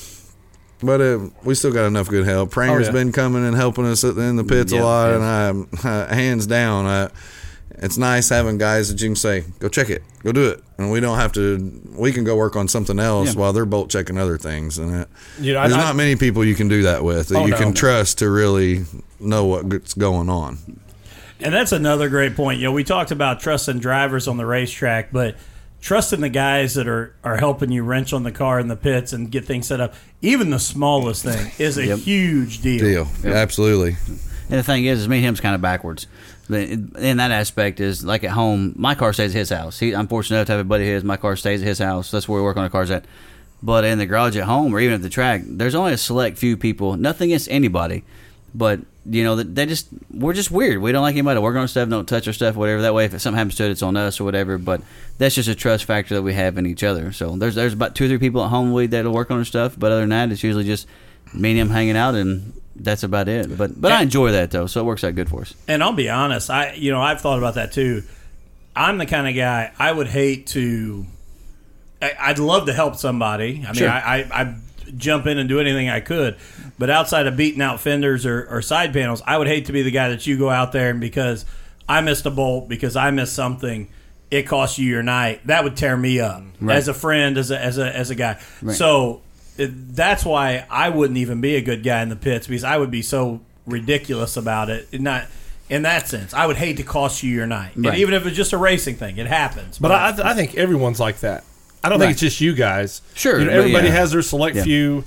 but 0.81 1.01
it, 1.01 1.19
we 1.43 1.55
still 1.55 1.71
got 1.73 1.85
enough 1.87 2.07
good 2.07 2.25
help. 2.25 2.51
Pranger's 2.51 2.87
Oh, 2.87 2.91
yeah. 2.91 2.91
been 2.91 3.11
coming 3.11 3.45
and 3.45 3.55
helping 3.55 3.85
us 3.85 4.03
in 4.03 4.35
the 4.35 4.43
pits 4.43 4.71
Yep, 4.71 4.81
a 4.81 4.85
lot, 4.85 5.07
yes. 5.09 5.15
and 5.15 5.79
I, 5.83 5.89
uh, 5.89 6.13
hands 6.13 6.45
down, 6.45 6.85
I, 6.85 7.09
it's 7.79 7.97
nice 7.97 8.29
having 8.29 8.57
guys 8.57 8.89
that 8.89 9.01
you 9.01 9.07
can 9.09 9.15
say, 9.15 9.43
"Go 9.59 9.67
check 9.69 9.89
it, 9.89 10.03
go 10.23 10.31
do 10.31 10.47
it," 10.49 10.63
and 10.77 10.91
we 10.91 10.99
don't 10.99 11.17
have 11.17 11.31
to. 11.33 11.81
We 11.95 12.11
can 12.11 12.23
go 12.23 12.35
work 12.35 12.55
on 12.55 12.67
something 12.67 12.99
else 12.99 13.33
Yeah. 13.33 13.39
while 13.41 13.53
they're 13.53 13.65
bolt 13.65 13.89
checking 13.89 14.17
other 14.17 14.37
things, 14.37 14.77
and 14.77 15.01
it, 15.01 15.07
You 15.39 15.53
know, 15.53 15.61
there's 15.61 15.73
I- 15.73 15.77
not 15.77 15.95
many 15.95 16.15
people 16.15 16.43
you 16.43 16.55
can 16.55 16.67
do 16.67 16.83
that 16.83 17.03
with 17.03 17.27
that 17.29 17.37
Oh, 17.37 17.45
you 17.45 17.51
no. 17.51 17.57
can 17.57 17.73
trust 17.73 18.17
to 18.19 18.29
really 18.29 18.85
know 19.19 19.45
what's 19.45 19.93
going 19.93 20.29
on. 20.29 20.57
And 21.39 21.53
that's 21.53 21.71
another 21.71 22.09
great 22.09 22.35
point. 22.35 22.59
You 22.59 22.65
know, 22.65 22.71
we 22.71 22.83
talked 22.83 23.11
about 23.11 23.39
trusting 23.39 23.79
drivers 23.79 24.27
on 24.27 24.37
the 24.37 24.45
racetrack, 24.47 25.11
but 25.11 25.35
trusting 25.79 26.19
the 26.21 26.29
guys 26.29 26.73
that 26.73 26.87
are, 26.87 27.13
are 27.23 27.37
helping 27.37 27.71
you 27.71 27.83
wrench 27.83 28.11
on 28.11 28.23
the 28.23 28.31
car 28.31 28.59
in 28.59 28.67
the 28.67 28.75
pits 28.75 29.13
and 29.13 29.29
get 29.29 29.45
things 29.45 29.67
set 29.67 29.79
up, 29.79 29.93
even 30.23 30.49
the 30.49 30.57
smallest 30.57 31.23
thing, 31.23 31.51
is 31.59 31.77
a 31.77 31.85
Yep. 31.85 31.99
huge 31.99 32.61
deal. 32.63 32.79
Deal, 32.79 33.07
absolutely. 33.23 33.97
And 34.49 34.57
the 34.59 34.63
thing 34.63 34.85
is, 34.85 35.01
is 35.01 35.07
me 35.07 35.17
and 35.17 35.25
him's 35.25 35.39
kind 35.39 35.53
of 35.53 35.61
backwards. 35.61 36.07
In 36.49 37.17
that 37.17 37.31
aspect, 37.31 37.79
is 37.79 38.05
like 38.05 38.23
at 38.23 38.31
home, 38.31 38.73
my 38.77 38.95
car 38.95 39.11
stays 39.11 39.35
at 39.35 39.39
his 39.39 39.49
house. 39.49 39.79
He, 39.79 39.93
I'm 39.93 40.07
fortunate 40.07 40.37
enough 40.37 40.47
to 40.47 40.53
have 40.53 40.61
a 40.61 40.63
buddy 40.63 40.85
of 40.85 40.93
his. 40.95 41.03
My 41.03 41.17
car 41.17 41.35
stays 41.35 41.61
at 41.61 41.67
his 41.67 41.79
house. 41.79 42.09
That's 42.09 42.27
where 42.27 42.39
we 42.39 42.43
work 42.43 42.55
on 42.55 42.63
the 42.63 42.69
cars 42.69 42.89
at. 42.89 43.05
But 43.61 43.83
in 43.83 43.97
the 43.97 44.05
garage 44.05 44.37
at 44.37 44.43
home, 44.43 44.73
or 44.73 44.79
even 44.79 44.95
at 44.95 45.01
the 45.01 45.09
track, 45.09 45.41
there's 45.45 45.75
only 45.75 45.93
a 45.93 45.97
select 45.97 46.37
few 46.37 46.55
people. 46.55 46.95
Nothing 46.95 47.31
against 47.31 47.49
anybody, 47.49 48.03
but 48.53 48.79
you 49.09 49.23
know 49.23 49.35
they 49.35 49.65
just 49.65 49.87
we're 50.11 50.33
just 50.33 50.51
weird. 50.51 50.79
We 50.79 50.91
don't 50.91 51.01
like 51.01 51.15
anybody 51.15 51.37
to 51.37 51.41
work 51.41 51.55
on 51.55 51.61
our 51.61 51.67
stuff, 51.67 51.89
don't 51.89 52.07
touch 52.07 52.27
our 52.27 52.33
stuff, 52.33 52.55
whatever. 52.55 52.81
That 52.81 52.93
way, 52.93 53.05
if 53.05 53.19
something 53.19 53.37
happens 53.37 53.55
to 53.55 53.65
it, 53.65 53.71
it's 53.71 53.81
on 53.81 53.97
us 53.97 54.19
or 54.19 54.25
whatever. 54.25 54.57
But 54.57 54.81
that's 55.17 55.35
just 55.35 55.49
a 55.49 55.55
trust 55.55 55.85
factor 55.85 56.15
that 56.15 56.21
we 56.21 56.33
have 56.33 56.57
in 56.57 56.65
each 56.65 56.83
other. 56.83 57.11
So 57.11 57.35
there's 57.35 57.55
there's 57.55 57.73
about 57.73 57.95
two 57.95 58.05
or 58.05 58.07
three 58.09 58.19
people 58.19 58.43
at 58.43 58.49
home 58.49 58.73
we 58.73 58.87
that'll 58.87 59.13
work 59.13 59.31
on 59.31 59.39
our 59.39 59.45
stuff. 59.45 59.77
But 59.77 59.91
other 59.91 60.01
than 60.01 60.09
that, 60.09 60.31
it's 60.31 60.43
usually 60.43 60.65
just 60.65 60.87
me 61.33 61.51
and 61.51 61.59
him 61.59 61.69
hanging 61.71 61.97
out, 61.97 62.15
and 62.15 62.53
that's 62.83 63.03
about 63.03 63.27
it. 63.27 63.57
But 63.57 63.79
but 63.79 63.91
I 63.91 64.01
enjoy 64.01 64.31
that 64.31 64.51
though, 64.51 64.67
so 64.67 64.81
it 64.81 64.83
works 64.85 65.03
out 65.03 65.15
good 65.15 65.29
for 65.29 65.41
us. 65.41 65.53
And 65.67 65.83
I'll 65.83 65.93
be 65.93 66.09
honest, 66.09 66.49
I 66.49 66.73
you 66.73 66.91
know 66.91 67.01
I've 67.01 67.21
thought 67.21 67.37
about 67.37 67.55
that 67.55 67.71
too. 67.71 68.03
I'm 68.75 68.97
the 68.97 69.05
kind 69.05 69.27
of 69.27 69.35
guy 69.35 69.71
I 69.79 69.91
would 69.91 70.07
hate 70.07 70.47
to. 70.47 71.05
I, 72.01 72.11
I'd 72.19 72.39
love 72.39 72.67
to 72.67 72.73
help 72.73 72.95
somebody. 72.95 73.63
I 73.63 73.67
mean, 73.67 73.73
Sure. 73.75 73.89
I, 73.89 74.19
I 74.31 74.41
I 74.41 74.55
jump 74.95 75.25
in 75.25 75.37
and 75.37 75.49
do 75.49 75.59
anything 75.59 75.89
I 75.89 75.99
could, 75.99 76.37
but 76.79 76.89
outside 76.89 77.27
of 77.27 77.35
beating 77.35 77.61
out 77.61 77.79
fenders 77.81 78.25
or, 78.25 78.47
or 78.49 78.61
side 78.61 78.93
panels, 78.93 79.21
I 79.25 79.37
would 79.37 79.47
hate 79.47 79.65
to 79.65 79.73
be 79.73 79.81
the 79.81 79.91
guy 79.91 80.09
that 80.09 80.25
you 80.27 80.37
go 80.37 80.49
out 80.49 80.71
there 80.71 80.89
and 80.91 81.01
because 81.01 81.43
I 81.89 82.01
missed 82.01 82.25
a 82.25 82.31
bolt 82.31 82.69
because 82.69 82.95
I 82.95 83.11
missed 83.11 83.33
something, 83.33 83.89
it 84.31 84.43
costs 84.43 84.77
you 84.77 84.87
your 84.89 85.03
night. 85.03 85.45
That 85.47 85.63
would 85.63 85.75
tear 85.75 85.97
me 85.97 86.19
up 86.19 86.43
Right. 86.61 86.75
as 86.77 86.87
a 86.87 86.93
friend, 86.93 87.37
as 87.37 87.49
a 87.51 87.59
as 87.61 87.77
a 87.77 87.95
as 87.95 88.09
a 88.11 88.15
guy. 88.15 88.39
So 88.73 89.21
it, 89.57 89.95
that's 89.95 90.23
why 90.25 90.65
I 90.69 90.89
wouldn't 90.89 91.17
even 91.17 91.41
be 91.41 91.55
a 91.55 91.61
good 91.61 91.83
guy 91.83 92.01
in 92.01 92.09
the 92.09 92.15
pits 92.15 92.47
because 92.47 92.63
I 92.63 92.77
would 92.77 92.91
be 92.91 93.01
so 93.01 93.41
ridiculous 93.65 94.37
about 94.37 94.69
it. 94.69 94.87
Not 94.99 95.25
in 95.69 95.81
that 95.83 96.07
sense. 96.07 96.33
I 96.33 96.45
would 96.45 96.57
hate 96.57 96.77
to 96.77 96.83
cost 96.83 97.23
you 97.23 97.31
your 97.33 97.47
night, 97.47 97.73
Right. 97.75 97.97
even 97.97 98.13
if 98.13 98.25
it's 98.25 98.37
just 98.37 98.53
a 98.53 98.57
racing 98.57 98.95
thing, 98.95 99.17
it 99.17 99.27
happens. 99.27 99.79
But 99.79 99.91
I, 99.91 100.31
I 100.31 100.33
think 100.33 100.55
everyone's 100.55 100.99
like 100.99 101.19
that. 101.19 101.43
I 101.83 101.89
don't 101.89 101.99
think 101.99 102.11
it's 102.11 102.21
just 102.21 102.41
you 102.41 102.53
guys. 102.53 103.01
Sure, 103.13 103.39
you 103.39 103.45
know, 103.45 103.51
everybody 103.51 103.87
yeah. 103.87 103.93
has 103.93 104.11
their 104.11 104.21
select 104.21 104.55
Yeah. 104.55 104.63
few, 104.63 105.03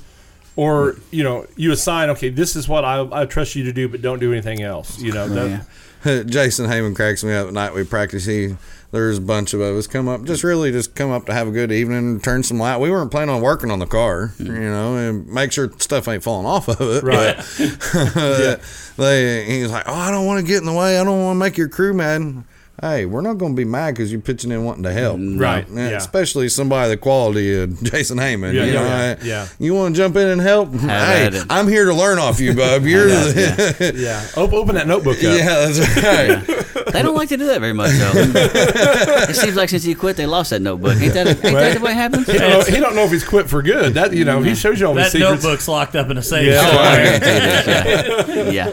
or 0.57 0.96
you 1.11 1.24
know, 1.24 1.46
you 1.57 1.72
assign. 1.72 2.11
Okay, 2.11 2.28
this 2.28 2.57
is 2.57 2.68
what 2.68 2.84
I, 2.84 3.07
I 3.11 3.24
trust 3.26 3.57
you 3.57 3.64
to 3.64 3.72
do, 3.72 3.88
but 3.88 4.03
don't 4.03 4.18
do 4.18 4.32
anything 4.32 4.62
else. 4.62 5.01
You 5.01 5.12
know, 5.12 5.28
that, 5.28 5.64
yeah. 6.05 6.22
Jason 6.26 6.66
Heyman 6.66 6.94
cracks 6.94 7.22
me 7.24 7.32
up 7.34 7.48
at 7.48 7.53
night 7.55 7.74
we 7.74 7.84
practice. 7.84 8.24
He 8.24 8.57
there's 8.93 9.18
a 9.18 9.22
bunch 9.22 9.55
of 9.55 9.61
us 9.61 9.86
come 9.86 10.09
up, 10.09 10.24
just 10.24 10.43
really 10.43 10.72
just 10.72 10.95
come 10.95 11.11
up 11.11 11.26
to 11.26 11.32
have 11.32 11.47
a 11.49 11.53
good 11.53 11.70
evening, 11.70 12.20
turn 12.20 12.43
some 12.43 12.59
light. 12.59 12.78
We 12.78 12.91
weren't 12.91 13.11
planning 13.11 13.34
on 13.34 13.41
working 13.41 13.70
on 13.70 13.78
the 13.78 13.86
car, 13.86 14.32
mm-hmm. 14.38 14.47
you 14.47 14.68
know, 14.68 14.97
and 14.97 15.26
make 15.28 15.53
sure 15.53 15.70
stuff 15.78 16.09
ain't 16.09 16.22
falling 16.22 16.47
off 16.47 16.68
of 16.68 16.80
it. 16.80 17.03
Right. 17.03 17.36
But 19.01 19.07
they, 19.07 19.45
he's 19.47 19.70
like, 19.70 19.84
oh, 19.86 19.95
I 19.95 20.11
don't 20.11 20.26
want 20.26 20.41
to 20.41 20.47
get 20.47 20.59
in 20.59 20.66
the 20.66 20.72
way. 20.72 20.99
I 20.99 21.05
don't 21.05 21.22
want 21.22 21.36
to 21.36 21.38
make 21.38 21.57
your 21.57 21.68
crew 21.68 21.95
mad. 21.95 22.45
Hey, 22.81 23.05
we're 23.05 23.20
not 23.20 23.37
going 23.37 23.53
to 23.53 23.57
be 23.57 23.64
mad 23.66 23.93
because 23.95 24.11
you're 24.11 24.22
pitching 24.22 24.51
in 24.51 24.64
wanting 24.64 24.85
to 24.85 24.93
help, 24.93 25.18
Right, 25.20 25.68
Yeah, 25.68 25.91
yeah. 25.91 25.97
Especially 25.99 26.49
somebody 26.49 26.89
the 26.89 26.97
quality 26.97 27.61
of 27.61 27.83
Jason 27.83 28.16
Heyman. 28.16 28.55
Yeah, 28.55 28.64
you 28.64 28.72
yeah, 28.72 28.81
know, 28.81 28.87
yeah, 28.87 29.16
I- 29.20 29.24
yeah. 29.24 29.49
You 29.59 29.74
want 29.74 29.95
to 29.95 30.01
jump 30.01 30.16
in 30.16 30.28
and 30.28 30.41
help? 30.41 30.72
hey, 30.72 31.26
at. 31.26 31.35
I'm 31.51 31.68
here 31.68 31.85
to 31.85 31.95
learn 31.95 32.18
off 32.18 32.41
you, 32.41 32.55
bub. 32.55 32.83
You're 32.87 33.07
the, 33.09 33.93
yeah. 33.97 34.26
Open, 34.43 34.55
open 34.57 34.74
that 34.76 34.87
notebook 34.87 35.16
up. 35.18 35.22
yeah, 35.22 35.66
that's 35.66 35.78
right. 36.03 36.66
They 36.93 37.03
don't 37.03 37.14
like 37.14 37.28
to 37.28 37.37
do 37.37 37.47
that 37.47 37.61
very 37.61 37.74
much, 37.74 37.91
though. 37.93 38.12
it 38.14 39.37
seems 39.37 39.57
like 39.57 39.68
since 39.68 39.85
he 39.85 39.95
quit, 39.95 40.16
they 40.16 40.26
lost 40.26 40.51
that 40.51 40.61
notebook. 40.62 40.97
Ain't 41.01 41.12
that, 41.14 41.26
ain't 41.26 41.41
that 41.43 41.78
the 41.78 41.85
way 41.85 41.93
it 41.93 41.95
happens? 41.95 42.26
He 42.26 42.39
don't, 42.39 42.51
know, 42.51 42.62
he 42.64 42.81
don't 42.81 42.95
know 42.97 43.05
if 43.05 43.11
he's 43.12 43.24
quit 43.24 43.49
for 43.51 43.62
good. 43.62 43.95
That 43.95 44.12
you 44.14 44.24
know, 44.24 44.41
he 44.43 44.55
shows 44.55 44.81
you 44.81 44.87
all 44.87 44.95
that 44.95 45.12
these 45.12 45.20
secrets. 45.22 45.45
notebook's 45.45 45.68
locked 45.68 45.95
up 45.95 46.09
in 46.11 46.16
a 46.16 46.22
safe. 46.22 46.47
Yeah. 46.47 46.61
Oh, 46.62 46.95
yeah. 46.97 48.51
yeah. 48.51 48.72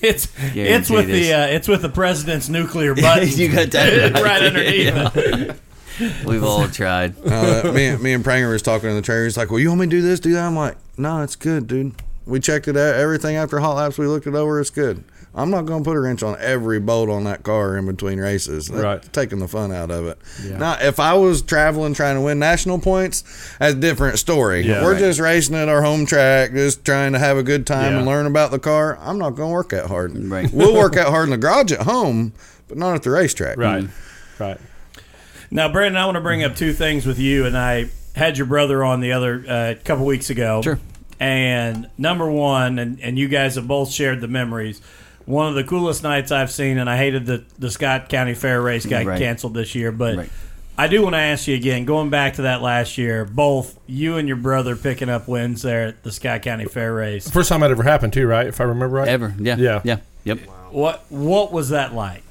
It's 0.00 0.26
Guarantee 0.26 0.60
it's 0.60 0.90
with 0.90 1.08
it 1.08 1.12
the 1.12 1.32
uh, 1.32 1.46
it's 1.46 1.66
with 1.68 1.82
the 1.82 1.88
president's 1.88 2.48
nuclear 2.48 2.94
button 2.94 3.28
you 3.46 3.52
got 3.56 3.70
that 3.70 4.12
right 4.22 4.42
underneath. 4.42 5.16
it. 5.16 5.56
We've 6.26 6.44
all 6.44 6.68
tried. 6.68 7.14
uh, 7.26 7.72
me, 7.74 7.86
and- 7.86 8.02
me 8.02 8.12
and 8.12 8.24
Pranger 8.24 8.50
was 8.50 8.62
talking 8.62 8.90
in 8.90 8.96
the 8.96 9.02
trailer. 9.02 9.24
He's 9.24 9.36
like, 9.36 9.50
"Well, 9.50 9.60
you 9.60 9.68
want 9.68 9.80
me 9.80 9.86
to 9.86 9.90
do 9.90 10.02
this, 10.02 10.20
do 10.20 10.32
that?" 10.34 10.44
I'm 10.46 10.56
like, 10.56 10.76
"No, 10.98 11.22
it's 11.22 11.36
good, 11.36 11.66
dude. 11.66 11.94
We 12.26 12.40
checked 12.40 12.68
it 12.68 12.76
out. 12.76 12.96
Everything 12.96 13.36
after 13.36 13.60
hot 13.60 13.76
laps, 13.76 13.96
we 13.98 14.06
looked 14.06 14.26
it 14.26 14.34
over. 14.34 14.60
It's 14.60 14.68
good. 14.70 15.04
I'm 15.34 15.50
not 15.50 15.66
going 15.66 15.84
to 15.84 15.88
put 15.88 15.96
a 15.96 16.00
wrench 16.00 16.22
on 16.22 16.36
every 16.40 16.80
bolt 16.80 17.08
on 17.10 17.24
that 17.24 17.42
car 17.42 17.76
in 17.76 17.84
between 17.86 18.18
races. 18.18 18.68
That's 18.68 18.82
Right. 18.82 19.12
taking 19.12 19.38
the 19.38 19.46
fun 19.46 19.70
out 19.70 19.90
of 19.90 20.06
it. 20.06 20.18
Now, 20.58 20.78
if 20.80 20.98
I 20.98 21.12
was 21.14 21.42
traveling 21.42 21.92
trying 21.92 22.14
to 22.16 22.22
win 22.22 22.38
national 22.38 22.78
points, 22.78 23.22
that's 23.58 23.74
a 23.74 23.76
different 23.76 24.18
story. 24.18 24.62
Yeah. 24.66 24.82
We're 24.82 24.92
Right. 24.94 24.98
just 24.98 25.20
racing 25.20 25.54
at 25.54 25.68
our 25.68 25.82
home 25.82 26.06
track, 26.06 26.52
just 26.52 26.84
trying 26.86 27.12
to 27.12 27.18
have 27.18 27.36
a 27.36 27.42
good 27.42 27.66
time 27.66 27.92
Yeah. 27.92 27.98
and 27.98 28.06
learn 28.06 28.24
about 28.26 28.50
the 28.50 28.58
car. 28.58 28.98
I'm 29.00 29.18
not 29.18 29.30
going 29.36 29.50
to 29.50 29.52
work 29.52 29.68
that 29.68 29.86
hard. 29.86 30.16
Right. 30.30 30.50
We'll 30.52 30.74
work 30.74 30.96
out 30.96 31.08
hard 31.08 31.24
in 31.26 31.30
the 31.32 31.36
garage 31.36 31.70
at 31.70 31.82
home, 31.82 32.32
but 32.68 32.78
not 32.78 32.94
at 32.94 33.02
the 33.02 33.10
racetrack. 33.10 33.56
Right, 33.58 33.86
right. 34.38 34.58
Now, 35.50 35.70
Brandon, 35.70 35.96
I 36.00 36.04
want 36.06 36.16
to 36.16 36.20
bring 36.20 36.42
up 36.42 36.56
two 36.56 36.72
things 36.72 37.06
with 37.06 37.18
you, 37.18 37.46
and 37.46 37.56
I 37.56 37.86
had 38.14 38.36
your 38.36 38.46
brother 38.46 38.82
on 38.84 39.00
the 39.00 39.12
other 39.12 39.44
uh, 39.48 39.74
couple 39.84 40.04
weeks 40.04 40.30
ago. 40.30 40.62
Sure. 40.62 40.78
And 41.20 41.88
number 41.96 42.30
one, 42.30 42.78
and, 42.78 43.00
and 43.00 43.18
you 43.18 43.28
guys 43.28 43.54
have 43.54 43.66
both 43.68 43.90
shared 43.90 44.20
the 44.20 44.28
memories. 44.28 44.80
One 45.24 45.48
of 45.48 45.54
the 45.54 45.64
coolest 45.64 46.02
nights 46.02 46.30
I've 46.30 46.50
seen, 46.50 46.78
and 46.78 46.90
I 46.90 46.96
hated 46.96 47.26
that 47.26 47.48
the 47.58 47.70
Scott 47.70 48.08
County 48.08 48.34
Fair 48.34 48.60
race 48.60 48.84
got 48.86 49.04
Right. 49.06 49.18
canceled 49.18 49.54
this 49.54 49.74
year, 49.74 49.92
but 49.92 50.16
Right. 50.16 50.28
I 50.78 50.88
do 50.88 51.02
want 51.02 51.14
to 51.14 51.18
ask 51.20 51.48
you 51.48 51.54
again, 51.54 51.84
going 51.86 52.10
back 52.10 52.34
to 52.34 52.42
that 52.42 52.60
last 52.60 52.98
year, 52.98 53.24
both 53.24 53.78
you 53.86 54.18
and 54.18 54.28
your 54.28 54.36
brother 54.36 54.76
picking 54.76 55.08
up 55.08 55.26
wins 55.26 55.62
there 55.62 55.86
at 55.86 56.02
the 56.02 56.12
Scott 56.12 56.42
County 56.42 56.66
Fair 56.66 56.92
race. 56.92 57.30
First 57.30 57.48
time 57.48 57.60
that 57.60 57.70
ever 57.70 57.82
happened 57.82 58.12
too, 58.12 58.26
right? 58.26 58.46
If 58.46 58.60
I 58.60 58.64
remember 58.64 58.96
right. 58.96 59.08
Ever. 59.08 59.34
Yeah. 59.38 59.56
Yeah. 59.56 59.80
Yeah. 59.84 59.96
Yep. 60.24 60.38
What 60.70 61.04
what 61.08 61.50
was 61.50 61.70
that 61.70 61.94
like? 61.94 62.22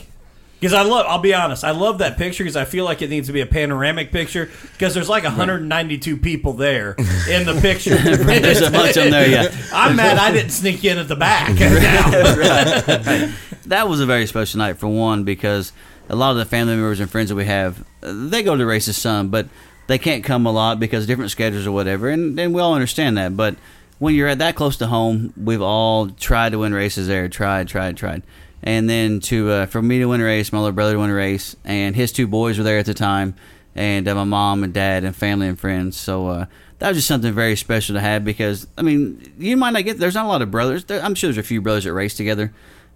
Because 0.66 0.74
I 0.74 0.82
love, 0.82 1.06
I'll 1.08 1.20
be 1.20 1.32
honest, 1.32 1.64
I 1.64 1.70
love 1.70 2.00
that 2.00 2.18
picture 2.18 2.44
because 2.44 2.56
I 2.56 2.66
feel 2.66 2.86
like 2.86 3.04
it 3.04 3.12
needs 3.12 3.28
to 3.28 3.34
be 3.34 3.42
a 3.42 3.46
panoramic 3.46 4.12
picture 4.12 4.50
because 4.72 4.96
there's 4.96 5.08
like 5.08 5.24
192 5.24 6.18
people 6.18 6.54
there 6.54 6.96
in 7.30 7.46
the 7.46 7.60
picture. 7.62 7.96
There's 7.98 8.62
a 8.62 8.72
bunch 8.72 8.98
on 8.98 9.12
there, 9.12 9.30
yeah. 9.30 9.56
I'm 9.72 9.96
mad 9.96 10.18
I 10.18 10.32
didn't 10.32 10.50
sneak 10.50 10.84
in 10.84 10.98
at 10.98 11.08
the 11.08 11.16
back. 11.16 11.52
That 13.68 13.88
was 13.88 14.00
a 14.00 14.08
very 14.08 14.26
special 14.26 14.58
night 14.58 14.78
for 14.78 14.88
one 14.88 15.24
because 15.24 15.72
a 16.10 16.16
lot 16.16 16.32
of 16.32 16.38
the 16.38 16.46
family 16.46 16.74
members 16.74 17.00
and 17.00 17.12
friends 17.12 17.30
that 17.30 17.36
we 17.36 17.46
have, 17.46 17.86
they 18.02 18.42
go 18.42 18.58
to 18.58 18.66
races 18.66 18.98
some, 18.98 19.30
but 19.30 19.48
they 19.86 20.00
can't 20.00 20.24
come 20.24 20.48
a 20.48 20.52
lot 20.52 20.80
because 20.80 21.06
different 21.06 21.30
schedules 21.30 21.68
or 21.68 21.74
whatever, 21.74 22.10
and, 22.10 22.40
and 22.40 22.56
we 22.56 22.62
all 22.62 22.74
understand 22.74 23.20
that. 23.20 23.38
But 23.38 23.56
when 24.00 24.16
you're 24.16 24.30
at 24.30 24.40
that 24.40 24.56
close 24.56 24.78
to 24.78 24.88
home, 24.88 25.32
we've 25.38 25.62
all 25.62 26.10
tried 26.10 26.54
to 26.54 26.58
win 26.58 26.74
races 26.74 27.08
there, 27.08 27.30
tried, 27.30 27.68
tried, 27.68 27.98
tried. 27.98 28.24
And 28.66 28.90
then 28.90 29.20
to 29.22 29.52
uh, 29.52 29.66
for 29.68 29.82
me 29.82 30.00
to 30.00 30.06
win 30.08 30.22
a 30.22 30.26
race, 30.26 30.52
my 30.52 30.58
little 30.58 30.72
brother 30.72 30.94
to 30.94 31.00
win 31.00 31.12
a 31.12 31.14
race, 31.14 31.56
and 31.64 31.96
his 31.96 32.12
two 32.12 32.28
boys 32.28 32.58
were 32.58 32.64
there 32.64 32.80
at 32.80 32.88
the 32.88 32.96
time, 32.96 33.36
and 33.76 34.08
uh, 34.08 34.16
my 34.16 34.24
mom 34.24 34.64
and 34.64 34.74
dad 34.74 35.04
and 35.04 35.16
family 35.16 35.48
and 35.48 35.60
friends. 35.60 35.96
So 35.98 36.28
uh, 36.28 36.46
that 36.80 36.88
was 36.88 36.98
just 36.98 37.08
something 37.08 37.32
very 37.32 37.56
special 37.56 37.94
to 37.94 38.02
have 38.02 38.26
because 38.26 38.68
I 38.76 38.82
mean, 38.82 39.34
you 39.38 39.56
might 39.56 39.72
not 39.72 39.84
get 39.84 40.00
there's 40.00 40.16
not 40.16 40.26
a 40.26 40.30
lot 40.30 40.42
of 40.42 40.50
brothers. 40.50 40.86
There, 40.86 41.00
I'm 41.00 41.14
sure 41.14 41.28
there's 41.28 41.38
a 41.38 41.48
few 41.48 41.62
brothers 41.62 41.84
that 41.84 41.94
race 41.94 42.16
together, 42.16 42.52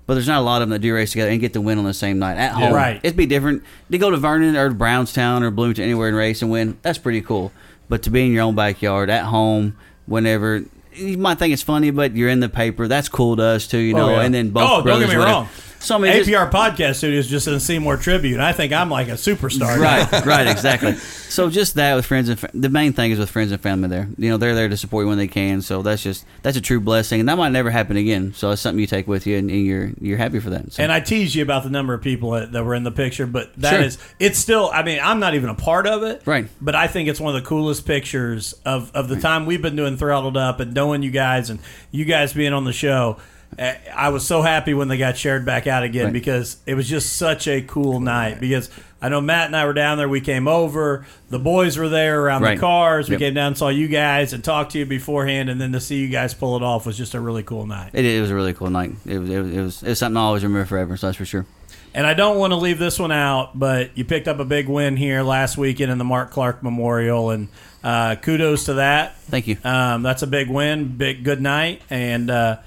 but 0.08 0.16
there's 0.16 0.28
not 0.28 0.40
a 0.40 0.42
lot 0.42 0.64
of 0.64 0.70
them 0.70 0.72
that 0.72 0.80
do 0.80 0.92
race 0.92 1.12
together 1.12 1.30
and 1.30 1.40
get 1.40 1.54
the 1.54 1.62
win 1.62 1.78
on 1.78 1.86
the 1.86 1.94
same 1.94 2.18
night 2.18 2.38
at 2.38 2.54
home. 2.54 2.74
Right. 2.74 3.00
It'd 3.04 3.16
be 3.16 3.28
different 3.28 3.64
to 3.92 3.98
go 4.00 4.10
to 4.10 4.18
Vernon 4.18 4.56
or 4.56 4.72
Brownstown 4.72 5.44
or 5.44 5.52
Bloomington 5.52 5.84
anywhere 5.84 6.08
and 6.08 6.18
race 6.18 6.42
and 6.42 6.50
win. 6.50 6.80
That's 6.82 6.98
pretty 6.98 7.22
cool. 7.22 7.52
But 7.88 8.02
to 8.04 8.10
be 8.10 8.26
in 8.26 8.32
your 8.32 8.44
own 8.44 8.56
backyard 8.56 9.12
at 9.12 9.26
home, 9.26 9.78
whenever 10.08 10.66
you 10.94 11.18
might 11.18 11.40
think 11.40 11.54
it's 11.54 11.62
funny, 11.62 11.92
but 11.92 12.16
you're 12.16 12.30
in 12.30 12.40
the 12.40 12.50
paper. 12.50 12.88
That's 12.88 13.10
cool 13.10 13.36
to 13.38 13.44
us 13.44 13.68
too, 13.68 13.78
you 13.78 13.96
oh, 13.96 13.98
know. 13.98 14.10
yeah. 14.12 14.22
And 14.22 14.34
then 14.34 14.50
both 14.50 14.64
Oh, 14.64 14.76
don't 14.78 14.84
brothers 14.84 15.10
get 15.10 15.18
me 15.18 15.24
wrong. 15.24 15.48
So 15.82 15.96
I 15.96 15.98
mean, 16.00 16.12
just- 16.14 16.30
APR 16.30 16.52
podcast 16.52 16.96
studio 16.96 17.18
is 17.20 17.28
just 17.28 17.48
in 17.48 17.60
Seymour 17.60 17.98
Tribune. 17.98 18.42
I 18.42 18.52
think 18.52 18.74
I'm 18.74 18.90
like 18.90 19.08
a 19.08 19.12
superstar. 19.14 19.78
right, 19.80 20.26
right, 20.26 20.46
exactly. 20.48 20.96
So 20.96 21.50
just 21.50 21.76
that 21.76 21.96
with 21.96 22.06
friends 22.06 22.28
and 22.28 22.38
fa- 22.40 22.50
the 22.54 22.68
main 22.70 22.92
thing 22.92 23.12
is 23.12 23.20
with 23.20 23.30
friends 23.30 23.52
and 23.54 23.62
family. 23.62 23.88
There, 23.88 24.10
you 24.18 24.30
know, 24.30 24.38
they're 24.38 24.56
there 24.56 24.68
to 24.68 24.76
support 24.76 25.04
you 25.04 25.08
when 25.10 25.18
they 25.18 25.28
can. 25.30 25.62
So 25.62 25.82
that's 25.82 26.04
just 26.04 26.26
that's 26.42 26.58
a 26.58 26.62
true 26.62 26.80
blessing, 26.82 27.22
and 27.22 27.30
that 27.30 27.38
might 27.38 27.50
never 27.54 27.70
happen 27.70 27.96
again. 27.98 28.34
So 28.34 28.52
it's 28.52 28.62
something 28.62 28.80
you 28.80 28.88
take 28.88 29.08
with 29.08 29.26
you, 29.26 29.38
and, 29.38 29.50
and 29.50 29.66
you're 29.66 29.92
you're 30.02 30.18
happy 30.18 30.40
for 30.40 30.50
that. 30.50 30.74
So. 30.74 30.84
And 30.84 30.92
I 30.92 31.00
teased 31.00 31.34
you 31.36 31.44
about 31.44 31.64
the 31.64 31.70
number 31.70 31.94
of 31.94 32.02
people 32.02 32.32
that, 32.32 32.52
that 32.52 32.66
were 32.66 32.76
in 32.76 32.84
the 32.84 32.92
picture, 32.92 33.26
but 33.26 33.56
that 33.62 33.72
Sure. 33.76 33.82
is 33.82 33.98
it's 34.20 34.38
still. 34.38 34.70
I 34.74 34.84
mean, 34.84 35.00
I'm 35.02 35.20
not 35.20 35.34
even 35.36 35.50
a 35.50 35.56
part 35.56 35.88
of 35.88 36.04
it, 36.04 36.22
Right. 36.26 36.48
But 36.60 36.76
I 36.76 36.88
think 36.88 37.08
it's 37.08 37.20
one 37.22 37.34
of 37.36 37.42
the 37.42 37.48
coolest 37.48 37.86
pictures 37.86 38.54
of 38.66 38.92
of 38.94 39.08
the 39.08 39.20
time 39.20 39.46
we've 39.46 39.62
been 39.62 39.78
doing 39.78 39.96
throttled 39.96 40.36
up 40.36 40.60
and 40.60 40.74
knowing 40.74 41.04
you 41.04 41.12
guys 41.12 41.50
and 41.50 41.60
you 41.92 42.04
guys 42.06 42.34
being 42.34 42.52
on 42.54 42.66
the 42.66 42.74
show. 42.74 43.18
I 43.58 44.10
was 44.10 44.26
so 44.26 44.42
happy 44.42 44.74
when 44.74 44.88
they 44.88 44.98
got 44.98 45.18
shared 45.18 45.46
back 45.46 45.68
out 45.68 45.84
again 45.84 46.06
Right. 46.06 46.14
because 46.14 46.58
it 46.66 46.76
was 46.76 46.88
just 46.88 47.18
such 47.18 47.48
a 47.48 47.62
cool 47.62 48.00
night. 48.00 48.40
Because 48.40 48.70
I 49.02 49.10
know 49.10 49.20
Matt 49.22 49.48
and 49.48 49.56
I 49.56 49.66
were 49.66 49.74
down 49.74 49.98
there. 49.98 50.08
We 50.08 50.22
came 50.22 50.48
over. 50.48 51.06
The 51.30 51.40
boys 51.40 51.78
were 51.78 51.90
there 51.90 52.22
around 52.22 52.44
Right. 52.44 52.56
the 52.56 52.62
cars. 52.62 53.10
We 53.10 53.14
Yep. 53.14 53.20
came 53.20 53.34
down 53.34 53.48
and 53.48 53.58
saw 53.58 53.70
you 53.70 53.88
guys 53.88 54.32
and 54.34 54.44
talked 54.44 54.74
to 54.74 54.80
you 54.80 54.86
beforehand, 54.86 55.50
and 55.50 55.60
then 55.60 55.72
to 55.74 55.80
see 55.82 55.98
you 55.98 56.08
guys 56.10 56.34
pull 56.34 56.56
it 56.58 56.64
off 56.64 56.86
was 56.86 56.98
just 56.98 57.14
a 57.16 57.20
really 57.20 57.44
cool 57.44 57.66
night. 57.66 57.90
it, 57.94 58.06
it 58.06 58.22
was 58.22 58.30
a 58.30 58.36
really 58.36 58.54
cool 58.54 58.70
night. 58.70 58.92
It 59.06 59.18
was, 59.20 59.30
it 59.30 59.40
was 59.42 59.52
it 59.56 59.62
was 59.62 59.84
it's 59.84 60.00
something 60.00 60.18
I'll 60.18 60.26
always 60.28 60.44
remember 60.44 60.66
forever. 60.66 60.96
So 60.96 61.08
that's 61.08 61.18
for 61.18 61.26
sure. 61.26 61.46
And 61.94 62.06
I 62.06 62.14
don't 62.14 62.38
want 62.38 62.52
to 62.52 62.58
leave 62.58 62.78
this 62.78 63.00
one 63.00 63.12
out, 63.12 63.58
but 63.58 63.98
you 63.98 64.06
picked 64.06 64.28
up 64.28 64.40
a 64.40 64.46
big 64.46 64.68
win 64.70 64.96
here 64.96 65.24
last 65.24 65.58
weekend 65.58 65.92
in 65.92 65.98
the 65.98 66.04
Mark 66.04 66.30
Clark 66.30 66.62
Memorial, 66.62 67.32
and 67.32 67.48
uh, 67.84 68.16
kudos 68.16 68.66
to 68.66 68.76
that. 68.76 69.18
Thank 69.24 69.48
you. 69.48 69.58
Um, 69.64 70.04
that's 70.04 70.22
a 70.22 70.28
big 70.28 70.50
win, 70.50 70.96
big 70.98 71.24
good 71.24 71.42
night, 71.42 71.82
and 71.90 72.30
uh, 72.30 72.58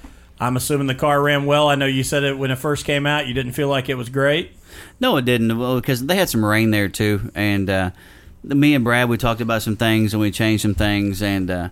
I'm 0.43 0.57
assuming 0.57 0.88
the 0.88 0.95
car 0.97 1.22
ran 1.22 1.47
well. 1.47 1.68
I 1.68 1.76
know 1.76 1.86
you 1.86 2.03
said 2.03 2.24
it 2.24 2.36
when 2.36 2.51
it 2.51 2.57
first 2.57 2.84
came 2.84 3.07
out. 3.07 3.28
You 3.28 3.34
didn't 3.34 3.53
feel 3.53 3.68
like 3.68 3.88
it 3.88 3.95
was 3.95 4.09
great. 4.09 4.51
No, 4.99 5.16
it 5.16 5.24
didn't. 5.24 5.57
Well, 5.57 5.76
because 5.76 6.05
they 6.05 6.16
had 6.16 6.28
some 6.28 6.45
rain 6.45 6.72
there 6.72 6.88
too, 6.88 7.30
and 7.36 7.70
uh, 7.70 7.90
me 8.43 8.74
and 8.74 8.82
Brad 8.82 9.09
we 9.09 9.18
talked 9.18 9.40
about 9.40 9.62
some 9.62 9.76
things 9.76 10.12
and 10.12 10.20
we 10.20 10.32
changed 10.32 10.62
some 10.62 10.74
things, 10.74 11.22
and 11.22 11.49
uh, 11.49 11.68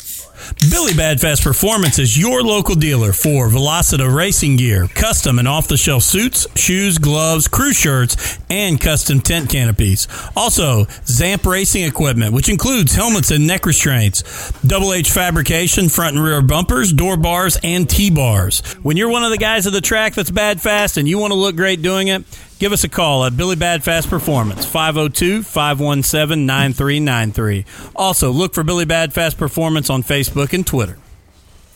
Billy 0.70 0.92
Badfast 0.92 1.42
Performance 1.42 1.98
is 1.98 2.18
your 2.18 2.42
local 2.42 2.74
dealer 2.74 3.12
for 3.12 3.48
Velocita 3.48 4.12
racing 4.12 4.56
gear, 4.56 4.88
custom 4.88 5.38
and 5.38 5.48
off 5.48 5.68
the 5.68 5.76
shelf 5.76 6.02
suits, 6.02 6.46
shoes, 6.58 6.98
gloves, 6.98 7.48
crew 7.48 7.72
shirts, 7.72 8.38
and 8.50 8.80
custom 8.80 9.20
tent 9.20 9.50
canopies. 9.50 10.08
Also, 10.36 10.84
Zamp 11.04 11.44
racing 11.44 11.84
equipment, 11.84 12.32
which 12.32 12.48
includes 12.48 12.94
helmets 12.94 13.30
and 13.30 13.46
neck 13.46 13.66
restraints, 13.66 14.52
double 14.62 14.92
H 14.92 15.10
fabrication, 15.10 15.88
front 15.88 16.16
and 16.16 16.24
rear 16.24 16.42
bumpers, 16.42 16.92
door 16.92 17.16
bars, 17.16 17.58
and 17.62 17.88
T 17.88 18.10
bars. 18.10 18.60
When 18.82 18.96
you're 18.96 19.10
one 19.10 19.24
of 19.24 19.30
the 19.30 19.38
guys 19.38 19.66
at 19.66 19.72
the 19.72 19.80
track 19.80 20.14
that's 20.14 20.30
bad 20.30 20.60
fast 20.60 20.96
and 20.96 21.08
you 21.08 21.18
want 21.18 21.32
to 21.32 21.38
look 21.38 21.56
great 21.56 21.82
doing 21.82 22.08
it, 22.08 22.24
Give 22.62 22.72
us 22.72 22.84
a 22.84 22.88
call 22.88 23.24
at 23.24 23.36
Billy 23.36 23.56
Badfast 23.56 24.08
Performance, 24.08 24.64
502 24.64 25.42
517 25.42 26.46
9393. 26.46 27.64
Also, 27.96 28.30
look 28.30 28.54
for 28.54 28.62
Billy 28.62 28.86
Badfast 28.86 29.36
Performance 29.36 29.90
on 29.90 30.04
Facebook 30.04 30.52
and 30.52 30.64
Twitter. 30.64 30.96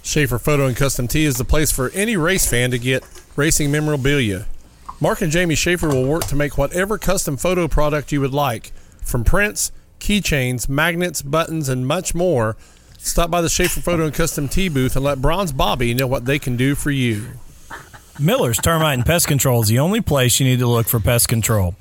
Schaefer 0.05 0.39
Photo 0.39 0.65
and 0.65 0.77
Custom 0.77 1.09
Tee 1.09 1.25
is 1.25 1.39
the 1.39 1.45
place 1.45 1.73
for 1.73 1.91
any 1.91 2.17
race 2.17 2.49
fan 2.49 2.71
to 2.71 2.79
get 2.79 3.03
racing 3.35 3.73
memorabilia. 3.73 4.47
Mark 5.01 5.23
and 5.23 5.33
Jamie 5.33 5.57
Schaefer 5.57 5.89
will 5.89 6.05
work 6.05 6.27
to 6.27 6.37
make 6.37 6.57
whatever 6.57 6.99
custom 6.99 7.37
photo 7.37 7.67
product 7.67 8.13
you 8.13 8.21
would 8.21 8.33
like, 8.33 8.71
from 9.03 9.25
prints, 9.25 9.73
keychains, 9.99 10.69
magnets, 10.69 11.21
buttons, 11.21 11.69
and 11.69 11.89
much 11.89 12.15
more. 12.15 12.57
Stop 12.97 13.29
by 13.29 13.41
the 13.41 13.49
Schaefer 13.49 13.81
Photo 13.81 14.05
and 14.05 14.15
Custom 14.15 14.49
Tee 14.49 14.69
booth 14.69 14.95
and 14.95 15.05
let 15.05 15.21
Bronze 15.21 15.51
Bobby 15.51 15.95
know 15.95 16.07
what 16.07 16.27
they 16.27 16.39
can 16.39 16.57
do 16.57 16.77
for 16.77 16.93
you. 16.93 17.31
Miller's 18.19 18.57
Termite 18.57 18.95
and 18.95 19.05
Pest 19.05 19.29
Control 19.29 19.63
is 19.63 19.69
the 19.69 19.79
only 19.79 20.01
place 20.01 20.41
you 20.41 20.47
need 20.47 20.61
to 20.61 20.67
look 20.67 20.89
for 20.89 20.99
pest 20.99 21.29
control. 21.29 21.75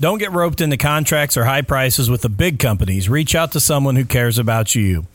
Don't 0.00 0.18
get 0.18 0.32
roped 0.32 0.62
into 0.62 0.78
contracts 0.78 1.36
or 1.36 1.44
high 1.44 1.60
prices 1.60 2.08
with 2.08 2.22
the 2.22 2.30
big 2.30 2.58
companies. 2.58 3.08
Reach 3.08 3.34
out 3.34 3.52
to 3.52 3.60
someone 3.60 3.94
who 3.94 4.06
cares 4.06 4.38
about 4.38 4.74
you. 4.74 5.06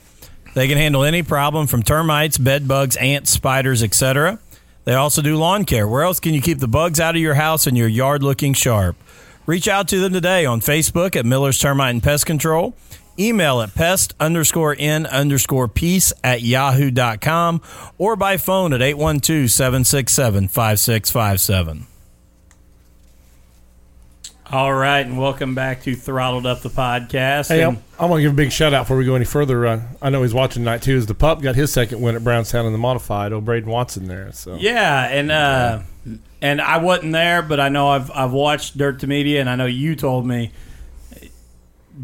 They 0.53 0.67
can 0.67 0.77
handle 0.77 1.03
any 1.03 1.23
problem 1.23 1.65
from 1.65 1.81
termites, 1.81 2.37
bed 2.37 2.67
bugs, 2.67 2.95
ants, 2.97 3.31
spiders, 3.31 3.81
etc. 3.81 4.37
They 4.85 4.93
also 4.93 5.23
do 5.23 5.37
lawn 5.37 5.65
care. 5.65 5.87
Where 5.87 6.03
else 6.03 6.19
can 6.19 6.35
you 6.35 6.41
keep 6.41 6.59
the 6.59 6.67
bugs 6.67 6.99
out 6.99 7.15
of 7.15 7.21
your 7.21 7.33
house 7.33 7.65
and 7.65 7.75
your 7.75 7.87
yard 7.87 8.21
looking 8.21 8.53
sharp? 8.53 8.95
Reach 9.47 9.67
out 9.67 9.87
to 9.87 9.99
them 9.99 10.13
today 10.13 10.45
on 10.45 10.61
Facebook 10.61 11.15
at 11.15 11.25
Miller's 11.25 11.57
Termite 11.57 11.95
and 11.95 12.03
Pest 12.03 12.27
Control. 12.27 12.75
Email 13.19 13.61
at 13.61 13.73
pest 13.75 14.13
underscore 14.19 14.75
n 14.77 15.05
underscore 15.05 15.67
peace 15.67 16.11
at 16.23 16.41
yahoo.com 16.41 17.61
or 17.97 18.15
by 18.15 18.37
phone 18.37 18.73
at 18.73 18.81
812 18.81 19.49
767 19.51 20.47
5657. 20.47 21.87
All 24.51 24.71
right, 24.73 25.03
and 25.03 25.17
welcome 25.17 25.55
back 25.55 25.81
to 25.83 25.95
Throttled 25.95 26.45
Up 26.45 26.61
the 26.61 26.69
Podcast. 26.69 27.47
Hey, 27.47 27.63
And- 27.63 27.77
I'm, 27.99 28.11
I'm 28.11 28.17
to 28.17 28.21
give 28.21 28.33
a 28.33 28.35
big 28.35 28.51
shout 28.51 28.71
out 28.73 28.83
before 28.83 28.97
we 28.97 29.05
go 29.05 29.15
any 29.15 29.25
further. 29.25 29.65
Uh, 29.65 29.81
I 29.99 30.11
know 30.11 30.21
he's 30.21 30.33
watching 30.33 30.61
tonight 30.61 30.83
too. 30.83 30.95
Is 30.95 31.07
the 31.07 31.15
pup 31.15 31.41
got 31.41 31.55
his 31.55 31.71
second 31.73 32.01
win 32.01 32.15
at 32.15 32.23
Brownstown 32.23 32.65
in 32.67 32.71
the 32.71 32.77
modified? 32.77 33.33
Old 33.33 33.45
Braden 33.45 33.69
Watson 33.69 34.07
there. 34.07 34.31
So 34.31 34.55
Yeah, 34.55 35.07
and 35.07 35.31
uh, 35.31 35.79
and 36.41 36.61
I 36.61 36.77
wasn't 36.77 37.13
there, 37.13 37.41
but 37.41 37.59
I 37.59 37.69
know 37.69 37.87
I've 37.89 38.11
I've 38.11 38.31
watched 38.33 38.77
Dirt 38.77 38.99
to 38.99 39.07
Media, 39.07 39.39
and 39.39 39.49
I 39.49 39.55
know 39.55 39.65
you 39.65 39.95
told 39.95 40.27
me 40.27 40.51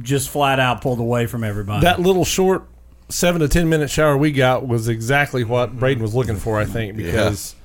just 0.02 0.30
flat 0.30 0.60
out 0.60 0.82
pulled 0.82 1.00
away 1.00 1.26
from 1.26 1.44
everybody. 1.44 1.84
that 1.84 2.00
little 2.00 2.26
short 2.26 2.64
seven 3.10 3.42
to 3.42 3.48
ten 3.48 3.70
minute 3.70 3.90
shower 3.90 4.16
we 4.18 4.32
got 4.32 4.68
was 4.68 4.88
exactly 4.88 5.44
what 5.44 5.78
Braden 5.78 6.02
was 6.02 6.14
looking 6.14 6.38
for. 6.38 6.60
I 6.60 6.66
think 6.66 6.96
because 6.96 7.56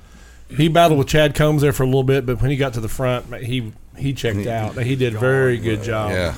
he 0.49 0.67
battled 0.67 0.99
with 0.99 1.07
Chad 1.07 1.35
Combs 1.35 1.61
there 1.61 1.73
for 1.73 1.83
a 1.83 1.87
little 1.87 2.03
bit, 2.03 2.25
but 2.25 2.41
when 2.41 2.51
he 2.51 2.57
got 2.57 2.73
to 2.73 2.81
the 2.81 2.89
front, 2.89 3.33
he 3.43 3.73
he 3.97 4.13
checked 4.13 4.47
out. 4.47 4.77
He 4.77 4.95
did 4.95 5.15
a 5.15 5.19
very 5.19 5.57
good 5.57 5.83
job. 5.83 6.11
Yeah. 6.11 6.35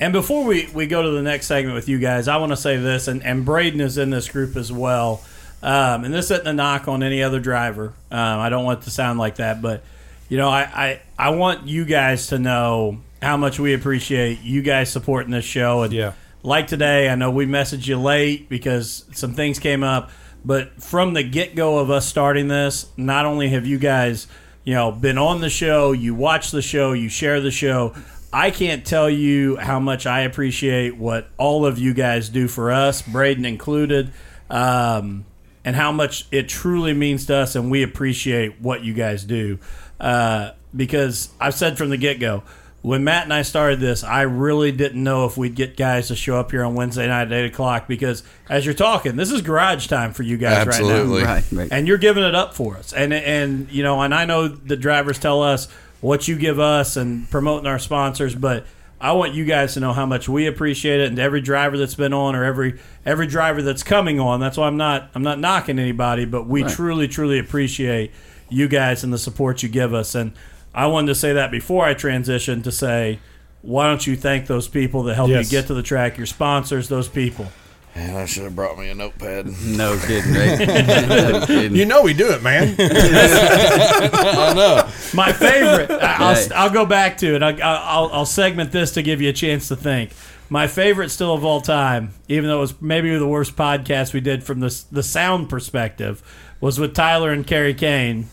And 0.00 0.12
before 0.12 0.44
we, 0.44 0.68
we 0.74 0.88
go 0.88 1.00
to 1.00 1.10
the 1.10 1.22
next 1.22 1.46
segment 1.46 1.76
with 1.76 1.88
you 1.88 2.00
guys, 2.00 2.26
I 2.26 2.38
want 2.38 2.50
to 2.50 2.56
say 2.56 2.76
this, 2.76 3.06
and, 3.06 3.22
and 3.22 3.44
Braden 3.44 3.80
is 3.80 3.98
in 3.98 4.10
this 4.10 4.28
group 4.28 4.56
as 4.56 4.72
well. 4.72 5.22
Um, 5.62 6.04
and 6.04 6.12
this 6.12 6.32
isn't 6.32 6.44
a 6.44 6.52
knock 6.52 6.88
on 6.88 7.04
any 7.04 7.22
other 7.22 7.38
driver. 7.38 7.92
Um, 8.10 8.40
I 8.40 8.48
don't 8.48 8.64
want 8.64 8.80
it 8.80 8.84
to 8.86 8.90
sound 8.90 9.20
like 9.20 9.36
that, 9.36 9.62
but 9.62 9.84
you 10.28 10.38
know, 10.38 10.48
I, 10.48 10.62
I, 10.62 11.02
I 11.16 11.30
want 11.30 11.68
you 11.68 11.84
guys 11.84 12.28
to 12.28 12.38
know 12.40 12.98
how 13.22 13.36
much 13.36 13.58
we 13.58 13.72
appreciate 13.72 14.42
you 14.42 14.60
guys 14.62 14.90
supporting 14.90 15.30
this 15.30 15.44
show. 15.44 15.82
And 15.84 15.92
Yeah. 15.92 16.12
like 16.42 16.66
today, 16.66 17.08
I 17.08 17.14
know 17.14 17.30
we 17.30 17.46
messaged 17.46 17.86
you 17.86 17.96
late 17.98 18.48
because 18.48 19.04
some 19.12 19.32
things 19.34 19.58
came 19.58 19.82
up, 19.84 20.10
But 20.44 20.82
from 20.82 21.14
the 21.14 21.22
get 21.22 21.54
go 21.54 21.78
of 21.78 21.88
us 21.88 22.04
starting 22.04 22.48
this, 22.48 22.86
not 22.96 23.26
only 23.26 23.50
have 23.50 23.64
you 23.64 23.78
guys, 23.78 24.26
you 24.64 24.74
know, 24.74 24.90
been 24.90 25.16
on 25.16 25.40
the 25.40 25.48
show, 25.48 25.92
you 25.92 26.16
watch 26.16 26.50
the 26.50 26.60
show, 26.60 26.92
you 26.94 27.08
share 27.08 27.40
the 27.40 27.52
show. 27.52 27.94
I 28.32 28.50
can't 28.50 28.84
tell 28.84 29.08
you 29.08 29.54
how 29.54 29.78
much 29.78 30.04
I 30.04 30.22
appreciate 30.22 30.96
what 30.96 31.28
all 31.38 31.64
of 31.64 31.78
you 31.78 31.94
guys 31.94 32.28
do 32.28 32.48
for 32.48 32.72
us, 32.72 33.02
Braden 33.02 33.44
included, 33.44 34.10
um, 34.50 35.26
and 35.64 35.76
how 35.76 35.92
much 35.92 36.26
it 36.32 36.48
truly 36.48 36.92
means 36.92 37.26
to 37.26 37.36
us, 37.36 37.54
and 37.54 37.70
we 37.70 37.84
appreciate 37.84 38.60
what 38.60 38.82
you 38.82 38.94
guys 38.94 39.22
do. 39.22 39.60
Uh, 40.00 40.50
because 40.74 41.28
I've 41.40 41.54
said 41.54 41.78
from 41.78 41.90
the 41.90 41.96
get 41.96 42.18
go, 42.18 42.42
when 42.82 43.04
Matt 43.04 43.24
and 43.24 43.32
I 43.32 43.42
started 43.42 43.78
this, 43.80 44.02
I 44.04 44.22
really 44.22 44.72
didn't 44.72 45.02
know 45.02 45.24
if 45.24 45.36
we'd 45.36 45.54
get 45.54 45.76
guys 45.76 46.08
to 46.08 46.16
show 46.16 46.36
up 46.38 46.50
here 46.50 46.64
on 46.64 46.74
Wednesday 46.74 47.06
night 47.06 47.22
at 47.28 47.32
eight 47.32 47.46
o'clock. 47.46 47.86
Because 47.88 48.22
as 48.48 48.64
you're 48.64 48.74
talking, 48.74 49.16
this 49.16 49.30
is 49.30 49.40
garage 49.40 49.86
time 49.86 50.12
for 50.12 50.24
you 50.24 50.36
guys 50.36 50.66
Absolutely. 50.66 51.22
right 51.22 51.26
now, 51.26 51.34
Right, 51.34 51.52
right. 51.52 51.68
and 51.72 51.86
you're 51.88 51.98
giving 51.98 52.24
it 52.24 52.34
up 52.34 52.54
for 52.54 52.76
us. 52.76 52.92
And 52.92 53.14
and 53.14 53.70
you 53.70 53.82
know, 53.82 54.00
and 54.02 54.12
I 54.14 54.24
know 54.24 54.48
the 54.48 54.76
drivers 54.76 55.18
tell 55.18 55.42
us 55.42 55.68
what 56.00 56.26
you 56.26 56.36
give 56.36 56.58
us 56.58 56.96
and 56.96 57.30
promoting 57.30 57.68
our 57.68 57.78
sponsors, 57.78 58.34
but 58.34 58.66
I 59.00 59.12
want 59.12 59.34
you 59.34 59.44
guys 59.44 59.74
to 59.74 59.80
know 59.80 59.92
how 59.92 60.06
much 60.06 60.28
we 60.28 60.46
appreciate 60.46 61.00
it, 61.00 61.08
and 61.08 61.18
every 61.18 61.40
driver 61.40 61.76
that's 61.78 61.94
been 61.94 62.12
on, 62.12 62.34
or 62.36 62.44
every 62.44 62.80
every 63.06 63.26
driver 63.28 63.62
that's 63.62 63.82
coming 63.84 64.18
on. 64.20 64.40
That's 64.40 64.56
why 64.56 64.66
I'm 64.66 64.76
not 64.76 65.10
I'm 65.14 65.22
not 65.22 65.38
knocking 65.38 65.78
anybody, 65.78 66.24
but 66.24 66.46
we 66.48 66.64
truly 66.64 67.06
truly 67.06 67.38
appreciate 67.38 68.10
you 68.48 68.66
guys 68.68 69.02
and 69.04 69.12
the 69.12 69.18
support 69.18 69.62
you 69.62 69.68
give 69.68 69.94
us. 69.94 70.14
And 70.16 70.32
I 70.74 70.86
wanted 70.86 71.08
to 71.08 71.14
say 71.14 71.32
that 71.34 71.50
before 71.50 71.84
I 71.84 71.94
transitioned 71.94 72.64
to 72.64 72.72
say, 72.72 73.18
why 73.62 73.86
don't 73.86 74.06
you 74.06 74.16
thank 74.16 74.46
those 74.46 74.68
people 74.68 75.02
that 75.04 75.14
help 75.14 75.28
Yes. 75.30 75.50
you 75.52 75.58
get 75.58 75.66
to 75.68 75.74
the 75.74 75.82
track, 75.82 76.16
your 76.16 76.26
sponsors, 76.26 76.88
those 76.88 77.08
people. 77.08 77.46
Man, 77.94 78.16
I 78.16 78.24
should 78.24 78.44
have 78.44 78.56
brought 78.56 78.78
me 78.78 78.88
a 78.88 78.94
notepad. 78.94 79.46
No 79.66 79.98
kidding, 79.98 80.32
right? 80.32 80.60
Eh? 80.66 81.06
no 81.30 81.46
kidding. 81.46 81.76
You 81.76 81.84
know 81.84 82.00
we 82.02 82.14
do 82.14 82.30
it, 82.30 82.42
man. 82.42 82.74
I 82.78 84.52
know. 84.54 84.88
My 85.14 85.32
favorite. 85.32 85.90
I- 85.90 86.16
I'll, 86.18 86.32
Right. 86.34 86.52
I'll 86.52 86.70
go 86.70 86.86
back 86.86 87.18
to 87.18 87.34
it. 87.36 87.42
I, 87.42 87.50
I'll, 87.60 88.08
I'll 88.12 88.26
segment 88.26 88.72
this 88.72 88.92
to 88.92 89.02
give 89.02 89.20
you 89.20 89.28
a 89.28 89.32
chance 89.34 89.68
to 89.68 89.76
think. 89.76 90.12
My 90.48 90.66
favorite 90.66 91.10
still 91.10 91.34
of 91.34 91.44
all 91.44 91.60
time, 91.60 92.12
even 92.28 92.48
though 92.48 92.58
it 92.58 92.60
was 92.60 92.80
maybe 92.80 93.14
the 93.16 93.26
worst 93.26 93.56
podcast 93.56 94.12
we 94.12 94.20
did 94.20 94.42
from 94.44 94.60
the 94.60 94.84
the 94.90 95.02
sound 95.02 95.48
perspective, 95.48 96.22
was 96.60 96.78
with 96.78 96.94
Tyler 96.94 97.30
and 97.30 97.46
Kerry 97.46 97.72
Kane. 97.74 98.26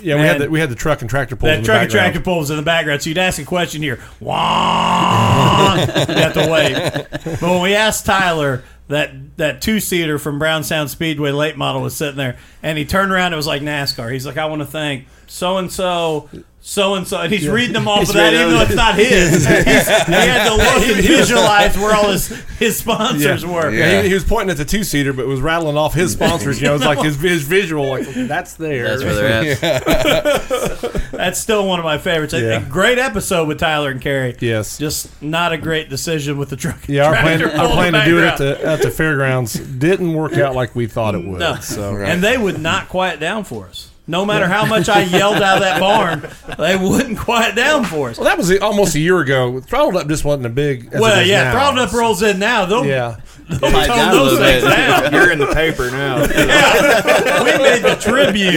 Yeah, 0.00 0.16
we 0.16 0.22
had 0.22 0.40
the, 0.40 0.50
we 0.50 0.60
had 0.60 0.70
the 0.70 0.74
truck 0.74 1.00
and 1.00 1.10
tractor 1.10 1.36
pulls. 1.36 1.50
in 1.50 1.56
That 1.56 1.60
the 1.62 1.66
truck 1.66 1.82
and 1.82 1.90
tractor 1.90 2.20
pulls 2.20 2.50
in 2.50 2.56
the 2.56 2.62
background. 2.62 3.02
So 3.02 3.10
you'd 3.10 3.18
ask 3.18 3.40
a 3.40 3.44
question 3.44 3.82
here, 3.82 4.00
Wah! 4.20 5.74
you 5.76 6.14
have 6.14 6.34
to 6.34 6.48
wait. 6.50 7.06
But 7.10 7.42
when 7.42 7.62
we 7.62 7.74
asked 7.74 8.06
Tyler, 8.06 8.62
that 8.88 9.36
that 9.38 9.62
two 9.62 9.80
seater 9.80 10.18
from 10.18 10.38
Brownstown 10.38 10.88
Speedway 10.88 11.30
late 11.30 11.56
model 11.56 11.82
was 11.82 11.96
sitting 11.96 12.16
there, 12.16 12.36
and 12.62 12.76
he 12.78 12.84
turned 12.84 13.12
around. 13.12 13.32
It 13.32 13.36
was 13.36 13.46
like 13.46 13.62
NASCAR. 13.62 14.12
He's 14.12 14.26
like, 14.26 14.36
I 14.36 14.46
want 14.46 14.60
to 14.60 14.66
thank 14.66 15.06
so 15.32 15.56
and 15.58 15.72
so. 15.72 16.28
So 16.64 16.94
and 16.94 17.08
so, 17.08 17.20
and 17.20 17.32
he's 17.32 17.48
reading 17.48 17.72
them 17.72 17.88
off 17.88 18.02
of 18.08 18.14
that, 18.14 18.32
even 18.34 18.50
though 18.50 18.60
it's 18.60 18.76
not 18.76 18.94
his. 18.94 19.44
He 19.46 19.50
had 19.52 20.48
to 20.48 20.54
look 20.54 20.96
and 20.96 21.04
visualize 21.04 21.76
where 21.76 21.92
all 21.92 22.12
his 22.12 22.28
his 22.60 22.76
sponsors 22.78 23.44
were. 23.44 23.68
Yeah, 23.72 23.90
Yeah. 23.94 24.02
he, 24.02 24.08
he 24.10 24.14
was 24.14 24.22
pointing 24.22 24.50
at 24.52 24.58
the 24.58 24.64
two 24.64 24.84
seater, 24.84 25.12
but 25.12 25.26
was 25.26 25.40
rattling 25.40 25.76
off 25.76 25.92
his 25.92 26.12
sponsors. 26.12 26.60
You 26.60 26.68
know, 26.68 26.76
it's 26.76 26.84
like 26.84 27.00
his, 27.02 27.20
his 27.20 27.42
visual, 27.42 27.88
like 27.88 28.06
that's 28.06 28.54
there. 28.54 28.84
That's 28.96 29.02
where 29.02 29.14
they're 29.16 29.56
at. 29.60 31.02
That's 31.12 31.38
still 31.38 31.66
one 31.66 31.78
of 31.80 31.84
my 31.84 31.98
favorites. 31.98 32.32
A- 32.32 32.40
Yeah. 32.40 32.60
A 32.60 32.64
great 32.64 32.98
episode 32.98 33.46
with 33.48 33.58
Tyler 33.58 33.90
and 33.90 34.00
Carrie. 34.00 34.36
Yes. 34.40 34.78
Just 34.78 35.20
not 35.20 35.52
a 35.52 35.58
great 35.58 35.88
decision 35.90 36.38
with 36.38 36.48
the 36.50 36.56
truck. 36.56 36.88
Yeah, 36.88 37.06
our 37.08 37.16
plan, 37.16 37.42
our 37.42 37.68
plan 37.70 37.92
to 37.92 38.04
do 38.04 38.18
it 38.18 38.24
at 38.24 38.38
the 38.38 38.64
at 38.64 38.82
the 38.82 38.90
fairgrounds 38.90 39.54
didn't 39.54 40.12
work 40.14 40.34
out 40.34 40.54
like 40.54 40.74
we 40.76 40.86
thought 40.86 41.14
it 41.16 41.24
would. 41.26 41.40
No. 41.40 41.56
So 41.56 41.96
And 41.96 42.22
they 42.22 42.38
would 42.38 42.60
not 42.60 42.88
quiet 42.88 43.18
down 43.18 43.42
for 43.44 43.66
us. 43.66 43.90
No 44.06 44.24
matter 44.26 44.48
how 44.48 44.66
much 44.66 44.88
I 44.88 45.02
yelled 45.04 45.36
out 45.36 45.58
of 45.58 45.62
that 45.62 45.78
barn, 45.78 46.28
they 46.58 46.76
wouldn't 46.76 47.18
quiet 47.18 47.54
down 47.54 47.84
for 47.84 48.10
us. 48.10 48.18
well, 48.18 48.24
that 48.24 48.36
was 48.36 48.50
almost 48.58 48.96
a 48.96 48.98
year 48.98 49.20
ago. 49.20 49.60
Throttled 49.60 49.94
up 49.96 50.08
just 50.08 50.24
wasn't 50.24 50.46
a 50.46 50.50
big. 50.50 50.92
As 50.92 51.00
Well, 51.00 51.20
it 51.20 51.22
is 51.22 51.28
yeah, 51.28 51.44
now. 51.44 51.52
throttled 51.52 51.88
up 51.88 51.94
rolls 51.94 52.20
in 52.22 52.38
now. 52.40 52.64
They'll, 52.66 52.84
Yeah, 52.84 53.20
Pipe 53.48 53.60
tone 53.86 54.10
those 54.12 54.38
things 54.38 54.64
down. 54.64 55.12
You're 55.12 55.30
in 55.30 55.38
the 55.38 55.46
paper 55.54 55.88
now. 55.90 56.24
yeah, 56.24 57.44
we 57.44 57.58
made 57.62 57.82
the 57.82 57.96
Tribune. 58.00 58.54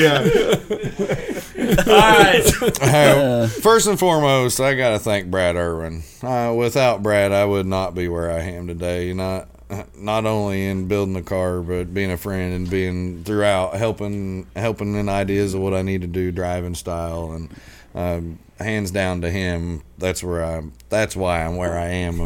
All 1.87 1.95
right. 1.95 2.43
Uh, 2.81 3.47
first 3.47 3.87
and 3.87 3.99
foremost, 3.99 4.59
I 4.59 4.73
got 4.75 4.91
to 4.91 4.99
thank 4.99 5.29
Brad 5.29 5.55
Irwin. 5.55 6.03
Uh, 6.23 6.53
without 6.57 7.03
Brad, 7.03 7.31
I 7.31 7.45
would 7.45 7.65
not 7.67 7.93
be 7.95 8.07
where 8.07 8.31
I 8.31 8.39
am 8.41 8.65
today. 8.67 9.13
Not 9.13 9.47
not 9.95 10.25
only 10.25 10.65
in 10.67 10.87
building 10.87 11.13
the 11.13 11.21
car, 11.21 11.61
but 11.61 11.93
being 11.93 12.11
a 12.11 12.17
friend 12.17 12.53
and 12.53 12.69
being 12.69 13.23
throughout 13.23 13.75
helping 13.75 14.47
helping 14.55 14.95
in 14.95 15.09
ideas 15.09 15.53
of 15.53 15.61
what 15.61 15.73
I 15.73 15.81
need 15.81 16.01
to 16.01 16.07
do, 16.07 16.31
driving 16.31 16.75
style, 16.75 17.31
and 17.31 17.49
um, 17.95 18.39
hands 18.59 18.91
down 18.91 19.21
to 19.21 19.29
him. 19.31 19.81
That's 19.97 20.23
where 20.23 20.43
I'm. 20.43 20.73
That's 20.89 21.15
why 21.15 21.43
I'm 21.43 21.55
where 21.55 21.77
I 21.77 21.87
am 21.87 22.17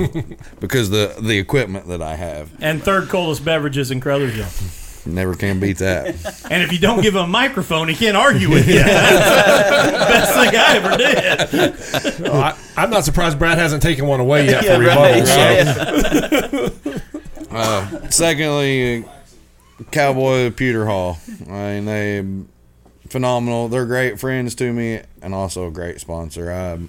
because 0.60 0.90
the 0.90 1.16
the 1.20 1.38
equipment 1.40 1.88
that 1.88 2.02
I 2.02 2.16
have 2.16 2.52
And 2.62 2.84
third 2.84 3.10
coldest 3.10 3.46
beverages 3.46 3.90
in 3.92 4.02
Crothersville. 4.02 5.06
never 5.06 5.34
can 5.36 5.60
beat 5.60 5.78
that. 5.78 6.16
And 6.52 6.64
if 6.64 6.72
you 6.74 6.80
don't 6.80 7.02
give 7.02 7.14
him 7.16 7.22
a 7.22 7.28
microphone, 7.28 7.88
he 7.90 7.96
can't 7.96 8.18
argue 8.18 8.50
with 8.50 8.68
you. 8.68 8.80
Best 8.84 10.34
thing 10.34 10.56
I 10.60 10.76
ever 10.78 10.98
did. 10.98 12.28
Oh, 12.28 12.40
I, 12.40 12.58
I'm 12.76 12.90
not 12.90 13.06
surprised 13.06 13.38
Brad 13.38 13.58
hasn't 13.60 13.84
taken 13.84 14.08
one 14.08 14.20
away 14.20 14.48
yet 14.48 14.64
Yeah, 14.64 14.76
for 14.76 14.82
rebuttal. 14.82 15.22
right. 15.22 16.74
so. 16.74 16.89
Uh, 17.52 18.10
secondly, 18.10 19.06
Cowboy 19.91 20.52
Pewter 20.52 20.86
Hall. 20.86 21.18
I 21.47 21.80
mean, 21.80 21.86
they 21.86 22.26
phenomenal. 23.10 23.68
They're 23.68 23.86
great 23.86 24.20
friends 24.20 24.56
to 24.56 24.72
me, 24.72 25.02
and 25.22 25.34
also 25.34 25.68
a 25.68 25.72
great 25.72 26.00
sponsor. 26.00 26.52
I, 26.52 26.80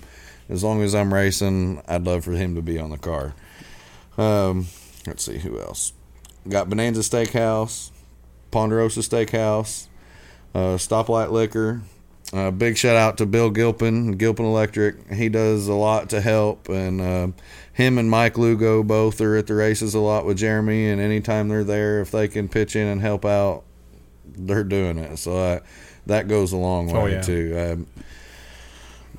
as 0.48 0.62
long 0.62 0.82
as 0.82 0.94
I'm 0.94 1.12
racing, 1.12 1.82
I'd 1.88 2.04
love 2.04 2.24
for 2.24 2.32
him 2.32 2.54
to 2.56 2.62
be 2.62 2.78
on 2.78 2.90
the 2.90 2.98
car. 2.98 3.34
Um, 4.18 4.66
let's 5.06 5.24
see 5.24 5.38
who 5.38 5.58
else. 5.60 5.92
Got 6.48 6.68
Bonanza 6.68 7.00
Steakhouse, 7.00 7.90
Ponderosa 8.50 9.00
Steakhouse, 9.00 9.86
uh, 10.54 10.76
Stoplight 10.76 11.30
Liquor. 11.30 11.82
Uh, 12.32 12.50
big 12.50 12.76
shout 12.76 12.96
out 12.96 13.18
to 13.18 13.26
Bill 13.26 13.50
Gilpin, 13.50 14.12
Gilpin 14.12 14.46
Electric. 14.46 15.12
He 15.12 15.28
does 15.28 15.66
a 15.66 15.74
lot 15.74 16.10
to 16.10 16.20
help, 16.20 16.68
and 16.68 17.00
uh, 17.00 17.28
him 17.72 17.98
and 17.98 18.10
Mike 18.10 18.36
Lugo 18.36 18.82
both 18.82 19.20
are 19.20 19.36
at 19.36 19.46
the 19.46 19.54
races 19.54 19.94
a 19.94 20.00
lot 20.00 20.26
with 20.26 20.36
Jeremy. 20.38 20.88
And 20.90 21.00
anytime 21.00 21.48
they're 21.48 21.64
there, 21.64 22.00
if 22.00 22.10
they 22.10 22.28
can 22.28 22.48
pitch 22.48 22.76
in 22.76 22.86
and 22.86 23.00
help 23.00 23.24
out, 23.24 23.62
they're 24.26 24.64
doing 24.64 24.98
it. 24.98 25.16
So 25.18 25.36
uh, 25.36 25.60
that 26.06 26.28
goes 26.28 26.52
a 26.52 26.56
long 26.56 26.88
way 26.88 27.00
Oh, 27.00 27.06
yeah. 27.06 27.20
too. 27.22 27.56
Um, 27.58 27.86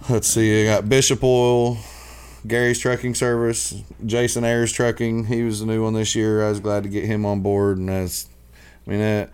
let's 0.10 0.28
see, 0.28 0.62
I 0.62 0.66
got 0.76 0.90
Bishop 0.90 1.24
Oil, 1.24 1.78
Gary's 2.48 2.80
Trucking 2.80 3.16
Service, 3.16 3.82
Jason 4.06 4.44
Ayers 4.44 4.72
Trucking. 4.72 5.26
He 5.26 5.44
was 5.44 5.60
the 5.60 5.66
new 5.66 5.84
one 5.84 5.94
this 5.94 6.16
year. 6.16 6.46
I 6.46 6.50
was 6.50 6.60
glad 6.60 6.84
to 6.84 6.90
get 6.90 7.06
him 7.06 7.26
on 7.26 7.42
board, 7.42 7.78
and 7.78 7.90
that's, 7.90 8.28
I 8.86 8.90
mean, 8.90 9.00
that 9.00 9.30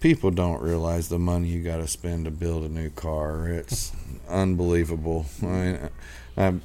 people 0.00 0.30
don't 0.30 0.62
realize 0.62 1.08
the 1.08 1.18
money 1.18 1.48
you 1.48 1.62
got 1.62 1.78
to 1.78 1.88
spend 1.88 2.26
to 2.26 2.30
build 2.30 2.62
a 2.64 2.68
new 2.68 2.90
car. 2.90 3.48
It's 3.48 3.92
unbelievable. 4.28 5.24
I 5.42 5.46
mean, 5.46 5.78
I'm, 6.36 6.62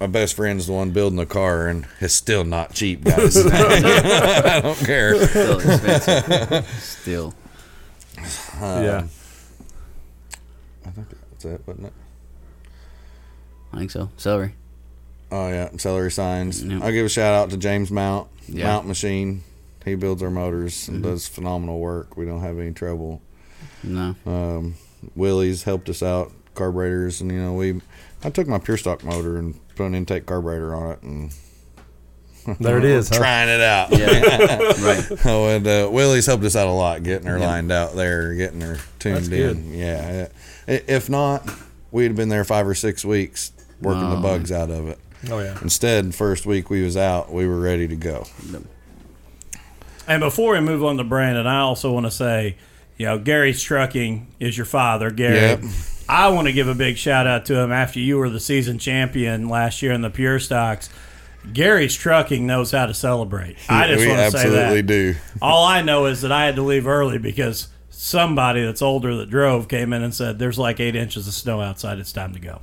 my 0.00 0.06
best 0.06 0.34
friend's 0.34 0.66
the 0.66 0.72
one 0.72 0.90
building 0.90 1.16
the 1.16 1.26
car, 1.26 1.68
and 1.68 1.86
it's 2.00 2.14
still 2.14 2.44
not 2.44 2.74
cheap, 2.74 3.04
guys. 3.04 3.36
I 3.46 4.60
don't 4.60 4.78
care. 4.78 5.26
Still 5.26 5.58
expensive. 5.60 6.66
Still. 6.80 7.34
yeah. 8.60 9.06
I 10.86 10.90
think 10.90 11.08
that's 11.30 11.44
it, 11.44 11.60
wasn't 11.66 11.86
it? 11.86 11.92
I 13.72 13.78
think 13.78 13.90
so. 13.90 14.10
Celery. 14.16 14.54
Oh 15.32 15.48
yeah, 15.48 15.70
celery 15.78 16.10
signs. 16.10 16.62
Yep. 16.62 16.82
I'll 16.82 16.92
give 16.92 17.06
a 17.06 17.08
shout 17.08 17.34
out 17.34 17.50
to 17.50 17.56
James 17.56 17.90
Mount, 17.90 18.28
Yeah. 18.46 18.64
Mount 18.66 18.86
Machine. 18.86 19.42
He 19.84 19.96
builds 19.96 20.22
our 20.22 20.30
motors 20.30 20.88
and 20.88 21.02
does 21.02 21.26
phenomenal 21.28 21.78
work. 21.80 22.16
We 22.16 22.24
don't 22.24 22.40
have 22.40 22.58
any 22.58 22.72
trouble. 22.72 23.20
No. 23.82 24.14
Um, 24.24 24.76
Willie's 25.14 25.64
helped 25.64 25.88
us 25.90 26.02
out, 26.02 26.32
carburetors, 26.54 27.20
and 27.20 27.30
you 27.30 27.38
know 27.38 27.52
we. 27.54 27.80
I 28.24 28.30
took 28.30 28.46
my 28.48 28.58
pure 28.58 28.76
stock 28.76 29.04
motor 29.04 29.36
and 29.36 29.54
put 29.76 29.84
an 29.84 29.94
intake 29.94 30.26
carburetor 30.26 30.74
on 30.74 30.92
it, 30.92 31.02
and 31.02 31.32
There 32.60 32.78
it 32.78 32.84
is. 32.84 33.08
huh? 33.10 33.16
trying 33.16 33.48
it 33.48 33.60
out. 33.60 33.90
Yeah. 33.90 34.56
right. 34.82 35.26
Oh, 35.26 35.48
and 35.48 35.66
uh, 35.66 35.88
Willie's 35.92 36.26
helped 36.26 36.44
us 36.44 36.56
out 36.56 36.66
a 36.68 36.72
lot, 36.72 37.02
getting 37.02 37.26
her 37.26 37.38
lined 37.38 37.70
out 37.70 37.94
there, 37.94 38.34
getting 38.34 38.60
her 38.62 38.78
tuned 38.98 39.26
That's 39.26 39.28
in. 39.58 39.74
Yeah, 39.74 40.28
if 40.66 41.08
not, 41.10 41.48
we'd 41.90 42.06
have 42.06 42.16
been 42.16 42.28
there 42.30 42.44
five 42.44 42.66
or 42.66 42.74
six 42.74 43.04
weeks 43.04 43.52
working 43.80 44.08
the 44.08 44.16
bugs 44.16 44.50
out 44.50 44.70
of 44.70 44.88
it. 44.88 44.98
Oh 45.30 45.38
yeah. 45.38 45.58
Instead, 45.62 46.14
first 46.14 46.44
week 46.46 46.68
we 46.70 46.82
was 46.82 46.96
out, 46.96 47.32
we 47.32 47.46
were 47.46 47.60
ready 47.60 47.88
to 47.88 47.96
go. 47.96 48.26
And 50.06 50.20
before 50.20 50.52
we 50.52 50.60
move 50.60 50.84
on 50.84 50.96
to 50.98 51.04
Brandon, 51.04 51.46
I 51.46 51.60
also 51.60 51.90
want 51.92 52.04
to 52.06 52.10
say, 52.10 52.56
you 52.98 53.06
know, 53.06 53.18
Gary's 53.18 53.62
Trucking 53.62 54.26
is 54.38 54.56
your 54.56 54.66
father, 54.66 55.10
Gary. 55.10 55.36
Yep. 55.36 55.60
I 56.08 56.28
want 56.28 56.46
to 56.48 56.52
give 56.52 56.68
a 56.68 56.74
big 56.74 56.96
shout 56.96 57.26
out 57.26 57.46
to 57.46 57.58
him 57.58 57.72
after 57.72 57.98
you 57.98 58.18
were 58.18 58.28
the 58.28 58.40
season 58.40 58.78
champion 58.78 59.48
last 59.48 59.82
year 59.82 59.92
in 59.92 60.02
the 60.02 60.10
Pure 60.10 60.40
Stocks. 60.40 60.90
Gary's 61.52 61.94
trucking 61.94 62.46
knows 62.46 62.70
how 62.70 62.86
to 62.86 62.94
celebrate. 62.94 63.56
I 63.68 63.86
just 63.88 64.00
we 64.00 64.08
want 64.08 64.20
to 64.20 64.30
say 64.30 64.46
absolutely 64.46 64.80
that. 64.80 64.86
do. 64.86 65.14
All 65.42 65.64
I 65.64 65.82
know 65.82 66.06
is 66.06 66.22
that 66.22 66.32
I 66.32 66.46
had 66.46 66.56
to 66.56 66.62
leave 66.62 66.86
early 66.86 67.18
because 67.18 67.68
somebody 67.90 68.64
that's 68.64 68.82
older 68.82 69.16
that 69.16 69.30
drove 69.30 69.68
came 69.68 69.92
in 69.92 70.02
and 70.02 70.14
said, 70.14 70.38
"There's 70.38 70.58
like 70.58 70.80
eight 70.80 70.96
inches 70.96 71.28
of 71.28 71.34
snow 71.34 71.60
outside. 71.60 71.98
It's 71.98 72.12
time 72.12 72.32
to 72.32 72.40
go." 72.40 72.62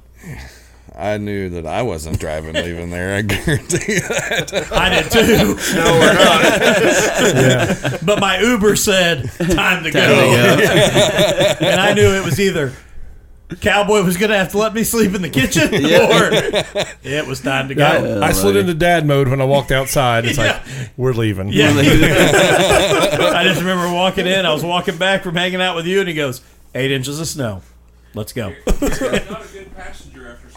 I 0.96 1.18
knew 1.18 1.50
that 1.50 1.66
I 1.66 1.84
wasn't 1.84 2.20
driving 2.20 2.54
leaving 2.54 2.90
there. 2.90 3.16
I 3.16 3.22
guarantee 3.22 3.94
you 3.94 4.00
that. 4.02 4.70
I 4.72 4.90
did 4.90 5.12
too. 5.12 5.56
No, 5.76 6.00
we're 6.00 6.14
not. 6.14 8.02
But 8.06 8.20
my 8.20 8.40
Uber 8.42 8.76
said, 8.76 9.30
"Time 9.38 9.84
to 9.84 9.92
go," 9.92 10.00
Time 10.02 10.58
to 10.58 10.66
go. 10.66 11.66
and 11.66 11.80
I 11.80 11.94
knew 11.94 12.10
it 12.14 12.26
was 12.26 12.40
either. 12.40 12.74
Cowboy 13.60 14.02
was 14.04 14.16
going 14.18 14.32
to 14.32 14.38
have 14.38 14.52
to 14.52 14.58
let 14.58 14.74
me 14.74 14.84
sleep 14.84 15.14
in 15.14 15.22
the 15.22 15.30
kitchen, 15.30 15.64
or 15.74 16.30
it 17.04 17.28
was 17.28 17.42
time 17.42 17.68
to 17.68 17.76
go. 17.76 17.84
I, 17.86 18.28
I 18.28 18.32
slid 18.32 18.56
into 18.56 18.74
dad 18.74 19.06
mode 19.06 19.28
when 19.28 19.42
I 19.42 19.46
walked 19.46 19.72
outside. 19.72 20.26
It's 20.26 20.38
Yeah. 20.38 20.62
like 20.68 20.90
we're 20.96 21.14
leaving. 21.14 21.50
Yeah. 21.50 21.70
I 21.76 23.44
just 23.44 23.60
remember 23.60 23.94
walking 23.94 24.26
in. 24.28 24.46
I 24.46 24.54
was 24.54 24.64
walking 24.64 24.98
back 24.98 25.24
from 25.24 25.36
hanging 25.36 25.62
out 25.62 25.76
with 25.76 25.86
you, 25.86 26.00
and 26.00 26.08
he 26.08 26.14
goes, 26.16 26.42
eight 26.76 26.92
inches 26.92 27.20
of 27.20 27.28
snow. 27.28 27.62
Let's 28.14 28.34
go. 28.34 28.50
not 28.50 28.82
a 28.82 29.48
good 29.52 29.76
passenger 29.76 30.30
after 30.32 30.48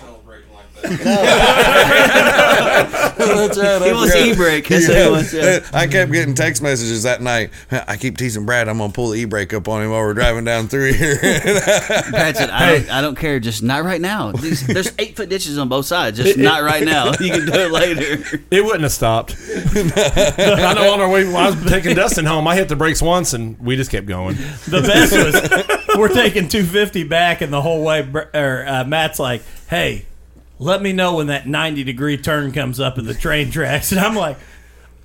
celebrating 0.89 1.05
like. 1.05 2.91
That's 3.25 3.59
right. 3.59 3.83
He 3.83 3.89
I 3.89 3.93
wants 3.93 4.13
forgot. 4.13 4.29
e-brake. 4.29 4.69
That's 4.69 4.89
what 4.89 4.97
he 4.99 5.11
wants. 5.11 5.33
Yeah. 5.33 5.61
I 5.73 5.87
kept 5.87 6.13
getting 6.13 6.35
text 6.35 6.63
messages 6.63 7.03
that 7.05 7.23
night. 7.23 7.51
I 7.71 7.97
keep 7.97 8.17
teasing 8.19 8.45
Brad. 8.47 8.69
I'm 8.69 8.79
gonna 8.79 8.93
pull 8.93 9.11
the 9.11 9.21
e-brake 9.21 9.53
up 9.55 9.69
on 9.69 9.83
him 9.83 9.91
while 9.91 10.01
we're 10.01 10.15
driving 10.15 10.45
down 10.45 10.69
through 10.69 10.93
here. 10.93 11.19
Brad 11.21 12.37
said, 12.37 12.51
I, 12.51 12.79
don't, 12.79 12.91
I 12.91 13.01
don't 13.01 13.17
care, 13.17 13.41
just 13.41 13.63
not 13.63 13.85
right 13.85 14.01
now. 14.01 14.33
These, 14.33 14.67
there's 14.67 14.93
eight 14.99 15.17
foot 15.17 15.29
ditches 15.29 15.59
on 15.59 15.69
both 15.69 15.87
sides, 15.87 16.19
just 16.19 16.37
not 16.39 16.63
right 16.63 16.85
now. 16.85 17.13
You 17.21 17.31
can 17.31 17.47
do 17.47 17.53
it 17.53 17.71
later. 17.71 18.41
It 18.51 18.65
wouldn't 18.65 18.83
have 18.83 18.93
stopped. 18.93 19.37
I 19.39 20.75
know 20.75 20.93
on 20.93 21.01
our 21.01 21.09
way 21.09 21.25
when 21.25 21.37
I 21.37 21.51
was 21.51 21.65
taking 21.71 21.95
Dustin 21.95 22.25
home, 22.27 22.47
I 22.47 22.55
hit 22.57 22.69
the 22.69 22.77
brakes 22.77 23.01
once 23.03 23.33
and 23.33 23.59
we 23.59 23.77
just 23.77 23.91
kept 23.91 24.07
going. 24.07 24.37
The 24.69 24.83
best 24.83 25.13
was 25.13 25.99
we're 25.99 26.09
taking 26.09 26.49
250 26.49 27.05
back, 27.05 27.41
and 27.41 27.53
the 27.53 27.63
whole 27.63 27.85
way, 27.85 28.09
or, 28.35 28.65
uh, 28.67 28.85
Matt's 28.85 29.19
like, 29.19 29.43
"Hey, 29.69 30.07
let 30.59 30.83
me 30.83 30.93
know 30.93 31.17
when 31.17 31.27
that 31.29 31.47
90 31.47 31.85
degree 31.85 32.17
turn 32.17 32.53
comes 32.53 32.81
up 32.81 32.99
in 32.99 33.05
the 33.07 33.15
train 33.15 33.51
tracks," 33.51 33.93
and 33.93 34.01
I'm 34.01 34.15
like. 34.15 34.37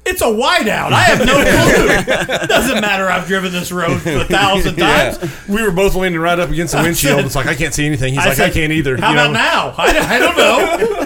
It's 0.05 0.21
a 0.21 0.25
whiteout. 0.25 0.91
I 0.93 1.01
have 1.03 1.19
no 1.19 1.33
clue. 2.37 2.47
Doesn't 2.47 2.81
matter. 2.81 3.07
I've 3.09 3.27
driven 3.27 3.51
this 3.51 3.69
road 3.71 3.97
a 4.07 4.23
thousand 4.25 4.77
times. 4.77 5.19
We 5.47 5.61
were 5.61 5.71
both 5.71 5.93
leaning 5.93 6.19
right 6.19 6.39
up 6.39 6.49
against 6.49 6.73
the 6.73 6.81
windshield. 6.81 7.17
said- 7.17 7.25
it's 7.25 7.35
like 7.35 7.45
I 7.47 7.53
can't 7.53 7.73
see 7.73 7.85
anything. 7.85 8.13
He's 8.13 8.25
like 8.25 8.35
said, 8.37 8.49
I 8.49 8.53
can't 8.53 8.71
either. 8.71 8.95
How 8.97 9.09
you 9.11 9.15
about 9.17 9.27
know? 9.27 9.33
now? 9.33 9.75
I, 9.77 10.15
I 10.15 10.19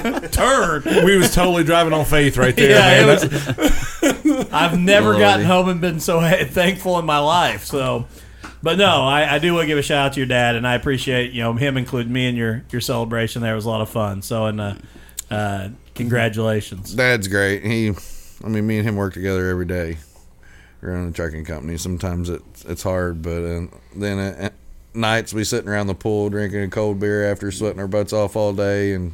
don't 0.04 0.22
know. 0.22 0.28
Turn. 0.32 1.04
We 1.06 1.18
was 1.18 1.34
totally 1.34 1.64
driving 1.66 1.92
on 1.92 2.06
faith 2.06 2.38
right 2.38 2.56
there, 2.56 2.70
Yeah, 2.70 3.06
man. 3.06 3.10
it 3.10 4.32
was- 4.32 4.48
I've 4.54 4.80
never 4.80 5.08
Lordy. 5.10 5.20
gotten 5.20 5.46
home 5.48 5.70
and 5.70 5.82
been 5.82 6.00
so 6.00 6.22
thankful 6.46 6.98
in 7.00 7.06
my 7.06 7.18
life. 7.20 7.66
So, 7.66 8.06
but 8.64 8.78
no, 8.78 9.04
I, 9.04 9.36
I 9.36 9.40
do 9.40 9.54
want 9.54 9.64
to 9.64 9.68
give 9.68 9.78
a 9.78 9.84
shout 9.84 10.08
out 10.08 10.14
to 10.14 10.20
your 10.22 10.28
dad, 10.28 10.56
and 10.56 10.66
I 10.66 10.76
appreciate 10.76 11.34
you 11.34 11.44
know 11.44 11.54
him 11.54 11.78
including 11.78 12.14
me 12.14 12.28
in 12.28 12.36
your 12.36 12.64
your 12.72 12.82
celebration. 12.82 13.42
There 13.42 13.52
It 13.52 13.56
was 13.56 13.66
a 13.66 13.70
lot 13.70 13.82
of 13.82 13.90
fun. 13.90 14.22
So, 14.22 14.46
and 14.46 14.62
uh, 14.62 14.76
uh, 15.30 15.70
congratulations. 15.94 16.94
Dad's 16.94 17.28
great. 17.28 17.64
He, 17.64 17.92
I 18.44 18.48
mean, 18.48 18.66
me 18.66 18.78
and 18.78 18.88
him 18.88 18.96
work 18.96 19.14
together 19.14 19.50
every 19.50 19.66
day. 19.66 19.98
Running 20.80 21.10
a 21.10 21.12
trucking 21.12 21.46
company. 21.46 21.78
Sometimes 21.78 22.30
it's 22.30 22.66
it's 22.66 22.84
hard, 22.84 23.22
but 23.22 23.44
uh, 23.44 23.68
then 23.96 24.18
at, 24.18 24.38
at 24.38 24.54
nights 24.94 25.34
we 25.34 25.44
sitting 25.44 25.70
around 25.70 25.88
the 25.88 25.96
pool 25.96 26.30
drinking 26.30 26.64
a 26.64 26.70
cold 26.70 27.00
beer 27.00 27.30
after 27.30 27.52
sweating 27.52 27.80
our 27.80 27.88
butts 27.88 28.14
off 28.14 28.36
all 28.36 28.54
day 28.54 28.94
and 28.94 29.14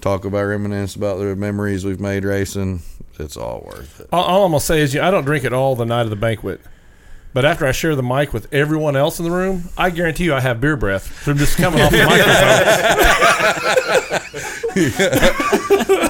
talk 0.00 0.24
about 0.24 0.44
reminisce 0.44 0.96
about 0.96 1.18
the 1.18 1.36
memories 1.36 1.84
we've 1.84 2.00
made 2.00 2.24
racing. 2.24 2.82
It's 3.18 3.36
all 3.36 3.62
worth 3.66 4.00
it. 4.00 4.08
All, 4.12 4.24
all 4.24 4.44
I'm 4.44 4.52
gonna 4.52 4.60
say 4.60 4.80
is, 4.80 4.94
you 4.94 5.00
I 5.02 5.10
don't 5.10 5.24
drink 5.24 5.44
it 5.44 5.52
all 5.52 5.76
the 5.76 5.86
night 5.86 6.02
of 6.02 6.10
the 6.10 6.16
banquet. 6.16 6.60
But 7.32 7.44
after 7.44 7.64
I 7.66 7.70
share 7.72 7.94
the 7.94 8.02
mic 8.02 8.32
with 8.32 8.52
everyone 8.52 8.96
else 8.96 9.20
in 9.20 9.24
the 9.24 9.30
room, 9.30 9.68
I 9.78 9.90
guarantee 9.90 10.24
you 10.24 10.34
I 10.34 10.40
have 10.40 10.60
beer 10.60 10.76
breath 10.76 11.06
from 11.06 11.38
just 11.38 11.56
coming 11.56 11.80
off 11.80 11.92
the 11.92 12.04
microphone. 14.76 16.06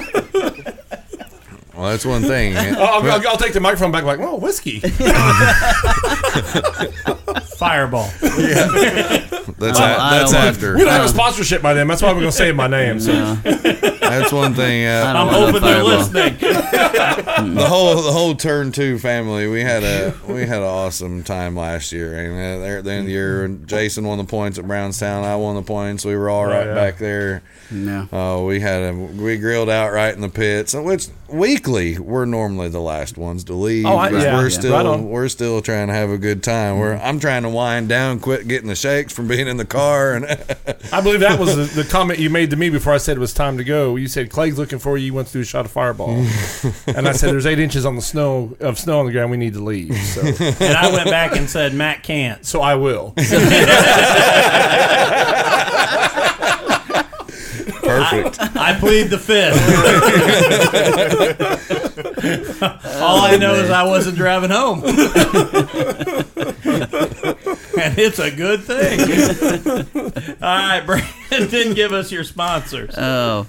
Well, 1.81 1.89
that's 1.89 2.05
one 2.05 2.21
thing. 2.21 2.55
I'll, 2.57 3.01
I'll, 3.09 3.27
I'll 3.29 3.37
take 3.37 3.53
the 3.53 3.59
microphone 3.59 3.91
back 3.91 4.03
like, 4.03 4.19
oh, 4.19 4.35
whiskey. 4.37 4.79
Fireball. 7.57 8.09
That's 8.21 9.79
I- 9.79 9.91
a, 9.93 9.97
I 9.99 10.17
that's 10.19 10.31
don't 10.31 10.41
after. 10.41 10.73
We 10.75 10.81
don't 10.81 10.89
have 10.91 11.05
a 11.05 11.09
sponsorship 11.09 11.61
by 11.63 11.73
them. 11.73 11.87
That's 11.87 12.01
why 12.03 12.11
we're 12.13 12.19
gonna 12.19 12.31
save 12.31 12.55
my 12.55 12.67
name. 12.67 12.99
So 12.99 13.11
No, 13.13 13.35
That's 13.35 14.31
one 14.31 14.53
thing. 14.53 14.85
I 14.87 14.99
Uh, 15.01 15.13
don't 15.13 15.15
I'm 15.15 15.27
want 15.27 15.39
no 15.39 15.45
hoping 15.45 15.61
they're 15.61 15.83
fireball. 15.83 15.97
listening. 15.97 16.37
the 17.55 17.65
whole 17.67 17.95
the 17.95 18.11
whole 18.11 18.35
turn 18.35 18.71
two 18.71 18.97
family 18.99 19.47
we 19.47 19.61
had 19.61 19.83
a 19.83 20.13
we 20.27 20.41
had 20.41 20.57
an 20.59 20.63
awesome 20.67 21.23
time 21.23 21.55
last 21.55 21.91
year 21.91 22.13
and 22.15 22.33
uh, 22.33 22.63
there 22.63 22.77
at 22.79 22.83
the 22.83 22.91
end 22.91 23.01
of 23.01 23.05
the 23.07 23.11
year 23.11 23.47
jason 23.65 24.05
won 24.05 24.17
the 24.17 24.23
points 24.23 24.57
at 24.59 24.65
brownstown 24.67 25.23
i 25.23 25.35
won 25.35 25.55
the 25.55 25.61
points 25.61 26.03
we 26.05 26.15
were 26.15 26.29
all 26.29 26.45
right 26.45 26.67
yeah. 26.67 26.73
back 26.73 26.97
there 26.97 27.41
no. 27.71 28.07
uh, 28.11 28.43
we 28.45 28.59
had 28.59 28.81
a 28.83 28.93
we 28.93 29.37
grilled 29.37 29.69
out 29.69 29.91
right 29.91 30.13
in 30.13 30.21
the 30.21 30.29
pits 30.29 30.73
which 30.73 31.07
weekly 31.29 31.70
we're 31.97 32.25
normally 32.25 32.69
the 32.69 32.79
last 32.81 33.17
ones 33.17 33.43
to 33.45 33.53
leave 33.53 33.85
Oh, 33.85 33.97
I- 33.97 34.09
'cause 34.09 34.23
yeah, 34.23 34.35
we're 34.35 34.43
yeah. 34.49 34.59
still 34.59 34.73
Right 34.93 34.99
we're 34.99 35.27
still 35.29 35.61
trying 35.61 35.87
to 35.87 35.93
have 35.93 36.09
a 36.09 36.17
good 36.17 36.43
time 36.43 36.77
we're 36.77 36.95
i'm 36.95 37.19
trying 37.19 37.43
to 37.43 37.49
wind 37.49 37.89
down 37.89 38.19
quit 38.19 38.47
getting 38.47 38.67
the 38.67 38.75
shakes 38.75 39.13
from 39.13 39.27
being 39.27 39.47
in 39.47 39.57
the 39.57 39.65
car 39.65 40.13
and 40.13 40.25
I 40.91 41.01
believe 41.01 41.19
that 41.21 41.39
was 41.39 41.55
the, 41.75 41.83
the 41.83 41.89
comment 41.89 42.19
you 42.19 42.29
made 42.29 42.49
to 42.51 42.55
me 42.55 42.69
before 42.69 42.93
I 42.93 42.97
said 42.97 43.15
it 43.17 43.19
was 43.19 43.33
time 43.33 43.57
to 43.57 43.63
go. 43.63 43.95
You 43.95 44.07
said 44.07 44.29
Clegg's 44.29 44.57
looking 44.57 44.79
for 44.79 44.97
you. 44.97 45.05
He 45.05 45.11
wants 45.11 45.31
to 45.31 45.37
do 45.37 45.41
a 45.41 45.45
shot 45.45 45.65
of 45.65 45.71
fireball, 45.71 46.09
and 46.87 47.07
I 47.07 47.11
said 47.13 47.31
there's 47.31 47.45
eight 47.45 47.59
inches 47.59 47.85
on 47.85 47.95
the 47.95 48.01
snow 48.01 48.55
of 48.59 48.77
snow 48.79 48.99
on 48.99 49.05
the 49.05 49.11
ground. 49.11 49.31
We 49.31 49.37
need 49.37 49.53
to 49.53 49.63
leave. 49.63 49.95
So, 49.97 50.21
And 50.59 50.75
I 50.77 50.91
went 50.91 51.09
back 51.09 51.35
and 51.35 51.49
said 51.49 51.73
Matt 51.73 52.03
can't. 52.03 52.45
so 52.45 52.61
I 52.61 52.75
will. 52.75 53.13
perfect 57.83 58.37
I 58.55 58.75
plead 58.79 59.03
the 59.09 59.17
fifth. 59.17 59.57
All 63.31 63.37
I 63.37 63.39
know 63.39 63.53
is 63.55 63.69
I 63.69 63.83
wasn't 63.83 64.17
driving 64.17 64.49
home. 64.49 64.83
and 64.85 64.97
it's 67.97 68.19
a 68.19 68.29
good 68.29 68.61
thing. 68.63 68.99
All 70.41 70.57
right, 70.57 70.85
Brandon, 70.85 71.73
give 71.73 71.93
us 71.93 72.11
your 72.11 72.25
sponsors. 72.25 72.93
Oh, 72.97 73.47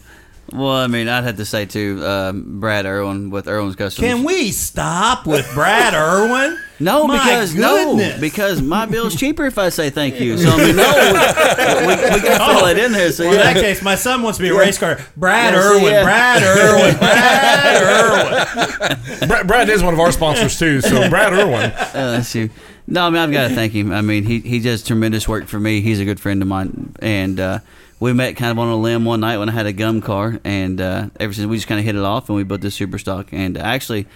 well, 0.52 0.70
I 0.70 0.86
mean, 0.86 1.08
I'd 1.08 1.24
have 1.24 1.36
to 1.38 1.44
say 1.44 1.66
too, 1.66 2.00
um, 2.06 2.60
Brad 2.60 2.86
Irwin 2.86 3.30
with 3.30 3.48
Irwin's 3.48 3.74
Customs. 3.74 4.06
Can 4.06 4.22
we 4.22 4.52
stop 4.52 5.26
with 5.26 5.50
Brad 5.52 5.94
Irwin? 5.94 6.58
No, 6.82 7.06
My 7.06 7.18
because 7.18 7.54
goodness. 7.54 8.14
no, 8.16 8.20
because 8.20 8.60
my 8.60 8.86
bill's 8.86 9.14
cheaper 9.14 9.44
if 9.46 9.56
I 9.58 9.68
say 9.68 9.90
thank 9.90 10.18
you. 10.20 10.36
So 10.36 10.50
I 10.52 10.56
mean, 10.56 10.76
no, 10.76 11.84
we, 11.86 11.86
we, 11.86 12.02
we 12.14 12.20
got 12.28 12.38
to 12.52 12.58
throw 12.58 12.66
it 12.68 12.78
in 12.78 12.92
there. 12.92 13.12
So 13.12 13.24
Well, 13.24 13.34
in 13.34 13.38
that 13.38 13.54
case, 13.56 13.82
my 13.82 13.94
son 13.94 14.22
wants 14.22 14.38
to 14.38 14.42
be 14.42 14.48
a 14.48 14.54
race 14.58 14.78
car. 14.78 14.98
Brad 15.16 15.54
Yeah, 15.54 15.60
see, 15.60 15.68
Irwin, 15.78 15.84
yeah. 15.92 16.02
Brad 16.02 16.42
Irwin, 16.42 16.98
Brad 16.98 17.82
Irwin. 17.82 19.28
Brad, 19.28 19.46
Brad 19.46 19.68
is 19.68 19.82
one 19.82 19.94
of 19.94 20.00
our 20.00 20.12
sponsors 20.12 20.58
too. 20.58 20.80
So 20.80 21.08
Brad 21.08 21.32
Irwin. 21.32 21.70
Uh, 21.70 21.90
let's 22.16 22.28
see. 22.28 22.50
No, 22.86 23.06
I 23.06 23.10
mean 23.10 23.18
I've 23.20 23.32
got 23.32 23.48
to 23.48 23.54
thank 23.54 23.72
him. 23.72 23.92
I 23.92 24.00
mean 24.02 24.24
he 24.24 24.40
he 24.40 24.58
does 24.58 24.82
tremendous 24.82 25.28
work 25.28 25.46
for 25.46 25.60
me. 25.60 25.80
He's 25.80 26.00
a 26.00 26.04
good 26.04 26.18
friend 26.18 26.42
of 26.42 26.48
mine, 26.48 26.94
and 27.00 27.38
uh, 27.38 27.58
we 28.00 28.12
met 28.12 28.36
kind 28.36 28.50
of 28.50 28.58
on 28.58 28.68
a 28.68 28.76
limb 28.76 29.04
one 29.04 29.20
night 29.20 29.38
when 29.38 29.48
I 29.48 29.52
had 29.52 29.66
a 29.66 29.72
gum 29.72 30.00
car, 30.00 30.40
and 30.44 30.80
uh, 30.80 31.06
ever 31.20 31.32
since 31.32 31.46
we 31.46 31.56
just 31.56 31.68
kind 31.68 31.78
of 31.78 31.84
hit 31.86 31.94
it 31.94 32.02
off, 32.02 32.28
and 32.28 32.34
we 32.36 32.42
built 32.42 32.60
this 32.60 32.74
super 32.74 32.98
stock. 32.98 33.28
And 33.32 33.56
actually, 33.56 34.06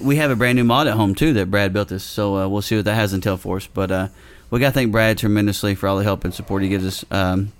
we 0.00 0.16
have 0.16 0.30
a 0.30 0.36
brand 0.36 0.56
new 0.56 0.64
mod 0.64 0.86
at 0.86 0.94
home 0.94 1.14
too 1.14 1.32
that 1.34 1.50
Brad 1.50 1.72
built 1.72 1.92
us. 1.92 2.04
So 2.04 2.36
uh, 2.36 2.48
we'll 2.48 2.62
see 2.62 2.76
what 2.76 2.84
that 2.84 2.94
has 2.94 3.12
in 3.12 3.20
tail 3.20 3.36
for 3.36 3.56
us. 3.56 3.66
But 3.66 3.90
uh, 3.90 4.08
we 4.50 4.60
got 4.60 4.68
to 4.68 4.72
thank 4.72 4.92
Brad 4.92 5.18
tremendously 5.18 5.74
for 5.74 5.88
all 5.88 5.96
the 5.96 6.04
help 6.04 6.24
and 6.24 6.32
support 6.34 6.62
he 6.62 6.68
gives 6.68 6.86
us. 6.86 7.04
Um, 7.10 7.52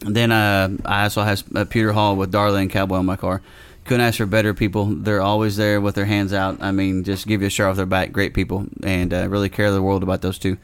then 0.00 0.32
uh, 0.32 0.76
I 0.84 1.04
also 1.04 1.22
have 1.22 1.44
uh, 1.54 1.64
Pewter 1.64 1.92
Hall 1.92 2.16
with 2.16 2.32
Darley 2.32 2.62
and 2.62 2.70
Cowboy 2.70 2.96
on 2.96 3.06
my 3.06 3.16
car. 3.16 3.42
Couldn't 3.84 4.06
ask 4.06 4.18
for 4.18 4.26
better 4.26 4.54
people. 4.54 4.86
They're 4.86 5.22
always 5.22 5.56
there 5.56 5.80
with 5.80 5.94
their 5.94 6.04
hands 6.04 6.32
out. 6.32 6.58
I 6.60 6.70
mean, 6.70 7.04
just 7.04 7.26
give 7.26 7.40
you 7.40 7.48
a 7.48 7.50
shirt 7.50 7.68
off 7.68 7.76
their 7.76 7.86
back. 7.86 8.12
Great 8.12 8.34
people, 8.34 8.66
and 8.82 9.12
uh, 9.12 9.28
really 9.28 9.48
care 9.48 9.70
the 9.70 9.82
world 9.82 10.02
about 10.02 10.22
those 10.22 10.38
two. 10.38 10.58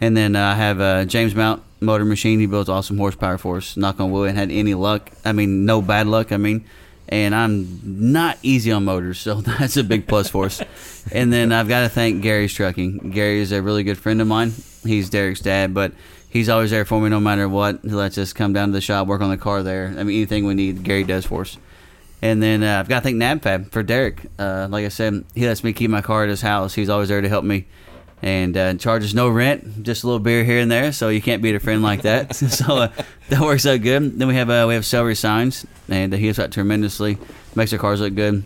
And 0.00 0.16
then 0.16 0.34
uh, 0.34 0.44
I 0.48 0.54
have 0.54 1.08
James 1.08 1.34
Mount 1.34 1.62
Motor 1.80 2.04
Machine. 2.04 2.40
He 2.40 2.46
builds 2.46 2.68
awesome 2.68 2.98
horsepower 2.98 3.38
for 3.38 3.58
us. 3.58 3.76
Knock 3.76 4.00
on 4.00 4.10
wood, 4.10 4.34
hadn't 4.34 4.50
had 4.50 4.58
any 4.58 4.74
luck. 4.74 5.10
I 5.24 5.32
mean, 5.32 5.64
no 5.64 5.82
bad 5.82 6.06
luck. 6.06 6.32
I 6.32 6.36
mean, 6.36 6.64
and 7.08 7.34
I'm 7.34 7.80
not 7.84 8.38
easy 8.42 8.72
on 8.72 8.84
motors, 8.84 9.18
so 9.18 9.34
that's 9.40 9.76
a 9.76 9.84
big 9.84 10.06
plus 10.06 10.28
for 10.28 10.46
us. 10.46 10.62
And 11.12 11.32
then 11.32 11.52
I've 11.52 11.68
got 11.68 11.82
to 11.82 11.88
thank 11.88 12.22
Gary's 12.22 12.54
Trucking. 12.54 13.10
Gary 13.10 13.40
is 13.40 13.52
a 13.52 13.62
really 13.62 13.82
good 13.82 13.98
friend 13.98 14.20
of 14.20 14.26
mine. 14.26 14.52
He's 14.84 15.10
Derek's 15.10 15.40
dad, 15.40 15.74
but 15.74 15.92
he's 16.28 16.48
always 16.48 16.70
there 16.70 16.84
for 16.84 17.00
me 17.00 17.08
no 17.08 17.20
matter 17.20 17.48
what. 17.48 17.80
He 17.82 17.90
lets 17.90 18.18
us 18.18 18.32
come 18.32 18.52
down 18.52 18.68
to 18.68 18.72
the 18.72 18.80
shop, 18.80 19.06
work 19.06 19.20
on 19.20 19.30
the 19.30 19.38
car 19.38 19.62
there. 19.62 19.86
I 19.98 20.02
mean, 20.02 20.16
anything 20.16 20.46
we 20.46 20.54
need, 20.54 20.82
Gary 20.82 21.04
does 21.04 21.26
for 21.26 21.42
us. 21.42 21.58
And 22.22 22.42
then 22.42 22.62
uh, 22.62 22.80
I've 22.80 22.88
got 22.88 23.00
to 23.00 23.02
thank 23.02 23.16
NabFab 23.16 23.70
for 23.70 23.82
Derek. 23.82 24.22
Uh, 24.38 24.66
like 24.70 24.86
I 24.86 24.88
said, 24.88 25.24
he 25.34 25.46
lets 25.46 25.62
me 25.62 25.74
keep 25.74 25.90
my 25.90 26.00
car 26.00 26.22
at 26.22 26.30
his 26.30 26.40
house. 26.40 26.74
He's 26.74 26.88
always 26.88 27.10
there 27.10 27.20
to 27.20 27.28
help 27.28 27.44
me. 27.44 27.66
And 28.24 28.56
uh, 28.56 28.74
charges 28.76 29.14
no 29.14 29.28
rent, 29.28 29.82
just 29.82 30.02
a 30.02 30.06
little 30.06 30.18
beer 30.18 30.44
here 30.44 30.58
and 30.58 30.70
there, 30.70 30.92
so 30.92 31.10
you 31.10 31.20
can't 31.20 31.42
beat 31.42 31.54
a 31.54 31.60
friend 31.60 31.82
like 31.82 32.02
that. 32.02 32.34
so 32.36 32.74
uh, 32.78 32.92
that 33.28 33.40
works 33.42 33.66
out 33.66 33.82
good. 33.82 34.18
Then 34.18 34.28
we 34.28 34.34
have 34.36 34.48
uh, 34.48 34.64
we 34.66 34.72
have 34.72 34.86
Celery 34.86 35.14
Signs, 35.14 35.66
and 35.90 36.10
he 36.10 36.24
helps 36.24 36.38
out 36.38 36.50
tremendously, 36.50 37.18
makes 37.54 37.70
our 37.74 37.78
cars 37.78 38.00
look 38.00 38.14
good. 38.14 38.42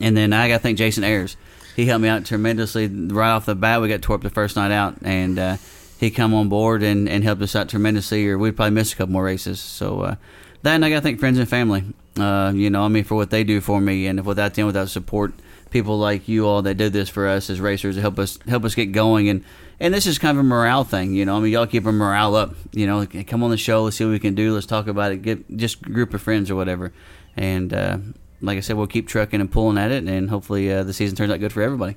And 0.00 0.16
then 0.16 0.32
I 0.32 0.48
got 0.48 0.56
to 0.56 0.62
thank 0.62 0.78
Jason 0.78 1.04
Ayers. 1.04 1.36
He 1.76 1.84
helped 1.84 2.02
me 2.02 2.08
out 2.08 2.24
tremendously 2.24 2.86
right 2.88 3.32
off 3.32 3.44
the 3.44 3.54
bat. 3.54 3.82
We 3.82 3.88
got 3.88 4.00
tore 4.00 4.16
up 4.16 4.22
the 4.22 4.30
first 4.30 4.56
night 4.56 4.72
out, 4.72 4.96
and 5.02 5.38
uh, 5.38 5.56
he 6.00 6.10
come 6.10 6.32
on 6.32 6.48
board 6.48 6.82
and, 6.82 7.06
and 7.06 7.22
helped 7.22 7.42
us 7.42 7.54
out 7.54 7.68
tremendously. 7.68 8.26
Or 8.26 8.38
we'd 8.38 8.56
probably 8.56 8.70
miss 8.70 8.94
a 8.94 8.96
couple 8.96 9.12
more 9.12 9.24
races. 9.24 9.60
So 9.60 10.00
uh, 10.00 10.14
that, 10.62 10.82
I 10.82 10.88
got 10.88 10.96
to 10.96 11.00
thank 11.02 11.20
friends 11.20 11.38
and 11.38 11.46
family. 11.46 11.84
Uh, 12.18 12.52
you 12.54 12.70
know, 12.70 12.84
I 12.84 12.88
mean, 12.88 13.04
for 13.04 13.16
what 13.16 13.28
they 13.28 13.44
do 13.44 13.60
for 13.60 13.82
me, 13.82 14.06
and 14.06 14.24
without 14.24 14.54
them, 14.54 14.64
without 14.64 14.88
support, 14.88 15.34
people 15.74 15.98
like 15.98 16.28
you 16.28 16.46
all 16.46 16.62
that 16.62 16.76
did 16.76 16.92
this 16.92 17.08
for 17.08 17.26
us 17.26 17.50
as 17.50 17.60
racers 17.60 17.96
to 17.96 18.00
help 18.00 18.16
us 18.16 18.38
help 18.48 18.64
us 18.64 18.76
get 18.76 18.92
going. 18.92 19.28
And 19.28 19.44
and 19.80 19.92
this 19.92 20.06
is 20.06 20.18
kind 20.18 20.38
of 20.38 20.44
a 20.44 20.48
morale 20.48 20.84
thing. 20.84 21.12
You 21.14 21.24
know, 21.26 21.36
I 21.36 21.40
mean, 21.40 21.52
y'all 21.52 21.66
keep 21.66 21.84
our 21.84 21.92
morale 21.92 22.36
up. 22.36 22.54
You 22.72 22.86
know, 22.86 23.04
come 23.26 23.42
on 23.42 23.50
the 23.50 23.56
show. 23.56 23.82
Let's 23.82 23.96
see 23.96 24.04
what 24.04 24.12
we 24.12 24.20
can 24.20 24.36
do. 24.36 24.54
Let's 24.54 24.66
talk 24.66 24.86
about 24.86 25.10
it. 25.10 25.22
Get 25.22 25.56
just 25.56 25.82
group 25.82 26.14
of 26.14 26.22
friends 26.22 26.48
or 26.48 26.54
whatever. 26.54 26.92
And 27.36 27.74
uh, 27.74 27.98
like 28.40 28.56
I 28.56 28.60
said, 28.60 28.76
we'll 28.76 28.86
keep 28.86 29.08
trucking 29.08 29.40
and 29.40 29.50
pulling 29.50 29.76
at 29.76 29.90
it, 29.90 30.04
and 30.04 30.30
hopefully 30.30 30.72
uh, 30.72 30.84
the 30.84 30.92
season 30.92 31.16
turns 31.16 31.32
out 31.32 31.40
good 31.40 31.52
for 31.52 31.60
everybody. 31.60 31.96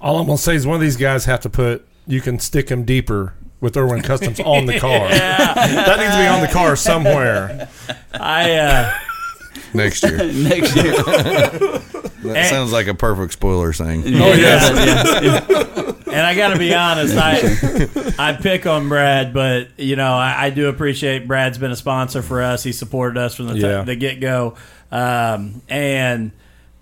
All 0.00 0.18
I'm 0.18 0.26
gonna 0.26 0.36
say 0.36 0.56
is 0.56 0.66
one 0.66 0.74
of 0.74 0.82
these 0.82 0.96
guys 0.96 1.24
have 1.24 1.40
to 1.40 1.48
put. 1.48 1.86
You 2.08 2.20
can 2.20 2.40
stick 2.40 2.68
him 2.68 2.84
deeper 2.84 3.34
with 3.60 3.76
Irwin 3.76 4.02
Customs 4.02 4.40
on 4.40 4.66
the 4.66 4.78
car. 4.80 5.08
That 5.08 5.98
needs 5.98 6.14
to 6.14 6.20
be 6.20 6.26
on 6.26 6.40
the 6.40 6.48
car 6.48 6.76
somewhere. 6.76 7.68
I 8.12 8.52
uh, 8.52 8.98
Next 9.74 10.02
year. 10.02 10.16
Next 10.32 10.76
year. 10.76 10.94
That 12.22 12.50
sounds 12.50 12.72
like 12.72 12.86
a 12.86 12.94
perfect 12.94 13.32
spoiler 13.32 13.72
thing. 13.72 14.02
Oh 14.06 14.32
yes. 14.32 14.70
and 16.06 16.26
I 16.26 16.34
got 16.34 16.52
to 16.52 16.58
be 16.58 16.74
honest, 16.74 17.14
I 17.16 18.14
I 18.30 18.32
pick 18.34 18.66
on 18.66 18.88
Brad, 18.88 19.34
but 19.34 19.68
you 19.78 19.96
know 19.96 20.12
I, 20.14 20.46
I 20.46 20.50
do 20.50 20.68
appreciate 20.68 21.26
Brad's 21.28 21.58
been 21.58 21.70
a 21.70 21.76
sponsor 21.76 22.22
for 22.22 22.42
us. 22.42 22.62
He 22.62 22.72
supported 22.72 23.18
us 23.18 23.34
from 23.34 23.48
the, 23.48 23.58
Yeah. 23.58 23.82
the 23.82 23.96
get 23.96 24.20
go, 24.20 24.54
um, 24.90 25.60
and 25.68 26.32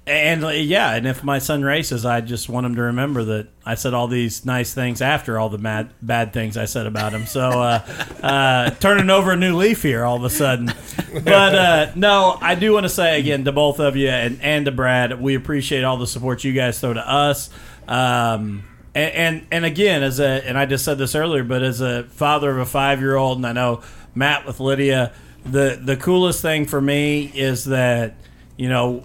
and 0.06 0.42
yeah, 0.42 0.94
and 0.94 1.06
if 1.06 1.24
my 1.24 1.38
son 1.38 1.62
races, 1.62 2.04
I 2.04 2.20
just 2.20 2.50
want 2.50 2.66
him 2.66 2.74
to 2.74 2.82
remember 2.82 3.24
that 3.24 3.48
I 3.64 3.74
said 3.74 3.94
all 3.94 4.06
these 4.06 4.44
nice 4.44 4.74
things 4.74 5.00
after 5.00 5.38
all 5.38 5.48
the 5.48 5.56
mad, 5.56 5.90
bad 6.02 6.34
things 6.34 6.58
I 6.58 6.66
said 6.66 6.86
about 6.86 7.12
him. 7.14 7.24
So 7.24 7.48
uh, 7.48 7.86
uh, 8.22 8.70
turning 8.70 9.08
over 9.08 9.32
a 9.32 9.36
new 9.36 9.56
leaf 9.56 9.82
here 9.82 10.04
all 10.04 10.16
of 10.16 10.24
a 10.24 10.30
sudden. 10.30 10.72
But 11.14 11.54
uh, 11.54 11.92
no, 11.94 12.36
I 12.38 12.54
do 12.54 12.72
want 12.74 12.84
to 12.84 12.90
say 12.90 13.18
again 13.18 13.44
to 13.44 13.52
both 13.52 13.80
of 13.80 13.96
you 13.96 14.08
and, 14.08 14.38
and 14.42 14.66
to 14.66 14.72
Brad, 14.72 15.20
we 15.20 15.36
appreciate 15.36 15.84
all 15.84 15.96
the 15.96 16.06
support 16.06 16.44
you 16.44 16.52
guys 16.52 16.78
throw 16.80 16.92
to 16.92 17.08
us. 17.08 17.48
Um, 17.88 18.64
and, 18.94 19.14
and 19.14 19.46
and 19.50 19.64
again, 19.64 20.02
as 20.02 20.20
a 20.20 20.46
and 20.46 20.58
I 20.58 20.66
just 20.66 20.84
said 20.84 20.98
this 20.98 21.14
earlier, 21.14 21.44
but 21.44 21.62
as 21.62 21.80
a 21.80 22.04
father 22.04 22.50
of 22.50 22.58
a 22.58 22.66
five 22.66 23.00
year 23.00 23.16
old, 23.16 23.38
and 23.38 23.46
I 23.46 23.52
know 23.52 23.82
Matt 24.14 24.44
with 24.46 24.60
Lydia, 24.60 25.12
the 25.46 25.80
the 25.82 25.96
coolest 25.96 26.42
thing 26.42 26.66
for 26.66 26.80
me 26.80 27.30
is 27.34 27.64
that 27.66 28.16
you 28.56 28.68
know 28.68 29.04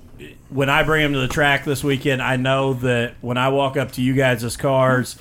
when 0.50 0.70
I 0.70 0.84
bring 0.84 1.04
him 1.06 1.14
to 1.14 1.20
the 1.20 1.28
track 1.28 1.66
this 1.66 1.84
weekend, 1.84 2.22
I 2.22 2.36
know 2.38 2.74
that 2.76 3.16
when 3.22 3.38
I 3.38 3.50
walk 3.50 3.78
up 3.78 3.92
to 3.94 4.02
you 4.02 4.14
guys' 4.14 4.58
cars, 4.58 5.18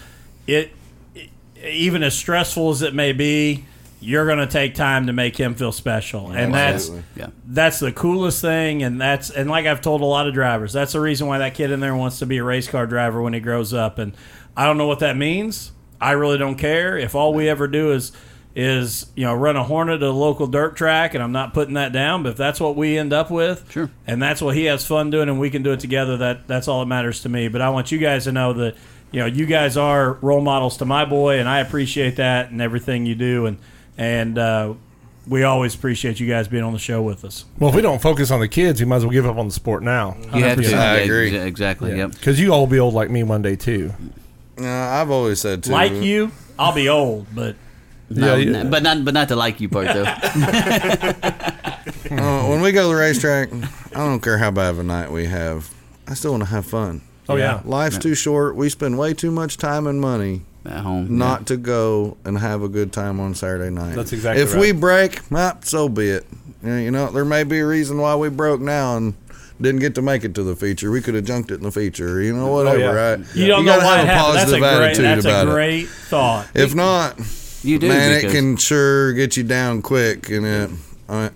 it, 0.47 0.71
it 1.15 1.31
even 1.63 2.03
as 2.03 2.15
stressful 2.15 2.71
as 2.71 2.83
it 2.83 2.95
may 2.95 3.13
be, 3.13 3.65
you're 4.01 4.27
going 4.27 4.39
to 4.39 4.47
take 4.47 4.75
time 4.75 5.07
to 5.09 5.13
make 5.13 5.37
him 5.37 5.55
feel 5.55 5.73
special, 5.73 6.31
and 6.31 6.55
that's 6.55 6.91
Yeah. 7.17 7.29
that's 7.47 7.81
the 7.81 7.91
coolest 7.91 8.41
thing 8.41 8.85
and 8.85 9.01
that's 9.01 9.29
and 9.29 9.51
like 9.51 9.67
i've 9.67 9.81
told 9.81 10.03
a 10.03 10.05
lot 10.05 10.29
of 10.29 10.35
drivers 10.35 10.73
that's 10.73 10.93
the 10.93 11.01
reason 11.01 11.27
why 11.27 11.39
that 11.39 11.55
kid 11.55 11.73
in 11.73 11.81
there 11.81 11.97
wants 11.97 12.21
to 12.21 12.27
be 12.27 12.37
a 12.37 12.45
race 12.45 12.69
car 12.69 12.87
driver 12.87 13.21
when 13.21 13.33
he 13.33 13.41
grows 13.41 13.75
up. 13.75 13.99
And 13.99 14.15
i 14.57 14.65
don't 14.67 14.79
know 14.79 14.87
what 14.87 15.01
that 15.01 15.17
means. 15.17 15.73
I 16.01 16.13
really 16.13 16.39
don't 16.39 16.55
care. 16.55 16.97
If 16.97 17.17
all 17.17 17.35
we 17.35 17.49
ever 17.49 17.67
do 17.67 17.91
is 17.91 18.13
is 18.61 19.07
you 19.15 19.25
know 19.25 19.33
run 19.33 19.55
a 19.55 19.63
hornet 19.63 20.03
at 20.03 20.09
a 20.09 20.11
local 20.11 20.49
dirt 20.49 20.75
track 20.75 21.15
and 21.15 21.23
i'm 21.23 21.31
not 21.31 21.55
putting 21.55 21.75
that 21.75 21.93
down 21.93 22.25
but 22.25 22.31
if 22.31 22.37
that's 22.37 22.59
what 22.59 22.75
we 22.75 22.99
end 22.99 23.13
up 23.13 23.31
with 23.31 23.71
Sure. 23.71 23.89
and 24.05 24.21
that's 24.21 24.43
what 24.43 24.57
he 24.57 24.65
has 24.65 24.85
fun 24.85 25.11
doing 25.11 25.29
and 25.29 25.39
we 25.39 25.49
can 25.49 25.63
do 25.63 25.71
it 25.71 25.79
together 25.79 26.17
that 26.17 26.49
that's 26.49 26.67
all 26.67 26.81
that 26.81 26.87
matters 26.87 27.21
to 27.23 27.29
me 27.29 27.47
but 27.47 27.61
i 27.61 27.71
want 27.71 27.93
you 27.93 27.99
guys 27.99 28.25
to 28.25 28.33
know 28.33 28.53
that 28.55 28.75
you 29.13 29.21
know 29.21 29.27
you 29.27 29.47
guys 29.47 29.77
are 29.77 30.15
role 30.15 30.41
models 30.41 30.77
to 30.79 30.85
my 30.85 31.05
boy 31.05 31.39
and 31.39 31.49
i 31.49 31.61
appreciate 31.61 32.17
that 32.17 32.51
and 32.51 32.61
everything 32.61 33.07
you 33.07 33.15
do 33.15 33.47
and 33.47 33.59
and 33.97 34.39
uh, 34.39 34.75
we 35.29 35.45
always 35.45 35.75
appreciate 35.77 36.19
you 36.19 36.27
guys 36.27 36.49
being 36.49 36.65
on 36.65 36.73
the 36.73 36.79
show 36.81 37.01
with 37.01 37.25
us 37.25 37.45
Well, 37.61 37.71
if 37.71 37.77
we 37.77 37.83
don't 37.83 38.01
focus 38.03 38.31
on 38.33 38.41
the 38.41 38.49
kids, 38.49 38.81
we 38.81 38.87
might 38.87 38.97
as 38.97 39.05
well 39.05 39.13
give 39.13 39.27
up 39.27 39.37
on 39.37 39.47
the 39.49 39.53
sport 39.53 39.83
now. 39.83 40.17
You 40.35 40.43
have 40.43 40.59
to. 40.61 40.75
I 40.75 40.95
agree. 41.01 41.33
exa- 41.33 41.45
Exactly. 41.47 41.97
Yep. 41.97 42.13
Because 42.13 42.41
you 42.41 42.51
all 42.53 42.61
will 42.61 42.67
be 42.67 42.79
old 42.81 42.95
like 42.95 43.11
me 43.11 43.23
one 43.25 43.43
day 43.43 43.55
too. 43.55 43.93
Uh, 44.59 44.65
I've 44.67 45.11
always 45.11 45.39
said 45.41 45.65
too. 45.65 45.73
like 45.73 45.93
you, 45.93 46.31
I'll 46.59 46.73
be 46.73 46.89
old, 46.89 47.27
but 47.35 47.57
No, 48.11 48.37
Yeah, 48.37 48.37
you- 48.37 48.55
n- 48.55 48.71
but 48.71 48.83
not 48.83 49.05
but 49.05 49.15
not 49.15 49.29
to 49.29 49.37
like 49.37 49.61
you 49.61 49.69
part 49.69 49.89
though. 49.89 50.05
Uh, 52.11 52.47
when 52.49 52.61
we 52.63 52.73
go 52.73 52.83
to 52.83 52.89
the 52.95 53.01
racetrack, 53.01 53.53
I 53.53 53.99
don't 53.99 54.21
care 54.21 54.39
how 54.39 54.51
bad 54.51 54.71
of 54.71 54.79
a 54.79 54.83
night 54.83 55.11
we 55.11 55.27
have. 55.27 55.73
I 56.07 56.15
still 56.15 56.31
want 56.33 56.43
to 56.43 56.49
have 56.49 56.65
fun. 56.65 57.03
Oh 57.29 57.37
yeah. 57.37 57.61
Life's 57.65 57.99
too 57.99 58.15
short. 58.15 58.57
We 58.57 58.69
spend 58.71 58.99
way 58.99 59.13
too 59.13 59.31
much 59.31 59.59
time 59.59 59.87
and 59.87 60.01
money 60.01 60.43
At 60.65 60.81
home. 60.81 61.19
not 61.19 61.47
to 61.49 61.57
go 61.59 62.17
and 62.25 62.39
have 62.39 62.63
a 62.63 62.69
good 62.69 62.93
time 62.93 63.21
on 63.21 63.35
Saturday 63.35 63.71
night. 63.71 63.95
That's 63.95 64.13
exactly 64.13 64.41
right. 64.43 64.49
If 64.49 64.55
right. 64.55 64.61
we 64.61 64.73
break, 64.73 65.21
well, 65.31 65.59
so 65.63 65.89
be 65.89 66.09
it. 66.09 66.27
You 66.63 66.91
know, 66.91 67.11
there 67.11 67.27
may 67.27 67.45
be 67.45 67.59
a 67.59 67.67
reason 67.67 67.99
why 67.99 68.17
we 68.17 68.31
broke 68.31 68.61
now 68.61 68.97
and 68.97 69.15
didn't 69.61 69.81
get 69.81 69.95
to 69.97 70.03
make 70.03 70.25
it 70.25 70.35
to 70.37 70.43
the 70.43 70.57
feature. 70.57 70.91
We 70.91 71.03
could 71.03 71.15
have 71.15 71.25
junked 71.25 71.51
it 71.51 71.55
in 71.57 71.63
the 71.63 71.73
feature. 71.73 72.23
You 72.23 72.35
know, 72.35 72.49
whatever, 72.49 72.79
yeah. 72.79 72.91
right? 72.93 73.21
you 73.35 73.47
don't 73.49 73.65
know 73.67 73.73
gotta 73.73 73.85
why 73.85 73.97
have 73.99 74.07
it 74.07 74.11
a 74.11 74.15
happened. 74.15 74.37
That's 74.37 74.53
a 74.53 74.59
positive 74.59 74.61
great, 74.61 74.85
attitude 74.87 75.05
that's 75.05 75.25
a 75.25 75.29
about 75.29 75.49
it. 75.49 75.51
great 75.51 75.89
thought. 75.89 76.49
If 76.55 76.75
not, 76.75 77.21
You 77.63 77.79
do 77.79 77.89
man, 77.89 78.13
it 78.13 78.17
because, 78.23 78.33
can 78.33 78.57
sure 78.57 79.13
get 79.13 79.37
you 79.37 79.43
down 79.43 79.83
quick. 79.83 80.31
And 80.31 80.47
it, 80.47 80.71
uh, 81.09 81.31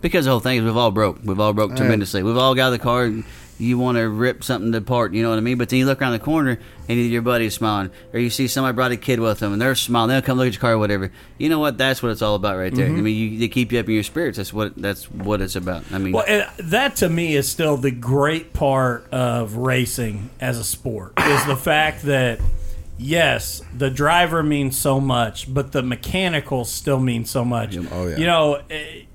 because 0.00 0.26
the 0.26 0.30
whole 0.30 0.40
thing 0.40 0.58
is 0.58 0.64
we've 0.64 0.76
all 0.76 0.90
broke. 0.90 1.18
We've 1.24 1.40
all 1.40 1.52
broke 1.52 1.76
tremendously. 1.76 2.22
We've 2.22 2.36
all 2.36 2.54
got 2.54 2.70
the 2.70 2.78
car. 2.78 3.10
You 3.56 3.78
want 3.78 3.98
to 3.98 4.08
rip 4.08 4.42
something 4.42 4.74
apart, 4.74 5.14
you 5.14 5.22
know 5.22 5.30
what 5.30 5.38
I 5.38 5.40
mean? 5.40 5.58
But 5.58 5.68
then 5.68 5.78
you 5.78 5.86
look 5.86 6.02
around 6.02 6.10
the 6.10 6.18
corner 6.18 6.58
and 6.88 6.98
either 6.98 7.08
your 7.08 7.22
buddy's 7.22 7.54
smiling, 7.54 7.92
or 8.12 8.18
you 8.18 8.28
see 8.28 8.48
somebody 8.48 8.74
brought 8.74 8.90
a 8.90 8.96
kid 8.96 9.20
with 9.20 9.38
them 9.38 9.52
and 9.52 9.62
they're 9.62 9.76
smiling. 9.76 10.08
They'll 10.08 10.22
come 10.22 10.38
look 10.38 10.48
at 10.48 10.54
your 10.54 10.60
car 10.60 10.72
or 10.72 10.78
whatever. 10.78 11.12
You 11.38 11.48
know 11.48 11.60
what? 11.60 11.78
That's 11.78 12.02
what 12.02 12.10
it's 12.10 12.20
all 12.20 12.34
about, 12.34 12.56
right 12.56 12.74
there. 12.74 12.88
Mm-hmm. 12.88 12.98
I 12.98 13.02
mean, 13.02 13.16
you, 13.16 13.38
they 13.38 13.46
keep 13.46 13.70
you 13.70 13.78
up 13.78 13.86
in 13.86 13.94
your 13.94 14.02
spirits. 14.02 14.38
That's 14.38 14.52
what 14.52 14.76
that's 14.76 15.08
what 15.08 15.40
it's 15.40 15.54
about. 15.54 15.84
I 15.92 15.98
mean, 15.98 16.12
Well, 16.12 16.24
that 16.58 16.96
to 16.96 17.08
me 17.08 17.36
is 17.36 17.48
still 17.48 17.76
the 17.76 17.92
great 17.92 18.54
part 18.54 19.06
of 19.12 19.54
racing 19.54 20.30
as 20.40 20.58
a 20.58 20.64
sport 20.64 21.12
is 21.20 21.46
the 21.46 21.56
fact 21.56 22.02
that 22.02 22.40
yes, 22.98 23.62
the 23.76 23.90
driver 23.90 24.42
means 24.42 24.76
so 24.78 25.00
much, 25.00 25.52
but 25.52 25.72
the 25.72 25.82
mechanicals 25.82 26.70
still 26.70 27.00
mean 27.00 27.24
so 27.24 27.44
much. 27.44 27.76
Oh, 27.90 28.06
yeah. 28.08 28.16
You 28.16 28.26
know, 28.26 28.60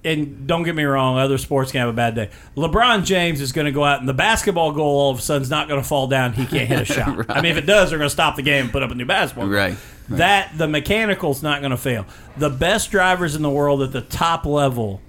and 0.03 0.47
don't 0.47 0.63
get 0.63 0.75
me 0.75 0.83
wrong, 0.83 1.17
other 1.17 1.37
sports 1.37 1.71
can 1.71 1.79
have 1.81 1.89
a 1.89 1.93
bad 1.93 2.15
day. 2.15 2.29
LeBron 2.55 3.05
James 3.05 3.41
is 3.41 3.51
going 3.51 3.65
to 3.65 3.71
go 3.71 3.83
out 3.83 3.99
and 3.99 4.07
the 4.09 4.13
basketball 4.13 4.71
goal 4.71 4.99
all 4.99 5.11
of 5.11 5.19
a 5.19 5.21
sudden 5.21 5.41
is 5.41 5.49
not 5.49 5.67
going 5.67 5.81
to 5.81 5.87
fall 5.87 6.07
down. 6.07 6.33
He 6.33 6.45
can't 6.45 6.67
hit 6.67 6.81
a 6.81 6.85
shot. 6.93 7.25
I 7.29 7.41
mean, 7.41 7.51
if 7.51 7.57
it 7.57 7.65
does, 7.65 7.89
they're 7.89 7.99
going 7.99 8.07
to 8.09 8.13
stop 8.13 8.35
the 8.35 8.41
game 8.41 8.65
and 8.65 8.71
put 8.71 8.83
up 8.83 8.91
a 8.91 8.95
new 8.95 9.05
basketball. 9.05 9.47
Right, 9.47 9.71
right. 10.09 10.17
That 10.17 10.57
the 10.57 10.67
mechanical's 10.67 11.43
not 11.43 11.61
going 11.61 11.71
to 11.71 11.77
fail. 11.77 12.05
The 12.37 12.49
best 12.49 12.91
drivers 12.91 13.35
in 13.35 13.41
the 13.41 13.49
world 13.49 13.81
at 13.81 13.91
the 13.91 14.01
top 14.01 14.45
level 14.45 15.01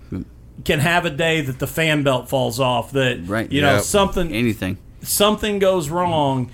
can 0.64 0.78
have 0.80 1.06
a 1.06 1.10
day 1.10 1.40
that 1.40 1.58
the 1.58 1.66
fan 1.66 2.02
belt 2.02 2.28
falls 2.28 2.60
off. 2.60 2.92
That 2.92 3.26
Right. 3.26 3.50
you 3.50 3.62
know 3.62 3.76
Yep. 3.76 3.82
something 3.84 4.32
anything. 4.34 4.76
something 5.02 5.58
goes 5.58 5.88
wrong. 5.88 6.50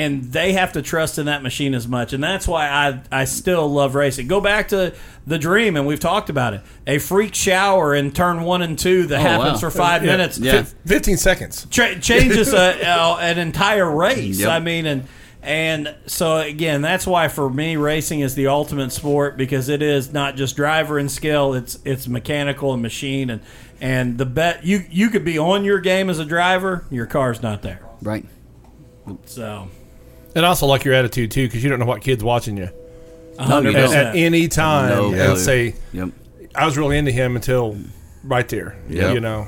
And 0.00 0.24
they 0.32 0.52
have 0.52 0.72
to 0.74 0.82
trust 0.82 1.18
in 1.18 1.26
that 1.26 1.42
machine 1.42 1.74
as 1.74 1.86
much, 1.88 2.12
and 2.12 2.22
that's 2.22 2.46
why 2.48 2.68
I 2.68 3.00
I 3.12 3.24
still 3.24 3.68
love 3.70 3.94
racing. 3.94 4.28
Go 4.28 4.40
back 4.40 4.68
to 4.68 4.94
the 5.26 5.38
dream, 5.38 5.76
and 5.76 5.86
we've 5.86 6.00
talked 6.00 6.30
about 6.30 6.54
it. 6.54 6.62
A 6.86 6.98
freak 6.98 7.34
shower 7.34 7.94
in 7.94 8.12
turn 8.12 8.42
one 8.42 8.62
and 8.62 8.78
two 8.78 9.06
that 9.08 9.18
Oh, 9.18 9.22
happens 9.22 9.54
wow. 9.62 9.68
for 9.68 9.70
five 9.70 10.04
Yeah. 10.04 10.12
minutes 10.12 10.38
Yeah. 10.38 10.52
Fif- 10.62 10.74
Fifteen 10.86 11.16
seconds. 11.16 11.66
cha- 11.70 11.94
changes 12.00 12.52
a, 12.52 12.88
uh, 12.88 13.18
an 13.20 13.38
entire 13.38 13.90
race. 13.90 14.38
Yep. 14.40 14.48
I 14.48 14.60
mean, 14.60 14.86
and 14.86 15.04
and 15.42 15.94
so 16.06 16.36
again, 16.38 16.82
that's 16.82 17.06
why 17.06 17.28
for 17.28 17.50
me, 17.50 17.76
racing 17.76 18.20
is 18.20 18.34
the 18.34 18.46
ultimate 18.46 18.92
sport 18.92 19.36
because 19.36 19.68
it 19.68 19.82
is 19.82 20.12
not 20.12 20.36
just 20.36 20.54
driver 20.56 20.98
and 20.98 21.10
skill; 21.10 21.54
it's 21.54 21.78
it's 21.84 22.06
mechanical 22.08 22.72
and 22.72 22.80
machine, 22.82 23.28
and 23.30 23.40
and 23.80 24.18
the 24.18 24.26
bet 24.26 24.64
you 24.64 24.84
you 24.90 25.10
could 25.10 25.24
be 25.24 25.38
on 25.38 25.64
your 25.64 25.80
game 25.80 26.08
as 26.10 26.18
a 26.18 26.24
driver, 26.24 26.84
your 26.90 27.06
car's 27.06 27.42
not 27.42 27.62
there. 27.62 27.80
Right. 28.02 28.24
So 29.24 29.68
And 30.34 30.44
I 30.44 30.48
also 30.48 30.66
like 30.66 30.84
your 30.84 30.94
attitude 30.94 31.30
too, 31.30 31.46
because 31.46 31.62
you 31.62 31.70
don't 31.70 31.78
know 31.80 31.86
what 31.86 32.02
kid's 32.02 32.22
watching 32.24 32.56
you. 32.56 32.68
a 33.38 33.42
hundred 33.44 33.72
you 33.72 33.78
At, 33.78 33.92
at 33.92 34.16
any 34.16 34.48
time, 34.48 34.90
No 34.90 35.06
and 35.12 35.14
clue. 35.16 35.36
say, 35.38 35.74
Yep. 35.92 36.10
I 36.54 36.66
was 36.66 36.76
really 36.76 36.98
into 36.98 37.10
him 37.12 37.36
until 37.36 37.76
right 38.24 38.48
there. 38.48 38.76
Yep. 38.88 39.14
You 39.14 39.20
know. 39.20 39.46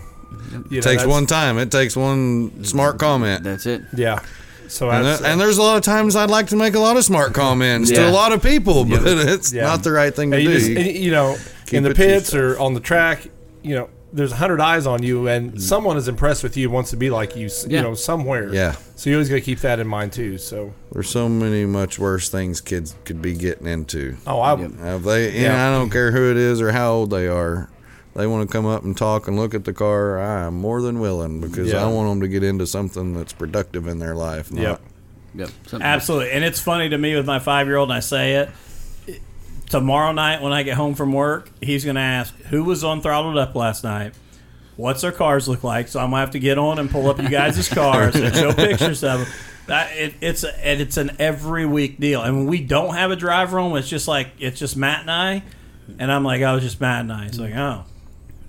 You 0.52 0.58
know, 0.58 0.68
takes 0.68 0.84
that's- 0.84 1.06
one 1.06 1.26
time. 1.26 1.58
It 1.58 1.70
takes 1.70 1.94
one 1.96 2.64
smart 2.64 2.98
comment. 2.98 3.42
That's 3.44 3.66
it. 3.66 3.82
Yeah. 3.96 4.20
So 4.68 4.88
And, 4.90 5.04
that's, 5.04 5.20
there- 5.20 5.30
and 5.32 5.40
uh, 5.40 5.44
there's 5.44 5.58
a 5.58 5.62
lot 5.62 5.76
of 5.76 5.82
times 5.82 6.16
I'd 6.16 6.30
like 6.30 6.46
to 6.48 6.56
make 6.56 6.74
a 6.74 6.78
lot 6.78 6.96
of 6.96 7.04
smart 7.04 7.34
comments 7.34 7.90
to 7.90 7.96
Yeah. 8.00 8.10
a 8.10 8.12
lot 8.12 8.32
of 8.32 8.42
people, 8.42 8.84
but 8.86 9.02
it's 9.04 9.52
Yeah. 9.52 9.64
not 9.64 9.82
the 9.82 9.92
right 9.92 10.14
thing 10.14 10.30
to 10.30 10.36
and 10.38 10.44
you, 10.44 10.50
do. 10.52 10.58
just, 10.58 10.70
and, 10.70 10.96
you 10.96 11.10
know, 11.10 11.36
Keep 11.66 11.74
in 11.74 11.82
the 11.84 11.90
it 11.90 11.94
to 11.94 11.98
pits 11.98 12.34
or 12.34 12.58
on 12.58 12.72
the 12.74 12.80
track, 12.80 13.26
you 13.62 13.74
know, 13.74 13.88
there's 14.12 14.32
a 14.32 14.36
hundred 14.36 14.60
eyes 14.60 14.86
on 14.86 15.02
you, 15.02 15.26
and 15.26 15.60
someone 15.62 15.96
is 15.96 16.06
impressed 16.08 16.42
with 16.42 16.56
you, 16.56 16.68
wants 16.70 16.90
to 16.90 16.96
be 16.96 17.08
like 17.10 17.34
you, 17.34 17.46
you 17.46 17.50
Yeah. 17.68 17.80
know, 17.82 17.94
somewhere. 17.94 18.52
Yeah. 18.52 18.74
So 18.96 19.08
you 19.10 19.16
always 19.16 19.28
got 19.28 19.36
to 19.36 19.40
keep 19.40 19.60
that 19.60 19.80
in 19.80 19.86
mind 19.88 20.12
too. 20.12 20.36
So, 20.38 20.72
There's 20.92 21.08
so 21.08 21.28
many 21.28 21.64
much 21.64 21.98
worse 21.98 22.28
things 22.28 22.60
kids 22.60 22.94
could 23.04 23.22
be 23.22 23.34
getting 23.34 23.66
into. 23.66 24.16
oh, 24.26 24.40
I, 24.40 24.60
Yep. 24.60 24.70
Uh, 24.82 24.98
they, 24.98 25.34
you 25.34 25.42
Yeah. 25.42 25.56
know, 25.56 25.68
I 25.76 25.78
don't 25.78 25.90
care 25.90 26.12
who 26.12 26.30
it 26.30 26.36
is 26.36 26.60
or 26.60 26.72
how 26.72 26.92
old 26.92 27.10
they 27.10 27.26
are. 27.26 27.68
they 28.14 28.26
want 28.26 28.46
to 28.46 28.52
come 28.52 28.66
up 28.66 28.84
and 28.84 28.94
talk 28.94 29.26
and 29.26 29.38
look 29.38 29.54
at 29.54 29.64
the 29.64 29.72
car, 29.72 30.20
I 30.20 30.42
am 30.46 30.52
more 30.60 30.82
than 30.82 31.00
willing 31.00 31.40
because 31.40 31.68
Yeah. 31.72 31.82
I 31.82 31.88
want 31.88 32.10
them 32.10 32.20
to 32.20 32.28
get 32.28 32.44
into 32.44 32.66
something 32.66 33.14
that's 33.14 33.32
productive 33.32 33.86
in 33.88 33.98
their 34.00 34.14
life. 34.14 34.52
Not, 34.52 34.60
Yep. 34.62 34.80
Yep. 35.34 35.50
Something- 35.66 35.86
Absolutely. 35.88 36.30
And 36.32 36.44
it's 36.44 36.60
funny 36.60 36.90
to 36.90 36.98
me 36.98 37.16
with 37.16 37.24
my 37.24 37.38
five 37.38 37.66
year 37.66 37.76
old, 37.78 37.88
and 37.88 37.96
I 37.96 38.00
say 38.00 38.34
it. 38.34 38.50
Tomorrow 39.72 40.12
night 40.12 40.42
when 40.42 40.52
I 40.52 40.64
get 40.64 40.76
home 40.76 40.94
from 40.94 41.14
work, 41.14 41.50
he's 41.62 41.82
going 41.82 41.94
to 41.94 42.02
ask, 42.02 42.34
Who 42.50 42.62
was 42.64 42.84
on 42.84 43.00
Throttled 43.00 43.38
Up 43.38 43.54
last 43.54 43.84
night? 43.84 44.12
What's 44.76 45.00
their 45.00 45.12
cars 45.12 45.48
look 45.48 45.64
like? 45.64 45.88
So 45.88 45.98
I'm 45.98 46.10
going 46.10 46.18
to 46.18 46.20
have 46.20 46.30
to 46.32 46.38
get 46.38 46.58
on 46.58 46.78
and 46.78 46.90
pull 46.90 47.08
up 47.08 47.18
you 47.18 47.30
guys' 47.30 47.68
cars 47.70 48.14
and 48.14 48.34
show 48.34 48.52
pictures 48.52 49.02
of 49.02 49.20
them. 49.20 49.28
That, 49.68 49.96
it, 49.96 50.14
it's 50.20 50.44
a, 50.44 50.54
and 50.62 50.78
it's 50.82 50.98
an 50.98 51.16
every 51.18 51.64
week 51.64 51.98
deal. 51.98 52.20
And 52.20 52.36
when 52.36 52.46
we 52.48 52.62
don't 52.62 52.94
have 52.96 53.12
a 53.12 53.16
driver 53.16 53.58
on, 53.58 53.74
it's 53.78 53.88
just 53.88 54.06
like, 54.06 54.32
it's 54.38 54.58
just 54.58 54.76
Matt 54.76 55.00
and 55.00 55.10
I. 55.10 55.42
And 55.98 56.12
I'm 56.12 56.22
like, 56.22 56.42
oh, 56.42 56.48
I 56.48 56.52
was 56.52 56.64
just 56.64 56.78
Matt 56.78 57.00
and 57.00 57.10
I. 57.10 57.24
It's 57.24 57.38
like, 57.38 57.54
oh. 57.54 57.86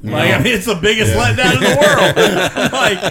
Like, 0.04 0.34
I 0.34 0.40
mean, 0.44 0.54
it's 0.54 0.66
the 0.66 0.76
biggest 0.76 1.14
letdown 1.14 1.54
in 1.54 1.62
the 1.62 1.78
world. 1.80 2.16
like, 2.74 3.02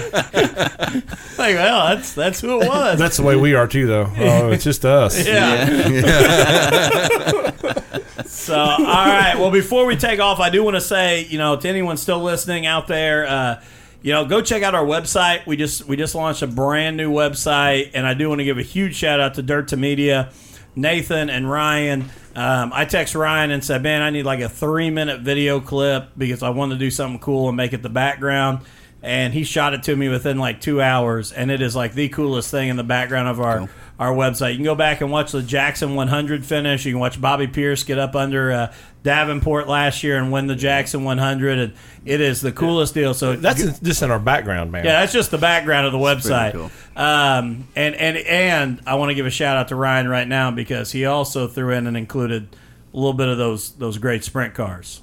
like, 1.38 1.54
well, 1.56 1.94
that's 1.94 2.12
that's 2.12 2.42
who 2.42 2.60
it 2.60 2.68
was. 2.68 2.98
That's 2.98 3.16
the 3.16 3.22
way 3.22 3.34
we 3.34 3.54
are 3.54 3.66
too, 3.66 3.86
though. 3.86 4.12
Oh, 4.18 4.50
it's 4.50 4.64
just 4.64 4.84
us. 4.84 5.26
Yeah. 5.32 5.64
so, 8.26 8.58
all 8.58 8.76
right. 8.76 9.36
Well, 9.38 9.50
before 9.50 9.86
we 9.86 9.96
take 9.96 10.20
off, 10.20 10.38
I 10.38 10.50
do 10.50 10.62
want 10.62 10.76
to 10.76 10.82
say, 10.82 11.24
you 11.24 11.38
know, 11.38 11.56
to 11.56 11.66
anyone 11.66 11.96
still 11.96 12.22
listening 12.22 12.66
out 12.66 12.88
there, 12.88 13.26
uh, 13.26 13.62
you 14.02 14.12
know, 14.12 14.26
go 14.26 14.42
check 14.42 14.62
out 14.62 14.74
our 14.74 14.84
website. 14.84 15.46
We 15.46 15.56
just 15.56 15.86
we 15.86 15.96
just 15.96 16.14
launched 16.14 16.42
a 16.42 16.46
brand 16.46 16.98
new 16.98 17.10
website, 17.10 17.92
and 17.94 18.06
I 18.06 18.12
do 18.12 18.28
want 18.28 18.40
to 18.40 18.44
give 18.44 18.58
a 18.58 18.62
huge 18.62 18.96
shout 18.96 19.18
out 19.18 19.32
to 19.34 19.42
Dirt 19.42 19.68
to 19.68 19.78
Media, 19.78 20.28
Nathan 20.76 21.30
and 21.30 21.50
Ryan. 21.50 22.10
Um, 22.34 22.72
I 22.74 22.84
text 22.84 23.14
Ryan 23.14 23.50
and 23.50 23.64
said, 23.64 23.82
"Man, 23.82 24.02
I 24.02 24.10
need 24.10 24.24
like 24.24 24.40
a 24.40 24.48
three 24.48 24.90
minute 24.90 25.20
video 25.20 25.60
clip 25.60 26.10
because 26.16 26.42
I 26.42 26.50
want 26.50 26.72
to 26.72 26.78
do 26.78 26.90
something 26.90 27.20
cool 27.20 27.48
and 27.48 27.56
make 27.56 27.72
it 27.72 27.82
the 27.82 27.90
background." 27.90 28.60
And 29.02 29.34
he 29.34 29.42
shot 29.42 29.74
it 29.74 29.82
to 29.84 29.96
me 29.96 30.08
within 30.08 30.38
like 30.38 30.60
two 30.60 30.80
hours, 30.80 31.32
and 31.32 31.50
it 31.50 31.60
is 31.60 31.74
like 31.74 31.94
the 31.94 32.08
coolest 32.08 32.50
thing 32.50 32.68
in 32.68 32.76
the 32.76 32.84
background 32.84 33.28
of 33.28 33.40
our 33.40 33.68
our 33.98 34.12
website. 34.12 34.52
You 34.52 34.56
can 34.56 34.64
go 34.64 34.74
back 34.74 35.00
and 35.00 35.10
watch 35.10 35.32
the 35.32 35.42
Jackson 35.42 35.94
100 35.94 36.44
finish. 36.44 36.86
You 36.86 36.92
can 36.92 37.00
watch 37.00 37.20
Bobby 37.20 37.46
Pierce 37.46 37.84
get 37.84 37.98
up 37.98 38.16
under 38.16 38.52
uh, 38.52 38.72
Davenport 39.02 39.68
last 39.68 40.04
year 40.04 40.18
and 40.18 40.30
win 40.30 40.46
the 40.46 40.54
Jackson 40.54 41.02
100, 41.04 41.58
and 41.58 41.72
it 42.04 42.20
is 42.20 42.40
the 42.40 42.52
coolest 42.52 42.94
deal. 42.94 43.14
So 43.14 43.34
That's 43.36 43.60
in, 43.60 43.74
just 43.84 44.02
in 44.02 44.10
our 44.10 44.18
background, 44.20 44.70
man. 44.70 44.84
yeah, 44.84 45.00
that's 45.00 45.12
just 45.12 45.30
the 45.30 45.38
background 45.38 45.86
of 45.86 45.92
the 45.92 45.98
website. 45.98 46.52
cool. 46.52 46.70
Um, 46.96 47.66
and 47.74 47.94
and 47.94 48.16
and 48.18 48.80
I 48.86 48.94
want 48.94 49.10
to 49.10 49.14
give 49.14 49.26
a 49.26 49.30
shout 49.30 49.56
out 49.56 49.68
to 49.68 49.76
Ryan 49.76 50.08
right 50.08 50.28
now 50.28 50.50
because 50.50 50.92
he 50.92 51.04
also 51.04 51.48
threw 51.48 51.72
in 51.72 51.86
and 51.86 51.96
included 51.96 52.48
a 52.92 52.96
little 52.96 53.14
bit 53.14 53.28
of 53.28 53.38
those 53.38 53.72
those 53.72 53.98
great 53.98 54.24
sprint 54.24 54.54
cars. 54.54 55.00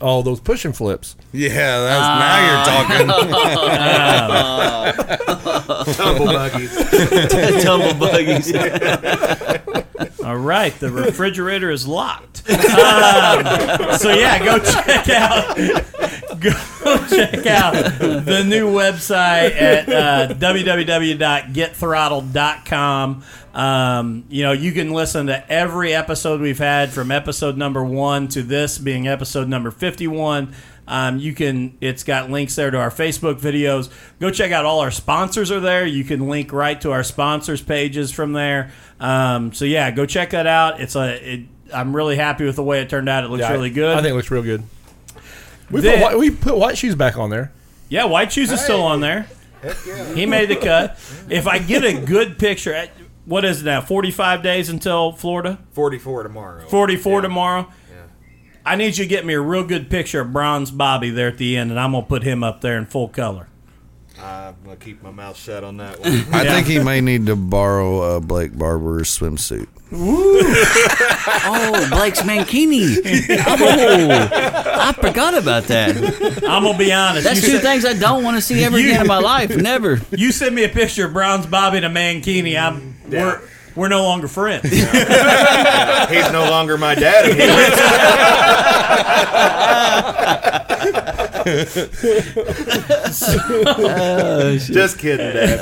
All 0.00 0.22
those 0.24 0.40
push 0.40 0.64
and 0.64 0.76
flips. 0.76 1.14
Yeah, 1.32 1.80
that's, 1.80 2.20
now 2.20 2.50
you're 2.50 2.64
talking. 2.66 3.06
Tumble 5.94 6.26
buggies. 6.26 6.74
Tumble 7.64 7.94
buggies. 7.94 8.50
All 10.24 10.36
right, 10.36 10.76
the 10.80 10.90
refrigerator 10.90 11.70
is 11.70 11.86
locked. 11.86 12.42
Um, 12.50 12.56
so 13.98 14.10
yeah, 14.10 14.44
go 14.44 14.58
check 14.58 15.08
out 15.08 15.56
go 16.40 16.50
check 17.08 17.46
out 17.46 17.72
the 17.98 18.44
new 18.46 18.70
website 18.70 19.54
at 19.54 19.88
uh, 19.88 20.28
www.gethrottled.com. 20.34 23.24
Um, 23.54 24.24
you 24.28 24.42
know, 24.42 24.52
you 24.52 24.72
can 24.72 24.92
listen 24.92 25.28
to 25.28 25.48
every 25.50 25.94
episode 25.94 26.40
we've 26.40 26.58
had 26.58 26.90
from 26.90 27.12
episode 27.12 27.56
number 27.56 27.84
one 27.84 28.26
to 28.28 28.42
this 28.42 28.78
being 28.78 29.06
episode 29.06 29.48
number 29.48 29.70
fifty-one. 29.70 30.52
Um, 30.86 31.18
you 31.18 31.34
can. 31.34 31.76
It's 31.80 32.04
got 32.04 32.30
links 32.30 32.54
there 32.56 32.70
to 32.70 32.78
our 32.78 32.90
Facebook 32.90 33.40
videos. 33.40 33.90
Go 34.20 34.30
check 34.30 34.52
out 34.52 34.64
all 34.64 34.80
our 34.80 34.90
sponsors 34.90 35.50
are 35.50 35.60
there. 35.60 35.86
You 35.86 36.04
can 36.04 36.28
link 36.28 36.52
right 36.52 36.80
to 36.82 36.92
our 36.92 37.02
sponsors 37.02 37.62
pages 37.62 38.12
from 38.12 38.32
there. 38.32 38.70
Um, 39.00 39.52
so 39.52 39.64
yeah, 39.64 39.90
go 39.90 40.04
check 40.06 40.30
that 40.30 40.46
out. 40.46 40.80
It's 40.80 40.94
a. 40.96 41.34
It, 41.34 41.40
I'm 41.72 41.96
really 41.96 42.16
happy 42.16 42.44
with 42.44 42.56
the 42.56 42.62
way 42.62 42.82
it 42.82 42.90
turned 42.90 43.08
out. 43.08 43.24
It 43.24 43.28
looks 43.30 43.40
Yeah, 43.40 43.52
really 43.52 43.70
good. 43.70 43.96
I 43.96 44.02
think 44.02 44.12
it 44.12 44.14
looks 44.14 44.30
real 44.30 44.42
good. 44.42 44.62
We 45.70 45.80
Then- 45.80 45.98
put, 45.98 46.02
white, 46.04 46.18
we 46.18 46.30
put 46.30 46.56
white 46.56 46.76
shoes 46.78 46.94
back 46.94 47.16
on 47.16 47.30
there. 47.30 47.50
Yeah, 47.88 48.04
White 48.06 48.32
Shoes 48.32 48.50
is 48.50 48.60
still 48.60 48.82
on 48.82 49.00
there. 49.00 49.26
He 50.14 50.26
made 50.26 50.48
the 50.48 50.56
cut. 50.56 50.98
If 51.28 51.46
I 51.46 51.58
get 51.58 51.84
a 51.84 51.94
good 52.04 52.38
picture, 52.38 52.88
what 53.24 53.44
is 53.44 53.62
it 53.62 53.64
now? 53.64 53.80
45 53.80 54.42
days 54.42 54.68
until 54.68 55.12
Florida? 55.12 55.58
44 55.72 56.24
tomorrow. 56.24 56.66
44 56.68 57.20
tomorrow? 57.22 57.70
I 58.66 58.76
need 58.76 58.96
you 58.96 59.04
to 59.04 59.06
get 59.06 59.26
me 59.26 59.34
a 59.34 59.40
real 59.40 59.64
good 59.64 59.90
picture 59.90 60.20
of 60.22 60.32
Bronze 60.32 60.70
Bobby 60.70 61.10
there 61.10 61.28
at 61.28 61.38
the 61.38 61.56
end, 61.56 61.70
and 61.70 61.78
I'm 61.78 61.92
going 61.92 62.04
to 62.04 62.08
put 62.08 62.22
him 62.22 62.42
up 62.42 62.60
there 62.62 62.78
in 62.78 62.86
full 62.86 63.08
color. 63.08 63.48
I'm 64.18 64.54
going 64.64 64.78
to 64.78 64.82
keep 64.84 65.02
my 65.02 65.10
mouth 65.10 65.36
shut 65.36 65.64
on 65.64 65.76
that 65.78 66.00
one. 66.00 66.12
I 66.32 66.44
think 66.46 66.66
he 66.66 66.78
may 66.78 67.00
need 67.02 67.26
to 67.26 67.36
borrow 67.36 68.00
uh, 68.16 68.20
Blake 68.20 68.56
Barber's 68.56 69.16
swimsuit. 69.16 69.66
Oh, 71.46 71.88
Blake's 71.90 72.20
Mankini. 72.22 72.96
Oh, 73.46 74.08
I 74.80 74.92
forgot 74.92 75.36
about 75.36 75.64
that. 75.64 75.96
I'm 76.46 76.62
going 76.62 76.72
to 76.74 76.78
be 76.78 76.92
honest. 76.92 77.24
That's 77.24 77.42
you, 77.42 77.52
two 77.52 77.56
se- 77.58 77.62
things 77.62 77.84
I 77.84 77.94
don't 77.94 78.22
want 78.24 78.36
to 78.36 78.40
see 78.42 78.62
ever 78.64 78.78
You- 78.78 78.88
again 78.90 79.02
in 79.02 79.06
my 79.06 79.18
life. 79.18 79.54
Never. 79.56 80.00
you 80.10 80.32
send 80.32 80.54
me 80.54 80.64
a 80.64 80.68
picture 80.68 81.06
of 81.06 81.12
Bronze 81.12 81.46
Bobby 81.46 81.78
and 81.78 81.86
a 81.86 81.88
Mankini, 81.90 82.58
I'm, 82.60 82.94
we're, 83.08 83.40
we're 83.76 83.88
no 83.88 84.02
longer 84.02 84.28
friends. 84.28 84.68
He's 84.70 84.82
no 86.32 86.48
longer 86.50 86.78
my 86.78 86.94
dad. 86.94 87.30
and 87.30 87.40
he 87.40 87.46
Just 94.74 94.98
kidding, 94.98 95.32
Dad. 95.32 95.60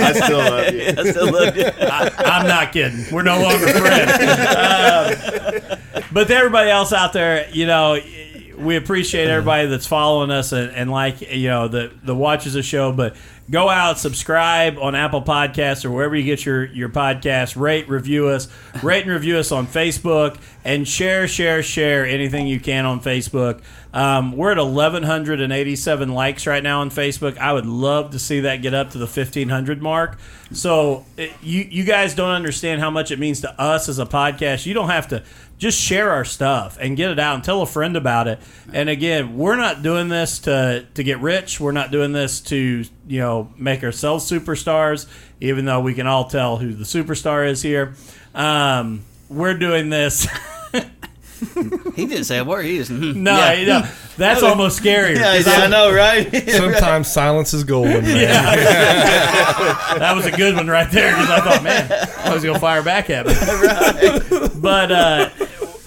I 0.00 0.12
still 0.12 0.38
love 0.38 0.72
you. 0.74 0.86
I 0.98 1.10
still 1.10 1.32
love 1.32 1.56
you. 1.56 1.70
I'm 1.80 2.46
not 2.46 2.72
kidding. 2.72 3.04
We're 3.12 3.22
no 3.22 3.40
longer 3.40 3.66
friends. 3.68 4.12
Um, 4.12 5.78
but 6.12 6.28
to 6.28 6.34
everybody 6.34 6.70
else 6.70 6.92
out 6.92 7.12
there, 7.12 7.48
you 7.50 7.66
know, 7.66 7.98
we 8.56 8.76
appreciate 8.76 9.28
everybody 9.28 9.66
that's 9.68 9.86
following 9.86 10.30
us 10.30 10.52
and, 10.52 10.70
and 10.72 10.90
like, 10.90 11.20
you 11.20 11.48
know, 11.48 11.68
the 11.68 11.92
the 12.02 12.14
watches 12.14 12.54
the 12.54 12.62
show. 12.62 12.92
But 12.92 13.16
go 13.50 13.68
out, 13.68 13.98
subscribe 13.98 14.78
on 14.78 14.94
Apple 14.94 15.22
Podcasts 15.22 15.84
or 15.84 15.90
wherever 15.90 16.16
you 16.16 16.24
get 16.24 16.44
your 16.44 16.64
your 16.64 16.88
podcast. 16.88 17.60
Rate, 17.60 17.88
review 17.88 18.28
us, 18.28 18.48
rate 18.82 19.04
and 19.04 19.12
review 19.12 19.38
us 19.38 19.52
on 19.52 19.66
Facebook, 19.66 20.38
and 20.64 20.86
share, 20.86 21.28
share, 21.28 21.62
share 21.62 22.06
anything 22.06 22.46
you 22.46 22.60
can 22.60 22.86
on 22.86 23.00
Facebook. 23.00 23.60
Um, 23.92 24.36
we're 24.36 24.50
at 24.50 24.58
1,187 24.58 26.14
likes 26.14 26.48
right 26.48 26.62
now 26.62 26.80
on 26.80 26.90
Facebook. 26.90 27.38
I 27.38 27.52
would 27.52 27.66
love 27.66 28.10
to 28.10 28.18
see 28.18 28.40
that 28.40 28.56
get 28.56 28.74
up 28.74 28.90
to 28.90 28.98
the 28.98 29.06
1,500 29.06 29.80
mark. 29.80 30.18
So 30.50 31.06
it, 31.16 31.32
you 31.42 31.62
you 31.62 31.84
guys 31.84 32.14
don't 32.14 32.30
understand 32.30 32.80
how 32.80 32.90
much 32.90 33.10
it 33.10 33.18
means 33.18 33.40
to 33.42 33.60
us 33.60 33.88
as 33.88 33.98
a 33.98 34.06
podcast. 34.06 34.66
You 34.66 34.74
don't 34.74 34.88
have 34.88 35.08
to 35.08 35.22
just 35.58 35.80
share 35.80 36.10
our 36.10 36.24
stuff 36.24 36.76
and 36.80 36.96
get 36.96 37.10
it 37.10 37.18
out 37.18 37.36
and 37.36 37.44
tell 37.44 37.62
a 37.62 37.66
friend 37.66 37.96
about 37.96 38.28
it. 38.28 38.38
And 38.72 38.88
again, 38.88 39.36
we're 39.38 39.56
not 39.56 39.82
doing 39.82 40.08
this 40.08 40.40
to 40.40 40.86
to 40.94 41.02
get 41.04 41.20
rich. 41.20 41.60
We're 41.60 41.72
not 41.72 41.90
doing 41.90 42.12
this 42.12 42.40
to 42.42 42.84
you 43.06 43.20
know 43.20 43.52
make 43.56 43.82
ourselves 43.84 44.30
superstars. 44.30 45.06
Even 45.40 45.64
though 45.64 45.80
we 45.80 45.94
can 45.94 46.06
all 46.06 46.24
tell 46.28 46.56
who 46.56 46.72
the 46.72 46.84
superstar 46.84 47.46
is 47.48 47.60
here, 47.62 47.94
um, 48.34 49.02
we're 49.28 49.54
doing 49.58 49.90
this. 49.90 50.26
He 51.94 52.06
didn't 52.06 52.24
say 52.24 52.38
a 52.38 52.44
word. 52.44 52.64
He 52.64 52.78
just 52.78 52.90
mhm. 52.90 53.16
no, 53.16 53.36
Yeah. 53.36 53.52
you 53.52 53.66
know, 53.66 53.82
that's 54.16 54.42
almost 54.42 54.80
scarier. 54.82 55.14
Yeah, 55.16 55.36
'cause 55.36 55.46
yeah, 55.46 55.52
I 55.52 55.60
I'm- 55.62 55.70
know, 55.70 55.92
right? 55.92 56.32
Sometimes 56.50 57.08
silence 57.08 57.52
is 57.52 57.64
golden. 57.64 58.02
Man. 58.02 58.14
that 59.98 60.12
was 60.16 60.24
a 60.26 60.30
good 60.30 60.54
one 60.56 60.68
right 60.68 60.90
there 60.90 61.10
because 61.12 61.28
I 61.30 61.40
thought, 61.40 61.62
man, 61.62 62.08
I 62.18 62.32
was 62.32 62.42
gonna 62.44 62.58
fire 62.58 62.82
back 62.82 63.10
at 63.10 63.26
me. 63.26 63.34
But 64.58 64.90
uh, 64.92 65.28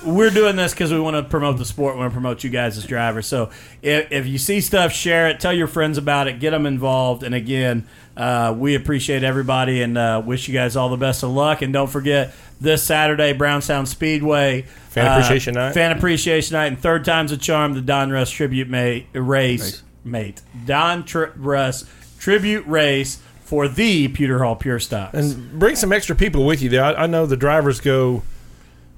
we're 0.08 0.30
doing 0.30 0.56
this 0.56 0.74
because 0.74 0.92
we 0.92 1.00
want 1.00 1.16
to 1.16 1.24
promote 1.24 1.58
the 1.58 1.66
sport. 1.66 1.96
We 1.96 2.00
want 2.00 2.12
to 2.12 2.16
promote 2.16 2.44
you 2.44 2.50
guys 2.50 2.78
as 2.78 2.86
drivers. 2.86 3.28
So 3.28 3.52
if, 3.82 4.12
if 4.12 4.26
you 4.26 4.38
see 4.38 4.62
stuff, 4.62 4.92
share 4.92 5.28
it. 5.30 5.40
Tell 5.40 5.54
your 5.54 5.68
friends 5.68 5.98
about 5.98 6.28
it. 6.28 6.40
Get 6.40 6.52
them 6.52 6.66
involved. 6.66 7.24
And 7.24 7.36
again, 7.36 7.88
uh, 8.16 8.56
we 8.58 8.76
appreciate 8.76 9.24
everybody 9.24 9.82
and 9.82 9.98
uh, 9.98 10.22
wish 10.26 10.48
you 10.48 10.54
guys 10.54 10.76
all 10.76 10.90
the 10.90 10.98
best 10.98 11.24
of 11.24 11.30
luck. 11.32 11.62
And 11.62 11.72
don't 11.74 11.90
forget 11.90 12.34
this 12.60 12.82
Saturday, 12.84 13.34
Brownstown 13.34 13.86
Speedway. 13.86 14.64
Fan 14.90 15.08
uh, 15.08 15.12
Appreciation 15.12 15.54
Night. 15.54 15.74
Fan 15.74 15.96
Appreciation 15.96 16.54
Night. 16.54 16.68
And 16.68 16.80
third 16.80 17.06
time's 17.06 17.32
a 17.32 17.38
charm, 17.38 17.74
the 17.74 17.82
Don 17.82 18.10
Russ 18.10 18.32
Tribute 18.32 18.70
ma- 18.70 19.00
race. 19.14 19.84
Mate. 20.04 20.42
Don 20.66 21.04
Tri- 21.06 21.32
Russ 21.36 21.86
Tribute 22.18 22.66
Race 22.66 23.22
for 23.42 23.68
the 23.68 24.08
Pewter 24.08 24.44
Hall 24.44 24.56
Pure 24.56 24.80
Stocks. 24.80 25.14
and 25.18 25.60
bring 25.60 25.76
some 25.76 25.94
extra 25.94 26.16
people 26.16 26.46
with 26.46 26.62
you 26.62 26.70
there. 26.70 26.84
I, 26.84 26.94
I 27.04 27.08
know 27.08 27.26
the 27.26 27.38
drivers 27.38 27.80
go 27.80 28.24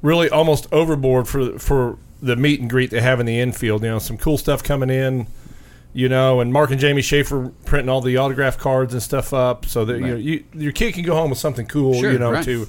really 0.01 0.29
almost 0.29 0.67
overboard 0.71 1.27
for 1.27 1.57
for 1.59 1.97
the 2.21 2.35
meet 2.35 2.59
and 2.59 2.69
greet 2.69 2.91
they 2.91 3.01
have 3.01 3.19
in 3.19 3.25
the 3.25 3.39
infield. 3.39 3.83
You 3.83 3.89
know, 3.89 3.99
some 3.99 4.17
cool 4.17 4.37
stuff 4.37 4.63
coming 4.63 4.89
in. 4.89 5.27
You 5.91 6.07
know, 6.07 6.39
and 6.39 6.53
Mark 6.53 6.69
and 6.69 6.79
Jamie 6.79 7.01
Schaefer 7.01 7.51
printing 7.65 7.89
all 7.89 7.99
the 7.99 8.17
autograph 8.17 8.59
cards 8.59 8.93
and 8.93 9.01
stuff 9.01 9.33
up, 9.33 9.65
so 9.65 9.85
that 9.85 9.95
you, 9.95 10.07
know, 10.07 10.15
you 10.15 10.43
your 10.53 10.71
kid 10.71 10.93
can 10.93 11.03
go 11.03 11.15
home 11.15 11.31
with 11.31 11.39
something 11.39 11.65
cool. 11.65 11.99
Sure, 11.99 12.11
you 12.11 12.19
know, 12.19 12.31
right. 12.31 12.45
too. 12.45 12.67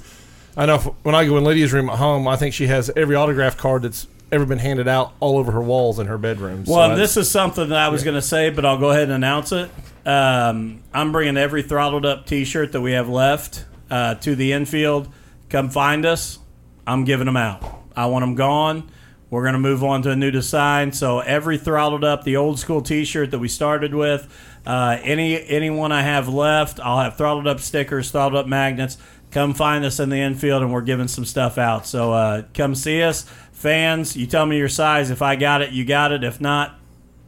I 0.57 0.65
know 0.65 0.75
if, 0.75 0.83
when 1.03 1.13
I 1.13 1.25
go 1.25 1.37
in 1.37 1.43
Lydia's 1.43 1.71
room 1.71 1.89
at 1.89 1.97
home, 1.99 2.27
I 2.27 2.35
think 2.35 2.53
she 2.55 2.67
has 2.67 2.89
every 2.95 3.15
autograph 3.15 3.57
card 3.57 3.83
that's 3.83 4.07
ever 4.31 4.45
been 4.45 4.57
handed 4.57 4.87
out 4.87 5.13
all 5.19 5.37
over 5.37 5.51
her 5.51 5.61
walls 5.61 5.99
in 5.99 6.07
her 6.07 6.17
bedroom. 6.17 6.63
Well, 6.65 6.81
and 6.81 6.91
that's- 6.93 7.15
this 7.15 7.27
is 7.27 7.31
something 7.31 7.69
that 7.69 7.77
I 7.77 7.89
was 7.89 8.03
going 8.03 8.15
to 8.15 8.21
say, 8.21 8.49
but 8.49 8.65
I'll 8.65 8.77
go 8.77 8.89
ahead 8.89 9.03
and 9.03 9.11
announce 9.13 9.51
it. 9.51 9.69
Um, 10.05 10.81
I'm 10.93 11.11
bringing 11.11 11.37
every 11.37 11.61
throttled 11.63 12.05
up 12.05 12.25
T-shirt 12.25 12.71
that 12.71 12.81
we 12.81 12.93
have 12.93 13.07
left 13.07 13.65
uh, 13.89 14.15
to 14.15 14.35
the 14.35 14.53
infield. 14.53 15.09
Come 15.49 15.69
find 15.69 16.05
us. 16.05 16.39
I'm 16.85 17.05
giving 17.05 17.25
them 17.25 17.37
out. 17.37 17.63
I 17.95 18.05
want 18.07 18.23
them 18.23 18.35
gone. 18.35 18.89
We're 19.29 19.43
going 19.43 19.53
to 19.53 19.59
move 19.59 19.81
on 19.83 20.01
to 20.01 20.11
a 20.11 20.15
new 20.15 20.29
design. 20.29 20.91
So 20.91 21.19
every 21.19 21.57
throttled 21.57 22.03
up, 22.03 22.25
the 22.25 22.35
old 22.35 22.59
school 22.59 22.81
T-shirt 22.81 23.31
that 23.31 23.39
we 23.39 23.47
started 23.47 23.95
with, 23.95 24.27
uh, 24.65 24.97
any 25.01 25.41
anyone 25.47 25.93
I 25.93 26.01
have 26.01 26.27
left, 26.27 26.79
I'll 26.81 26.99
have 26.99 27.15
throttled 27.17 27.47
up 27.47 27.61
stickers, 27.61 28.11
throttled 28.11 28.35
up 28.35 28.47
magnets. 28.47 28.97
Come 29.31 29.53
find 29.53 29.85
us 29.85 30.01
in 30.01 30.09
the 30.09 30.17
infield, 30.17 30.61
and 30.61 30.73
we're 30.73 30.81
giving 30.81 31.07
some 31.07 31.23
stuff 31.23 31.57
out. 31.57 31.87
So 31.87 32.11
uh, 32.11 32.43
come 32.53 32.75
see 32.75 33.01
us, 33.01 33.23
fans. 33.53 34.17
You 34.17 34.27
tell 34.27 34.45
me 34.45 34.57
your 34.57 34.67
size. 34.67 35.09
If 35.09 35.21
I 35.21 35.37
got 35.37 35.61
it, 35.61 35.71
you 35.71 35.85
got 35.85 36.11
it. 36.11 36.25
If 36.25 36.41
not, 36.41 36.75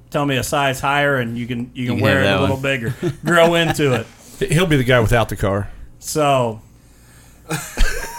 tell 0.10 0.26
me 0.26 0.36
a 0.36 0.44
size 0.44 0.82
higher, 0.82 1.16
and 1.16 1.38
you 1.38 1.48
can 1.48 1.72
you 1.74 1.88
can 1.88 1.96
can 1.96 2.04
wear 2.04 2.20
it 2.20 2.24
a 2.24 2.26
that 2.26 2.42
little 2.42 2.58
one. 2.58 2.62
bigger, 2.64 2.94
grow 3.26 3.56
into 3.56 3.94
it. 3.94 4.52
he'll 4.52 4.66
be 4.66 4.76
the 4.76 4.84
guy 4.84 5.00
without 5.00 5.30
the 5.30 5.38
car. 5.38 5.70
So 6.00 6.62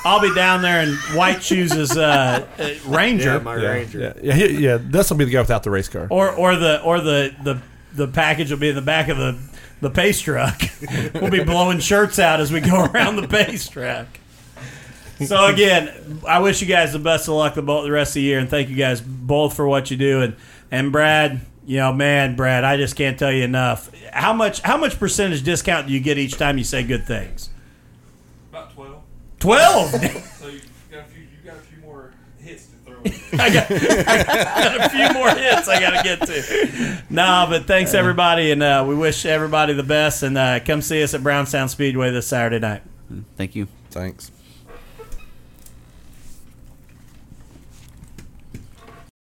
I'll 0.05 0.21
be 0.21 0.35
down 0.35 0.61
there 0.63 0.83
in 0.83 0.95
white 1.17 1.43
shoes 1.43 1.73
as 1.73 1.97
uh, 1.97 2.47
uh, 2.59 2.71
Ranger, 2.87 3.35
Yeah, 3.35 3.39
my 3.39 3.55
Ranger. 3.55 3.99
Yeah, 3.99 4.13
yeah, 4.23 4.35
he, 4.35 4.57
yeah. 4.65 4.79
This 4.81 5.09
will 5.11 5.17
be 5.17 5.25
the 5.25 5.31
guy 5.31 5.41
without 5.41 5.63
the 5.63 5.71
race 5.71 5.89
car. 5.89 6.07
or 6.11 6.31
or 6.31 6.57
the 6.57 6.83
or 6.83 7.01
the 7.01 7.35
the 7.43 7.61
the 7.95 8.09
package 8.09 8.51
will 8.51 8.59
be 8.59 8.69
in 8.69 8.75
the 8.75 8.83
back 8.83 9.09
of 9.09 9.17
the 9.17 9.39
the 9.81 9.91
pace 9.91 10.21
truck. 10.21 10.61
we'll 11.15 11.31
be 11.31 11.43
blowing 11.45 11.79
shirts 11.81 12.19
out 12.19 12.41
as 12.41 12.53
we 12.53 12.61
go 12.61 12.85
around 12.85 13.17
the 13.17 13.29
pace 13.29 13.69
track. 13.69 14.21
So 15.27 15.47
again, 15.47 16.21
I 16.27 16.41
wish 16.41 16.61
you 16.61 16.67
guys 16.67 16.93
the 16.93 16.99
best 16.99 17.29
of 17.29 17.35
luck 17.35 17.55
the, 17.55 17.63
bo- 17.63 17.85
the 17.85 17.91
rest 17.93 18.11
of 18.11 18.15
the 18.15 18.23
year, 18.23 18.41
and 18.41 18.51
thank 18.51 18.69
you 18.69 18.75
guys 18.77 19.01
both 19.01 19.55
for 19.55 19.67
what 19.67 19.91
you 19.91 19.97
do. 19.97 20.23
And 20.23 20.37
and 20.71 20.91
Brad, 20.91 21.41
you 21.65 21.79
know, 21.79 21.93
man, 21.93 22.35
Brad, 22.35 22.65
I 22.65 22.77
just 22.77 22.97
can't 22.97 23.17
tell 23.19 23.31
you 23.33 23.45
enough. 23.45 23.91
How 24.13 24.33
much 24.33 24.61
how 24.63 24.77
much 24.77 24.99
percentage 24.99 25.43
discount 25.45 25.87
do 25.87 25.93
you 25.93 26.01
get 26.01 26.19
each 26.19 26.37
time 26.37 26.59
you 26.59 26.65
say 26.65 26.83
good 26.83 27.07
things? 27.07 27.49
About 29.45 29.91
12. 29.91 29.91
So 29.91 30.49
you 30.49 30.61
got 30.91 31.01
a 31.01 31.05
few, 31.05 31.23
you 31.23 31.29
got 31.45 31.57
a 31.57 31.61
few 31.61 31.83
more 31.83 32.13
hits 32.39 32.67
to 32.67 32.77
throw 32.85 32.97
in. 33.03 33.13
I 33.41 33.53
got, 33.53 33.71
I 33.71 34.65
got 34.65 34.87
a 34.87 34.89
few 34.91 35.13
more 35.13 35.31
hits 35.31 35.69
I 35.69 35.81
got 35.81 35.91
to 35.91 36.03
get 36.03 36.27
to. 36.27 37.03
No, 37.11 37.47
but 37.49 37.67
thanks 37.67 37.95
everybody, 37.95 38.51
and 38.51 38.63
uh, 38.63 38.85
we 38.87 38.95
wish 38.95 39.27
everybody 39.27 39.73
the 39.75 39.83
best. 39.83 40.23
And 40.23 40.37
uh, 40.39 40.61
come 40.61 40.83
see 40.83 41.03
us 41.03 41.15
at 41.15 41.23
Brownstown 41.23 41.69
Speedway 41.69 42.11
this 42.11 42.27
Saturday 42.27 42.59
night. 42.59 42.83
Thank 43.37 43.55
you. 43.55 43.69
Thanks. 43.91 44.31